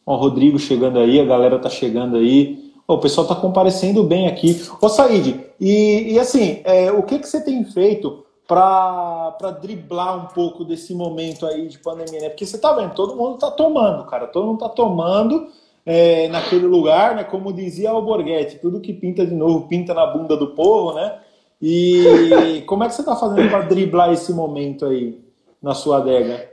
Ó, 0.05 0.13
o 0.13 0.17
Rodrigo 0.17 0.59
chegando 0.59 0.99
aí, 0.99 1.21
a 1.21 1.25
galera 1.25 1.57
tá 1.57 1.69
chegando 1.69 2.17
aí. 2.17 2.73
O 2.85 2.97
pessoal 2.97 3.23
está 3.23 3.33
comparecendo 3.33 4.03
bem 4.03 4.27
aqui. 4.27 4.61
Ô, 4.81 4.89
Said, 4.89 5.39
e, 5.57 6.13
e 6.13 6.19
assim, 6.19 6.59
é, 6.65 6.91
o 6.91 7.01
que, 7.03 7.17
que 7.17 7.29
você 7.29 7.41
tem 7.41 7.63
feito 7.63 8.25
para 8.45 9.51
driblar 9.61 10.17
um 10.17 10.27
pouco 10.27 10.65
desse 10.65 10.93
momento 10.93 11.45
aí 11.45 11.69
de 11.69 11.79
pandemia? 11.79 12.19
Né? 12.19 12.29
Porque 12.29 12.45
você 12.45 12.57
está 12.57 12.73
vendo, 12.73 12.93
todo 12.93 13.15
mundo 13.15 13.35
está 13.35 13.49
tomando, 13.49 14.03
cara. 14.03 14.27
Todo 14.27 14.47
mundo 14.47 14.65
está 14.65 14.67
tomando 14.67 15.47
é, 15.85 16.27
naquele 16.29 16.65
lugar, 16.65 17.15
né? 17.15 17.23
Como 17.23 17.53
dizia 17.53 17.93
o 17.93 18.01
Borghetti, 18.01 18.59
tudo 18.59 18.81
que 18.81 18.93
pinta 18.93 19.25
de 19.25 19.35
novo 19.35 19.67
pinta 19.67 19.93
na 19.93 20.07
bunda 20.07 20.35
do 20.35 20.47
povo, 20.47 20.93
né? 20.93 21.19
E 21.61 22.63
como 22.65 22.83
é 22.83 22.87
que 22.87 22.95
você 22.95 23.01
está 23.01 23.15
fazendo 23.15 23.49
para 23.49 23.61
driblar 23.61 24.11
esse 24.11 24.33
momento 24.33 24.85
aí 24.85 25.19
na 25.61 25.73
sua 25.73 25.97
adega? 25.97 26.49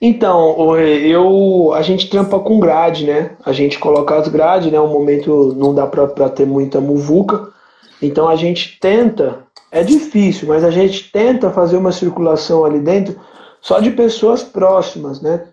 Então, 0.00 0.76
eu, 0.76 1.72
a 1.74 1.82
gente 1.82 2.08
trampa 2.08 2.38
com 2.38 2.60
grade, 2.60 3.06
né? 3.06 3.36
A 3.44 3.52
gente 3.52 3.78
coloca 3.78 4.14
as 4.14 4.28
grades, 4.28 4.70
né? 4.70 4.80
Um 4.80 4.92
momento 4.92 5.54
não 5.56 5.74
dá 5.74 5.86
para 5.86 6.28
ter 6.28 6.46
muita 6.46 6.80
muvuca. 6.80 7.52
Então 8.00 8.28
a 8.28 8.36
gente 8.36 8.78
tenta, 8.78 9.44
é 9.70 9.82
difícil, 9.82 10.48
mas 10.48 10.62
a 10.64 10.70
gente 10.70 11.10
tenta 11.10 11.50
fazer 11.50 11.76
uma 11.76 11.92
circulação 11.92 12.64
ali 12.64 12.78
dentro 12.78 13.18
só 13.60 13.80
de 13.80 13.90
pessoas 13.90 14.42
próximas, 14.42 15.20
né? 15.20 15.48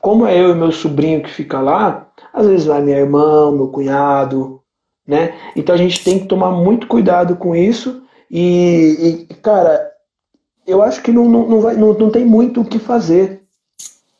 Como 0.00 0.26
é 0.26 0.38
eu 0.38 0.50
e 0.50 0.54
meu 0.54 0.70
sobrinho 0.72 1.22
que 1.22 1.30
fica 1.30 1.60
lá, 1.60 2.08
às 2.32 2.46
vezes 2.46 2.66
vai 2.66 2.80
minha 2.80 2.98
irmã, 2.98 3.50
meu 3.50 3.68
cunhado, 3.68 4.62
né? 5.06 5.34
Então 5.56 5.74
a 5.74 5.78
gente 5.78 6.04
tem 6.04 6.18
que 6.18 6.26
tomar 6.26 6.50
muito 6.50 6.86
cuidado 6.86 7.36
com 7.36 7.54
isso 7.56 8.02
E, 8.30 9.26
e 9.30 9.34
cara, 9.36 9.90
eu 10.66 10.82
acho 10.82 11.02
que 11.02 11.10
não, 11.10 11.28
não, 11.28 11.48
não, 11.48 11.60
vai, 11.60 11.74
não, 11.76 11.94
não 11.94 12.10
tem 12.10 12.24
muito 12.24 12.60
o 12.60 12.64
que 12.64 12.78
fazer. 12.78 13.42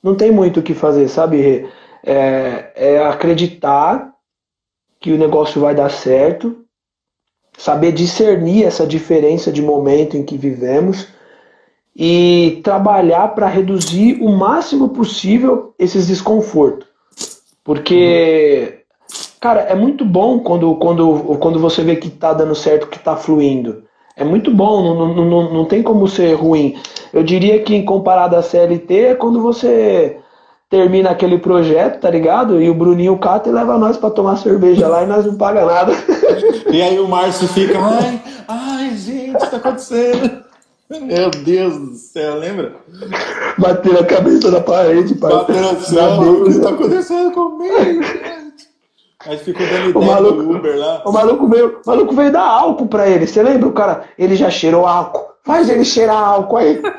Não 0.02 0.14
tem 0.14 0.30
muito 0.30 0.60
o 0.60 0.62
que 0.62 0.74
fazer, 0.74 1.08
sabe, 1.08 1.68
É, 2.04 2.72
é 2.74 3.04
acreditar 3.04 4.14
que 5.00 5.12
o 5.12 5.18
negócio 5.18 5.60
vai 5.60 5.74
dar 5.74 5.90
certo, 5.90 6.64
saber 7.56 7.92
discernir 7.92 8.64
essa 8.64 8.86
diferença 8.86 9.52
de 9.52 9.60
momento 9.60 10.16
em 10.16 10.24
que 10.24 10.36
vivemos 10.38 11.08
e 11.98 12.60
trabalhar 12.62 13.34
para 13.34 13.48
reduzir 13.48 14.18
o 14.22 14.30
máximo 14.30 14.90
possível 14.90 15.74
esses 15.76 16.06
desconfortos. 16.06 16.86
Porque, 17.64 18.84
cara, 19.40 19.62
é 19.62 19.74
muito 19.74 20.04
bom 20.04 20.38
quando, 20.38 20.76
quando, 20.76 21.36
quando 21.40 21.58
você 21.58 21.82
vê 21.82 21.96
que 21.96 22.06
está 22.06 22.32
dando 22.32 22.54
certo, 22.54 22.86
que 22.86 22.98
está 22.98 23.16
fluindo. 23.16 23.82
É 24.16 24.22
muito 24.22 24.54
bom, 24.54 24.82
não, 24.82 25.14
não, 25.14 25.24
não, 25.24 25.52
não 25.52 25.64
tem 25.64 25.82
como 25.82 26.06
ser 26.06 26.34
ruim. 26.34 26.76
Eu 27.12 27.24
diria 27.24 27.62
que, 27.62 27.82
comparado 27.82 28.36
à 28.36 28.42
CLT, 28.42 28.94
é 28.94 29.14
quando 29.16 29.42
você 29.42 30.18
termina 30.70 31.10
aquele 31.10 31.38
projeto, 31.38 32.00
tá 32.00 32.10
ligado? 32.10 32.62
E 32.62 32.70
o 32.70 32.74
Bruninho 32.74 33.18
cata 33.18 33.48
e 33.48 33.52
leva 33.52 33.76
nós 33.76 33.96
para 33.96 34.10
tomar 34.10 34.36
cerveja 34.36 34.86
lá 34.86 35.02
e 35.02 35.06
nós 35.06 35.26
não 35.26 35.34
paga 35.34 35.64
nada. 35.64 35.92
E 36.70 36.82
aí 36.82 36.98
o 37.00 37.08
Márcio 37.08 37.48
fica, 37.48 37.78
ai, 37.78 38.20
ai, 38.46 38.90
gente, 38.94 39.38
tá 39.38 39.56
acontecendo? 39.56 40.47
Meu 40.90 41.30
Deus 41.30 41.76
do 41.76 41.94
céu, 41.94 42.36
lembra? 42.36 42.76
Bateu 43.58 43.98
a 43.98 44.04
cabeça 44.04 44.50
na 44.50 44.60
parede, 44.60 45.14
pai. 45.16 45.30
No 45.30 45.80
céu, 45.82 46.20
o 46.20 46.44
que 46.44 46.50
está 46.50 46.70
acontecendo 46.70 47.30
comigo, 47.32 48.02
gente? 48.02 48.68
Aí 49.26 49.36
ficou 49.36 49.66
dando 49.66 49.90
ideia 49.90 49.98
o 49.98 50.06
maluco, 50.06 50.42
do 50.42 50.56
Uber 50.56 50.78
lá. 50.78 51.02
O 51.04 51.12
maluco 51.12 51.46
veio, 51.48 51.80
o 51.84 51.88
maluco 51.88 52.14
veio 52.14 52.32
dar 52.32 52.46
álcool 52.46 52.86
pra 52.86 53.06
ele. 53.06 53.26
Você 53.26 53.42
lembra 53.42 53.68
o 53.68 53.72
cara? 53.72 54.04
Ele 54.18 54.34
já 54.34 54.48
cheirou 54.48 54.86
álcool. 54.86 55.28
Faz 55.44 55.68
ele 55.68 55.84
cheirar 55.84 56.16
álcool 56.16 56.56
aí. 56.56 56.80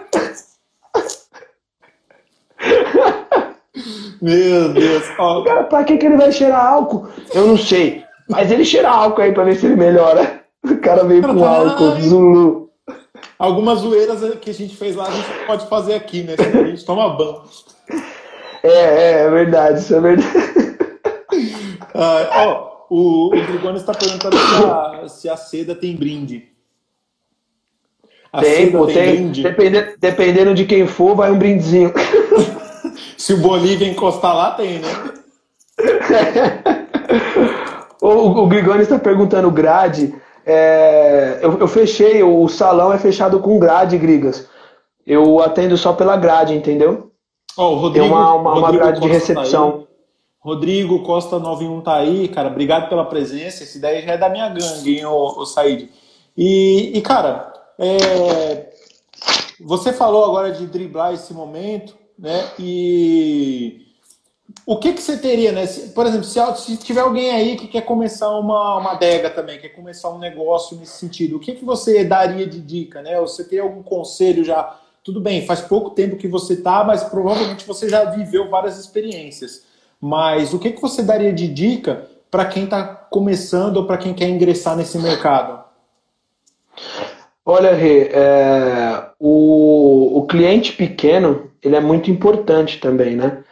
Meu 4.22 4.74
Deus. 4.74 5.03
Oh. 5.18 5.44
Cara, 5.44 5.64
pra 5.64 5.84
que, 5.84 5.98
que 5.98 6.06
ele 6.06 6.18
vai 6.18 6.32
cheirar 6.32 6.64
álcool? 6.64 7.07
Eu 7.34 7.48
não 7.48 7.57
sei. 7.57 8.03
Mas 8.30 8.52
ele 8.52 8.66
cheira 8.66 8.90
álcool 8.90 9.22
aí 9.22 9.32
pra 9.32 9.45
ver 9.45 9.56
se 9.56 9.66
ele 9.66 9.76
melhora. 9.76 10.41
O 10.64 10.78
cara 10.78 11.03
veio 11.06 11.24
com 11.24 11.44
álcool, 11.44 12.02
Zulu. 12.02 12.69
Algumas 13.40 13.80
zoeiras 13.80 14.20
que 14.40 14.49
a 14.49 14.53
gente 14.53 14.76
fez 14.76 14.98
lá, 14.98 15.07
a 15.07 15.11
gente 15.11 15.30
pode 15.48 15.70
fazer 15.70 15.94
aqui, 15.94 16.24
né? 16.24 16.36
A 16.38 16.68
gente 16.68 16.84
toma 16.84 17.16
banho. 17.16 17.44
É, 18.61 18.68
é, 18.68 19.11
é 19.22 19.30
verdade, 19.30 19.80
isso 19.80 19.95
é 19.95 20.02
verdade. 20.02 20.30
Ah, 21.94 22.45
ó, 22.45 22.86
o, 22.90 23.28
o 23.28 23.30
Grigoni 23.30 23.78
está 23.78 23.94
perguntando 23.94 24.38
se 24.38 24.66
a, 24.66 25.07
se 25.07 25.30
a 25.30 25.38
seda 25.38 25.74
tem 25.74 25.95
brinde. 25.95 26.49
A 28.32 28.41
tem, 28.41 28.72
tem. 28.72 28.86
tem 28.86 29.16
brinde? 29.16 29.44
Dependendo, 29.44 29.94
dependendo 29.98 30.53
de 30.53 30.66
quem 30.66 30.86
for, 30.86 31.16
vai 31.16 31.32
um 31.32 31.40
brindezinho. 31.40 31.94
Se 33.18 33.34
o 33.34 33.38
Bolívia 33.38 33.88
encostar 33.88 34.34
lá, 34.34 34.52
tem, 34.52 34.80
né? 34.80 34.88
o, 38.02 38.44
o 38.44 38.48
Grigoni 38.48 38.84
está 38.84 38.98
perguntando 38.98 39.52
grade. 39.52 40.16
É, 40.49 41.39
eu, 41.41 41.59
eu, 41.59 41.67
fechei, 41.67 42.23
o 42.23 42.47
salão 42.47 42.91
é 42.91 42.97
fechado 42.97 43.39
com 43.39 43.59
grade, 43.59 43.97
Grigas. 43.97 44.47
Eu 45.05 45.39
atendo 45.41 45.77
só 45.77 45.93
pela 45.93 46.17
grade, 46.17 46.53
entendeu? 46.53 47.11
Oh, 47.57 47.76
Rodrigo, 47.76 48.05
Tem 48.05 48.15
uma, 48.15 48.34
uma, 48.34 48.53
uma 48.53 48.71
grade 48.71 48.99
de 49.01 49.07
tá 49.07 49.13
recepção. 49.13 49.71
Tá 49.71 49.89
Rodrigo 50.39 51.03
Costa 51.03 51.38
91 51.38 51.81
tá 51.81 51.95
aí, 51.97 52.27
cara. 52.30 52.49
Obrigado 52.49 52.89
pela 52.89 53.05
presença. 53.05 53.63
Esse 53.63 53.80
daí 53.80 54.01
já 54.01 54.13
é 54.13 54.17
da 54.17 54.30
minha 54.30 54.49
gangue, 54.49 54.97
hein, 54.97 55.05
o, 55.05 55.41
o 55.41 55.45
Said. 55.45 55.89
E, 56.38 56.97
e 56.97 57.01
cara, 57.01 57.51
é, 57.77 58.69
você 59.59 59.91
falou 59.91 60.26
agora 60.26 60.51
de 60.51 60.65
driblar 60.65 61.13
esse 61.13 61.34
momento 61.34 61.99
né? 62.19 62.51
E 62.59 63.89
o 64.65 64.77
que, 64.77 64.94
que 64.94 65.02
você 65.02 65.18
teria, 65.18 65.52
né? 65.52 65.65
Se, 65.65 65.90
por 65.90 66.06
exemplo, 66.06 66.26
se, 66.26 66.40
se, 66.57 66.77
tiver 66.77 67.02
alguém 67.02 67.31
aí 67.31 67.56
que 67.56 67.68
quer 67.68 67.81
começar 67.81 68.30
uma, 68.38 68.77
uma 68.77 68.91
adega 68.91 69.30
também, 69.30 69.60
quer 69.60 69.69
começar 69.69 70.10
um 70.10 70.19
negócio 70.19 70.77
nesse 70.77 70.98
sentido, 70.98 71.38
o 71.38 71.40
que, 71.40 71.53
que 71.53 71.65
você 71.65 72.03
daria 72.03 72.45
de 72.45 72.60
dica, 72.60 73.02
né? 73.02 73.19
Você 73.19 73.44
tem 73.44 73.60
algum 73.60 73.84
conselho 73.84 74.44
já? 74.44 74.77
Tudo 75.03 75.19
bem, 75.19 75.45
faz 75.45 75.61
pouco 75.61 75.91
tempo 75.91 76.18
que 76.18 76.27
você 76.27 76.57
tá, 76.57 76.84
mas 76.84 77.03
provavelmente 77.03 77.65
você 77.65 77.90
já 77.90 78.06
viveu 78.06 78.49
várias 78.49 78.77
experiências. 78.77 79.64
Mas 79.99 80.53
o 80.53 80.60
que, 80.60 80.72
que 80.72 80.81
você 80.81 81.02
daria 81.02 81.34
de 81.34 81.48
dica 81.48 82.07
para 82.30 82.45
quem 82.45 82.65
está 82.65 82.84
começando 82.84 83.77
ou 83.77 83.86
para 83.86 83.98
quem 83.98 84.14
quer 84.14 84.30
ingressar 84.30 84.76
nesse 84.76 84.98
mercado? 84.98 85.64
Olha, 87.45 87.73
Rê, 87.73 88.11
é, 88.14 89.03
o, 89.19 90.19
o 90.19 90.27
cliente 90.27 90.73
pequeno 90.73 91.49
ele 91.64 91.76
é 91.76 91.81
muito 91.81 92.11
importante 92.11 92.80
também, 92.80 93.15
né? 93.15 93.44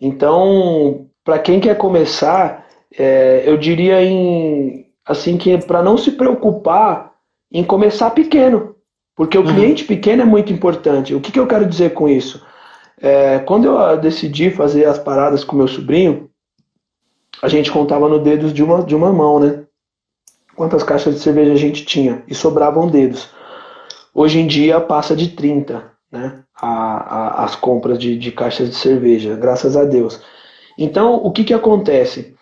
Então, 0.00 1.06
para 1.24 1.38
quem 1.38 1.60
quer 1.60 1.76
começar, 1.76 2.66
é, 2.96 3.42
eu 3.46 3.56
diria 3.56 4.02
em 4.02 4.86
assim 5.04 5.36
que 5.36 5.56
para 5.58 5.82
não 5.82 5.96
se 5.96 6.12
preocupar 6.12 7.12
em 7.50 7.62
começar 7.64 8.10
pequeno, 8.10 8.74
porque 9.14 9.38
o 9.38 9.42
uhum. 9.42 9.54
cliente 9.54 9.84
pequeno 9.84 10.22
é 10.22 10.24
muito 10.24 10.52
importante. 10.52 11.14
O 11.14 11.20
que, 11.20 11.32
que 11.32 11.38
eu 11.38 11.46
quero 11.46 11.66
dizer 11.66 11.94
com 11.94 12.08
isso? 12.08 12.44
É, 13.00 13.38
quando 13.40 13.66
eu 13.66 13.96
decidi 13.98 14.50
fazer 14.50 14.86
as 14.86 14.98
paradas 14.98 15.44
com 15.44 15.56
meu 15.56 15.68
sobrinho, 15.68 16.30
a 17.42 17.48
gente 17.48 17.70
contava 17.70 18.08
no 18.08 18.18
dedos 18.18 18.52
de 18.52 18.62
uma, 18.62 18.82
de 18.82 18.94
uma 18.94 19.12
mão, 19.12 19.38
né? 19.38 19.64
Quantas 20.54 20.82
caixas 20.82 21.14
de 21.14 21.20
cerveja 21.20 21.52
a 21.52 21.56
gente 21.56 21.84
tinha 21.84 22.22
e 22.26 22.34
sobravam 22.34 22.88
dedos. 22.88 23.28
Hoje 24.14 24.38
em 24.38 24.46
dia 24.46 24.80
passa 24.80 25.14
de 25.14 25.28
30, 25.28 25.92
né? 26.10 26.42
A, 26.60 26.68
a, 26.70 27.44
as 27.44 27.54
compras 27.54 27.98
de, 27.98 28.16
de 28.18 28.32
caixas 28.32 28.70
de 28.70 28.76
cerveja, 28.76 29.36
graças 29.36 29.76
a 29.76 29.84
Deus. 29.84 30.20
Então, 30.78 31.16
o 31.16 31.30
que, 31.30 31.44
que 31.44 31.54
acontece? 31.54 32.34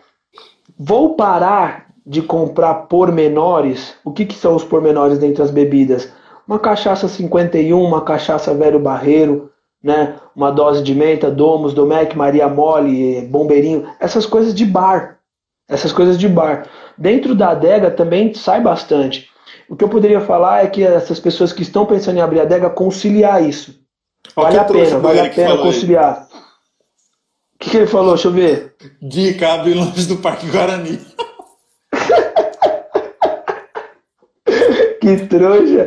Vou 0.79 1.15
parar 1.15 1.87
de 2.07 2.21
comprar 2.21 2.75
pormenores. 2.87 3.95
O 4.05 4.13
que, 4.13 4.25
que 4.25 4.35
são 4.35 4.55
os 4.55 4.65
pormenores 4.65 5.19
dentre 5.19 5.43
as 5.43 5.51
bebidas? 5.51 6.13
Uma 6.47 6.59
cachaça 6.59 7.09
51, 7.09 7.81
uma 7.81 8.03
cachaça 8.03 8.53
velho 8.53 8.79
barreiro, 8.79 9.51
né? 9.83 10.17
Uma 10.35 10.51
dose 10.51 10.83
de 10.83 10.95
menta, 10.95 11.31
Domus, 11.31 11.73
Domec, 11.73 12.17
Maria 12.17 12.49
Mole, 12.49 13.23
Bombeirinho, 13.23 13.87
essas 13.99 14.27
coisas 14.27 14.55
de 14.55 14.65
bar. 14.65 15.19
Essas 15.69 15.93
coisas 15.93 16.19
de 16.19 16.29
bar. 16.29 16.67
Dentro 16.99 17.35
da 17.35 17.51
adega 17.51 17.91
também 17.91 18.35
sai 18.35 18.61
bastante. 18.61 19.29
O 19.69 19.75
que 19.75 19.83
eu 19.83 19.89
poderia 19.89 20.21
falar 20.21 20.65
é 20.65 20.69
que 20.69 20.83
essas 20.83 21.19
pessoas 21.19 21.53
que 21.53 21.63
estão 21.63 21.87
pensando 21.87 22.19
em 22.19 22.21
abrir 22.21 22.41
adega, 22.41 22.69
conciliar 22.69 23.43
isso. 23.43 23.84
Vale 24.35 24.59
a 24.59 24.65
pena, 24.65 24.99
vale 24.99 25.21
a 25.21 25.31
pena 25.31 25.57
conciliar. 25.59 26.29
O 27.55 27.59
que, 27.59 27.71
que 27.71 27.77
ele 27.77 27.87
falou? 27.87 28.15
Deixa 28.15 28.29
eu 28.29 28.33
ver. 28.33 28.75
Dica, 29.01 29.53
abre 29.55 29.75
longe 29.75 30.07
do 30.07 30.17
Parque 30.17 30.47
Guarani. 30.49 31.01
que 35.05 35.27
trouxa. 35.27 35.87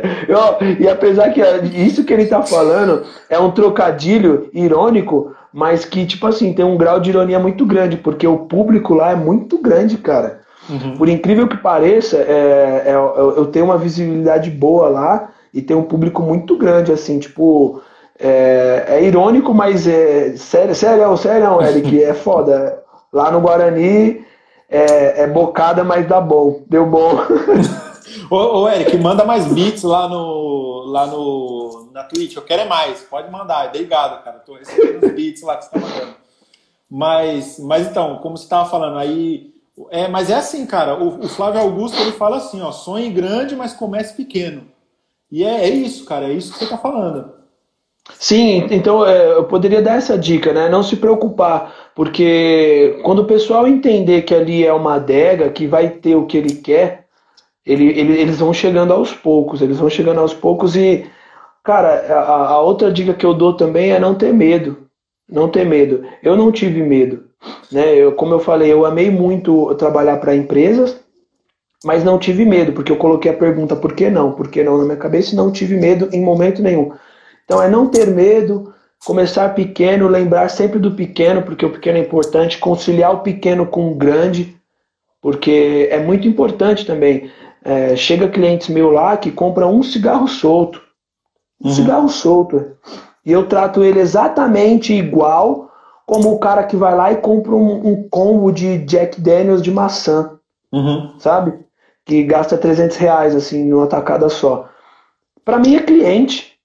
e 0.78 0.88
apesar 0.88 1.30
que 1.30 1.40
isso 1.76 2.04
que 2.04 2.12
ele 2.12 2.26
tá 2.26 2.42
falando 2.42 3.04
é 3.28 3.38
um 3.38 3.50
trocadilho 3.50 4.48
irônico, 4.52 5.34
mas 5.52 5.84
que, 5.84 6.06
tipo 6.06 6.26
assim, 6.26 6.52
tem 6.52 6.64
um 6.64 6.76
grau 6.76 7.00
de 7.00 7.10
ironia 7.10 7.38
muito 7.38 7.66
grande, 7.66 7.96
porque 7.96 8.26
o 8.26 8.38
público 8.38 8.94
lá 8.94 9.10
é 9.12 9.16
muito 9.16 9.58
grande, 9.58 9.98
cara. 9.98 10.40
Uhum. 10.68 10.96
Por 10.96 11.08
incrível 11.08 11.48
que 11.48 11.56
pareça, 11.56 12.16
é, 12.18 12.84
é, 12.86 12.94
eu 12.94 13.46
tenho 13.46 13.64
uma 13.64 13.78
visibilidade 13.78 14.50
boa 14.50 14.88
lá 14.88 15.30
e 15.52 15.62
tem 15.62 15.76
um 15.76 15.82
público 15.82 16.22
muito 16.22 16.56
grande, 16.56 16.92
assim, 16.92 17.18
tipo. 17.18 17.82
É, 18.18 18.84
é 18.88 19.04
irônico, 19.04 19.54
mas 19.54 19.86
é 19.86 20.36
sério, 20.36 20.74
sério, 20.74 21.16
sério, 21.16 21.62
Eric, 21.62 22.02
é 22.02 22.14
foda. 22.14 22.82
Lá 23.12 23.30
no 23.30 23.40
Guarani 23.40 24.24
é, 24.68 25.22
é 25.22 25.26
bocada, 25.26 25.84
mas 25.84 26.06
dá 26.06 26.20
bom. 26.20 26.62
Deu 26.68 26.84
bom. 26.84 27.16
ô, 28.30 28.36
ô, 28.36 28.68
Eric, 28.68 28.96
manda 28.98 29.24
mais 29.24 29.46
beats 29.46 29.82
lá 29.82 30.08
no, 30.08 30.84
lá 30.86 31.06
no 31.06 31.90
na 31.92 32.04
Twitch. 32.04 32.36
Eu 32.36 32.42
quero 32.42 32.62
é 32.62 32.64
mais. 32.66 33.00
Pode 33.00 33.30
mandar. 33.30 33.68
Obrigado, 33.68 34.22
cara. 34.24 34.38
Tô 34.40 34.54
recebendo 34.54 35.06
os 35.06 35.12
beats 35.12 35.42
lá 35.42 35.56
que 35.56 35.64
você 35.64 35.70
tá 35.70 35.78
mandando. 35.78 36.14
Mas, 36.90 37.58
mas 37.58 37.86
então, 37.86 38.18
como 38.18 38.36
você 38.36 38.44
estava 38.44 38.68
falando, 38.68 38.98
aí 38.98 39.52
é, 39.90 40.08
mas 40.08 40.30
é 40.30 40.34
assim, 40.34 40.66
cara. 40.66 40.96
O, 41.00 41.24
o, 41.24 41.28
Flávio 41.28 41.60
Augusto 41.60 42.00
ele 42.00 42.12
fala 42.12 42.38
assim, 42.38 42.60
ó, 42.60 42.72
sonhe 42.72 43.10
grande, 43.10 43.54
mas 43.54 43.72
comece 43.72 44.14
pequeno. 44.14 44.66
E 45.30 45.44
é, 45.44 45.64
é 45.64 45.68
isso, 45.68 46.04
cara. 46.04 46.26
É 46.26 46.32
isso 46.32 46.52
que 46.52 46.58
você 46.58 46.64
está 46.64 46.78
falando. 46.78 47.37
Sim, 48.14 48.66
então 48.70 49.06
é, 49.06 49.32
eu 49.32 49.44
poderia 49.44 49.80
dar 49.82 49.96
essa 49.96 50.18
dica, 50.18 50.52
né? 50.52 50.68
Não 50.68 50.82
se 50.82 50.96
preocupar, 50.96 51.90
porque 51.94 52.98
quando 53.04 53.20
o 53.20 53.26
pessoal 53.26 53.66
entender 53.66 54.22
que 54.22 54.34
ali 54.34 54.64
é 54.66 54.72
uma 54.72 54.94
adega, 54.94 55.50
que 55.50 55.66
vai 55.66 55.88
ter 55.90 56.16
o 56.16 56.26
que 56.26 56.36
ele 56.36 56.54
quer, 56.56 57.06
ele, 57.64 57.86
ele, 57.98 58.20
eles 58.20 58.38
vão 58.38 58.52
chegando 58.52 58.92
aos 58.92 59.14
poucos, 59.14 59.62
eles 59.62 59.78
vão 59.78 59.90
chegando 59.90 60.20
aos 60.20 60.34
poucos 60.34 60.74
e, 60.76 61.06
cara, 61.62 61.88
a, 62.14 62.48
a 62.54 62.60
outra 62.60 62.90
dica 62.92 63.14
que 63.14 63.26
eu 63.26 63.34
dou 63.34 63.54
também 63.54 63.92
é 63.92 64.00
não 64.00 64.14
ter 64.14 64.32
medo. 64.32 64.88
Não 65.30 65.48
ter 65.48 65.66
medo. 65.66 66.04
Eu 66.22 66.36
não 66.36 66.50
tive 66.50 66.82
medo. 66.82 67.24
Né? 67.70 67.94
Eu, 67.94 68.12
como 68.12 68.34
eu 68.34 68.40
falei, 68.40 68.72
eu 68.72 68.86
amei 68.86 69.10
muito 69.10 69.74
trabalhar 69.76 70.16
para 70.18 70.34
empresas 70.34 70.98
mas 71.84 72.02
não 72.02 72.18
tive 72.18 72.44
medo, 72.44 72.72
porque 72.72 72.90
eu 72.90 72.96
coloquei 72.96 73.30
a 73.30 73.36
pergunta 73.36 73.76
por 73.76 73.92
que 73.92 74.10
não? 74.10 74.32
Por 74.32 74.48
que 74.48 74.64
não 74.64 74.78
na 74.78 74.84
minha 74.84 74.96
cabeça 74.96 75.32
e 75.32 75.36
não 75.36 75.52
tive 75.52 75.76
medo 75.76 76.08
em 76.12 76.22
momento 76.22 76.62
nenhum. 76.62 76.92
Então 77.48 77.62
é 77.62 77.68
não 77.70 77.88
ter 77.88 78.08
medo, 78.08 78.74
começar 79.06 79.54
pequeno, 79.54 80.06
lembrar 80.06 80.50
sempre 80.50 80.78
do 80.78 80.90
pequeno, 80.90 81.42
porque 81.42 81.64
o 81.64 81.72
pequeno 81.72 81.96
é 81.96 82.02
importante, 82.02 82.58
conciliar 82.58 83.14
o 83.14 83.20
pequeno 83.20 83.64
com 83.64 83.90
o 83.90 83.94
grande, 83.94 84.54
porque 85.18 85.88
é 85.90 85.98
muito 85.98 86.28
importante 86.28 86.84
também. 86.84 87.30
É, 87.64 87.96
chega 87.96 88.28
clientes 88.28 88.68
meu 88.68 88.90
lá 88.90 89.16
que 89.16 89.32
compra 89.32 89.66
um 89.66 89.82
cigarro 89.82 90.28
solto. 90.28 90.82
Um 91.58 91.68
uhum. 91.68 91.74
cigarro 91.74 92.08
solto. 92.10 92.76
E 93.24 93.32
eu 93.32 93.46
trato 93.46 93.82
ele 93.82 93.98
exatamente 93.98 94.92
igual 94.92 95.70
como 96.04 96.30
o 96.34 96.38
cara 96.38 96.64
que 96.64 96.76
vai 96.76 96.94
lá 96.94 97.10
e 97.12 97.16
compra 97.16 97.54
um, 97.54 97.88
um 97.88 98.08
combo 98.10 98.52
de 98.52 98.76
Jack 98.84 99.18
Daniels 99.18 99.62
de 99.62 99.70
maçã. 99.70 100.38
Uhum. 100.70 101.18
Sabe? 101.18 101.54
Que 102.04 102.22
gasta 102.24 102.58
300 102.58 102.98
reais, 102.98 103.34
assim, 103.34 103.64
numa 103.64 103.86
tacada 103.86 104.28
só. 104.28 104.68
Para 105.46 105.58
mim 105.58 105.76
é 105.76 105.82
cliente. 105.82 106.57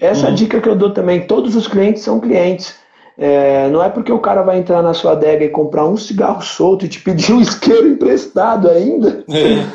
Essa 0.00 0.28
uhum. 0.28 0.34
dica 0.34 0.60
que 0.60 0.68
eu 0.68 0.76
dou 0.76 0.90
também. 0.90 1.26
Todos 1.26 1.54
os 1.54 1.68
clientes 1.68 2.02
são 2.02 2.18
clientes. 2.18 2.74
É, 3.18 3.68
não 3.68 3.82
é 3.82 3.90
porque 3.90 4.10
o 4.10 4.18
cara 4.18 4.42
vai 4.42 4.58
entrar 4.58 4.82
na 4.82 4.94
sua 4.94 5.12
adega 5.12 5.44
e 5.44 5.50
comprar 5.50 5.86
um 5.86 5.96
cigarro 5.96 6.40
solto 6.40 6.86
e 6.86 6.88
te 6.88 7.00
pedir 7.00 7.32
um 7.32 7.40
isqueiro 7.42 7.86
emprestado 7.86 8.68
ainda, 8.68 9.24
é. 9.28 9.66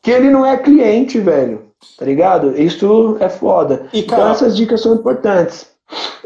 que 0.00 0.10
ele 0.10 0.30
não 0.30 0.46
é 0.46 0.56
cliente, 0.56 1.18
velho. 1.18 1.66
Tá 1.98 2.04
ligado? 2.04 2.60
Isso 2.60 3.16
é 3.20 3.28
foda. 3.28 3.88
E, 3.92 4.00
então, 4.00 4.10
cara, 4.10 4.22
então 4.22 4.32
essas 4.32 4.56
dicas 4.56 4.80
são 4.80 4.94
importantes. 4.94 5.68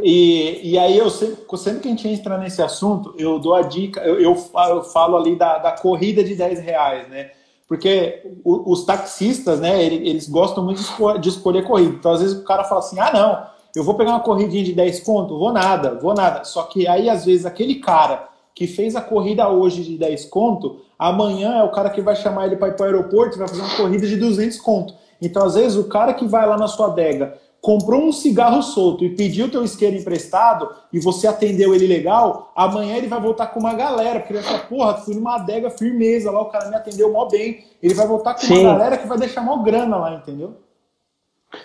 E, 0.03 0.73
e 0.73 0.79
aí 0.79 0.97
eu 0.97 1.11
sempre, 1.11 1.37
sempre 1.59 1.81
que 1.81 1.89
a 1.89 1.91
gente 1.91 2.09
entra 2.09 2.39
nesse 2.39 2.63
assunto, 2.63 3.15
eu 3.19 3.39
dou 3.39 3.55
a 3.55 3.63
dica, 3.63 4.01
eu, 4.01 4.21
eu, 4.21 4.37
eu 4.69 4.83
falo 4.85 5.17
ali 5.17 5.37
da, 5.37 5.59
da 5.59 5.73
corrida 5.73 6.25
de 6.25 6.35
10 6.35 6.61
reais, 6.61 7.09
né? 7.09 7.31
Porque 7.71 8.21
os 8.45 8.85
taxistas, 8.85 9.61
né, 9.61 9.85
eles 9.85 10.29
gostam 10.29 10.65
muito 10.65 10.83
de 11.21 11.29
escolher 11.29 11.63
corrida. 11.63 11.95
Então, 11.95 12.11
às 12.11 12.21
vezes, 12.21 12.37
o 12.37 12.43
cara 12.43 12.65
fala 12.65 12.81
assim: 12.81 12.99
ah, 12.99 13.13
não, 13.15 13.47
eu 13.77 13.85
vou 13.85 13.95
pegar 13.95 14.11
uma 14.11 14.25
corridinha 14.25 14.65
de 14.65 14.73
10 14.73 14.99
conto, 15.05 15.39
vou 15.39 15.53
nada, 15.53 15.95
vou 15.95 16.13
nada. 16.13 16.43
Só 16.43 16.65
que 16.65 16.89
aí, 16.89 17.09
às 17.09 17.25
vezes, 17.25 17.47
aquele 17.47 17.77
cara 17.77 18.29
que 18.57 18.67
fez 18.67 18.97
a 18.97 19.01
corrida 19.01 19.49
hoje 19.49 19.85
de 19.85 19.97
10 19.97 20.25
conto, 20.25 20.81
amanhã 20.99 21.59
é 21.59 21.63
o 21.63 21.71
cara 21.71 21.91
que 21.91 22.01
vai 22.01 22.17
chamar 22.17 22.47
ele 22.47 22.57
para 22.57 22.71
ir 22.71 22.75
para 22.75 22.83
o 22.83 22.87
aeroporto 22.87 23.37
e 23.37 23.39
vai 23.39 23.47
fazer 23.47 23.63
uma 23.63 23.77
corrida 23.77 24.05
de 24.05 24.17
200 24.17 24.59
conto. 24.59 24.93
Então, 25.23 25.47
às 25.47 25.55
vezes, 25.55 25.79
o 25.79 25.85
cara 25.85 26.13
que 26.13 26.27
vai 26.27 26.49
lá 26.49 26.59
na 26.59 26.67
sua 26.67 26.89
adega 26.89 27.39
comprou 27.61 28.03
um 28.03 28.13
cigarro 28.13 28.63
solto 28.63 29.05
e 29.05 29.15
pediu 29.15 29.51
teu 29.51 29.63
isqueiro 29.63 29.97
emprestado 29.97 30.71
e 30.93 30.99
você 30.99 31.27
atendeu 31.27 31.75
ele 31.75 31.87
legal, 31.87 32.53
amanhã 32.57 32.97
ele 32.97 33.07
vai 33.07 33.21
voltar 33.21 33.49
com 33.49 33.61
uma 33.61 33.75
galera, 33.75 34.19
porque 34.19 34.33
ele 34.33 34.41
vai 34.41 34.51
falar, 34.51 34.67
porra, 34.67 34.95
fui 34.95 35.15
numa 35.15 35.37
adega 35.37 35.71
firmeza 35.71 36.31
lá, 36.31 36.41
o 36.41 36.47
cara 36.47 36.69
me 36.69 36.77
atendeu 36.77 37.13
mó 37.13 37.27
bem. 37.27 37.65
Ele 37.83 37.95
vai 37.95 38.07
voltar 38.07 38.35
com 38.35 38.41
Sim. 38.41 38.61
uma 38.61 38.73
galera 38.73 38.97
que 38.97 39.07
vai 39.07 39.19
deixar 39.19 39.43
mó 39.43 39.59
grana 39.59 39.97
lá, 39.97 40.15
entendeu? 40.15 40.55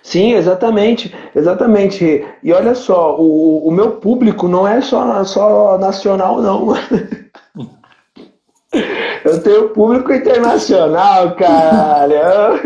Sim, 0.01 0.33
exatamente, 0.33 1.13
exatamente. 1.35 2.25
E 2.43 2.51
olha 2.51 2.73
só, 2.75 3.15
o, 3.19 3.67
o 3.67 3.71
meu 3.71 3.97
público 3.97 4.47
não 4.47 4.67
é 4.67 4.81
só, 4.81 5.23
só 5.23 5.77
nacional, 5.77 6.41
não. 6.41 6.73
Eu 9.23 9.41
tenho 9.41 9.69
público 9.69 10.13
internacional, 10.13 11.35
cara. 11.35 12.59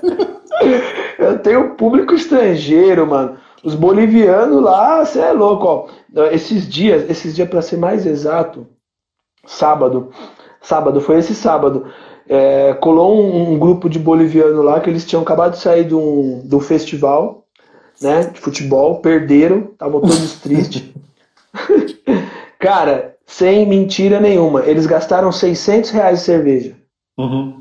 Eu 1.18 1.38
tenho 1.38 1.74
público 1.74 2.14
estrangeiro, 2.14 3.06
mano. 3.06 3.36
Os 3.62 3.74
bolivianos 3.74 4.62
lá, 4.62 5.04
você 5.04 5.20
é 5.20 5.32
louco, 5.32 5.66
ó. 5.66 6.24
Esses 6.26 6.66
dias, 6.66 7.08
esses 7.10 7.34
dias 7.34 7.48
para 7.48 7.60
ser 7.60 7.76
mais 7.76 8.06
exato, 8.06 8.66
sábado, 9.44 10.10
sábado, 10.62 11.00
foi 11.00 11.18
esse 11.18 11.34
sábado, 11.34 11.86
é, 12.28 12.72
colou 12.74 13.20
um, 13.20 13.52
um, 13.52 13.58
grupo 13.58 13.88
de 13.88 13.98
boliviano 13.98 14.62
lá 14.62 14.80
que 14.80 14.88
eles 14.88 15.04
tinham 15.04 15.22
acabado 15.22 15.52
de 15.52 15.58
sair 15.58 15.84
de 15.84 15.94
um, 15.94 16.40
de 16.44 16.54
um 16.54 16.60
festival, 16.60 17.44
né, 18.00 18.22
de 18.32 18.40
futebol, 18.40 19.00
perderam, 19.00 19.68
estavam 19.72 20.00
todos 20.00 20.34
tristes. 20.40 20.84
Cara, 22.58 23.16
sem 23.26 23.66
mentira 23.66 24.20
nenhuma, 24.20 24.64
eles 24.64 24.86
gastaram 24.86 25.30
600 25.30 25.90
reais 25.90 26.20
de 26.20 26.24
cerveja. 26.24 26.76
Uhum. 27.18 27.59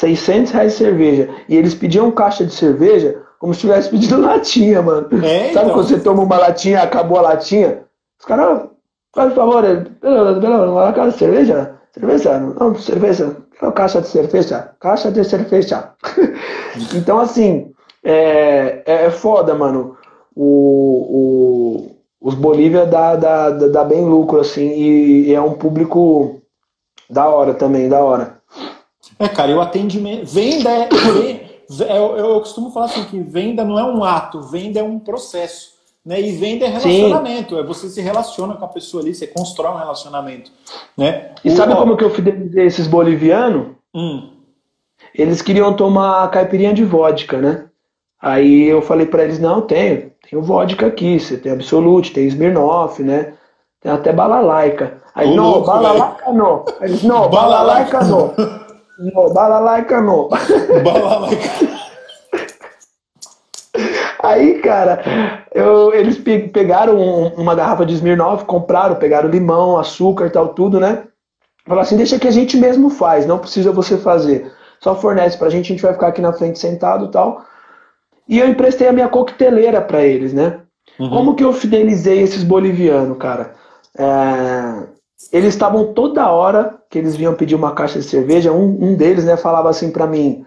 600 0.00 0.52
reais 0.52 0.72
de 0.72 0.78
cerveja. 0.78 1.28
E 1.48 1.56
eles 1.56 1.74
pediam 1.74 2.10
caixa 2.10 2.44
de 2.44 2.54
cerveja 2.54 3.22
como 3.38 3.54
se 3.54 3.60
tivesse 3.60 3.90
pedido 3.90 4.20
latinha, 4.20 4.82
mano. 4.82 5.08
É, 5.24 5.52
Sabe 5.52 5.66
então. 5.66 5.70
quando 5.70 5.88
você 5.88 6.00
toma 6.00 6.22
uma 6.22 6.38
latinha 6.38 6.82
acabou 6.82 7.18
a 7.18 7.22
latinha? 7.22 7.84
Os 8.18 8.26
caras, 8.26 8.68
faz 9.14 9.34
favor, 9.34 9.64
uma 10.02 10.92
caixa 10.92 11.12
de 11.12 11.18
cerveja? 11.18 11.74
Cerveja? 11.92 12.38
Não, 12.38 12.74
cerveja. 12.76 13.36
Quero 13.58 13.72
caixa 13.72 14.00
de 14.00 14.08
cerveja. 14.08 14.70
Caixa 14.80 15.10
de 15.10 15.24
cerveja. 15.24 15.92
então, 16.94 17.18
assim, 17.18 17.72
é, 18.02 18.82
é, 18.86 19.06
é 19.06 19.10
foda, 19.10 19.54
mano. 19.54 19.96
O, 20.34 20.46
o, 21.10 21.96
os 22.20 22.34
Bolívia 22.34 22.86
dá, 22.86 23.16
dá, 23.16 23.50
dá 23.50 23.84
bem 23.84 24.04
lucro, 24.04 24.40
assim, 24.40 24.68
e, 24.70 25.28
e 25.28 25.34
é 25.34 25.40
um 25.40 25.54
público 25.54 26.40
da 27.08 27.28
hora 27.28 27.52
também, 27.54 27.88
da 27.88 28.02
hora. 28.02 28.39
É, 29.20 29.28
cara, 29.28 29.54
o 29.54 29.60
atendimento. 29.60 30.24
Venda 30.24 30.70
é. 30.70 30.88
eu, 31.68 32.16
eu 32.16 32.40
costumo 32.40 32.70
falar 32.72 32.86
assim: 32.86 33.04
que 33.04 33.20
venda 33.20 33.62
não 33.62 33.78
é 33.78 33.84
um 33.84 34.02
ato, 34.02 34.40
venda 34.40 34.80
é 34.80 34.82
um 34.82 34.98
processo. 34.98 35.78
Né? 36.04 36.18
E 36.18 36.32
venda 36.32 36.64
é 36.64 36.68
relacionamento, 36.68 37.54
Sim. 37.54 37.60
é 37.60 37.62
você 37.62 37.90
se 37.90 38.00
relaciona 38.00 38.54
com 38.54 38.64
a 38.64 38.68
pessoa 38.68 39.02
ali, 39.02 39.14
você 39.14 39.26
constrói 39.26 39.72
um 39.72 39.78
relacionamento. 39.78 40.50
Né? 40.96 41.32
E 41.44 41.50
o, 41.50 41.56
sabe 41.56 41.74
como 41.74 41.94
que 41.94 42.02
eu 42.02 42.08
fidelizei 42.08 42.64
esses 42.64 42.86
bolivianos? 42.86 43.76
Hum. 43.94 44.30
Eles 45.14 45.42
queriam 45.42 45.74
tomar 45.74 46.30
caipirinha 46.30 46.72
de 46.72 46.84
vodka, 46.84 47.38
né? 47.38 47.66
Aí 48.20 48.64
eu 48.66 48.80
falei 48.80 49.04
para 49.04 49.24
eles, 49.24 49.38
não, 49.38 49.60
tenho, 49.60 50.10
tenho 50.28 50.42
vodka 50.42 50.86
aqui, 50.86 51.20
você 51.20 51.36
tem 51.36 51.52
Absolute, 51.52 52.12
tem 52.12 52.26
Smirnoff, 52.26 53.02
né? 53.02 53.34
Tem 53.80 53.92
até 53.92 54.12
balalaica. 54.12 55.02
Aí, 55.14 55.34
não, 55.34 55.62
balalaica 55.62 56.32
não. 56.32 56.64
Eles, 56.80 57.02
não, 57.02 57.28
balalaica 57.28 58.04
não. 58.04 58.34
No, 59.00 59.32
balalaica 59.32 60.00
no. 60.00 60.28
Balalaica. 60.84 61.80
Aí, 64.22 64.60
cara, 64.60 65.46
eu, 65.54 65.94
eles 65.94 66.18
pegaram 66.52 66.98
uma 67.36 67.54
garrafa 67.54 67.86
de 67.86 67.94
Smirnoff, 67.94 68.44
compraram, 68.44 68.96
pegaram 68.96 69.30
limão, 69.30 69.78
açúcar 69.78 70.26
e 70.26 70.30
tal, 70.30 70.48
tudo, 70.48 70.78
né? 70.78 71.04
Falaram 71.64 71.82
assim, 71.82 71.96
deixa 71.96 72.18
que 72.18 72.28
a 72.28 72.30
gente 72.30 72.58
mesmo 72.58 72.90
faz, 72.90 73.24
não 73.26 73.38
precisa 73.38 73.72
você 73.72 73.96
fazer. 73.96 74.52
Só 74.80 74.94
fornece 74.94 75.38
pra 75.38 75.48
gente, 75.48 75.66
a 75.66 75.68
gente 75.68 75.82
vai 75.82 75.92
ficar 75.94 76.08
aqui 76.08 76.20
na 76.20 76.32
frente 76.32 76.58
sentado 76.58 77.06
e 77.06 77.10
tal. 77.10 77.44
E 78.28 78.38
eu 78.38 78.48
emprestei 78.48 78.88
a 78.88 78.92
minha 78.92 79.08
coqueteleira 79.08 79.80
para 79.80 80.02
eles, 80.02 80.32
né? 80.32 80.60
Uhum. 80.98 81.10
Como 81.10 81.34
que 81.34 81.44
eu 81.44 81.52
fidelizei 81.52 82.20
esses 82.20 82.44
bolivianos, 82.44 83.16
cara? 83.18 83.54
É... 83.98 84.99
Eles 85.32 85.54
estavam 85.54 85.92
toda 85.92 86.30
hora 86.30 86.78
que 86.88 86.98
eles 86.98 87.14
vinham 87.14 87.34
pedir 87.34 87.54
uma 87.54 87.74
caixa 87.74 87.98
de 87.98 88.04
cerveja, 88.04 88.52
um, 88.52 88.92
um 88.92 88.94
deles 88.96 89.24
né, 89.24 89.36
falava 89.36 89.68
assim 89.68 89.90
para 89.90 90.06
mim: 90.06 90.46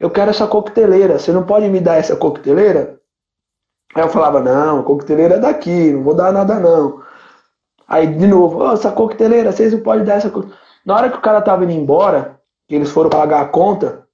Eu 0.00 0.10
quero 0.10 0.30
essa 0.30 0.46
coqueteleira, 0.46 1.18
você 1.18 1.32
não 1.32 1.44
pode 1.44 1.68
me 1.68 1.80
dar 1.80 1.96
essa 1.96 2.16
coqueteleira? 2.16 2.98
Aí 3.94 4.02
eu 4.02 4.08
falava: 4.08 4.40
Não, 4.40 4.82
coqueteleira 4.82 5.34
é 5.34 5.38
daqui, 5.38 5.92
não 5.92 6.02
vou 6.02 6.14
dar 6.14 6.32
nada 6.32 6.58
não. 6.58 7.02
Aí 7.86 8.06
de 8.06 8.26
novo: 8.26 8.64
oh, 8.64 8.72
Essa 8.72 8.90
coqueteleira, 8.90 9.52
vocês 9.52 9.72
não 9.72 9.80
podem 9.80 10.04
dar 10.04 10.14
essa 10.14 10.32
Na 10.86 10.96
hora 10.96 11.10
que 11.10 11.18
o 11.18 11.22
cara 11.22 11.42
tava 11.42 11.64
indo 11.64 11.72
embora, 11.72 12.40
que 12.66 12.74
eles 12.74 12.90
foram 12.90 13.10
pagar 13.10 13.42
a 13.42 13.48
conta, 13.48 14.06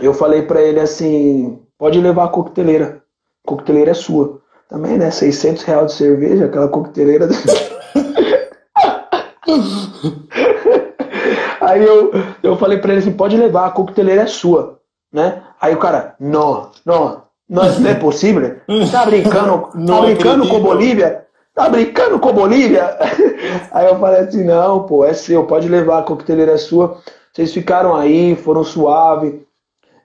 eu 0.00 0.12
falei 0.12 0.42
para 0.42 0.60
ele 0.60 0.80
assim: 0.80 1.62
Pode 1.78 2.00
levar 2.00 2.24
a 2.24 2.28
coqueteleira, 2.28 3.02
a 3.44 3.48
coqueteleira 3.48 3.92
é 3.92 3.94
sua. 3.94 4.40
Também, 4.68 4.98
né? 4.98 5.10
600 5.10 5.64
reais 5.64 5.86
de 5.86 5.92
cerveja, 5.94 6.46
aquela 6.46 6.68
coqueteleira. 6.68 7.28
Aí 11.60 11.84
eu, 11.84 12.10
eu 12.42 12.56
falei 12.56 12.78
pra 12.78 12.92
ele 12.92 13.00
assim, 13.00 13.12
pode 13.12 13.36
levar, 13.36 13.66
a 13.66 13.70
coqueteleira 13.70 14.22
é 14.22 14.26
sua, 14.26 14.78
né? 15.12 15.42
Aí 15.60 15.74
o 15.74 15.78
cara, 15.78 16.14
não, 16.18 16.70
não, 16.84 17.22
não, 17.48 17.64
é 17.64 17.94
possível. 17.94 18.56
Tá 18.90 19.04
brincando, 19.04 19.68
tá 19.86 20.00
brincando 20.00 20.48
com 20.48 20.60
Bolívia? 20.60 21.26
Tá 21.54 21.68
brincando 21.68 22.18
com 22.18 22.32
Bolívia? 22.32 22.96
Aí 23.72 23.86
eu 23.86 23.98
falei 23.98 24.20
assim, 24.20 24.44
não, 24.44 24.84
pô, 24.84 25.04
é 25.04 25.12
seu, 25.12 25.44
pode 25.44 25.68
levar, 25.68 25.98
a 25.98 26.02
coqueteleira 26.02 26.52
é 26.52 26.58
sua. 26.58 26.98
Vocês 27.32 27.52
ficaram 27.52 27.94
aí, 27.94 28.34
foram 28.34 28.64
suave, 28.64 29.46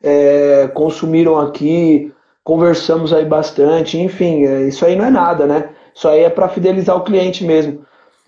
é, 0.03 0.69
consumiram 0.73 1.39
aqui, 1.39 2.13
conversamos 2.43 3.11
aí 3.11 3.25
bastante, 3.25 3.97
enfim, 3.97 4.45
é, 4.45 4.67
isso 4.67 4.85
aí 4.85 4.95
não 4.95 5.05
é 5.05 5.09
nada, 5.09 5.47
né? 5.47 5.69
Isso 5.95 6.07
aí 6.07 6.23
é 6.23 6.29
para 6.29 6.49
fidelizar 6.49 6.95
o 6.95 7.03
cliente 7.03 7.43
mesmo. 7.43 7.83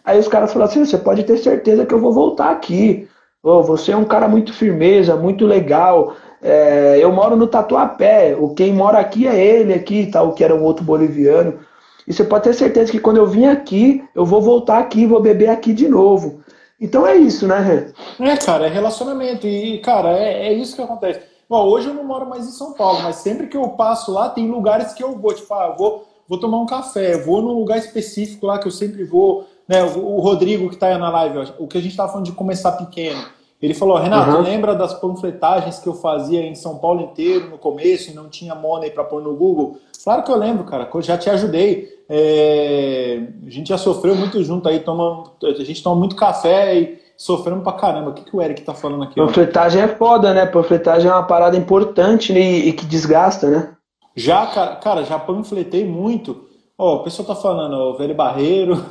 Aí 0.07 0.17
os 0.17 0.27
caras 0.29 0.53
falaram 0.53 0.71
assim: 0.71 0.85
você 0.85 0.97
pode 0.97 1.23
ter 1.25 1.37
certeza 1.37 1.85
que 1.85 1.93
eu 1.93 1.99
vou 1.99 2.13
voltar 2.13 2.49
aqui. 2.49 3.09
Oh, 3.43 3.61
você 3.61 3.91
é 3.91 3.97
um 3.97 4.05
cara 4.05 4.25
muito 4.25 4.53
firmeza, 4.53 5.17
muito 5.17 5.45
legal. 5.45 6.15
É, 6.41 6.97
eu 7.01 7.11
moro 7.11 7.35
no 7.35 7.45
Tatuapé. 7.45 8.33
O 8.39 8.53
quem 8.53 8.71
mora 8.71 8.99
aqui 8.99 9.27
é 9.27 9.37
ele 9.37 9.73
aqui, 9.73 10.07
tal, 10.07 10.31
que 10.31 10.45
era 10.45 10.55
um 10.55 10.63
outro 10.63 10.85
boliviano. 10.85 11.59
E 12.07 12.13
você 12.13 12.23
pode 12.23 12.45
ter 12.45 12.53
certeza 12.53 12.89
que 12.89 12.99
quando 12.99 13.17
eu 13.17 13.27
vim 13.27 13.47
aqui, 13.47 14.01
eu 14.15 14.25
vou 14.25 14.41
voltar 14.41 14.79
aqui, 14.79 15.05
vou 15.05 15.19
beber 15.21 15.49
aqui 15.49 15.73
de 15.73 15.89
novo. 15.89 16.39
Então 16.79 17.05
é 17.05 17.17
isso, 17.17 17.45
né, 17.45 17.59
Rê? 17.59 18.25
É, 18.25 18.37
cara, 18.37 18.67
é 18.67 18.69
relacionamento. 18.69 19.45
E, 19.45 19.79
cara, 19.79 20.17
é, 20.17 20.47
é 20.47 20.53
isso 20.53 20.73
que 20.73 20.81
acontece. 20.81 21.19
Bom, 21.49 21.65
hoje 21.65 21.89
eu 21.89 21.93
não 21.93 22.05
moro 22.05 22.29
mais 22.29 22.47
em 22.47 22.51
São 22.51 22.71
Paulo, 22.71 23.01
mas 23.03 23.17
sempre 23.17 23.47
que 23.47 23.57
eu 23.57 23.67
passo 23.69 24.13
lá, 24.13 24.29
tem 24.29 24.49
lugares 24.49 24.93
que 24.93 25.03
eu 25.03 25.17
vou, 25.17 25.33
tipo, 25.33 25.53
ah, 25.53 25.67
eu 25.71 25.77
vou, 25.77 26.07
vou 26.29 26.39
tomar 26.39 26.59
um 26.59 26.65
café, 26.65 27.17
vou 27.17 27.41
num 27.41 27.59
lugar 27.59 27.77
específico 27.77 28.45
lá 28.45 28.57
que 28.57 28.67
eu 28.67 28.71
sempre 28.71 29.03
vou. 29.03 29.45
Né, 29.67 29.83
o 29.83 30.19
Rodrigo 30.19 30.69
que 30.69 30.75
está 30.75 30.97
na 30.97 31.09
live, 31.09 31.51
o 31.59 31.67
que 31.67 31.77
a 31.77 31.81
gente 31.81 31.91
estava 31.91 32.09
falando 32.09 32.25
de 32.25 32.31
começar 32.31 32.71
pequeno. 32.73 33.21
Ele 33.61 33.73
falou, 33.73 33.97
Renato, 33.97 34.31
uhum. 34.31 34.41
lembra 34.41 34.75
das 34.75 34.93
panfletagens 34.93 35.79
que 35.79 35.87
eu 35.87 35.95
fazia 35.95 36.41
em 36.41 36.53
São 36.53 36.77
Paulo 36.77 37.01
inteiro 37.01 37.49
no 37.49 37.57
começo 37.57 38.11
e 38.11 38.13
não 38.13 38.29
tinha 38.29 38.53
money 38.53 38.91
para 38.91 39.03
pôr 39.03 39.21
no 39.21 39.35
Google? 39.35 39.79
Claro 40.03 40.23
que 40.23 40.31
eu 40.31 40.37
lembro, 40.37 40.63
cara, 40.63 40.87
eu 40.93 41.01
já 41.01 41.17
te 41.17 41.29
ajudei. 41.29 41.89
É... 42.07 43.19
A 43.45 43.49
gente 43.49 43.69
já 43.69 43.77
sofreu 43.77 44.15
muito 44.15 44.43
junto 44.43 44.69
aí, 44.69 44.79
toma... 44.79 45.31
a 45.43 45.63
gente 45.63 45.81
toma 45.81 45.95
muito 45.95 46.15
café 46.15 46.75
e 46.75 46.99
sofremos 47.17 47.63
pra 47.63 47.73
caramba. 47.73 48.11
O 48.11 48.13
que, 48.13 48.23
que 48.23 48.35
o 48.35 48.41
Eric 48.41 48.61
tá 48.61 48.75
falando 48.75 49.03
aqui? 49.03 49.15
Panfletagem 49.15 49.81
é 49.81 49.87
foda, 49.87 50.33
né? 50.35 50.45
Panfletagem 50.45 51.09
é 51.09 51.13
uma 51.13 51.23
parada 51.25 51.57
importante 51.57 52.31
né? 52.31 52.39
e 52.39 52.71
que 52.71 52.85
desgasta, 52.85 53.49
né? 53.49 53.73
Já, 54.15 54.45
cara, 54.47 54.75
cara 54.75 55.03
já 55.03 55.17
panfletei 55.17 55.83
muito. 55.83 56.45
Ó, 56.77 56.97
o 56.97 57.03
pessoal 57.03 57.27
tá 57.27 57.35
falando, 57.35 57.73
ó, 57.73 57.93
velho 57.93 58.13
barreiro. 58.13 58.85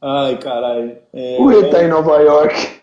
Ai, 0.00 0.36
caralho. 0.38 0.98
É, 1.12 1.36
o 1.38 1.46
Rei 1.46 1.70
tá 1.70 1.82
em 1.82 1.88
Nova 1.88 2.20
York. 2.20 2.82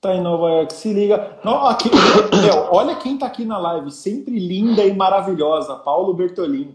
Tá 0.00 0.14
em 0.14 0.20
Nova 0.22 0.48
York, 0.50 0.72
se 0.72 0.92
liga. 0.92 1.38
Não, 1.44 1.66
aqui, 1.66 1.90
meu, 1.90 2.68
olha 2.72 2.96
quem 2.96 3.18
tá 3.18 3.26
aqui 3.26 3.44
na 3.44 3.58
live, 3.58 3.90
sempre 3.90 4.38
linda 4.38 4.82
e 4.82 4.94
maravilhosa, 4.94 5.76
Paulo 5.76 6.14
Bertolini, 6.14 6.74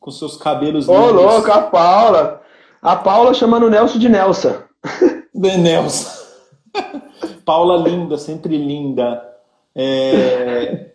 com 0.00 0.10
seus 0.10 0.38
cabelos 0.38 0.88
Ô, 0.88 1.10
louco, 1.10 1.52
a 1.52 1.60
Paula. 1.60 2.40
A 2.80 2.96
Paula 2.96 3.34
chamando 3.34 3.66
o 3.66 3.70
Nelson 3.70 3.98
de 3.98 4.08
Nelson. 4.08 4.54
De 5.34 5.56
Nelson. 5.58 6.10
Paula 7.44 7.76
linda, 7.76 8.16
sempre 8.16 8.56
linda. 8.56 9.22
É... 9.74 10.90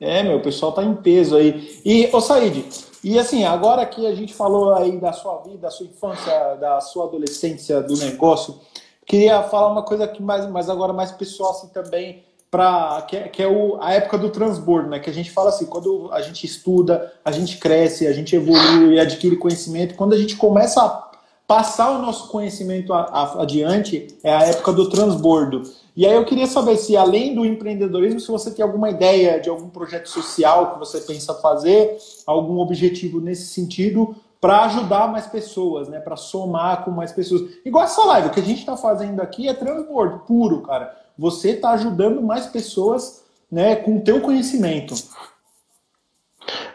é, 0.00 0.22
meu, 0.22 0.38
o 0.38 0.42
pessoal 0.42 0.72
tá 0.72 0.82
em 0.82 0.94
peso 0.94 1.36
aí. 1.36 1.80
E, 1.84 2.08
ô 2.12 2.20
Said, 2.20 2.64
e 3.04 3.18
assim, 3.18 3.44
agora 3.44 3.84
que 3.86 4.06
a 4.06 4.14
gente 4.14 4.34
falou 4.34 4.74
aí 4.74 4.98
da 4.98 5.12
sua 5.12 5.38
vida, 5.38 5.58
da 5.58 5.70
sua 5.70 5.86
infância, 5.86 6.56
da 6.56 6.80
sua 6.80 7.04
adolescência, 7.04 7.80
do 7.82 7.96
negócio, 7.96 8.58
Queria 9.06 9.42
falar 9.42 9.70
uma 9.70 9.82
coisa 9.82 10.04
aqui 10.04 10.22
mais, 10.22 10.48
mas 10.48 10.70
agora 10.70 10.92
mais 10.92 11.12
pessoal 11.12 11.50
assim 11.50 11.68
também, 11.68 12.22
para 12.50 13.02
que, 13.02 13.16
é, 13.16 13.28
que 13.28 13.42
é 13.42 13.48
o, 13.48 13.76
a 13.80 13.92
época 13.92 14.16
do 14.16 14.30
transbordo, 14.30 14.88
né? 14.88 14.98
Que 14.98 15.10
a 15.10 15.12
gente 15.12 15.30
fala 15.30 15.50
assim, 15.50 15.66
quando 15.66 16.08
a 16.12 16.22
gente 16.22 16.46
estuda, 16.46 17.12
a 17.24 17.30
gente 17.30 17.58
cresce, 17.58 18.06
a 18.06 18.12
gente 18.12 18.34
evolui 18.34 18.94
e 18.94 19.00
adquire 19.00 19.36
conhecimento, 19.36 19.94
quando 19.94 20.14
a 20.14 20.16
gente 20.16 20.36
começa 20.36 20.82
a 20.82 21.10
passar 21.46 21.90
o 21.90 22.00
nosso 22.00 22.28
conhecimento 22.28 22.94
a, 22.94 23.02
a, 23.02 23.42
adiante, 23.42 24.06
é 24.22 24.32
a 24.32 24.42
época 24.44 24.72
do 24.72 24.88
transbordo. 24.88 25.62
E 25.96 26.04
aí 26.04 26.14
eu 26.14 26.24
queria 26.24 26.46
saber 26.46 26.76
se, 26.76 26.96
além 26.96 27.34
do 27.34 27.46
empreendedorismo, 27.46 28.18
se 28.18 28.28
você 28.28 28.50
tem 28.50 28.64
alguma 28.64 28.90
ideia 28.90 29.40
de 29.40 29.48
algum 29.48 29.68
projeto 29.68 30.08
social 30.08 30.72
que 30.72 30.78
você 30.80 31.00
pensa 31.00 31.34
fazer, 31.34 31.96
algum 32.26 32.58
objetivo 32.58 33.20
nesse 33.20 33.46
sentido, 33.46 34.16
para 34.40 34.64
ajudar 34.64 35.10
mais 35.10 35.26
pessoas, 35.26 35.88
né? 35.88 36.00
Para 36.00 36.16
somar 36.16 36.84
com 36.84 36.90
mais 36.90 37.12
pessoas. 37.12 37.42
Igual 37.64 37.84
essa 37.84 38.04
live, 38.04 38.28
o 38.28 38.30
que 38.30 38.40
a 38.40 38.44
gente 38.44 38.58
está 38.58 38.76
fazendo 38.76 39.20
aqui 39.20 39.48
é 39.48 39.54
transbordo 39.54 40.18
puro, 40.26 40.62
cara. 40.62 40.94
Você 41.16 41.50
está 41.50 41.70
ajudando 41.70 42.20
mais 42.20 42.46
pessoas, 42.46 43.24
né? 43.50 43.76
Com 43.76 43.96
o 43.96 44.00
teu 44.00 44.20
conhecimento. 44.20 44.94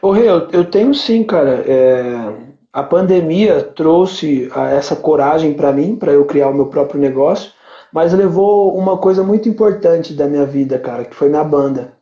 Ô, 0.02 0.12
Rê, 0.12 0.30
eu, 0.30 0.50
eu 0.50 0.66
tenho 0.66 0.96
sim, 0.96 1.24
cara. 1.24 1.64
É, 1.68 2.34
a 2.72 2.84
pandemia 2.84 3.62
trouxe 3.62 4.50
essa 4.72 4.96
coragem 4.96 5.54
para 5.54 5.74
mim, 5.74 5.96
para 5.96 6.14
eu 6.14 6.26
criar 6.26 6.50
o 6.50 6.54
meu 6.54 6.68
próprio 6.68 7.00
negócio, 7.00 7.52
mas 7.94 8.14
levou 8.14 8.78
uma 8.78 8.98
coisa 8.98 9.24
muito 9.24 9.50
importante 9.50 10.14
da 10.14 10.28
minha 10.28 10.46
vida, 10.46 10.78
cara, 10.78 11.06
que 11.06 11.16
foi 11.16 11.30
minha 11.30 11.44
banda. 11.44 11.94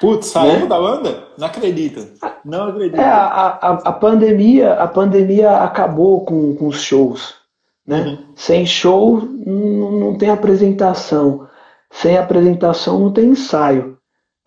Putz, 0.00 0.26
saiu 0.28 0.60
né? 0.60 0.66
da 0.66 0.78
banda? 0.78 1.24
Não 1.38 1.46
acredito. 1.46 2.06
Não 2.44 2.68
acredito. 2.68 3.00
É, 3.00 3.04
a, 3.04 3.58
a, 3.60 3.70
a, 3.72 3.92
pandemia, 3.92 4.74
a 4.74 4.86
pandemia 4.86 5.58
acabou 5.58 6.24
com, 6.24 6.54
com 6.54 6.66
os 6.66 6.80
shows. 6.80 7.34
Né? 7.86 8.00
Uhum. 8.00 8.18
Sem 8.34 8.66
show 8.66 9.20
não, 9.20 9.92
não 9.92 10.18
tem 10.18 10.30
apresentação. 10.30 11.46
Sem 11.90 12.16
apresentação 12.16 12.98
não 12.98 13.12
tem 13.12 13.26
ensaio. 13.26 13.96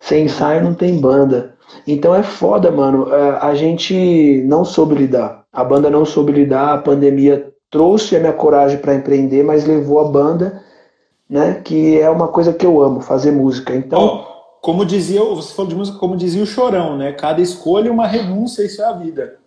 Sem 0.00 0.24
ensaio 0.24 0.62
não 0.62 0.74
tem 0.74 1.00
banda. 1.00 1.54
Então 1.86 2.14
é 2.14 2.22
foda, 2.22 2.70
mano. 2.70 3.12
É, 3.12 3.38
a 3.40 3.54
gente 3.54 4.42
não 4.46 4.64
soube 4.64 4.94
lidar. 4.94 5.44
A 5.52 5.64
banda 5.64 5.90
não 5.90 6.04
soube 6.04 6.32
lidar. 6.32 6.74
A 6.74 6.78
pandemia 6.78 7.52
trouxe 7.70 8.16
a 8.16 8.20
minha 8.20 8.32
coragem 8.32 8.78
para 8.78 8.94
empreender, 8.94 9.42
mas 9.42 9.64
levou 9.64 10.00
a 10.00 10.08
banda, 10.10 10.62
né? 11.30 11.62
Que 11.64 11.98
é 12.00 12.10
uma 12.10 12.28
coisa 12.28 12.52
que 12.52 12.66
eu 12.66 12.82
amo, 12.82 13.00
fazer 13.00 13.30
música. 13.30 13.74
Então. 13.74 14.26
Oh 14.26 14.30
como 14.60 14.84
dizia, 14.84 15.22
você 15.24 15.54
falou 15.54 15.70
de 15.70 15.76
música, 15.76 15.98
como 15.98 16.16
dizia 16.16 16.42
o 16.42 16.46
Chorão, 16.46 16.96
né? 16.96 17.12
Cada 17.12 17.40
escolha 17.40 17.88
é 17.88 17.92
uma 17.92 18.06
renúncia, 18.06 18.62
isso 18.62 18.82
é 18.82 18.84
a 18.84 18.92
vida. 18.92 19.38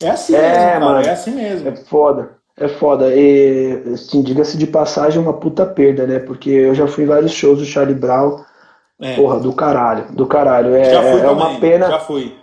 É 0.00 0.10
assim 0.10 0.34
é, 0.34 0.40
mesmo, 0.42 0.56
cara, 0.56 0.80
mano, 0.80 1.00
é 1.00 1.10
assim 1.10 1.30
mesmo. 1.30 1.68
É 1.68 1.76
foda, 1.76 2.30
é 2.56 2.68
foda. 2.68 3.14
E, 3.14 3.82
assim, 3.94 4.22
diga-se 4.22 4.58
de 4.58 4.66
passagem, 4.66 5.20
uma 5.20 5.32
puta 5.32 5.64
perda, 5.64 6.06
né? 6.06 6.18
Porque 6.18 6.50
eu 6.50 6.74
já 6.74 6.86
fui 6.86 7.04
em 7.04 7.06
vários 7.06 7.32
shows 7.32 7.58
do 7.58 7.64
Charlie 7.64 7.94
Brown. 7.94 8.44
É. 9.00 9.14
Porra, 9.14 9.38
do 9.38 9.52
caralho, 9.52 10.12
do 10.12 10.26
caralho. 10.26 10.74
É, 10.74 10.90
já 10.90 11.02
fui 11.02 11.20
é 11.20 11.30
uma 11.30 11.60
pena. 11.60 11.88
Já 11.88 12.00
fui. 12.00 12.36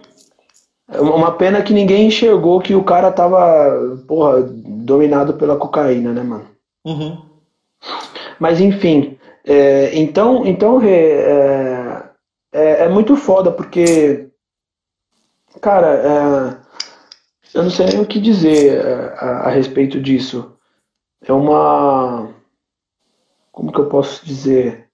É 0.90 1.02
uma 1.02 1.32
pena 1.32 1.62
que 1.62 1.74
ninguém 1.74 2.08
enxergou 2.08 2.62
que 2.62 2.74
o 2.76 2.84
cara 2.84 3.12
tava, 3.12 3.98
porra, 4.08 4.42
dominado 4.42 5.34
pela 5.34 5.58
cocaína, 5.58 6.14
né, 6.14 6.24
mano? 6.24 6.46
Uhum. 6.86 7.18
Mas 8.40 8.60
enfim, 8.60 9.18
é, 9.46 9.96
então, 9.98 10.46
então 10.46 10.82
é, 10.82 12.04
é, 12.52 12.86
é 12.86 12.90
muito 12.90 13.16
foda, 13.16 13.52
porque, 13.52 14.30
cara, 15.62 15.88
é, 15.88 16.66
eu 17.54 17.64
não 17.64 17.70
sei 17.70 17.86
nem 17.88 18.02
o 18.02 18.06
que 18.06 18.20
dizer 18.20 18.78
é, 18.78 19.14
a, 19.18 19.48
a, 19.48 19.50
respeito 19.50 20.02
disso. 20.02 20.54
É 21.26 21.32
uma. 21.32 22.30
Como 23.52 23.72
que 23.72 23.80
eu 23.80 23.88
posso 23.88 24.26
dizer? 24.26 24.90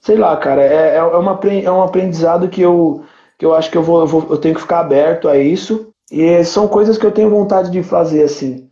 Sei 0.00 0.16
lá, 0.16 0.36
cara, 0.36 0.62
é, 0.62 0.94
é, 0.94 0.96
é, 0.96 1.02
uma, 1.02 1.40
é 1.42 1.70
um 1.70 1.82
aprendizado 1.82 2.48
que 2.48 2.60
eu, 2.60 3.04
que 3.38 3.46
eu 3.46 3.54
acho 3.54 3.70
que 3.70 3.78
eu, 3.78 3.82
vou, 3.82 4.00
eu, 4.00 4.06
vou, 4.06 4.26
eu 4.30 4.36
tenho 4.36 4.54
que 4.54 4.60
ficar 4.60 4.80
aberto 4.80 5.28
a 5.28 5.38
isso. 5.38 5.90
E 6.10 6.44
são 6.44 6.68
coisas 6.68 6.98
que 6.98 7.06
eu 7.06 7.12
tenho 7.12 7.30
vontade 7.30 7.70
de 7.70 7.82
fazer, 7.82 8.22
assim. 8.22 8.70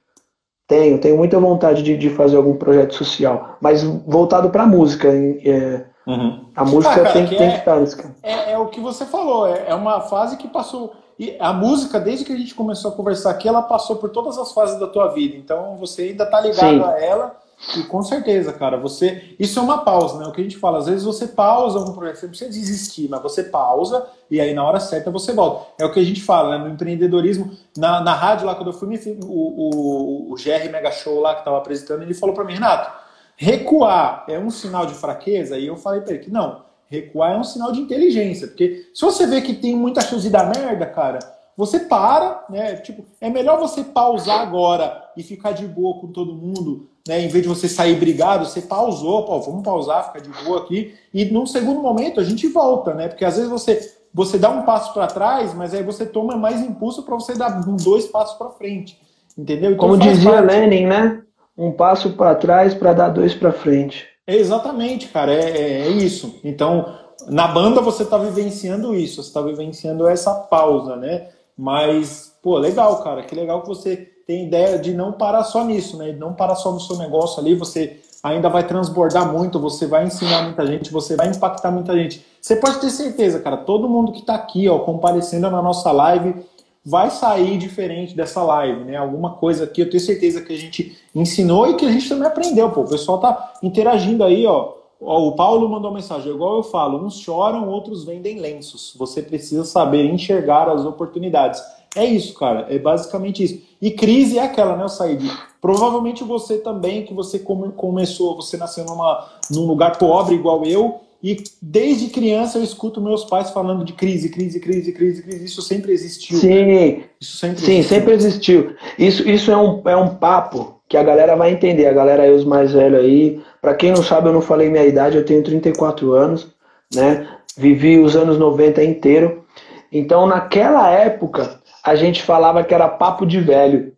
Tenho, 0.73 0.99
tenho 0.99 1.17
muita 1.19 1.39
vontade 1.39 1.83
de, 1.83 1.99
de 1.99 2.09
fazer 2.09 2.37
algum 2.37 2.57
projeto 2.57 2.95
social, 2.95 3.59
mas 3.61 3.83
voltado 3.83 4.49
para 4.49 4.67
música. 4.67 5.09
É, 5.09 5.85
Uhum. 6.05 6.47
A 6.57 6.65
música 6.65 6.95
ah, 6.95 6.99
cara, 6.99 7.13
tem, 7.13 7.27
que 7.27 7.37
tem 7.37 7.47
é, 7.47 7.53
que 7.53 7.59
estar 7.59 7.79
nesse 7.79 7.97
cara. 7.97 8.13
É, 8.25 8.53
é, 8.55 8.59
o 8.59 8.67
que 8.67 8.81
você 8.81 9.05
falou, 9.05 9.47
é, 9.47 9.67
é 9.69 9.75
uma 9.75 10.01
fase 10.01 10.37
que 10.37 10.49
passou. 10.49 10.93
E 11.17 11.37
a 11.39 11.53
música, 11.53 12.01
desde 12.01 12.25
que 12.25 12.33
a 12.33 12.37
gente 12.37 12.57
começou 12.57 12.91
a 12.91 12.95
conversar 12.95 13.31
aqui, 13.31 13.47
ela 13.47 13.63
passou 13.63 13.95
por 13.95 14.11
todas 14.11 14.37
as 14.37 14.51
fases 14.53 14.81
da 14.81 14.89
tua 14.89 15.09
vida. 15.09 15.37
Então 15.37 15.77
você 15.79 16.03
ainda 16.03 16.27
tá 16.27 16.41
ligado 16.41 16.79
Sim. 16.79 16.83
a 16.83 17.01
ela. 17.01 17.37
E 17.77 17.85
com 17.85 18.03
certeza, 18.03 18.53
cara, 18.53 18.77
você. 18.77 19.35
Isso 19.39 19.59
é 19.59 19.63
uma 19.63 19.79
pausa, 19.85 20.19
né? 20.19 20.27
O 20.27 20.33
que 20.33 20.41
a 20.41 20.45
gente 20.45 20.59
fala, 20.59 20.79
às 20.79 20.87
vezes 20.87 21.05
você 21.05 21.29
pausa 21.29 21.79
um 21.79 21.95
projeto, 21.95 22.17
você 22.17 22.27
não 22.27 22.31
precisa 22.31 22.51
desistir, 22.51 23.09
mas 23.09 23.23
você 23.23 23.45
pausa 23.45 24.07
e 24.31 24.41
aí 24.41 24.53
na 24.53 24.65
hora 24.65 24.81
certa 24.81 25.11
você 25.11 25.33
volta. 25.33 25.67
É 25.79 25.85
o 25.85 25.93
que 25.93 26.01
a 26.01 26.05
gente 26.05 26.23
fala, 26.23 26.59
né? 26.59 26.65
No 26.65 26.75
empreendedorismo, 26.75 27.57
na, 27.77 28.01
na 28.01 28.15
rádio 28.15 28.47
lá, 28.47 28.55
quando 28.55 28.69
eu 28.69 28.73
fui, 28.73 28.89
o, 29.23 29.27
o, 29.27 30.33
o 30.33 30.35
GR 30.35 30.71
Mega 30.71 30.91
Show 30.91 31.21
lá 31.21 31.37
que 31.37 31.45
tava 31.45 31.59
apresentando, 31.59 32.03
ele 32.03 32.15
falou 32.15 32.35
para 32.35 32.45
mim, 32.45 32.55
Renato, 32.55 33.03
Recuar 33.37 34.25
é 34.29 34.39
um 34.39 34.51
sinal 34.51 34.87
de 34.87 34.95
fraqueza? 34.95 35.59
E 35.59 35.67
eu 35.67 35.77
falei 35.77 36.01
para 36.01 36.15
ele 36.15 36.25
que 36.25 36.31
não. 36.31 36.65
Recuar 36.89 37.33
é 37.33 37.37
um 37.37 37.45
sinal 37.45 37.73
de 37.73 37.81
inteligência. 37.81 38.47
Porque 38.47 38.91
se 38.95 39.03
você 39.03 39.27
vê 39.27 39.41
que 39.41 39.55
tem 39.55 39.75
muita 39.75 40.01
chance 40.01 40.29
de 40.29 40.31
merda, 40.31 40.87
cara, 40.87 41.19
você 41.57 41.81
para, 41.81 42.45
né? 42.49 42.77
Tipo, 42.77 43.05
é 43.21 43.29
melhor 43.29 43.59
você 43.59 43.83
pausar 43.83 44.41
agora 44.41 45.11
e 45.17 45.23
ficar 45.23 45.53
de 45.53 45.67
boa 45.67 46.01
com 46.01 46.13
todo 46.13 46.35
mundo, 46.35 46.91
né? 47.07 47.21
Em 47.21 47.29
vez 47.29 47.43
de 47.43 47.49
você 47.49 47.69
sair 47.69 47.97
brigado, 47.97 48.47
você 48.47 48.63
pausou, 48.63 49.25
pô, 49.25 49.41
vamos 49.41 49.63
pausar, 49.63 50.07
ficar 50.07 50.21
de 50.21 50.45
boa 50.45 50.61
aqui. 50.61 50.95
E 51.13 51.25
num 51.27 51.47
segundo 51.47 51.81
momento 51.81 52.21
a 52.21 52.25
gente 52.25 52.47
volta, 52.49 52.95
né? 52.95 53.09
Porque 53.09 53.25
às 53.25 53.37
vezes 53.37 53.51
você 53.51 54.03
você 54.15 54.37
dá 54.37 54.51
um 54.51 54.63
passo 54.63 54.93
para 54.93 55.07
trás, 55.07 55.55
mas 55.55 55.73
aí 55.73 55.83
você 55.83 56.05
toma 56.05 56.37
mais 56.37 56.61
impulso 56.61 57.03
para 57.03 57.15
você 57.15 57.35
dar 57.35 57.49
dois 57.65 58.07
passos 58.07 58.37
para 58.37 58.51
frente. 58.51 59.01
Entendeu? 59.39 59.73
Então, 59.73 59.89
Como 59.89 59.97
dizia 59.97 60.33
parte... 60.33 60.47
Lenin, 60.47 60.85
né? 60.85 61.23
um 61.57 61.73
passo 61.73 62.11
para 62.11 62.35
trás 62.35 62.75
para 62.75 62.93
dar 62.93 63.09
dois 63.09 63.35
para 63.35 63.53
frente. 63.53 64.07
É 64.27 64.37
exatamente, 64.37 65.09
cara, 65.09 65.33
é, 65.33 65.51
é, 65.51 65.81
é, 65.83 65.89
isso. 65.89 66.41
Então, 66.45 66.95
na 67.29 67.49
banda 67.49 67.81
você 67.81 68.05
está 68.05 68.17
vivenciando 68.19 68.95
isso, 68.95 69.23
você 69.23 69.29
está 69.29 69.43
vivenciando 69.43 70.07
essa 70.07 70.33
pausa, 70.35 70.97
né? 70.97 71.29
Mas, 71.57 72.37
pô, 72.43 72.57
legal, 72.59 73.03
cara, 73.03 73.23
que 73.23 73.35
legal 73.35 73.63
que 73.63 73.69
você 73.69 74.12
tem 74.27 74.47
ideia 74.47 74.79
de 74.79 74.93
não 74.93 75.13
parar 75.13 75.45
só 75.45 75.65
nisso, 75.65 75.97
né? 75.97 76.13
Não 76.13 76.33
parar 76.33 76.55
só 76.55 76.73
no 76.73 76.81
seu 76.81 76.97
negócio 76.97 77.41
ali, 77.41 77.55
você 77.55 78.01
ainda 78.23 78.49
vai 78.49 78.67
transbordar 78.67 79.31
muito, 79.33 79.59
você 79.59 79.87
vai 79.87 80.05
ensinar 80.05 80.43
muita 80.45 80.67
gente, 80.67 80.93
você 80.93 81.17
vai 81.17 81.29
impactar 81.29 81.71
muita 81.71 81.95
gente. 81.95 82.25
Você 82.41 82.57
pode 82.57 82.81
ter 82.81 82.91
certeza, 82.91 83.41
cara, 83.41 83.57
todo 83.57 83.89
mundo 83.89 84.13
que 84.13 84.21
está 84.21 84.35
aqui, 84.35 84.69
ó, 84.69 84.79
comparecendo 84.79 85.51
na 85.51 85.61
nossa 85.61 85.91
live, 85.91 86.37
vai 86.85 87.11
sair 87.11 87.59
diferente 87.59 88.15
dessa 88.15 88.43
live, 88.43 88.85
né? 88.85 88.97
Alguma 88.97 89.35
coisa 89.35 89.67
que 89.67 89.83
eu 89.83 89.91
tenho 89.91 90.03
certeza 90.03 90.41
que 90.41 90.53
a 90.53 90.59
gente 90.59 90.97
ensinou 91.15 91.69
e 91.69 91.75
que 91.75 91.87
a 91.87 91.91
gente 91.91 92.09
também 92.09 92.27
aprendeu, 92.27 92.71
pô. 92.71 92.83
O 92.83 92.89
pessoal 92.89 93.19
tá 93.19 93.55
interagindo 93.63 94.25
aí, 94.25 94.47
ó. 94.47 94.75
O 95.01 95.33
Paulo 95.33 95.69
mandou 95.69 95.91
uma 95.91 95.97
mensagem, 95.97 96.33
igual 96.33 96.59
eu 96.59 96.63
falo, 96.63 97.05
uns 97.05 97.19
choram, 97.19 97.69
outros 97.69 98.05
vendem 98.05 98.39
lenços. 98.39 98.95
Você 98.97 99.21
precisa 99.21 99.65
saber 99.65 100.05
enxergar 100.05 100.69
as 100.69 100.85
oportunidades. 100.85 101.61
É 101.95 102.05
isso, 102.05 102.35
cara. 102.35 102.67
É 102.71 102.79
basicamente 102.79 103.43
isso. 103.43 103.61
E 103.81 103.91
crise 103.91 104.39
é 104.39 104.43
aquela, 104.43 104.77
né, 104.77 104.89
Said? 104.89 105.23
Provavelmente 105.61 106.25
você 106.25 106.59
também, 106.59 107.05
que 107.05 107.15
você 107.15 107.39
come, 107.39 107.71
começou, 107.73 108.37
você 108.37 108.57
nasceu 108.57 108.85
numa, 108.85 109.29
num 109.51 109.67
lugar 109.67 109.99
pobre 109.99 110.35
igual 110.35 110.65
eu, 110.65 111.01
e 111.23 111.37
desde 111.61 112.09
criança 112.09 112.59
eu 112.59 112.65
escuto 112.65 113.01
meus 113.01 113.25
pais 113.25 113.51
falando 113.51 113.85
de 113.85 113.93
crise, 113.93 114.29
crise, 114.29 114.59
crise, 114.59 114.93
crise, 114.93 115.23
crise. 115.23 115.45
Isso 115.45 115.63
sempre 115.63 115.93
existiu. 115.93 116.37
Sim, 116.39 117.05
isso 117.21 117.37
sempre 117.37 117.61
sim, 117.61 117.79
existiu. 117.79 117.97
sempre 117.97 118.15
existiu. 118.15 118.75
Isso, 118.99 119.29
isso 119.29 119.53
é, 119.53 119.57
um, 119.57 119.81
é 119.85 119.97
um 119.97 120.17
papo 120.17 120.81
que 120.89 120.97
a 120.97 121.03
galera 121.03 121.37
vai 121.37 121.53
entender. 121.53 121.87
A 121.87 121.93
galera 121.93 122.25
aí, 122.25 122.33
os 122.33 122.45
mais 122.45 122.73
velhos 122.73 123.01
aí. 123.01 123.41
Para 123.61 123.75
quem 123.75 123.93
não 123.93 124.03
sabe, 124.03 124.29
eu 124.29 124.33
não 124.33 124.41
falei 124.41 124.69
minha 124.69 124.85
idade, 124.85 125.17
eu 125.17 125.25
tenho 125.25 125.45
34 125.45 126.13
anos, 126.13 126.49
né? 126.93 127.29
Vivi 127.57 128.01
os 128.01 128.17
anos 128.17 128.37
90 128.37 128.83
inteiro. 128.83 129.45
Então, 129.93 130.27
naquela 130.27 130.91
época, 130.91 131.62
a 131.85 131.95
gente 131.97 132.23
falava 132.23 132.63
que 132.65 132.75
era 132.75 132.89
papo 132.89 133.27
de 133.27 133.41
velho. 133.41 133.93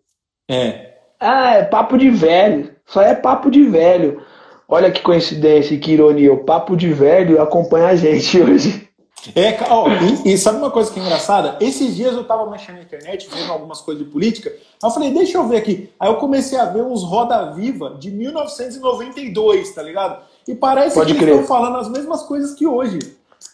É. 0.51 0.95
Ah, 1.21 1.55
é 1.55 1.63
papo 1.65 1.97
de 1.99 2.11
velho. 2.11 2.75
Só 2.87 3.03
é 3.03 3.15
papo 3.15 3.51
de 3.51 3.65
velho. 3.65 4.23
Olha 4.69 4.91
que 4.91 5.03
coincidência, 5.03 5.79
que 5.79 5.93
ironia. 5.93 6.33
O 6.33 6.45
papo 6.45 6.77
de 6.77 6.93
velho 6.93 7.41
acompanha 7.41 7.89
a 7.89 7.97
gente 7.97 8.41
hoje. 8.41 8.89
É, 9.35 9.57
ó, 9.71 9.89
e, 9.89 10.35
e, 10.35 10.37
sabe 10.37 10.59
uma 10.59 10.71
coisa 10.71 10.93
que 10.93 11.01
é 11.01 11.03
engraçada? 11.03 11.57
Esses 11.59 11.97
dias 11.97 12.15
eu 12.15 12.25
tava 12.25 12.51
mexendo 12.51 12.77
na 12.77 12.83
internet, 12.83 13.27
vendo 13.33 13.51
algumas 13.51 13.81
coisas 13.81 14.05
de 14.05 14.11
política, 14.11 14.51
aí 14.51 14.57
eu 14.83 14.91
falei, 14.91 15.13
deixa 15.13 15.39
eu 15.39 15.49
ver 15.49 15.57
aqui. 15.57 15.91
Aí 15.99 16.11
eu 16.11 16.17
comecei 16.17 16.59
a 16.59 16.67
ver 16.67 16.83
uns 16.83 17.03
Roda 17.03 17.53
Viva 17.53 17.97
de 17.99 18.11
1992, 18.11 19.75
tá 19.75 19.83
ligado? 19.83 20.23
E 20.47 20.55
parece 20.55 20.95
Pode 20.95 21.15
que 21.15 21.19
crer. 21.19 21.31
eles 21.31 21.43
estão 21.43 21.57
falando 21.57 21.79
as 21.79 21.89
mesmas 21.89 22.23
coisas 22.25 22.55
que 22.55 22.67
hoje. 22.67 22.99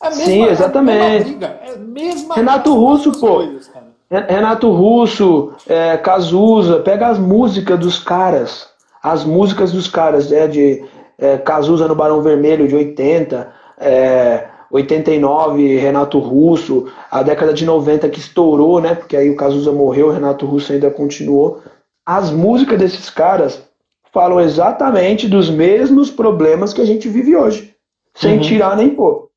É 0.03 0.07
a 0.07 0.11
mesma, 0.11 0.25
Sim, 0.25 0.45
exatamente. 0.47 1.39
É 1.45 1.75
a 1.75 1.79
mesma 1.79 2.35
Renato 2.35 2.75
Russo, 2.75 3.13
pô. 3.13 3.37
Coisas, 3.37 3.71
Renato 4.11 4.71
Russo, 4.73 5.53
é, 5.69 5.97
Cazuza, 5.97 6.81
pega 6.81 7.09
as 7.09 7.19
músicas 7.19 7.79
dos 7.79 7.99
caras. 7.99 8.69
As 9.01 9.25
músicas 9.25 9.73
dos 9.73 9.87
caras, 9.87 10.33
é 10.33 10.49
de 10.49 10.85
é, 11.17 11.39
Cazuza 11.39 11.87
no 11.87 11.95
Barão 11.95 12.21
Vermelho 12.21 12.67
de 12.67 12.75
80, 12.75 13.53
é, 13.79 14.49
89, 14.71 15.79
Renato 15.79 16.19
Russo, 16.19 16.91
a 17.11 17.23
década 17.23 17.53
de 17.53 17.65
90 17.65 18.09
que 18.09 18.19
estourou, 18.19 18.81
né? 18.81 18.95
Porque 18.97 19.17
aí 19.17 19.31
o 19.31 19.37
Cazuza 19.37 19.71
morreu, 19.71 20.09
o 20.09 20.13
Renato 20.13 20.45
Russo 20.45 20.73
ainda 20.73 20.91
continuou. 20.91 21.63
As 22.05 22.31
músicas 22.31 22.79
desses 22.79 23.09
caras 23.09 23.63
falam 24.13 24.41
exatamente 24.41 25.29
dos 25.29 25.49
mesmos 25.49 26.11
problemas 26.11 26.73
que 26.73 26.81
a 26.81 26.85
gente 26.85 27.09
vive 27.09 27.37
hoje, 27.37 27.75
sem 28.15 28.35
uhum. 28.35 28.41
tirar 28.41 28.77
nem 28.77 28.91
pôr. 28.91 29.30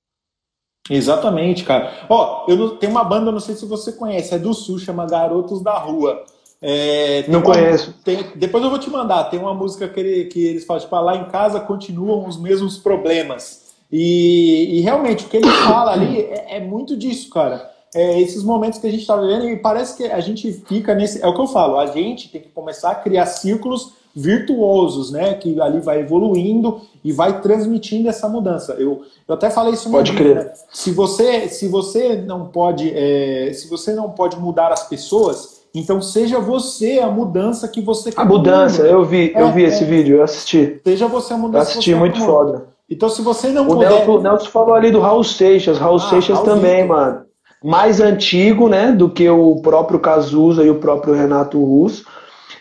Exatamente, 0.90 1.64
cara. 1.64 2.06
Ó, 2.10 2.46
eu 2.48 2.58
não, 2.58 2.76
tem 2.76 2.90
uma 2.90 3.04
banda, 3.04 3.32
não 3.32 3.40
sei 3.40 3.56
se 3.56 3.66
você 3.66 3.94
conhece, 3.94 4.34
é 4.34 4.40
do 4.40 4.54
Sul, 4.54 4.80
chama 4.80 5.06
Garotos 5.06 5.62
da 5.62 5.78
Rua. 5.78 6.24
É, 6.62 7.26
não 7.28 7.40
uma, 7.40 7.54
conheço. 7.54 7.94
Tem, 8.04 8.26
depois 8.36 8.64
eu 8.64 8.70
vou 8.70 8.80
te 8.80 8.90
mandar. 8.90 9.26
Tem 9.26 9.40
uma 9.40 9.54
música 9.54 9.88
que, 9.88 10.00
ele, 10.00 10.26
que 10.26 10.46
eles 10.46 10.66
falam, 10.66 10.82
tipo, 10.82 10.96
ah, 10.96 11.02
lá 11.02 11.16
em 11.18 11.26
casa 11.26 11.60
continuam 11.60 12.28
os 12.28 12.38
mesmos 12.38 12.78
problemas. 12.78 13.74
E, 13.92 14.78
e 14.80 14.82
realmente, 14.82 15.26
o 15.26 15.30
que 15.30 15.38
ele 15.38 15.50
fala 15.64 15.92
ali 15.92 16.22
é, 16.22 16.58
é 16.58 16.60
muito 16.60 16.96
disso, 16.98 17.30
cara. 17.30 17.72
É, 17.96 18.20
esses 18.20 18.44
momentos 18.44 18.80
que 18.80 18.88
a 18.88 18.90
gente 18.90 19.02
está 19.02 19.16
vivendo 19.16 19.48
e 19.48 19.56
parece 19.58 19.96
que 19.96 20.06
a 20.06 20.20
gente 20.20 20.52
fica 20.52 20.96
nesse. 20.96 21.22
É 21.22 21.28
o 21.28 21.34
que 21.34 21.42
eu 21.42 21.48
falo, 21.48 21.78
a 21.78 21.86
gente 21.86 22.30
tem 22.30 22.42
que 22.42 22.50
começar 22.50 22.92
a 22.92 22.96
criar 22.96 23.26
círculos 23.28 23.94
virtuosos, 24.16 25.12
né? 25.12 25.34
Que 25.34 25.60
ali 25.60 25.80
vai 25.80 26.02
evoluindo 26.02 26.82
e 27.04 27.12
vai 27.12 27.42
transmitindo 27.42 28.08
essa 28.08 28.30
mudança. 28.30 28.74
Eu, 28.74 29.02
eu 29.28 29.34
até 29.34 29.50
falei 29.50 29.74
isso 29.74 29.90
pode 29.90 30.14
crer. 30.14 30.36
Né? 30.36 30.52
Se 30.72 30.92
você 30.92 31.48
se 31.48 31.68
você 31.68 32.16
não 32.16 32.46
pode 32.46 32.92
é, 32.96 33.52
se 33.54 33.68
você 33.68 33.94
não 33.94 34.12
pode 34.12 34.38
mudar 34.38 34.72
as 34.72 34.88
pessoas, 34.88 35.64
então 35.74 36.02
seja 36.02 36.40
você 36.40 37.00
a 37.00 37.10
mudança 37.10 37.68
que 37.68 37.82
você 37.82 38.12
quer. 38.12 38.22
A 38.22 38.26
mudança, 38.26 38.84
eu 38.84 39.04
vi, 39.04 39.34
é, 39.36 39.42
eu 39.42 39.52
vi 39.52 39.66
é, 39.66 39.68
esse 39.68 39.84
vídeo, 39.84 40.18
eu 40.18 40.24
assisti. 40.24 40.80
Seja 40.84 41.08
você 41.08 41.34
a 41.34 41.38
mudança. 41.38 41.58
Eu 41.58 41.72
assisti 41.72 41.96
muito 41.96 42.20
foda. 42.20 42.68
Então 42.90 43.10
se 43.10 43.22
você 43.24 43.50
não 43.50 43.64
o 43.64 43.68
puder... 43.68 43.90
Nelson, 43.90 44.12
o 44.12 44.22
Nelson 44.22 44.50
falou 44.50 44.76
ali 44.76 44.92
do 44.92 45.00
Raul 45.00 45.24
Seixas, 45.24 45.80
Raul 45.80 45.98
ah, 45.98 46.10
Seixas 46.10 46.38
Raul 46.38 46.46
também, 46.46 46.86
mano. 46.86 47.24
Mais 47.64 48.02
antigo, 48.02 48.68
né, 48.68 48.92
do 48.92 49.10
que 49.10 49.28
o 49.30 49.62
próprio 49.62 49.98
Cazuza 49.98 50.66
e 50.66 50.70
o 50.70 50.76
próprio 50.76 51.14
Renato 51.14 51.64
Russo 51.64 52.04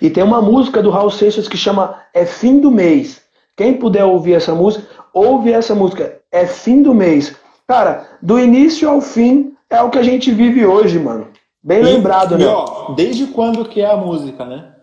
e 0.03 0.11
tem 0.11 0.25
uma 0.25 0.43
música 0.43 0.83
do 0.83 0.91
Raul 0.91 1.13
Seixas 1.13 1.47
que 1.47 1.57
chama 1.57 2.01
É 2.13 2.27
Fim 2.27 2.59
do 2.59 2.73
Mês. 2.73 3.23
Quem 3.57 3.75
puder 3.75 4.05
ouvir 4.05 4.33
essa 4.33 4.53
música, 4.53 4.85
ouve 5.15 5.53
essa 5.53 5.77
música. 5.77 6.19
É 6.33 6.45
Fim 6.45 6.83
do 6.83 6.93
Mês. 6.93 7.37
Cara, 7.69 8.09
do 8.21 8.37
início 8.37 8.91
ao 8.91 9.01
fim 9.01 9.55
é 9.71 9.81
o 9.81 9.91
que 9.91 9.99
a 9.99 10.03
gente 10.03 10.33
vive 10.33 10.67
hoje, 10.67 10.99
mano. 10.99 11.29
Bem 11.63 11.79
e, 11.79 11.83
lembrado, 11.83 12.35
e, 12.35 12.39
né? 12.39 12.49
Ó, 12.49 12.95
desde 12.95 13.29
quando 13.29 13.65
que 13.65 13.81
é 13.81 13.87
a 13.87 13.97
música, 13.97 14.45
né? 14.45 14.75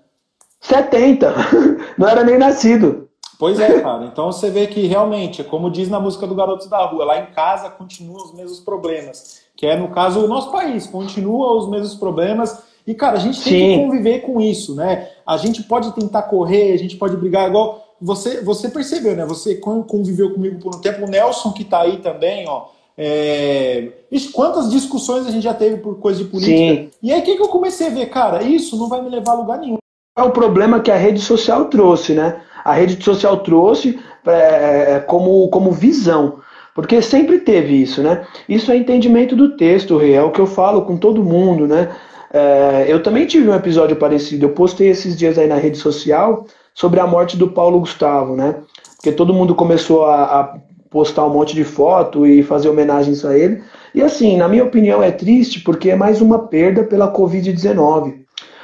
70. 0.62 1.36
Não 2.00 2.08
era 2.08 2.24
nem 2.24 2.38
nascido. 2.38 3.10
Pois 3.38 3.60
é, 3.60 3.82
cara. 3.82 4.06
Então 4.06 4.32
você 4.32 4.50
vê 4.50 4.68
que 4.68 4.88
realmente, 4.88 5.44
como 5.44 5.70
diz 5.70 5.90
na 5.90 6.00
música 6.00 6.26
do 6.26 6.36
Garotos 6.36 6.68
da 6.68 6.86
Rua, 6.86 7.04
lá 7.04 7.20
em 7.20 7.26
casa 7.34 7.70
continuam 7.70 8.24
os 8.24 8.34
mesmos 8.34 8.62
problemas. 8.62 9.41
Que 9.58 9.66
é, 9.66 9.76
no 9.76 9.90
caso, 9.90 10.24
o 10.24 10.28
nosso 10.30 10.50
país. 10.50 10.88
Continua 10.88 11.58
os 11.58 11.70
mesmos 11.70 11.96
problemas 11.96 12.69
e, 12.90 12.95
cara, 12.95 13.18
a 13.18 13.20
gente 13.20 13.40
tem 13.44 13.53
Sim. 13.53 13.78
que 13.78 13.86
conviver 13.86 14.22
com 14.22 14.41
isso, 14.41 14.74
né? 14.74 15.10
A 15.24 15.38
gente 15.38 15.61
pode 15.61 15.91
tentar 15.91 16.24
correr, 16.24 16.74
a 16.74 16.78
gente 16.78 16.95
pode 16.95 17.16
brigar 17.16 17.48
igual. 17.48 17.95
Você, 18.02 18.41
você 18.41 18.68
percebeu, 18.68 19.16
né? 19.16 19.28
Você 19.28 19.57
conviveu 19.57 20.34
comigo 20.34 20.60
por 20.60 20.76
um 20.76 20.82
tempo. 20.82 21.06
O 21.06 21.07
Nelson, 21.07 21.52
que 21.52 21.64
tá 21.64 21.82
aí 21.82 21.98
também, 21.98 22.48
ó. 22.48 22.64
É... 22.98 23.90
Ixi, 24.11 24.30
quantas 24.30 24.72
discussões 24.72 25.28
a 25.28 25.30
gente 25.30 25.44
já 25.44 25.53
teve 25.53 25.78
por 25.78 25.99
coisa 25.99 26.24
de 26.24 26.32
política? 26.32 26.52
Sim. 26.52 26.90
E 27.03 27.14
aí, 27.14 27.20
o 27.20 27.24
que, 27.24 27.36
que 27.36 27.41
eu 27.44 27.49
comecei 27.49 27.86
a 27.86 27.91
ver? 27.91 28.07
Cara, 28.07 28.41
isso 28.41 28.76
não 28.76 28.90
vai 28.90 29.03
me 29.03 29.10
levar 29.11 29.34
a 29.34 29.36
lugar 29.36 29.60
nenhum. 29.60 29.78
É 30.18 30.24
o 30.24 30.32
problema 30.32 30.80
que 30.80 30.90
a 30.90 30.98
rede 30.98 31.20
social 31.20 31.66
trouxe, 31.66 32.14
né? 32.14 32.41
A 32.66 32.74
rede 32.74 33.03
social 33.03 33.38
trouxe 33.38 33.99
é, 34.26 34.95
é 34.95 34.99
como, 34.99 35.48
como 35.49 35.72
visão. 35.72 36.40
Porque 36.74 37.03
sempre 37.03 37.38
teve 37.40 37.76
isso, 37.76 38.02
né? 38.02 38.26
Isso 38.48 38.72
é 38.72 38.76
entendimento 38.76 39.36
do 39.36 39.56
texto, 39.56 40.02
é 40.02 40.24
o 40.24 40.32
que 40.32 40.40
eu 40.40 40.48
falo 40.48 40.82
com 40.84 40.98
todo 40.98 41.24
mundo, 41.24 41.68
né? 41.68 41.90
É, 42.32 42.86
eu 42.88 43.02
também 43.02 43.26
tive 43.26 43.50
um 43.50 43.56
episódio 43.56 43.96
parecido. 43.96 44.46
Eu 44.46 44.52
postei 44.52 44.90
esses 44.90 45.18
dias 45.18 45.38
aí 45.38 45.48
na 45.48 45.56
rede 45.56 45.78
social 45.78 46.46
sobre 46.74 47.00
a 47.00 47.08
morte 47.08 47.36
do 47.36 47.50
Paulo 47.50 47.80
Gustavo, 47.80 48.36
né? 48.36 48.56
Porque 48.96 49.12
todo 49.12 49.34
mundo 49.34 49.56
começou 49.56 50.06
a, 50.06 50.24
a 50.24 50.58
postar 50.90 51.26
um 51.26 51.30
monte 51.30 51.56
de 51.56 51.64
foto 51.64 52.26
e 52.26 52.44
fazer 52.44 52.70
homenagens 52.70 53.24
a 53.26 53.38
ele. 53.38 53.64
E 53.94 54.02
assim, 54.02 54.38
na 54.38 54.48
minha 54.48 54.64
opinião, 54.64 55.02
é 55.02 55.12
triste 55.12 55.62
porque 55.62 55.90
é 55.90 55.96
mais 55.96 56.22
uma 56.22 56.40
perda 56.48 56.84
pela 56.84 57.12
Covid-19. 57.12 58.20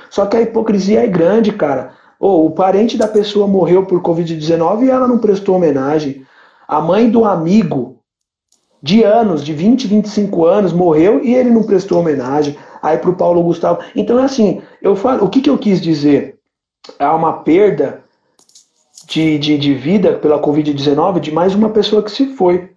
Só 0.09 0.25
que 0.25 0.37
a 0.37 0.41
hipocrisia 0.41 1.03
é 1.03 1.07
grande, 1.07 1.51
cara. 1.51 1.91
Oh, 2.19 2.45
o 2.45 2.51
parente 2.51 2.97
da 2.97 3.07
pessoa 3.07 3.47
morreu 3.47 3.85
por 3.85 4.01
Covid-19 4.01 4.83
e 4.83 4.89
ela 4.89 5.07
não 5.07 5.17
prestou 5.17 5.55
homenagem. 5.55 6.25
A 6.67 6.81
mãe 6.81 7.09
do 7.09 7.25
amigo 7.25 7.94
de 8.85 9.01
anos, 9.03 9.43
de 9.43 9.51
20, 9.51 9.87
25 9.87 10.45
anos, 10.45 10.71
morreu 10.71 11.19
e 11.23 11.33
ele 11.33 11.49
não 11.49 11.63
prestou 11.63 12.01
homenagem 12.01 12.55
aí 12.83 12.99
para 12.99 13.09
o 13.09 13.15
Paulo 13.15 13.41
Gustavo. 13.41 13.79
Então, 13.95 14.19
é 14.19 14.23
assim, 14.23 14.61
eu 14.79 14.95
falo, 14.95 15.25
o 15.25 15.27
que, 15.27 15.41
que 15.41 15.49
eu 15.49 15.57
quis 15.57 15.81
dizer? 15.81 16.37
Há 16.99 17.15
uma 17.15 17.33
perda 17.33 18.03
de, 19.07 19.39
de, 19.39 19.57
de 19.57 19.73
vida 19.73 20.13
pela 20.13 20.39
Covid-19 20.39 21.19
de 21.19 21.31
mais 21.31 21.55
uma 21.55 21.69
pessoa 21.69 22.03
que 22.03 22.11
se 22.11 22.27
foi, 22.35 22.69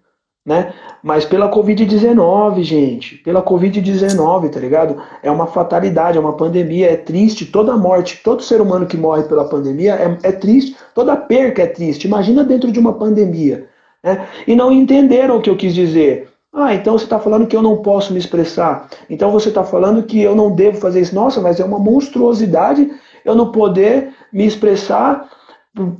né? 0.43 0.73
Mas 1.03 1.25
pela 1.25 1.51
Covid-19, 1.51 2.63
gente, 2.63 3.17
pela 3.17 3.43
Covid-19, 3.43 4.49
tá 4.49 4.59
ligado? 4.59 4.99
É 5.21 5.29
uma 5.29 5.45
fatalidade, 5.45 6.17
é 6.17 6.19
uma 6.19 6.35
pandemia, 6.35 6.89
é 6.89 6.97
triste. 6.97 7.45
Toda 7.45 7.77
morte, 7.77 8.19
todo 8.23 8.41
ser 8.41 8.61
humano 8.61 8.87
que 8.87 8.97
morre 8.97 9.25
pela 9.25 9.47
pandemia 9.47 9.93
é, 9.93 10.29
é 10.29 10.31
triste, 10.31 10.75
toda 10.95 11.15
perca 11.15 11.61
é 11.61 11.67
triste. 11.67 12.07
Imagina 12.07 12.43
dentro 12.43 12.71
de 12.71 12.79
uma 12.79 12.93
pandemia. 12.93 13.69
Né? 14.03 14.27
E 14.47 14.55
não 14.55 14.71
entenderam 14.71 15.37
o 15.37 15.41
que 15.41 15.49
eu 15.49 15.57
quis 15.57 15.73
dizer. 15.73 16.29
Ah, 16.53 16.73
então 16.73 16.97
você 16.97 17.03
está 17.03 17.19
falando 17.19 17.47
que 17.47 17.55
eu 17.55 17.61
não 17.61 17.77
posso 17.77 18.11
me 18.11 18.19
expressar. 18.19 18.89
Então 19.09 19.31
você 19.31 19.49
está 19.49 19.63
falando 19.63 20.03
que 20.03 20.21
eu 20.21 20.35
não 20.35 20.53
devo 20.53 20.77
fazer 20.77 21.01
isso. 21.01 21.13
Nossa, 21.13 21.39
mas 21.39 21.59
é 21.59 21.65
uma 21.65 21.79
monstruosidade 21.79 22.89
eu 23.23 23.35
não 23.35 23.51
poder 23.51 24.13
me 24.33 24.45
expressar 24.45 25.29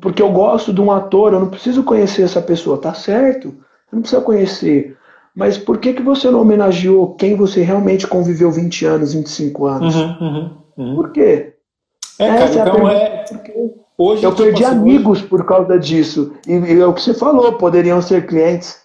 porque 0.02 0.22
eu 0.22 0.32
gosto 0.32 0.74
de 0.74 0.82
um 0.82 0.92
ator, 0.92 1.34
eu 1.34 1.40
não 1.40 1.50
preciso 1.50 1.84
conhecer 1.84 2.24
essa 2.24 2.42
pessoa. 2.42 2.78
Tá 2.78 2.94
certo, 2.94 3.56
não 3.92 4.02
precisa 4.02 4.22
conhecer. 4.22 4.98
Mas 5.36 5.58
por 5.58 5.78
que, 5.78 5.94
que 5.94 6.02
você 6.02 6.30
não 6.30 6.42
homenageou 6.42 7.16
quem 7.16 7.36
você 7.36 7.62
realmente 7.62 8.08
conviveu 8.08 8.52
20 8.52 8.86
anos, 8.86 9.14
25 9.14 9.66
anos? 9.68 9.96
Uhum, 9.96 10.18
uhum, 10.20 10.58
uhum. 10.78 10.96
Por 10.96 11.12
quê? 11.12 11.54
É, 12.18 12.28
cara, 12.28 12.44
Essa 12.44 12.60
então 12.62 12.90
é, 12.90 12.96
é... 12.96 13.26
Hoje, 14.02 14.24
eu 14.24 14.34
perdi 14.34 14.64
amigos 14.64 15.20
hoje... 15.20 15.28
por 15.28 15.46
causa 15.46 15.78
disso. 15.78 16.34
E, 16.48 16.54
e 16.54 16.80
é 16.80 16.86
o 16.86 16.94
que 16.94 17.02
você 17.02 17.14
falou, 17.14 17.58
poderiam 17.58 18.02
ser 18.02 18.26
clientes. 18.26 18.82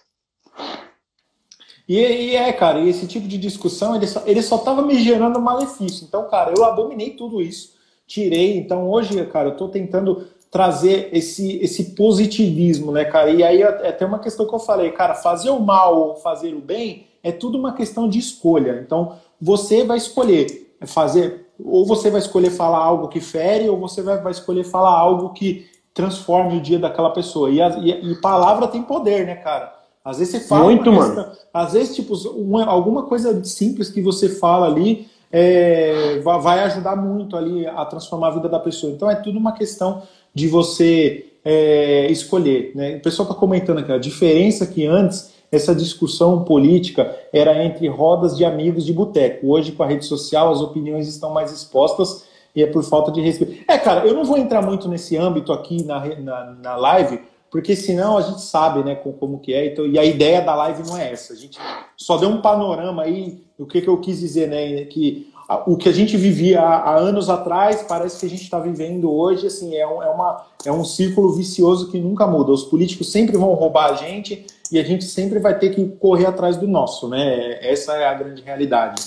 E, 1.87 1.97
e, 1.97 2.35
é, 2.35 2.51
cara, 2.51 2.79
e 2.79 2.89
esse 2.89 3.07
tipo 3.07 3.25
de 3.25 3.37
discussão, 3.37 3.95
ele 3.95 4.07
só, 4.07 4.23
ele 4.25 4.41
só 4.41 4.57
tava 4.57 4.81
me 4.81 5.01
gerando 5.01 5.39
malefício. 5.39 6.05
Então, 6.05 6.27
cara, 6.27 6.53
eu 6.57 6.65
abominei 6.65 7.11
tudo 7.11 7.41
isso, 7.41 7.75
tirei. 8.05 8.57
Então, 8.57 8.89
hoje, 8.89 9.25
cara, 9.27 9.49
eu 9.49 9.55
tô 9.55 9.69
tentando 9.69 10.27
trazer 10.51 11.09
esse, 11.13 11.59
esse 11.59 11.95
positivismo, 11.95 12.91
né, 12.91 13.05
cara? 13.05 13.29
E 13.29 13.41
aí 13.41 13.61
é 13.61 13.87
até 13.87 14.05
uma 14.05 14.19
questão 14.19 14.45
que 14.45 14.53
eu 14.53 14.59
falei, 14.59 14.91
cara, 14.91 15.13
fazer 15.13 15.49
o 15.49 15.61
mal 15.61 15.97
ou 15.97 16.15
fazer 16.15 16.53
o 16.53 16.59
bem 16.59 17.07
é 17.23 17.31
tudo 17.31 17.57
uma 17.57 17.73
questão 17.73 18.09
de 18.09 18.19
escolha. 18.19 18.81
Então, 18.85 19.15
você 19.39 19.85
vai 19.85 19.97
escolher 19.97 20.75
fazer, 20.85 21.44
ou 21.63 21.85
você 21.85 22.09
vai 22.09 22.19
escolher 22.19 22.49
falar 22.49 22.79
algo 22.79 23.07
que 23.07 23.19
fere, 23.19 23.69
ou 23.69 23.77
você 23.77 24.01
vai, 24.01 24.21
vai 24.21 24.31
escolher 24.31 24.63
falar 24.63 24.91
algo 24.91 25.33
que 25.33 25.67
transforme 25.93 26.57
o 26.57 26.61
dia 26.61 26.77
daquela 26.77 27.09
pessoa. 27.11 27.49
E, 27.49 27.61
a, 27.61 27.69
e, 27.77 28.11
e 28.11 28.15
palavra 28.15 28.67
tem 28.67 28.81
poder, 28.81 29.25
né, 29.25 29.35
cara? 29.35 29.73
Às 30.03 30.19
vezes 30.19 30.33
você 30.33 30.47
fala. 30.47 30.65
Muito, 30.65 30.91
mano. 30.91 31.25
Às 31.53 31.73
vezes, 31.73 31.95
tipo, 31.95 32.15
uma, 32.29 32.65
alguma 32.65 33.03
coisa 33.03 33.43
simples 33.43 33.89
que 33.89 34.01
você 34.01 34.29
fala 34.29 34.67
ali 34.67 35.07
é, 35.31 36.19
vai 36.19 36.59
ajudar 36.63 36.95
muito 36.95 37.35
ali 37.35 37.65
a 37.65 37.83
transformar 37.85 38.27
a 38.27 38.31
vida 38.31 38.47
da 38.47 38.59
pessoa. 38.59 38.93
Então 38.93 39.09
é 39.09 39.15
tudo 39.15 39.39
uma 39.39 39.53
questão 39.53 40.03
de 40.33 40.47
você 40.47 41.25
é, 41.43 42.07
escolher. 42.11 42.71
Né? 42.75 42.97
O 42.97 43.01
pessoal 43.01 43.27
está 43.27 43.39
comentando 43.39 43.79
aqui 43.79 43.91
a 43.91 43.97
diferença 43.97 44.65
que 44.65 44.85
antes 44.85 45.33
essa 45.51 45.73
discussão 45.73 46.43
política 46.43 47.15
era 47.31 47.63
entre 47.63 47.87
rodas 47.87 48.37
de 48.37 48.43
amigos 48.43 48.85
de 48.85 48.93
boteco. 48.93 49.47
Hoje, 49.47 49.71
com 49.71 49.83
a 49.83 49.87
rede 49.87 50.05
social, 50.05 50.51
as 50.51 50.61
opiniões 50.61 51.07
estão 51.07 51.31
mais 51.31 51.51
expostas 51.51 52.25
e 52.55 52.63
é 52.63 52.67
por 52.67 52.83
falta 52.83 53.11
de 53.11 53.21
respeito. 53.21 53.63
É, 53.67 53.77
cara, 53.77 54.05
eu 54.05 54.13
não 54.13 54.23
vou 54.23 54.37
entrar 54.37 54.61
muito 54.61 54.87
nesse 54.87 55.17
âmbito 55.17 55.51
aqui 55.51 55.83
na, 55.83 56.05
na, 56.15 56.45
na 56.61 56.75
live, 56.75 57.19
porque 57.51 57.75
senão 57.75 58.17
a 58.17 58.21
gente 58.21 58.41
sabe 58.41 58.83
né, 58.83 58.95
como, 58.95 59.39
que 59.39 59.53
é. 59.53 59.67
Então, 59.67 59.85
e 59.85 59.99
a 59.99 60.05
ideia 60.05 60.41
da 60.41 60.55
live 60.55 60.83
não 60.87 60.97
é 60.97 61.11
essa. 61.11 61.33
A 61.33 61.35
gente 61.35 61.57
só 61.97 62.17
deu 62.17 62.29
um 62.29 62.41
panorama 62.41 63.03
aí 63.03 63.43
do 63.57 63.65
que, 63.65 63.81
que 63.81 63.87
eu 63.87 63.97
quis 63.97 64.19
dizer, 64.19 64.47
né? 64.47 64.85
Que 64.85 65.31
o 65.65 65.77
que 65.77 65.87
a 65.87 65.91
gente 65.91 66.17
vivia 66.17 66.61
há, 66.61 66.97
anos 66.97 67.29
atrás 67.29 67.83
parece 67.87 68.19
que 68.19 68.25
a 68.25 68.29
gente 68.29 68.43
está 68.43 68.59
vivendo 68.59 69.11
hoje, 69.13 69.45
assim, 69.45 69.75
é 69.75 69.85
um, 69.85 70.01
é, 70.01 70.09
uma, 70.09 70.45
é 70.65 70.71
um 70.71 70.83
círculo 70.83 71.33
vicioso 71.33 71.91
que 71.91 71.99
nunca 71.99 72.25
muda. 72.25 72.51
Os 72.51 72.63
políticos 72.63 73.11
sempre 73.11 73.37
vão 73.37 73.53
roubar 73.53 73.91
a 73.91 73.95
gente 73.95 74.45
e 74.71 74.79
a 74.79 74.83
gente 74.83 75.05
sempre 75.05 75.37
vai 75.39 75.57
ter 75.57 75.69
que 75.69 75.85
correr 75.99 76.25
atrás 76.25 76.57
do 76.57 76.67
nosso, 76.67 77.07
né? 77.07 77.59
Essa 77.61 77.93
é 77.95 78.07
a 78.07 78.13
grande 78.15 78.41
realidade. 78.41 79.03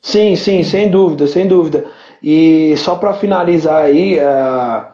Sim, 0.00 0.36
sim, 0.36 0.62
sem 0.62 0.90
dúvida, 0.90 1.26
sem 1.26 1.46
dúvida. 1.46 1.90
E 2.22 2.74
só 2.78 2.96
para 2.96 3.12
finalizar 3.12 3.84
aí, 3.84 4.18
uh, 4.18 4.86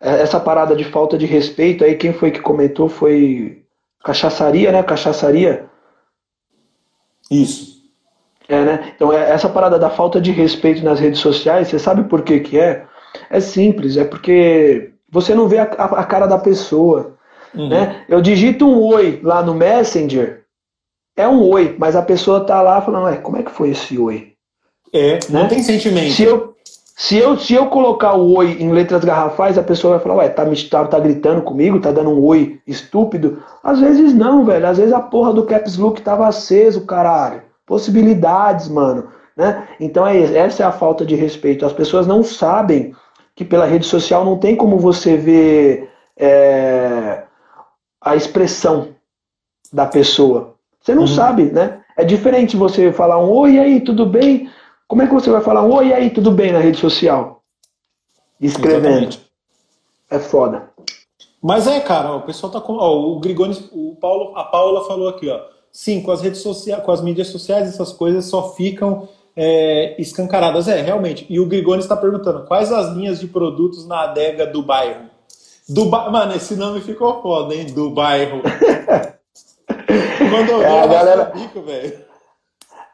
essa 0.00 0.40
parada 0.40 0.74
de 0.74 0.84
falta 0.84 1.18
de 1.18 1.26
respeito 1.26 1.84
aí, 1.84 1.94
quem 1.94 2.12
foi 2.12 2.30
que 2.30 2.40
comentou 2.40 2.88
foi 2.88 3.62
cachaçaria, 4.02 4.72
né? 4.72 4.82
Cachaçaria. 4.82 5.66
Isso. 7.30 7.71
É, 8.52 8.64
né? 8.66 8.92
Então, 8.94 9.10
é, 9.10 9.30
essa 9.30 9.48
parada 9.48 9.78
da 9.78 9.88
falta 9.88 10.20
de 10.20 10.30
respeito 10.30 10.84
nas 10.84 11.00
redes 11.00 11.20
sociais, 11.20 11.68
você 11.68 11.78
sabe 11.78 12.04
por 12.04 12.20
que 12.20 12.38
que 12.40 12.58
é? 12.58 12.84
É 13.30 13.40
simples, 13.40 13.96
é 13.96 14.04
porque 14.04 14.90
você 15.10 15.34
não 15.34 15.48
vê 15.48 15.58
a, 15.58 15.62
a, 15.62 16.00
a 16.00 16.04
cara 16.04 16.26
da 16.26 16.36
pessoa. 16.36 17.16
Uhum. 17.54 17.70
Né? 17.70 18.04
Eu 18.06 18.20
digito 18.20 18.66
um 18.66 18.78
oi 18.78 19.20
lá 19.22 19.42
no 19.42 19.54
Messenger, 19.54 20.42
é 21.16 21.26
um 21.26 21.42
oi, 21.48 21.76
mas 21.78 21.96
a 21.96 22.02
pessoa 22.02 22.44
tá 22.44 22.60
lá 22.60 22.82
falando, 22.82 23.04
Ué, 23.04 23.16
como 23.16 23.38
é 23.38 23.42
que 23.42 23.50
foi 23.50 23.70
esse 23.70 23.98
oi? 23.98 24.34
É, 24.92 25.18
não 25.30 25.44
né? 25.44 25.48
tem 25.48 25.62
sentimento. 25.62 26.12
Se 26.12 26.24
eu, 26.24 26.54
se, 26.94 27.16
eu, 27.16 27.38
se 27.38 27.54
eu 27.54 27.68
colocar 27.68 28.12
o 28.12 28.36
oi 28.36 28.58
em 28.60 28.70
letras 28.70 29.02
garrafais, 29.02 29.56
a 29.56 29.62
pessoa 29.62 29.94
vai 29.94 30.02
falar, 30.02 30.16
ué, 30.16 30.28
tá, 30.28 30.44
tá, 30.70 30.84
tá 30.84 31.00
gritando 31.00 31.40
comigo, 31.40 31.80
tá 31.80 31.90
dando 31.90 32.10
um 32.10 32.22
oi 32.22 32.60
estúpido. 32.66 33.42
Às 33.64 33.80
vezes 33.80 34.12
não, 34.12 34.44
velho. 34.44 34.66
Às 34.66 34.76
vezes 34.76 34.92
a 34.92 35.00
porra 35.00 35.32
do 35.32 35.46
caps 35.46 35.78
look 35.78 36.02
tava 36.02 36.26
aceso, 36.26 36.84
caralho 36.84 37.50
possibilidades, 37.72 38.68
mano. 38.68 39.08
Né? 39.34 39.66
Então 39.80 40.06
é, 40.06 40.20
essa 40.36 40.62
é 40.62 40.66
a 40.66 40.70
falta 40.70 41.06
de 41.06 41.14
respeito. 41.14 41.64
As 41.64 41.72
pessoas 41.72 42.06
não 42.06 42.22
sabem 42.22 42.94
que 43.34 43.46
pela 43.46 43.64
rede 43.64 43.86
social 43.86 44.26
não 44.26 44.36
tem 44.36 44.54
como 44.54 44.78
você 44.78 45.16
ver 45.16 45.90
é, 46.14 47.22
a 47.98 48.14
expressão 48.14 48.88
da 49.72 49.86
pessoa. 49.86 50.54
Você 50.82 50.94
não 50.94 51.04
uhum. 51.04 51.08
sabe, 51.08 51.44
né? 51.44 51.82
É 51.96 52.04
diferente 52.04 52.58
você 52.58 52.92
falar 52.92 53.18
um 53.18 53.30
oi, 53.30 53.58
aí, 53.58 53.80
tudo 53.80 54.04
bem? 54.04 54.50
Como 54.86 55.00
é 55.00 55.06
que 55.06 55.14
você 55.14 55.30
vai 55.30 55.40
falar 55.40 55.62
um 55.62 55.72
oi, 55.72 55.94
aí, 55.94 56.10
tudo 56.10 56.30
bem 56.30 56.52
na 56.52 56.58
rede 56.58 56.78
social? 56.78 57.42
Escrevendo. 58.38 58.86
Exatamente. 58.86 59.32
É 60.10 60.18
foda. 60.18 60.68
Mas 61.40 61.66
é, 61.66 61.80
cara, 61.80 62.16
o 62.16 62.22
pessoal 62.22 62.52
tá 62.52 62.60
com. 62.60 62.74
Ó, 62.74 63.12
o 63.12 63.18
Grigoni, 63.18 63.56
o 63.72 63.96
Paulo, 63.98 64.36
a 64.36 64.44
Paula 64.44 64.86
falou 64.86 65.08
aqui, 65.08 65.30
ó. 65.30 65.40
Sim, 65.72 66.02
com 66.02 66.12
as 66.12 66.20
redes 66.20 66.40
sociais, 66.40 66.84
com 66.84 66.92
as 66.92 67.00
mídias 67.00 67.28
sociais, 67.28 67.66
essas 67.66 67.92
coisas 67.92 68.26
só 68.26 68.52
ficam 68.52 69.08
é, 69.34 69.94
escancaradas. 69.98 70.68
É, 70.68 70.82
realmente. 70.82 71.26
E 71.30 71.40
o 71.40 71.46
Grigoni 71.46 71.80
está 71.80 71.96
perguntando 71.96 72.44
quais 72.44 72.70
as 72.70 72.94
linhas 72.94 73.18
de 73.18 73.26
produtos 73.26 73.86
na 73.86 74.02
adega 74.02 74.46
do 74.46 74.62
bairro. 74.62 75.06
Do 75.68 75.86
ba... 75.86 76.10
Mano, 76.10 76.34
esse 76.34 76.54
nome 76.56 76.80
ficou 76.82 77.22
foda, 77.22 77.54
hein? 77.54 77.66
Do 77.66 77.88
bairro. 77.90 78.42
Quando 80.30 80.48
eu 80.50 80.58
vi, 80.58 80.64
é, 80.64 80.80
a 80.80 80.86
galera... 80.86 81.24
bico, 81.24 81.62
velho. 81.62 82.12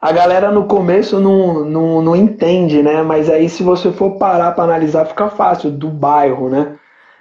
A 0.01 0.13
galera 0.13 0.49
no 0.49 0.63
começo 0.63 1.19
não, 1.19 1.65
não, 1.65 2.01
não 2.01 2.15
entende, 2.15 2.81
né? 2.81 3.03
Mas 3.03 3.29
aí 3.29 3.49
se 3.49 3.61
você 3.61 3.91
for 3.91 4.11
parar 4.11 4.53
para 4.53 4.63
analisar, 4.63 5.05
fica 5.05 5.29
fácil, 5.29 5.69
do 5.69 5.89
bairro, 5.89 6.47
né? 6.47 6.77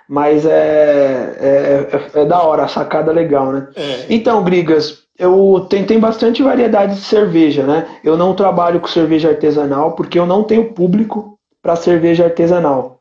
Mas 0.09 0.47
é, 0.47 1.37
é, 1.41 1.89
é, 1.93 2.21
é 2.21 2.25
da 2.25 2.41
hora, 2.41 2.65
a 2.65 2.69
sacada 2.69 3.11
legal, 3.11 3.53
né? 3.53 3.69
É. 3.75 4.07
Então, 4.09 4.45
Grigas, 4.45 5.08
eu 5.19 5.67
tenho, 5.69 6.01
bastante 6.01 6.43
variedade 6.43 6.95
de 6.95 7.01
cerveja, 7.01 7.65
né? 7.65 7.87
Eu 8.05 8.17
não 8.17 8.35
trabalho 8.35 8.79
com 8.79 8.87
cerveja 8.87 9.31
artesanal 9.31 9.93
porque 9.93 10.19
eu 10.19 10.25
não 10.25 10.45
tenho 10.45 10.73
público 10.73 11.37
para 11.61 11.75
cerveja 11.75 12.25
artesanal. 12.25 13.01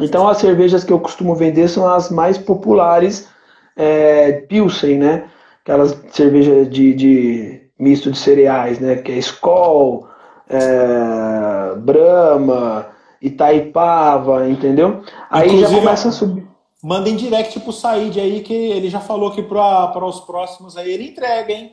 Então 0.00 0.26
as 0.26 0.38
cervejas 0.38 0.82
que 0.82 0.92
eu 0.92 0.98
costumo 0.98 1.34
vender 1.34 1.68
são 1.68 1.86
as 1.86 2.10
mais 2.10 2.38
populares 2.38 3.28
é, 3.76 4.32
Pilsen, 4.48 4.98
né? 4.98 5.24
Aquelas 5.62 5.96
cervejas 6.10 6.70
de, 6.70 6.94
de, 6.94 7.60
misto 7.78 8.10
de 8.10 8.18
cereais, 8.18 8.80
né? 8.80 8.96
Que 8.96 9.12
é 9.12 9.18
Skol, 9.18 10.08
é, 10.48 11.76
Brahma, 11.76 12.86
Itaipava, 13.20 14.48
entendeu? 14.48 15.02
Aí 15.30 15.48
Inclusive, 15.48 15.70
já 15.70 15.78
começa 15.78 16.08
a 16.08 16.12
subir. 16.12 16.47
Mandem 16.82 17.16
direct 17.16 17.58
pro 17.60 17.72
Said 17.72 18.20
aí, 18.20 18.40
que 18.40 18.54
ele 18.54 18.88
já 18.88 19.00
falou 19.00 19.32
que 19.32 19.42
para 19.42 20.04
os 20.04 20.20
próximos 20.20 20.76
aí 20.76 20.92
ele 20.92 21.08
entrega, 21.08 21.52
hein? 21.52 21.72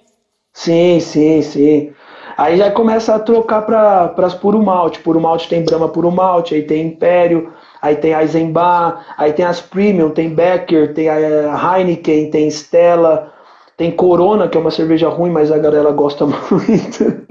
Sim, 0.52 1.00
sim, 1.00 1.42
sim. 1.44 1.94
Aí 2.38 2.58
já 2.58 2.72
começa 2.72 3.14
a 3.14 3.20
trocar 3.20 3.62
para 3.62 4.26
as 4.26 4.34
puro 4.34 4.62
malte. 4.64 5.00
Puro 5.00 5.22
malte 5.22 5.48
tem 5.48 5.64
Brahma 5.64 5.90
puro 5.90 6.12
malte, 6.12 6.56
aí 6.56 6.64
tem 6.64 6.88
Império, 6.88 7.54
aí 7.82 7.96
tem 7.96 8.14
Eisenbahn, 8.14 8.96
aí 9.18 9.32
tem 9.32 9.46
as 9.46 9.62
Premium, 9.62 10.10
tem 10.10 10.34
Becker, 10.34 10.94
tem 10.94 11.08
a 11.08 11.78
Heineken, 11.78 12.32
tem 12.32 12.48
Stella, 12.48 13.32
tem 13.78 13.92
Corona, 13.92 14.48
que 14.48 14.58
é 14.58 14.62
uma 14.62 14.72
cerveja 14.72 15.08
ruim, 15.08 15.30
mas 15.30 15.52
a 15.52 15.58
galera 15.58 15.92
gosta 15.92 16.26
muito. 16.26 17.26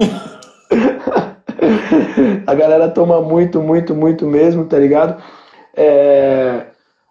a 2.47 2.53
galera 2.53 2.89
toma 2.89 3.21
muito, 3.21 3.61
muito, 3.61 3.93
muito 3.93 4.25
mesmo, 4.25 4.65
tá 4.65 4.77
ligado? 4.77 5.21
É... 5.75 6.67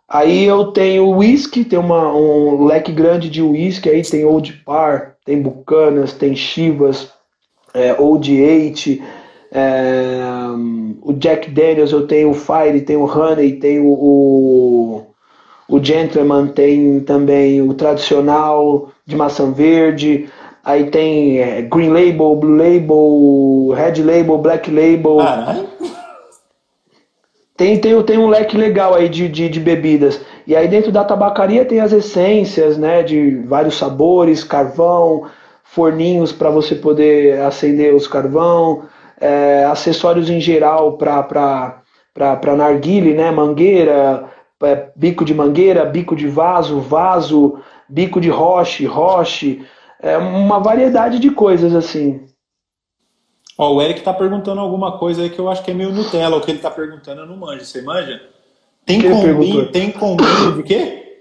Aí 0.09 0.45
eu 0.45 0.67
tenho 0.67 1.09
whisky, 1.11 1.65
tem 1.65 1.79
uma, 1.79 2.15
um 2.15 2.65
leque 2.65 2.93
grande 2.93 3.31
de 3.31 3.41
whisky, 3.41 3.89
aí 3.89 4.03
tem 4.03 4.25
Old 4.25 4.53
Par, 4.65 5.15
tem 5.25 5.41
Bucanas, 5.41 6.13
tem 6.13 6.37
Chivas, 6.37 7.11
é, 7.73 7.95
Old 7.99 8.31
Eight, 8.33 9.03
é, 9.51 10.21
o 11.03 11.13
Jack 11.13 11.51
Daniels, 11.51 11.93
eu 11.93 12.07
tenho 12.07 12.31
o 12.31 12.35
Fire, 12.35 12.81
tem 12.83 12.97
o 12.97 13.05
Honey, 13.05 13.53
tem 13.53 13.81
o, 13.81 15.07
o, 15.69 15.83
Gentleman, 15.83 16.49
tem 16.49 17.01
também 17.01 17.63
o 17.63 17.73
tradicional 17.73 18.91
de 19.07 19.17
maçã 19.17 19.51
verde, 19.53 20.29
aí 20.63 20.91
tem 20.91 21.39
é, 21.39 21.63
Green 21.63 21.89
Label, 21.89 22.37
Blue 22.37 22.57
Label, 22.57 23.75
Red 23.75 24.03
Label, 24.03 24.39
Black 24.39 24.71
Label. 24.71 25.21
Tem, 27.57 27.79
tem, 27.81 28.03
tem 28.03 28.19
um 28.19 28.29
leque 28.29 28.57
legal 28.57 28.95
aí 28.95 29.09
de, 29.09 29.29
de, 29.29 29.49
de, 29.49 29.61
bebidas. 29.61 30.21
E 30.45 30.57
aí 30.57 30.67
dentro 30.67 30.91
da 30.91 31.05
tabacaria 31.05 31.65
tem 31.65 31.79
as 31.81 31.93
essências, 31.93 32.77
né? 32.77 33.03
De 33.03 33.37
vários 33.47 33.77
sabores, 33.77 34.43
carvão, 34.43 35.31
forninhos 35.63 36.33
para 36.33 36.51
você 36.51 36.75
poder 36.75 37.41
acender 37.43 37.95
os 37.95 38.09
carvão, 38.09 38.85
é, 39.21 39.65
acessórios 39.67 40.29
em 40.29 40.41
geral 40.41 40.99
para 40.99 42.57
narguile, 42.57 43.15
né? 43.15 43.31
Mangueira, 43.31 44.29
é, 44.63 44.89
bico 44.97 45.25
de 45.25 45.33
mangueira, 45.33 45.85
bico 45.85 46.17
de 46.17 46.27
vaso, 46.27 46.81
vaso, 46.81 47.59
bico 47.89 48.21
de 48.21 48.31
roche, 48.31 48.85
roche, 48.85 49.65
é 50.03 50.19
uma 50.19 50.59
variedade 50.59 51.21
de 51.21 51.31
coisas 51.31 51.75
assim. 51.75 52.21
Ó, 53.57 53.75
o 53.75 53.83
Eric 53.83 54.03
tá 54.03 54.13
perguntando 54.13 54.61
alguma 54.61 54.99
coisa 54.99 55.23
aí 55.23 55.31
que 55.31 55.39
eu 55.39 55.49
acho 55.49 55.63
que 55.63 55.71
é 55.71 55.75
meio 55.75 55.93
Nutella. 55.93 56.37
O 56.37 56.41
que 56.41 56.51
ele 56.51 56.59
tá 56.59 56.71
perguntando 56.71 57.21
eu 57.21 57.27
não 57.27 57.37
manjo. 57.37 57.65
Você 57.65 57.83
manja? 57.83 58.21
Tem 58.85 59.01
combinho, 59.01 59.73
tem 59.73 59.91
combinho 59.91 60.57
de 60.57 60.63
quê? 60.63 61.19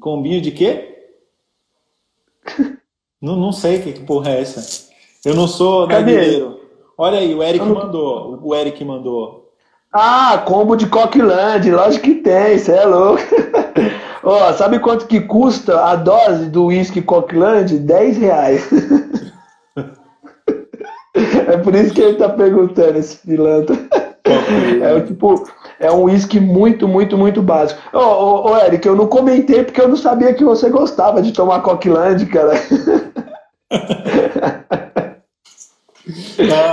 Combinho 0.00 0.40
de 0.40 0.50
quê? 0.50 0.88
Não, 3.20 3.36
não 3.36 3.52
sei 3.52 3.80
que, 3.80 3.92
que 3.92 4.00
porra 4.04 4.30
é 4.30 4.40
essa. 4.40 4.90
Eu 5.24 5.34
não 5.34 5.46
sou 5.46 5.86
narguileiro. 5.86 6.60
Olha 6.96 7.18
aí, 7.18 7.34
o 7.34 7.42
Eric 7.42 7.64
não... 7.64 7.74
mandou. 7.74 8.40
O 8.42 8.54
Eric 8.54 8.84
mandou. 8.84 9.52
Ah, 9.92 10.42
combo 10.46 10.74
de 10.74 10.86
Coqueland, 10.86 11.70
lógico 11.70 12.06
que 12.06 12.14
tem, 12.16 12.58
você 12.58 12.72
é 12.72 12.84
louco. 12.84 13.22
Ó, 14.24 14.48
oh, 14.48 14.52
sabe 14.54 14.78
quanto 14.78 15.06
que 15.06 15.20
custa 15.20 15.84
a 15.84 15.96
dose 15.96 16.48
do 16.48 16.66
whisky 16.66 17.02
Coqueland? 17.02 17.78
10 17.78 18.16
reais. 18.16 18.70
é 21.14 21.56
por 21.58 21.74
isso 21.74 21.94
que 21.94 22.00
ele 22.00 22.16
tá 22.16 22.28
perguntando, 22.28 22.98
esse 22.98 23.16
pilantra. 23.18 23.76
É 24.80 25.00
tipo, 25.00 25.44
é 25.80 25.90
um 25.90 26.04
whisky 26.04 26.38
muito, 26.38 26.86
muito, 26.86 27.18
muito 27.18 27.42
básico. 27.42 27.80
Ô, 27.92 27.98
ô, 27.98 28.50
ô, 28.50 28.56
Eric, 28.58 28.86
eu 28.86 28.94
não 28.94 29.08
comentei 29.08 29.64
porque 29.64 29.80
eu 29.80 29.88
não 29.88 29.96
sabia 29.96 30.32
que 30.32 30.44
você 30.44 30.70
gostava 30.70 31.20
de 31.20 31.32
tomar 31.32 31.60
Coqueland, 31.60 32.24
cara. 32.26 32.52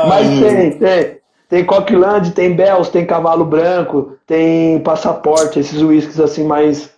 Mas 0.07 0.40
tem, 0.40 0.78
tem. 0.78 1.20
Tem 1.49 1.66
Coqueland, 1.66 2.32
tem 2.32 2.56
Bells, 2.56 2.91
tem 2.91 3.07
Cavalo 3.07 3.44
Branco, 3.44 4.16
tem 4.28 4.80
Passaporte, 4.82 5.60
esses 5.60 5.82
whiskies 5.82 6.20
assim 6.20 6.44
mais, 6.44 6.91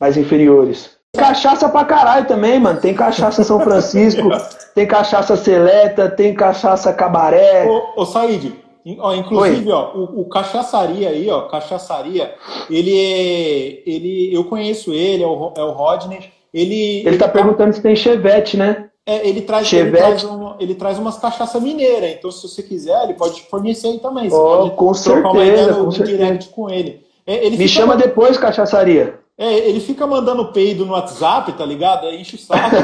mais 0.00 0.16
inferiores. 0.16 0.97
Cachaça 1.18 1.68
pra 1.68 1.84
caralho 1.84 2.26
também, 2.26 2.58
mano. 2.58 2.80
Tem 2.80 2.94
cachaça 2.94 3.44
São 3.44 3.60
Francisco, 3.60 4.28
tem 4.74 4.86
cachaça 4.86 5.36
Seleta, 5.36 6.08
tem 6.08 6.34
cachaça 6.34 6.92
Cabaré. 6.92 7.66
Ô, 7.66 8.02
ô 8.02 8.06
Said, 8.06 8.52
ó, 8.98 9.14
inclusive, 9.14 9.70
ó, 9.70 9.92
o, 9.94 10.20
o, 10.20 10.24
cachaçaria 10.28 11.10
aí, 11.10 11.28
ó, 11.28 11.42
cachaçaria, 11.42 12.34
ele 12.70 12.96
é. 12.96 13.82
Ele, 13.86 14.30
eu 14.32 14.44
conheço 14.44 14.92
ele, 14.92 15.22
é 15.22 15.26
o, 15.26 15.52
é 15.56 15.62
o 15.62 15.72
Rodney. 15.72 16.18
Ele, 16.52 16.74
ele, 16.74 17.08
ele 17.08 17.18
tá 17.18 17.28
perguntando 17.28 17.74
se 17.74 17.82
tem 17.82 17.94
chevette, 17.94 18.56
né? 18.56 18.88
É, 19.04 19.26
ele, 19.26 19.40
traz, 19.40 19.72
ele, 19.72 19.90
traz 19.90 20.22
um, 20.22 20.54
ele 20.60 20.74
traz 20.74 20.98
umas 20.98 21.16
cachaça 21.16 21.58
mineira, 21.58 22.10
então 22.10 22.30
se 22.30 22.46
você 22.46 22.62
quiser, 22.62 23.04
ele 23.04 23.14
pode 23.14 23.40
fornecer 23.42 23.88
aí 23.88 23.98
também. 23.98 24.28
Você 24.28 24.36
oh, 24.36 24.58
pode 24.58 24.70
com 24.76 24.92
certeza, 24.92 25.28
uma 25.28 25.44
ideia 25.44 25.66
no, 25.72 25.84
com 25.84 25.90
direct 25.90 26.48
com 26.50 26.68
ele. 26.68 27.06
É, 27.26 27.46
ele 27.46 27.56
Me 27.56 27.66
chama 27.66 27.96
depois, 27.96 28.36
cachaçaria. 28.36 29.17
É, 29.38 29.68
ele 29.68 29.78
fica 29.78 30.04
mandando 30.04 30.52
peido 30.52 30.84
no 30.84 30.92
WhatsApp, 30.92 31.52
tá 31.52 31.64
ligado? 31.64 32.08
Aí 32.08 32.20
enche 32.20 32.34
o 32.34 32.38
saco. 32.38 32.74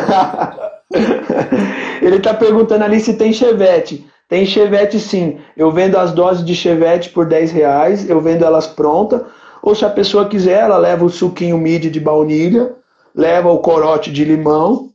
ele 2.00 2.20
tá 2.20 2.32
perguntando 2.32 2.84
ali 2.84 3.00
se 3.00 3.14
tem 3.14 3.32
chevette. 3.32 4.06
Tem 4.28 4.46
chevette 4.46 5.00
sim. 5.00 5.40
Eu 5.56 5.72
vendo 5.72 5.96
as 5.98 6.12
doses 6.12 6.44
de 6.44 6.54
chevette 6.54 7.10
por 7.10 7.26
10 7.26 7.50
reais, 7.50 8.08
eu 8.08 8.20
vendo 8.20 8.44
elas 8.44 8.68
prontas. 8.68 9.22
Ou 9.62 9.74
se 9.74 9.84
a 9.84 9.90
pessoa 9.90 10.28
quiser, 10.28 10.62
ela 10.62 10.76
leva 10.76 11.04
o 11.04 11.10
suquinho 11.10 11.58
mid 11.58 11.90
de 11.90 11.98
baunilha, 11.98 12.76
leva 13.14 13.50
o 13.50 13.58
corote 13.58 14.12
de 14.12 14.24
limão, 14.24 14.90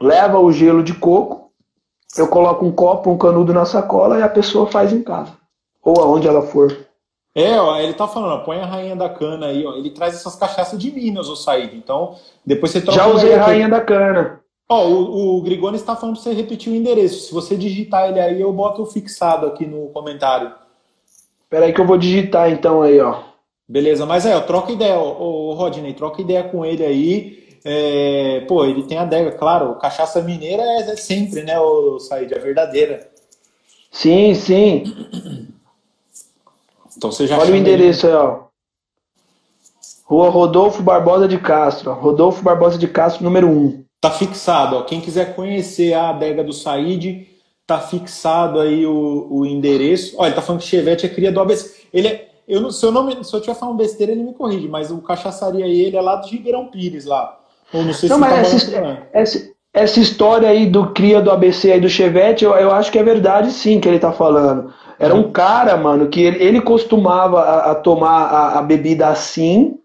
leva 0.00 0.38
o 0.38 0.52
gelo 0.52 0.82
de 0.82 0.92
coco, 0.92 1.50
eu 2.16 2.28
coloco 2.28 2.64
um 2.64 2.72
copo, 2.72 3.10
um 3.10 3.18
canudo 3.18 3.52
na 3.52 3.64
sacola 3.64 4.18
e 4.18 4.22
a 4.22 4.28
pessoa 4.28 4.66
faz 4.66 4.92
em 4.92 5.02
casa. 5.02 5.32
Ou 5.82 6.00
aonde 6.02 6.26
ela 6.26 6.42
for. 6.42 6.76
É, 7.38 7.60
ó, 7.60 7.78
ele 7.78 7.94
tá 7.94 8.08
falando, 8.08 8.32
ó, 8.32 8.38
põe 8.38 8.58
a 8.58 8.66
rainha 8.66 8.96
da 8.96 9.08
cana 9.08 9.46
aí, 9.46 9.64
ó. 9.64 9.76
Ele 9.76 9.90
traz 9.90 10.12
essas 10.12 10.34
cachaças 10.34 10.76
de 10.76 10.90
Minas, 10.90 11.28
o 11.28 11.36
Said. 11.36 11.72
Então, 11.76 12.16
depois 12.44 12.72
você 12.72 12.80
troca. 12.80 12.98
Já 12.98 13.06
usei 13.06 13.32
a 13.32 13.44
rainha 13.44 13.68
da 13.68 13.80
cana. 13.80 14.40
Ó, 14.68 14.88
o, 14.88 15.36
o 15.36 15.42
Grigoni 15.42 15.76
está 15.76 15.94
falando 15.94 16.16
para 16.16 16.24
você 16.24 16.32
repetir 16.32 16.72
o 16.72 16.74
endereço. 16.74 17.28
Se 17.28 17.32
você 17.32 17.56
digitar 17.56 18.08
ele 18.08 18.18
aí, 18.18 18.40
eu 18.40 18.52
boto 18.52 18.84
fixado 18.86 19.46
aqui 19.46 19.64
no 19.64 19.86
comentário. 19.90 20.52
Espera 21.44 21.66
aí 21.66 21.72
que 21.72 21.80
eu 21.80 21.86
vou 21.86 21.96
digitar 21.96 22.50
então 22.50 22.82
aí, 22.82 22.98
ó. 22.98 23.20
Beleza, 23.68 24.04
mas 24.04 24.26
é, 24.26 24.36
ó, 24.36 24.40
troca 24.40 24.72
ideia, 24.72 24.98
ô, 24.98 25.50
ô 25.50 25.54
Rodney, 25.54 25.94
troca 25.94 26.20
ideia 26.20 26.42
com 26.42 26.64
ele 26.64 26.84
aí. 26.84 27.58
É, 27.64 28.44
pô, 28.48 28.64
ele 28.64 28.82
tem 28.82 28.98
a 28.98 29.02
adega, 29.02 29.30
claro, 29.30 29.76
cachaça 29.76 30.20
mineira 30.22 30.62
é, 30.62 30.90
é 30.90 30.96
sempre, 30.96 31.42
né, 31.44 31.60
o 31.60 32.00
Said, 32.00 32.32
é 32.32 32.38
verdadeira. 32.40 33.08
Sim, 33.92 34.34
sim. 34.34 34.84
Então 36.98 37.12
você 37.12 37.28
já 37.28 37.38
Olha 37.38 37.52
o 37.52 37.56
endereço 37.56 38.08
aí, 38.08 38.12
ó. 38.12 38.40
Rua 40.04 40.28
Rodolfo 40.30 40.82
Barbosa 40.82 41.28
de 41.28 41.38
Castro. 41.38 41.92
Rodolfo 41.92 42.42
Barbosa 42.42 42.76
de 42.76 42.88
Castro, 42.88 43.22
número 43.22 43.48
1. 43.48 43.84
Tá 44.00 44.10
fixado, 44.10 44.76
ó. 44.76 44.82
Quem 44.82 45.00
quiser 45.00 45.36
conhecer 45.36 45.94
a 45.94 46.10
adega 46.10 46.42
do 46.42 46.52
Said, 46.52 47.28
tá 47.64 47.78
fixado 47.78 48.58
aí 48.58 48.84
o, 48.84 49.28
o 49.30 49.46
endereço. 49.46 50.16
Olha, 50.18 50.28
ele 50.28 50.34
tá 50.34 50.42
falando 50.42 50.60
que 50.60 50.66
Chevette 50.66 51.06
é 51.06 51.08
cria 51.08 51.30
do 51.30 51.40
ABC. 51.40 51.86
Ele 51.92 52.08
é, 52.08 52.28
eu 52.48 52.60
não, 52.60 52.70
se, 52.70 52.84
eu 52.84 52.90
não, 52.90 53.22
se 53.22 53.34
eu 53.34 53.40
tiver 53.40 53.54
falando 53.54 53.76
besteira, 53.76 54.10
ele 54.10 54.24
me 54.24 54.34
corrige, 54.34 54.66
mas 54.66 54.90
o 54.90 54.98
cachaçaria 54.98 55.64
aí, 55.64 55.82
ele 55.82 55.96
é 55.96 56.00
lá 56.00 56.16
de 56.16 56.30
Ribeirão 56.30 56.66
Pires, 56.66 57.04
lá. 57.04 57.38
Ou 57.72 57.84
não 57.84 57.92
sei 57.92 58.08
não, 58.08 58.16
se 58.16 58.20
mas 58.20 58.32
tá 58.32 58.56
essa, 58.56 59.08
essa, 59.12 59.50
essa, 59.72 60.00
história 60.00 60.48
aí 60.48 60.66
do 60.66 60.90
cria 60.92 61.20
do 61.20 61.30
ABC 61.30 61.70
aí 61.70 61.80
do 61.80 61.88
Chevette, 61.88 62.44
eu, 62.44 62.52
eu 62.54 62.72
acho 62.72 62.90
que 62.90 62.98
é 62.98 63.04
verdade 63.04 63.52
sim 63.52 63.78
que 63.78 63.86
ele 63.86 63.98
tá 63.98 64.10
falando. 64.10 64.72
Era 64.98 65.14
um 65.14 65.30
cara, 65.30 65.76
mano, 65.76 66.08
que 66.08 66.20
ele, 66.20 66.42
ele 66.42 66.60
costumava 66.60 67.40
a, 67.40 67.70
a 67.70 67.74
tomar 67.74 68.24
a, 68.24 68.58
a, 68.58 68.62
bebida 68.62 69.06
assim, 69.08 69.76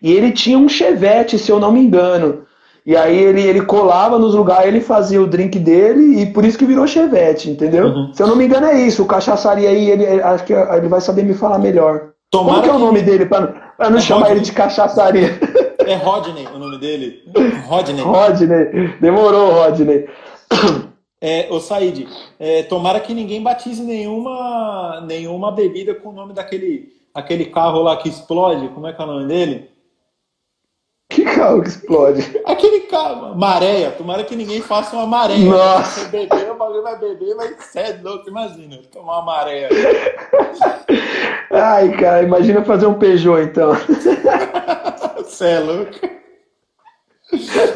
e 0.00 0.12
ele 0.12 0.32
tinha 0.32 0.58
um 0.58 0.68
Chevette, 0.68 1.38
se 1.38 1.50
eu 1.50 1.60
não 1.60 1.70
me 1.70 1.80
engano. 1.80 2.44
E 2.86 2.96
aí 2.96 3.16
ele, 3.16 3.42
ele 3.42 3.62
colava 3.62 4.18
nos 4.18 4.34
lugares, 4.34 4.66
ele 4.66 4.80
fazia 4.80 5.20
o 5.20 5.26
drink 5.26 5.58
dele, 5.58 6.22
e 6.22 6.26
por 6.26 6.44
isso 6.44 6.58
que 6.58 6.64
virou 6.64 6.86
Chevette, 6.86 7.50
entendeu? 7.50 7.86
Uhum. 7.86 8.12
Se 8.12 8.22
eu 8.22 8.26
não 8.26 8.36
me 8.36 8.44
engano 8.44 8.66
é 8.66 8.80
isso, 8.80 9.02
o 9.02 9.06
cachaçaria 9.06 9.68
aí, 9.68 9.90
ele, 9.90 10.06
acho 10.22 10.44
que 10.44 10.52
ele 10.52 10.88
vai 10.88 11.00
saber 11.00 11.24
me 11.24 11.34
falar 11.34 11.58
melhor. 11.58 12.10
Tomara 12.30 12.56
Como 12.56 12.62
que 12.62 12.70
é 12.70 12.72
o 12.72 12.78
nome 12.78 13.02
dele, 13.02 13.26
para 13.26 13.54
não 13.90 13.98
é 13.98 14.00
chamar 14.00 14.20
Rodney. 14.20 14.36
ele 14.36 14.44
de 14.44 14.52
cachaçaria? 14.52 15.38
É 15.86 15.96
Rodney 15.96 16.48
o 16.54 16.58
nome 16.58 16.78
dele. 16.78 17.22
Rodney. 17.68 18.02
Rodney. 18.02 18.94
Demorou, 19.00 19.52
Rodney. 19.52 20.06
É, 21.26 21.48
ô 21.50 21.58
Said, 21.58 22.06
é, 22.38 22.64
tomara 22.64 23.00
que 23.00 23.14
ninguém 23.14 23.42
batize 23.42 23.82
nenhuma, 23.82 25.00
nenhuma 25.06 25.50
bebida 25.50 25.94
com 25.94 26.10
o 26.10 26.12
nome 26.12 26.34
daquele 26.34 26.92
aquele 27.14 27.46
carro 27.46 27.80
lá 27.80 27.96
que 27.96 28.10
explode. 28.10 28.68
Como 28.68 28.86
é 28.86 28.92
que 28.92 29.00
é 29.00 29.04
o 29.04 29.08
nome 29.08 29.26
dele? 29.26 29.70
Que 31.08 31.24
carro 31.24 31.62
que 31.62 31.68
explode? 31.68 32.20
Aquele 32.44 32.80
carro, 32.80 33.34
maréia. 33.34 33.90
Tomara 33.92 34.22
que 34.22 34.36
ninguém 34.36 34.60
faça 34.60 34.94
uma 34.94 35.06
maréia. 35.06 35.48
Nossa. 35.48 36.00
Você 36.00 36.08
beber, 36.08 36.50
o 36.50 36.58
bagulho 36.58 36.82
vai 36.82 36.98
beber, 36.98 37.34
vai 37.36 37.54
ser 37.58 38.02
louco. 38.02 38.28
Imagina, 38.28 38.82
tomar 38.92 39.20
uma 39.20 39.22
maréia. 39.22 39.70
Ai, 41.50 41.96
cara, 41.96 42.22
imagina 42.22 42.62
fazer 42.66 42.86
um 42.86 42.98
Peugeot 42.98 43.40
então. 43.40 43.72
Você 45.16 45.46
é 45.46 45.58
louco. 45.58 46.23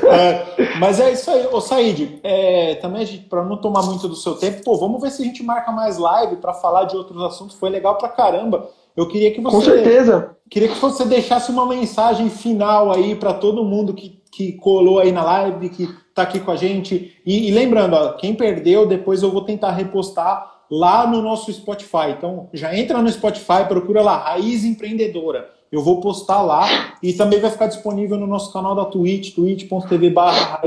É, 0.08 0.78
mas 0.78 1.00
é 1.00 1.12
isso 1.12 1.30
aí, 1.30 1.46
ô 1.52 1.60
Said, 1.60 2.20
é, 2.22 2.76
também 2.76 3.06
para 3.28 3.44
não 3.44 3.56
tomar 3.56 3.82
muito 3.82 4.08
do 4.08 4.16
seu 4.16 4.34
tempo, 4.34 4.64
pô, 4.64 4.76
vamos 4.76 5.00
ver 5.00 5.10
se 5.10 5.22
a 5.22 5.24
gente 5.24 5.42
marca 5.42 5.70
mais 5.70 5.98
live 5.98 6.36
para 6.36 6.54
falar 6.54 6.84
de 6.84 6.96
outros 6.96 7.22
assuntos. 7.22 7.56
Foi 7.56 7.68
legal 7.68 7.96
pra 7.96 8.08
caramba. 8.08 8.68
Eu 8.96 9.06
queria 9.06 9.32
que 9.32 9.40
você. 9.40 9.56
Com 9.56 9.62
certeza. 9.62 10.36
Queria 10.50 10.68
que 10.68 10.78
você 10.78 11.04
deixasse 11.04 11.50
uma 11.50 11.66
mensagem 11.66 12.28
final 12.28 12.90
aí 12.90 13.14
para 13.14 13.34
todo 13.34 13.64
mundo 13.64 13.94
que, 13.94 14.20
que 14.32 14.52
colou 14.52 14.98
aí 14.98 15.12
na 15.12 15.22
live, 15.22 15.68
que 15.68 15.84
está 15.84 16.22
aqui 16.22 16.40
com 16.40 16.50
a 16.50 16.56
gente. 16.56 17.16
E, 17.24 17.48
e, 17.48 17.50
lembrando, 17.52 17.94
ó, 17.94 18.12
quem 18.14 18.34
perdeu, 18.34 18.86
depois 18.86 19.22
eu 19.22 19.30
vou 19.30 19.42
tentar 19.42 19.70
repostar 19.70 20.58
lá 20.70 21.06
no 21.06 21.22
nosso 21.22 21.52
Spotify. 21.52 22.10
Então, 22.16 22.48
já 22.52 22.76
entra 22.76 23.00
no 23.00 23.08
Spotify, 23.08 23.64
procura 23.68 24.02
lá, 24.02 24.16
Raiz 24.16 24.64
Empreendedora. 24.64 25.50
Eu 25.70 25.82
vou 25.82 26.00
postar 26.00 26.42
lá 26.42 26.66
e 27.02 27.12
também 27.12 27.40
vai 27.40 27.50
ficar 27.50 27.66
disponível 27.66 28.16
no 28.16 28.26
nosso 28.26 28.52
canal 28.52 28.74
da 28.74 28.84
Twitch, 28.84 29.34
twitch.tv 29.34 30.10
barra. 30.10 30.62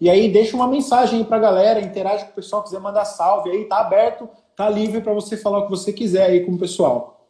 E 0.00 0.08
aí 0.08 0.30
deixa 0.30 0.56
uma 0.56 0.66
mensagem 0.66 1.18
aí 1.18 1.24
pra 1.24 1.38
galera, 1.38 1.80
interage 1.80 2.24
com 2.24 2.30
o 2.30 2.34
pessoal, 2.34 2.62
quiser 2.62 2.80
mandar 2.80 3.04
salve 3.04 3.50
aí, 3.50 3.64
tá 3.64 3.78
aberto 3.78 4.28
tá 4.58 4.68
livre 4.68 5.00
para 5.00 5.14
você 5.14 5.36
falar 5.36 5.60
o 5.60 5.64
que 5.66 5.70
você 5.70 5.92
quiser 5.92 6.24
aí 6.24 6.40
com 6.40 6.50
o 6.52 6.58
pessoal. 6.58 7.24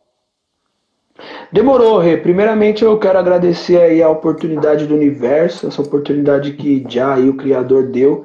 Demorou, 1.52 1.98
Rê. 1.98 2.16
Primeiramente 2.16 2.82
eu 2.82 2.98
quero 2.98 3.18
agradecer 3.18 3.78
aí 3.78 4.02
a 4.02 4.08
oportunidade 4.08 4.86
do 4.86 4.94
universo, 4.94 5.66
essa 5.66 5.82
oportunidade 5.82 6.54
que 6.54 6.82
já 6.88 7.14
aí 7.14 7.28
o 7.28 7.36
Criador 7.36 7.88
deu, 7.88 8.24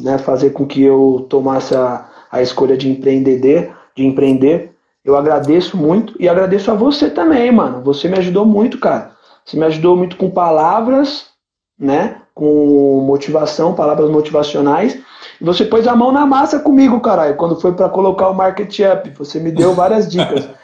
né, 0.00 0.18
fazer 0.18 0.50
com 0.50 0.66
que 0.66 0.82
eu 0.82 1.26
tomasse 1.30 1.76
a, 1.76 2.08
a 2.28 2.42
escolha 2.42 2.76
de 2.76 2.90
empreender, 2.90 3.72
de 3.94 4.04
empreender. 4.04 4.72
Eu 5.04 5.16
agradeço 5.16 5.76
muito 5.76 6.14
e 6.18 6.28
agradeço 6.28 6.70
a 6.70 6.74
você 6.74 7.08
também, 7.08 7.50
mano. 7.50 7.82
Você 7.82 8.08
me 8.08 8.18
ajudou 8.18 8.44
muito, 8.44 8.78
cara. 8.78 9.12
Você 9.44 9.56
me 9.56 9.64
ajudou 9.64 9.96
muito 9.96 10.16
com 10.16 10.30
palavras, 10.30 11.26
né? 11.78 12.22
Com 12.34 13.00
motivação, 13.06 13.74
palavras 13.74 14.10
motivacionais 14.10 14.98
você 15.40 15.64
pôs 15.64 15.86
a 15.86 15.94
mão 15.94 16.10
na 16.10 16.26
massa 16.26 16.58
comigo, 16.58 17.00
caralho, 17.00 17.36
quando 17.36 17.60
foi 17.60 17.72
para 17.72 17.88
colocar 17.88 18.28
o 18.28 18.34
market 18.34 18.76
up. 18.80 19.10
Você 19.10 19.38
me 19.38 19.52
deu 19.52 19.74
várias 19.74 20.08
dicas. 20.08 20.48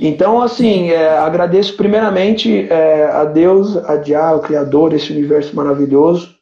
Então, 0.00 0.40
assim, 0.40 0.90
é, 0.90 1.18
agradeço 1.18 1.76
primeiramente 1.76 2.68
é, 2.70 3.10
a 3.10 3.24
Deus, 3.24 3.76
a 3.76 3.96
Dia, 3.96 4.36
o 4.36 4.38
Criador, 4.38 4.94
esse 4.94 5.10
universo 5.10 5.56
maravilhoso, 5.56 6.36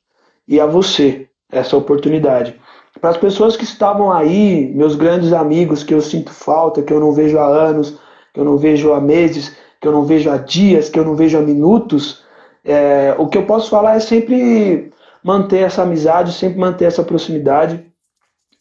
e 0.46 0.60
a 0.60 0.66
você, 0.66 1.26
essa 1.50 1.74
oportunidade. 1.74 2.54
Para 3.00 3.10
as 3.10 3.16
pessoas 3.16 3.56
que 3.56 3.64
estavam 3.64 4.12
aí, 4.12 4.72
meus 4.74 4.94
grandes 4.94 5.32
amigos, 5.32 5.84
que 5.84 5.94
eu 5.94 6.00
sinto 6.00 6.30
falta, 6.30 6.82
que 6.82 6.92
eu 6.92 7.00
não 7.00 7.12
vejo 7.12 7.38
há 7.38 7.46
anos, 7.46 7.98
que 8.32 8.40
eu 8.40 8.44
não 8.44 8.56
vejo 8.56 8.92
há 8.92 9.00
meses, 9.00 9.56
que 9.80 9.86
eu 9.86 9.92
não 9.92 10.04
vejo 10.04 10.30
há 10.30 10.36
dias, 10.36 10.88
que 10.88 10.98
eu 10.98 11.04
não 11.04 11.14
vejo 11.14 11.38
há 11.38 11.42
minutos, 11.42 12.24
é, 12.66 13.14
o 13.16 13.28
que 13.28 13.38
eu 13.38 13.46
posso 13.46 13.70
falar 13.70 13.94
é 13.94 14.00
sempre 14.00 14.90
manter 15.22 15.58
essa 15.58 15.82
amizade, 15.82 16.32
sempre 16.32 16.58
manter 16.58 16.86
essa 16.86 17.04
proximidade. 17.04 17.86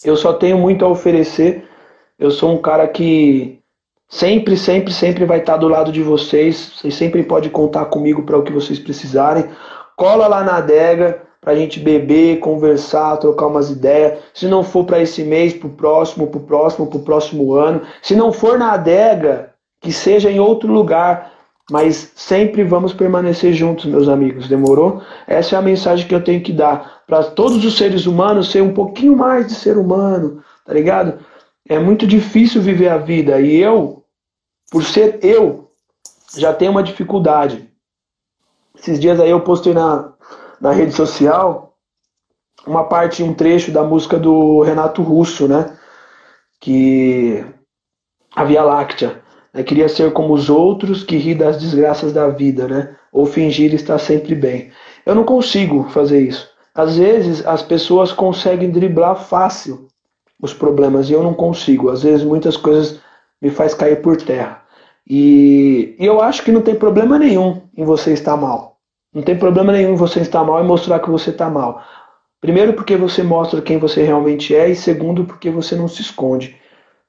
Eu 0.04 0.16
só 0.16 0.34
tenho 0.34 0.60
muito 0.60 0.86
a 0.86 0.88
oferecer. 0.88 1.68
Eu 2.20 2.30
sou 2.30 2.54
um 2.54 2.62
cara 2.62 2.88
que 2.88 3.60
sempre, 4.08 4.56
sempre, 4.56 4.94
sempre 4.94 5.26
vai 5.26 5.40
estar 5.40 5.58
do 5.58 5.68
lado 5.68 5.92
de 5.92 6.04
vocês. 6.04 6.74
Vocês 6.76 6.94
sempre 6.94 7.24
podem 7.24 7.50
contar 7.50 7.86
comigo 7.86 8.22
para 8.24 8.38
o 8.38 8.44
que 8.44 8.52
vocês 8.52 8.78
precisarem. 8.78 9.50
Cola 9.98 10.28
lá 10.28 10.44
na 10.44 10.58
adega 10.58 11.25
para 11.46 11.54
a 11.54 11.56
gente 11.56 11.80
beber, 11.80 12.40
conversar, 12.40 13.18
trocar 13.18 13.46
umas 13.46 13.70
ideias. 13.70 14.18
Se 14.34 14.48
não 14.48 14.64
for 14.64 14.84
para 14.84 15.00
esse 15.00 15.24
mês, 15.24 15.54
para 15.54 15.68
o 15.68 15.74
próximo, 15.74 16.26
para 16.26 16.40
o 16.40 16.44
próximo, 16.44 16.88
para 16.88 16.98
o 16.98 17.04
próximo 17.04 17.54
ano. 17.54 17.84
Se 18.02 18.16
não 18.16 18.34
for 18.34 18.58
na 18.58 18.72
adega, 18.72 19.54
que 19.80 19.94
seja 19.94 20.32
em 20.32 20.40
outro 20.40 20.74
lugar. 20.74 21.34
Mas 21.70 22.12
sempre 22.16 22.64
vamos 22.64 22.94
permanecer 22.94 23.54
juntos, 23.54 23.86
meus 23.86 24.08
amigos. 24.08 24.48
Demorou? 24.48 25.04
Essa 25.28 25.56
é 25.56 25.60
a 25.60 25.62
mensagem 25.62 26.08
que 26.08 26.16
eu 26.16 26.24
tenho 26.24 26.42
que 26.42 26.52
dar 26.52 27.04
para 27.06 27.24
todos 27.24 27.64
os 27.64 27.78
seres 27.78 28.08
humanos 28.08 28.50
ser 28.50 28.64
um 28.64 28.74
pouquinho 28.74 29.16
mais 29.16 29.46
de 29.46 29.54
ser 29.54 29.78
humano, 29.78 30.44
tá 30.66 30.74
ligado? 30.74 31.20
É 31.70 31.78
muito 31.78 32.08
difícil 32.08 32.60
viver 32.60 32.90
a 32.90 32.98
vida 32.98 33.40
e 33.40 33.56
eu, 33.56 34.04
por 34.72 34.84
ser 34.84 35.20
eu, 35.24 35.70
já 36.36 36.52
tenho 36.54 36.72
uma 36.72 36.84
dificuldade. 36.84 37.70
Esses 38.78 39.00
dias 39.00 39.20
aí 39.20 39.30
eu 39.30 39.42
postei 39.42 39.74
na, 39.74 40.15
na 40.60 40.72
rede 40.72 40.94
social 40.94 41.76
uma 42.66 42.86
parte, 42.86 43.24
um 43.24 43.34
trecho 43.34 43.72
da 43.72 43.84
música 43.84 44.18
do 44.18 44.62
Renato 44.62 45.02
Russo, 45.02 45.48
né? 45.48 45.78
Que 46.60 47.46
a 48.36 48.44
Via 48.44 48.64
Láctea. 48.64 49.22
Né? 49.54 49.64
Queria 49.64 49.88
ser 49.88 50.12
como 50.14 50.34
os 50.34 50.50
outros 50.50 51.04
que 51.04 51.18
ri 51.18 51.36
das 51.36 51.60
desgraças 51.60 52.12
da 52.12 52.28
vida, 52.30 52.68
né? 52.68 52.96
Ou 53.12 53.26
fingir 53.26 53.74
estar 53.74 53.98
sempre 54.00 54.36
bem. 54.36 54.72
Eu 55.06 55.16
não 55.16 55.24
consigo 55.24 55.88
fazer 55.90 56.22
isso. 56.22 56.50
Às 56.74 56.98
vezes 56.98 57.46
as 57.46 57.62
pessoas 57.62 58.12
conseguem 58.12 58.72
driblar 58.72 59.16
fácil 59.16 59.88
os 60.42 60.54
problemas 60.54 61.10
e 61.10 61.14
eu 61.14 61.24
não 61.24 61.34
consigo. 61.34 61.90
Às 61.90 62.04
vezes 62.04 62.26
muitas 62.26 62.58
coisas 62.58 63.00
me 63.42 63.50
faz 63.50 63.74
cair 63.74 64.02
por 64.02 64.18
terra. 64.18 64.64
E, 65.08 65.96
e 66.00 66.06
eu 66.06 66.20
acho 66.20 66.44
que 66.44 66.52
não 66.52 66.62
tem 66.62 66.76
problema 66.76 67.18
nenhum 67.20 67.62
em 67.78 67.86
você 67.86 68.12
estar 68.12 68.36
mal. 68.36 68.75
Não 69.16 69.24
tem 69.24 69.38
problema 69.38 69.72
nenhum 69.72 69.96
você 69.96 70.20
estar 70.20 70.44
mal 70.44 70.62
e 70.62 70.68
mostrar 70.68 71.00
que 71.00 71.10
você 71.10 71.30
está 71.30 71.50
mal. 71.50 71.82
Primeiro 72.42 72.74
porque 72.74 72.98
você 72.98 73.24
mostra 73.24 73.62
quem 73.62 73.78
você 73.78 74.04
realmente 74.04 74.54
é 74.54 74.70
e 74.70 74.76
segundo 74.76 75.24
porque 75.24 75.50
você 75.50 75.74
não 75.74 75.88
se 75.88 76.02
esconde, 76.02 76.58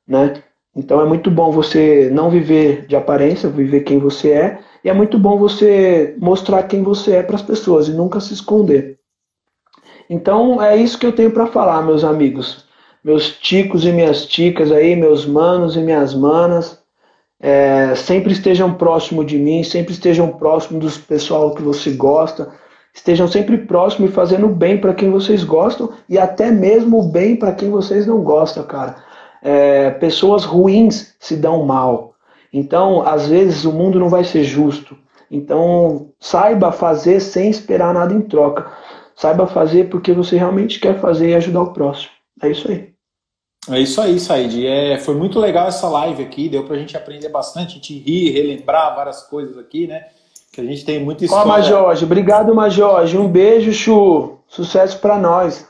né? 0.07 0.35
Então 0.75 1.01
é 1.01 1.05
muito 1.05 1.33
bom 1.33 1.51
você 1.51 2.09
não 2.13 2.31
viver 2.31 2.87
de 2.87 2.95
aparência, 2.95 3.49
viver 3.49 3.81
quem 3.81 3.99
você 3.99 4.31
é, 4.31 4.59
e 4.85 4.89
é 4.89 4.95
muito 4.95 5.19
bom 5.19 5.37
você 5.37 6.15
mostrar 6.19 6.63
quem 6.63 6.85
você 6.85 7.17
é 7.17 7.23
para 7.25 7.35
as 7.35 7.43
pessoas 7.43 7.89
e 7.89 7.93
nunca 7.93 8.21
se 8.21 8.35
esconder. 8.35 9.01
Então 10.09 10.63
é 10.63 10.77
isso 10.77 10.99
que 10.99 11.07
eu 11.07 11.13
tenho 11.13 11.33
para 11.33 11.49
falar, 11.49 11.83
meus 11.83 12.05
amigos, 12.05 12.67
meus 13.03 13.31
ticos 13.31 13.85
e 13.85 13.91
minhas 13.91 14.27
ticas 14.27 14.71
aí, 14.71 14.95
meus 14.95 15.27
manos 15.27 15.75
e 15.75 15.81
minhas 15.81 16.15
manas, 16.15 16.81
é, 17.41 17.95
sempre 17.95 18.33
estejam 18.33 18.75
próximo 18.75 19.25
de 19.25 19.39
mim, 19.39 19.63
sempre 19.63 19.93
estejam 19.93 20.29
próximo 20.29 20.79
dos 20.79 20.97
pessoal 20.99 21.55
que 21.55 21.63
você 21.63 21.91
gosta, 21.91 22.51
estejam 22.95 23.29
sempre 23.29 23.59
próximo 23.59 24.07
e 24.07 24.11
fazendo 24.11 24.49
bem 24.49 24.79
para 24.79 24.95
quem 24.95 25.11
vocês 25.11 25.45
gostam 25.45 25.91
e 26.09 26.19
até 26.19 26.51
mesmo 26.51 27.03
bem 27.03 27.37
para 27.37 27.53
quem 27.53 27.71
vocês 27.71 28.07
não 28.07 28.23
gostam, 28.23 28.65
cara 28.65 29.07
é, 29.47 29.91
pessoas 29.91 30.45
ruins 30.45 31.15
se 31.21 31.37
dão 31.37 31.65
mal. 31.65 32.15
Então, 32.53 33.07
às 33.07 33.29
vezes, 33.29 33.65
o 33.65 33.73
mundo 33.73 33.99
não 33.99 34.09
vai 34.09 34.25
ser 34.25 34.43
justo. 34.43 34.97
Então, 35.31 36.11
saiba 36.19 36.73
fazer 36.73 37.21
sem 37.21 37.49
esperar 37.49 37.95
nada 37.95 38.13
em 38.13 38.23
troca. 38.23 38.67
Saiba 39.15 39.47
fazer 39.47 39.89
porque 39.89 40.13
você 40.13 40.37
realmente 40.37 40.81
quer 40.81 40.99
fazer 40.99 41.31
e 41.31 41.35
ajudar 41.35 41.63
o 41.63 41.73
próximo. 41.73 42.11
É 42.43 42.51
isso 42.51 42.69
aí. 42.69 42.96
É 43.71 43.81
isso 43.81 44.01
aí, 44.01 44.19
Said. 44.19 44.67
É, 44.67 44.99
foi 44.99 45.15
muito 45.15 45.39
legal 45.39 45.69
essa 45.69 45.89
live 45.89 46.23
aqui, 46.23 46.49
deu 46.49 46.65
pra 46.65 46.77
gente 46.77 46.97
aprender 46.97 47.29
bastante, 47.29 47.73
a 47.73 47.75
gente 47.75 47.99
rir, 47.99 48.31
relembrar 48.31 48.95
várias 48.95 49.23
coisas 49.23 49.59
aqui, 49.59 49.87
né? 49.87 50.07
Que 50.53 50.61
a 50.61 50.65
gente 50.65 50.85
tem 50.85 51.03
muita 51.03 51.25
história. 51.25 51.45
Ó, 51.45 51.49
Majorge, 51.49 52.05
obrigado, 52.05 52.55
Majorge. 52.55 53.19
Um 53.19 53.29
beijo, 53.29 53.73
Chu. 53.73 54.39
Sucesso 54.49 54.99
para 54.99 55.19
nós. 55.19 55.67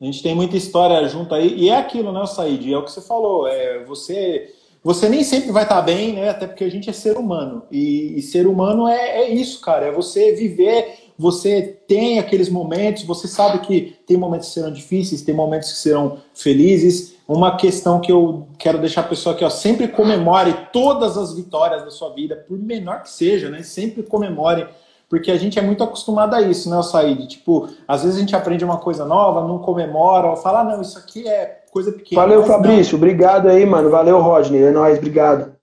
A 0.00 0.04
gente 0.04 0.22
tem 0.22 0.34
muita 0.34 0.56
história 0.56 1.06
junto 1.08 1.34
aí, 1.34 1.54
e 1.56 1.68
é 1.70 1.76
aquilo, 1.76 2.12
né, 2.12 2.26
Said? 2.26 2.72
É 2.72 2.76
o 2.76 2.84
que 2.84 2.92
você 2.92 3.00
falou. 3.00 3.46
É, 3.46 3.82
você, 3.84 4.52
você 4.82 5.08
nem 5.08 5.22
sempre 5.22 5.52
vai 5.52 5.62
estar 5.62 5.80
bem, 5.80 6.14
né? 6.14 6.28
Até 6.28 6.46
porque 6.46 6.64
a 6.64 6.70
gente 6.70 6.90
é 6.90 6.92
ser 6.92 7.16
humano. 7.16 7.62
E, 7.70 8.18
e 8.18 8.22
ser 8.22 8.46
humano 8.46 8.86
é, 8.88 9.22
é 9.22 9.30
isso, 9.30 9.60
cara. 9.60 9.86
É 9.86 9.92
você 9.92 10.32
viver 10.32 11.06
você 11.18 11.78
tem 11.88 12.18
aqueles 12.18 12.48
momentos, 12.48 13.04
você 13.04 13.26
sabe 13.26 13.60
que 13.66 13.96
tem 14.06 14.16
momentos 14.16 14.48
que 14.48 14.54
serão 14.54 14.70
difíceis, 14.70 15.22
tem 15.22 15.34
momentos 15.34 15.72
que 15.72 15.78
serão 15.78 16.18
felizes. 16.34 17.15
Uma 17.28 17.56
questão 17.56 18.00
que 18.00 18.12
eu 18.12 18.46
quero 18.58 18.78
deixar 18.78 19.00
a 19.00 19.04
pessoa 19.04 19.34
aqui, 19.34 19.44
ó, 19.44 19.50
sempre 19.50 19.88
comemore 19.88 20.54
todas 20.72 21.18
as 21.18 21.34
vitórias 21.34 21.84
da 21.84 21.90
sua 21.90 22.10
vida, 22.10 22.36
por 22.36 22.56
menor 22.56 23.02
que 23.02 23.10
seja, 23.10 23.50
né? 23.50 23.62
Sempre 23.62 24.02
comemore 24.02 24.66
porque 25.08 25.30
a 25.30 25.36
gente 25.36 25.58
é 25.58 25.62
muito 25.62 25.84
acostumado 25.84 26.34
a 26.34 26.42
isso, 26.42 26.68
né, 26.68 26.82
Said? 26.82 27.26
Tipo, 27.28 27.68
às 27.86 28.02
vezes 28.02 28.16
a 28.16 28.20
gente 28.20 28.34
aprende 28.34 28.64
uma 28.64 28.78
coisa 28.78 29.04
nova, 29.04 29.46
não 29.46 29.58
comemora, 29.58 30.28
ou 30.28 30.36
fala, 30.36 30.60
ah, 30.60 30.64
não, 30.64 30.82
isso 30.82 30.98
aqui 30.98 31.26
é 31.28 31.62
coisa 31.70 31.92
pequena. 31.92 32.20
Valeu, 32.20 32.44
Fabrício. 32.44 32.92
Não. 32.92 32.98
Obrigado 32.98 33.48
aí, 33.48 33.64
mano. 33.64 33.88
Valeu, 33.88 34.20
Rodney. 34.20 34.62
É 34.62 34.70
nóis, 34.70 34.98
obrigado. 34.98 35.54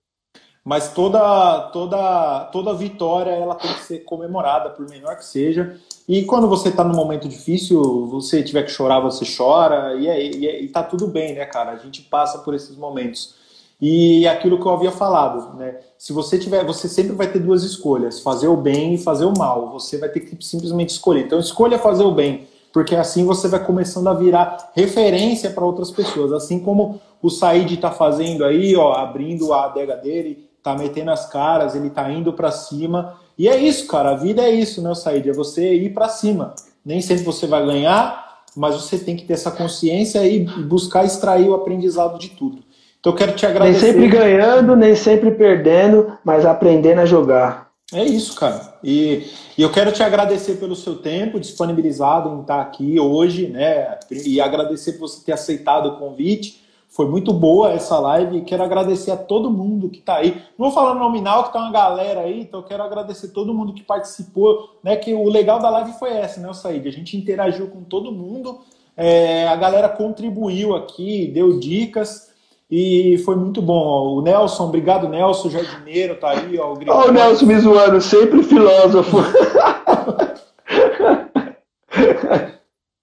Mas 0.64 0.94
toda, 0.94 1.60
toda, 1.72 2.48
toda 2.50 2.72
vitória 2.72 3.30
ela 3.30 3.54
tem 3.54 3.70
que 3.74 3.82
ser 3.82 3.98
comemorada, 4.04 4.70
por 4.70 4.88
menor 4.88 5.16
que 5.16 5.24
seja. 5.26 5.76
E 6.06 6.24
quando 6.24 6.48
você 6.48 6.68
está 6.68 6.84
num 6.84 6.94
momento 6.94 7.26
difícil, 7.28 8.06
você 8.08 8.42
tiver 8.42 8.64
que 8.64 8.70
chorar, 8.70 9.00
você 9.00 9.24
chora, 9.24 9.94
e, 9.98 10.06
é, 10.06 10.22
e, 10.22 10.46
é, 10.46 10.62
e 10.62 10.68
tá 10.68 10.82
tudo 10.82 11.06
bem, 11.06 11.34
né, 11.34 11.46
cara? 11.46 11.72
A 11.72 11.76
gente 11.76 12.02
passa 12.02 12.38
por 12.38 12.54
esses 12.54 12.76
momentos. 12.76 13.34
E 13.80 14.26
aquilo 14.28 14.58
que 14.60 14.66
eu 14.66 14.72
havia 14.72 14.92
falado, 14.92 15.56
né? 15.56 15.78
Se 15.98 16.12
você 16.12 16.38
tiver, 16.38 16.64
você 16.64 16.88
sempre 16.88 17.12
vai 17.14 17.26
ter 17.26 17.38
duas 17.38 17.64
escolhas, 17.64 18.20
fazer 18.20 18.48
o 18.48 18.56
bem 18.56 18.94
e 18.94 18.98
fazer 18.98 19.24
o 19.24 19.32
mal. 19.36 19.70
Você 19.72 19.98
vai 19.98 20.08
ter 20.08 20.20
que 20.20 20.44
simplesmente 20.44 20.90
escolher. 20.90 21.24
Então 21.24 21.38
escolha 21.40 21.78
fazer 21.78 22.04
o 22.04 22.12
bem, 22.12 22.46
porque 22.72 22.94
assim 22.94 23.24
você 23.24 23.48
vai 23.48 23.64
começando 23.64 24.08
a 24.08 24.14
virar 24.14 24.72
referência 24.74 25.50
para 25.50 25.64
outras 25.64 25.90
pessoas. 25.90 26.32
Assim 26.32 26.60
como 26.60 27.00
o 27.22 27.30
Said 27.30 27.74
está 27.74 27.90
fazendo 27.90 28.44
aí, 28.44 28.76
ó, 28.76 28.92
abrindo 28.92 29.52
a 29.52 29.64
adega 29.64 29.96
dele, 29.96 30.48
tá 30.62 30.76
metendo 30.76 31.10
as 31.10 31.26
caras, 31.26 31.74
ele 31.74 31.90
tá 31.90 32.10
indo 32.10 32.32
para 32.32 32.50
cima. 32.50 33.18
E 33.36 33.48
é 33.48 33.56
isso, 33.56 33.86
cara. 33.86 34.10
A 34.10 34.16
vida 34.16 34.42
é 34.42 34.50
isso, 34.50 34.80
né, 34.82 34.94
Said? 34.94 35.28
É 35.28 35.32
você 35.32 35.74
ir 35.74 35.92
para 35.92 36.08
cima. 36.08 36.54
Nem 36.84 37.00
sempre 37.00 37.24
você 37.24 37.46
vai 37.46 37.64
ganhar, 37.64 38.42
mas 38.56 38.74
você 38.74 38.98
tem 38.98 39.16
que 39.16 39.24
ter 39.24 39.34
essa 39.34 39.50
consciência 39.50 40.26
e 40.26 40.40
buscar 40.40 41.04
extrair 41.04 41.48
o 41.48 41.54
aprendizado 41.54 42.18
de 42.18 42.30
tudo. 42.30 42.62
Então 43.00 43.12
eu 43.12 43.16
quero 43.16 43.32
te 43.32 43.44
agradecer. 43.44 43.92
Nem 43.92 43.92
sempre 43.92 44.08
ganhando, 44.08 44.76
nem 44.76 44.94
sempre 44.94 45.30
perdendo, 45.30 46.16
mas 46.24 46.46
aprendendo 46.46 47.00
a 47.00 47.06
jogar. 47.06 47.64
É 47.92 48.02
isso, 48.02 48.34
cara. 48.34 48.78
E, 48.82 49.26
e, 49.58 49.62
eu 49.62 49.70
quero 49.70 49.92
te 49.92 50.02
agradecer 50.02 50.54
pelo 50.54 50.74
seu 50.74 50.96
tempo 50.96 51.38
disponibilizado 51.38 52.30
em 52.30 52.40
estar 52.40 52.60
aqui 52.60 52.98
hoje, 52.98 53.48
né? 53.48 53.98
E 54.10 54.40
agradecer 54.40 54.92
por 54.92 55.08
você 55.08 55.24
ter 55.24 55.32
aceitado 55.32 55.86
o 55.86 55.98
convite. 55.98 56.63
Foi 56.94 57.06
muito 57.08 57.32
boa 57.32 57.72
essa 57.72 57.98
live 57.98 58.36
e 58.36 58.42
quero 58.42 58.62
agradecer 58.62 59.10
a 59.10 59.16
todo 59.16 59.50
mundo 59.50 59.88
que 59.88 59.98
está 59.98 60.18
aí. 60.18 60.40
Não 60.56 60.66
vou 60.66 60.70
falar 60.70 60.94
nominal, 60.94 61.42
que 61.42 61.52
tá 61.52 61.58
uma 61.58 61.72
galera 61.72 62.20
aí, 62.20 62.42
então 62.42 62.60
eu 62.60 62.64
quero 62.64 62.84
agradecer 62.84 63.32
todo 63.32 63.52
mundo 63.52 63.74
que 63.74 63.82
participou, 63.82 64.78
né? 64.80 64.94
Que 64.94 65.12
o 65.12 65.28
legal 65.28 65.58
da 65.58 65.68
live 65.70 65.90
foi 65.98 66.10
essa, 66.10 66.40
né, 66.40 66.52
Said? 66.52 66.86
A 66.86 66.92
gente 66.92 67.16
interagiu 67.16 67.66
com 67.66 67.82
todo 67.82 68.12
mundo, 68.12 68.60
é, 68.96 69.48
a 69.48 69.56
galera 69.56 69.88
contribuiu 69.88 70.76
aqui, 70.76 71.26
deu 71.34 71.58
dicas. 71.58 72.32
E 72.70 73.18
foi 73.24 73.34
muito 73.34 73.60
bom. 73.60 74.18
O 74.18 74.22
Nelson, 74.22 74.66
obrigado, 74.66 75.08
Nelson, 75.08 75.50
jardineiro, 75.50 76.14
tá 76.14 76.30
aí. 76.30 76.56
Ó, 76.60 76.74
o, 76.74 77.08
o 77.08 77.12
Nelson 77.12 77.44
me 77.44 77.58
zoando, 77.58 78.00
sempre 78.00 78.40
filósofo. 78.44 79.16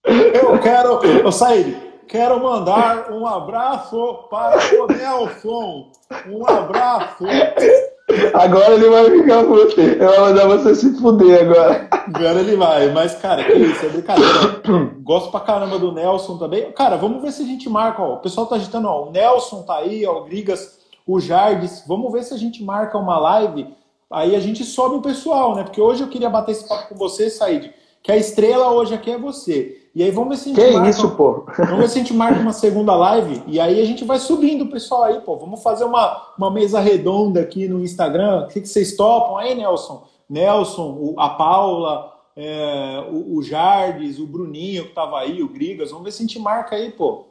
Eu 0.06 0.60
quero, 0.60 1.04
eu 1.06 1.32
saí, 1.32 1.91
quero 2.12 2.44
mandar 2.44 3.10
um 3.10 3.26
abraço 3.26 4.26
para 4.30 4.60
o 4.76 4.88
Nelson. 4.88 5.88
Um 6.30 6.46
abraço. 6.46 7.24
Agora 8.34 8.74
ele 8.74 8.90
vai 8.90 9.10
ficar 9.10 9.46
puto. 9.46 9.80
Eu 9.80 10.10
vou 10.10 10.20
mandar 10.20 10.48
você 10.48 10.76
se 10.76 10.94
fuder 11.00 11.44
agora. 11.44 11.88
Agora 12.14 12.40
ele 12.42 12.58
vai. 12.58 12.92
Mas, 12.92 13.16
cara, 13.16 13.46
que 13.46 13.54
isso, 13.54 13.86
é 13.86 13.90
brincadeira. 13.90 14.62
Gosto 15.02 15.32
pra 15.32 15.40
caramba 15.40 15.80
do 15.80 15.94
Nelson 15.94 16.38
também. 16.38 16.70
Cara, 16.74 16.98
vamos 16.98 17.22
ver 17.22 17.32
se 17.32 17.44
a 17.44 17.46
gente 17.46 17.70
marca. 17.70 18.02
Ó. 18.02 18.16
O 18.16 18.20
pessoal 18.20 18.46
tá 18.46 18.58
agitando, 18.58 18.90
ó. 18.90 19.08
O 19.08 19.12
Nelson 19.12 19.64
tá 19.64 19.78
aí, 19.78 20.06
ó. 20.06 20.20
O 20.20 20.26
Grigas, 20.26 20.80
o 21.08 21.18
Jardes. 21.18 21.86
Vamos 21.88 22.12
ver 22.12 22.24
se 22.24 22.34
a 22.34 22.38
gente 22.38 22.62
marca 22.62 22.98
uma 22.98 23.18
live. 23.18 23.74
Aí 24.12 24.36
a 24.36 24.40
gente 24.42 24.66
sobe 24.66 24.96
o 24.96 25.02
pessoal, 25.02 25.56
né? 25.56 25.64
Porque 25.64 25.80
hoje 25.80 26.04
eu 26.04 26.10
queria 26.10 26.30
bater 26.30 26.52
esse 26.52 26.68
papo 26.68 26.90
com 26.90 26.96
você, 26.96 27.30
Said. 27.30 27.74
Que 28.04 28.12
a 28.12 28.18
estrela 28.18 28.70
hoje 28.74 28.94
aqui 28.94 29.12
é 29.12 29.18
você. 29.18 29.81
E 29.94 30.02
aí 30.02 30.12
vamos 30.12 30.30
ver 30.30 30.38
se 30.38 30.52
a 30.52 30.54
gente 30.54 30.66
que 30.66 30.74
marca, 30.74 30.90
isso, 30.90 31.10
pô? 31.12 31.46
Vamos 31.58 31.80
ver 31.80 31.90
se 31.90 32.00
a 32.00 32.02
gente 32.02 32.14
marca 32.14 32.40
uma 32.40 32.54
segunda 32.54 32.96
live 32.96 33.44
e 33.46 33.60
aí 33.60 33.82
a 33.82 33.86
gente 33.86 34.06
vai 34.06 34.20
subindo 34.20 34.64
o 34.64 34.70
pessoal 34.70 35.04
aí, 35.04 35.20
pô. 35.20 35.36
Vamos 35.38 35.62
fazer 35.62 35.84
uma, 35.84 36.30
uma 36.38 36.50
mesa 36.50 36.80
redonda 36.80 37.42
aqui 37.42 37.68
no 37.68 37.82
Instagram. 37.82 38.46
O 38.46 38.48
que, 38.48 38.62
que 38.62 38.70
vocês 38.70 38.96
topam 38.96 39.38
aí, 39.38 39.54
Nelson? 39.54 40.08
Nelson, 40.30 41.14
a 41.18 41.30
Paula, 41.30 42.14
é, 42.38 43.04
o, 43.12 43.36
o 43.36 43.44
Jardes, 43.44 44.18
o 44.18 44.26
Bruninho 44.26 44.86
que 44.86 44.96
tava 44.96 45.20
aí, 45.20 45.44
o 45.44 45.50
Grigas. 45.50 45.92
Vamos 45.92 46.06
ver 46.06 46.12
se 46.12 46.24
a 46.24 46.26
gente 46.26 46.40
marca 46.40 46.76
aí, 46.78 46.90
pô. 46.92 47.26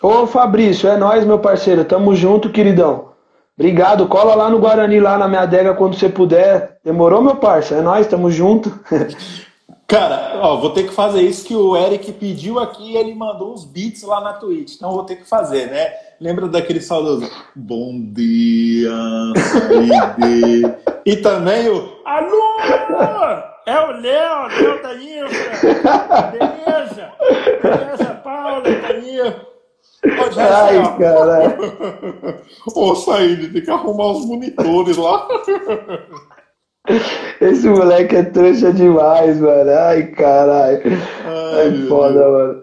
Ô 0.00 0.26
Fabrício, 0.26 0.88
é 0.88 0.96
nós, 0.96 1.24
meu 1.24 1.40
parceiro. 1.40 1.84
Tamo 1.84 2.14
junto, 2.14 2.50
queridão. 2.50 3.12
Obrigado. 3.56 4.06
Cola 4.06 4.34
lá 4.36 4.48
no 4.48 4.60
Guarani, 4.60 5.00
lá 5.00 5.18
na 5.18 5.26
minha 5.26 5.42
adega, 5.42 5.74
quando 5.74 5.96
você 5.96 6.08
puder. 6.08 6.78
Demorou, 6.84 7.20
meu 7.20 7.36
parceiro? 7.36 7.82
É 7.82 7.84
nós, 7.84 8.06
tamo 8.06 8.30
junto. 8.30 8.72
Cara, 9.92 10.40
ó, 10.40 10.56
vou 10.56 10.70
ter 10.70 10.84
que 10.84 10.94
fazer 10.94 11.20
isso 11.20 11.44
que 11.46 11.54
o 11.54 11.76
Eric 11.76 12.12
pediu 12.12 12.58
aqui 12.58 12.92
e 12.92 12.96
ele 12.96 13.14
mandou 13.14 13.52
uns 13.52 13.66
beats 13.66 14.02
lá 14.04 14.22
na 14.22 14.32
Twitch. 14.32 14.76
Então 14.76 14.90
vou 14.90 15.04
ter 15.04 15.16
que 15.16 15.28
fazer, 15.28 15.66
né? 15.66 15.92
Lembra 16.18 16.48
daquele 16.48 16.80
saudoso? 16.80 17.30
Bom 17.54 18.00
dia, 18.00 18.90
Saide. 19.36 20.74
e 21.04 21.16
também 21.16 21.68
o 21.68 21.92
Alô! 22.06 22.56
É 23.66 23.78
o 23.80 24.00
Léo, 24.00 24.46
Léo 24.48 24.82
da 24.82 24.94
Infra. 24.94 26.30
Beleza? 26.30 27.12
Beleza, 27.62 28.14
Paula, 28.24 28.62
tá 28.62 28.88
aí. 28.96 29.20
Ô, 29.20 30.40
Ai, 30.40 30.98
caralho. 30.98 32.42
Ô, 32.74 32.94
Saíde, 32.94 33.50
tem 33.50 33.62
que 33.62 33.70
arrumar 33.70 34.12
os 34.12 34.24
monitores 34.24 34.96
lá. 34.96 35.28
Esse 37.40 37.68
moleque 37.68 38.16
é 38.16 38.22
trouxa 38.24 38.72
demais, 38.72 39.40
mano. 39.40 39.70
Ai, 39.70 40.06
caralho. 40.08 40.82
Ai, 41.24 41.84
é 41.84 41.88
foda, 41.88 42.28
mano. 42.28 42.62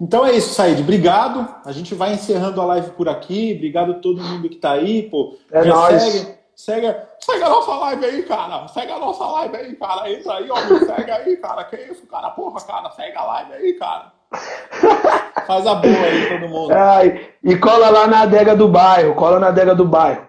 Então 0.00 0.26
é 0.26 0.32
isso, 0.32 0.54
Said. 0.54 0.80
Obrigado. 0.80 1.48
A 1.64 1.72
gente 1.72 1.94
vai 1.94 2.12
encerrando 2.12 2.60
a 2.60 2.64
live 2.64 2.90
por 2.90 3.08
aqui. 3.08 3.54
Obrigado 3.56 3.92
a 3.92 3.94
todo 3.94 4.22
mundo 4.22 4.48
que 4.48 4.56
tá 4.56 4.72
aí, 4.72 5.04
pô. 5.04 5.36
É 5.50 5.62
Já 5.62 5.74
nóis. 5.74 6.02
Segue, 6.02 6.34
segue, 6.54 6.96
segue 7.20 7.42
a 7.42 7.48
nossa 7.48 7.74
live 7.74 8.04
aí, 8.04 8.22
cara. 8.22 8.68
Segue 8.68 8.92
a 8.92 8.98
nossa 8.98 9.26
live 9.26 9.56
aí, 9.56 9.74
cara. 9.74 10.10
Entra 10.10 10.34
aí, 10.34 10.50
ó. 10.50 10.56
Segue 10.56 11.10
aí, 11.10 11.36
cara. 11.36 11.64
Que 11.64 11.76
isso, 11.76 12.06
cara? 12.06 12.30
Porra, 12.30 12.60
cara. 12.60 12.90
Segue 12.90 13.16
a 13.16 13.24
live 13.24 13.52
aí, 13.54 13.72
cara. 13.74 14.12
Faz 15.46 15.66
a 15.66 15.74
boa 15.76 15.94
aí, 15.94 16.28
todo 16.28 16.50
mundo. 16.50 16.72
Ai, 16.72 17.28
e 17.42 17.56
cola 17.56 17.90
lá 17.90 18.06
na 18.06 18.22
adega 18.22 18.56
do 18.56 18.68
bairro. 18.68 19.14
Cola 19.14 19.38
na 19.38 19.48
adega 19.48 19.74
do 19.74 19.84
bairro. 19.84 20.26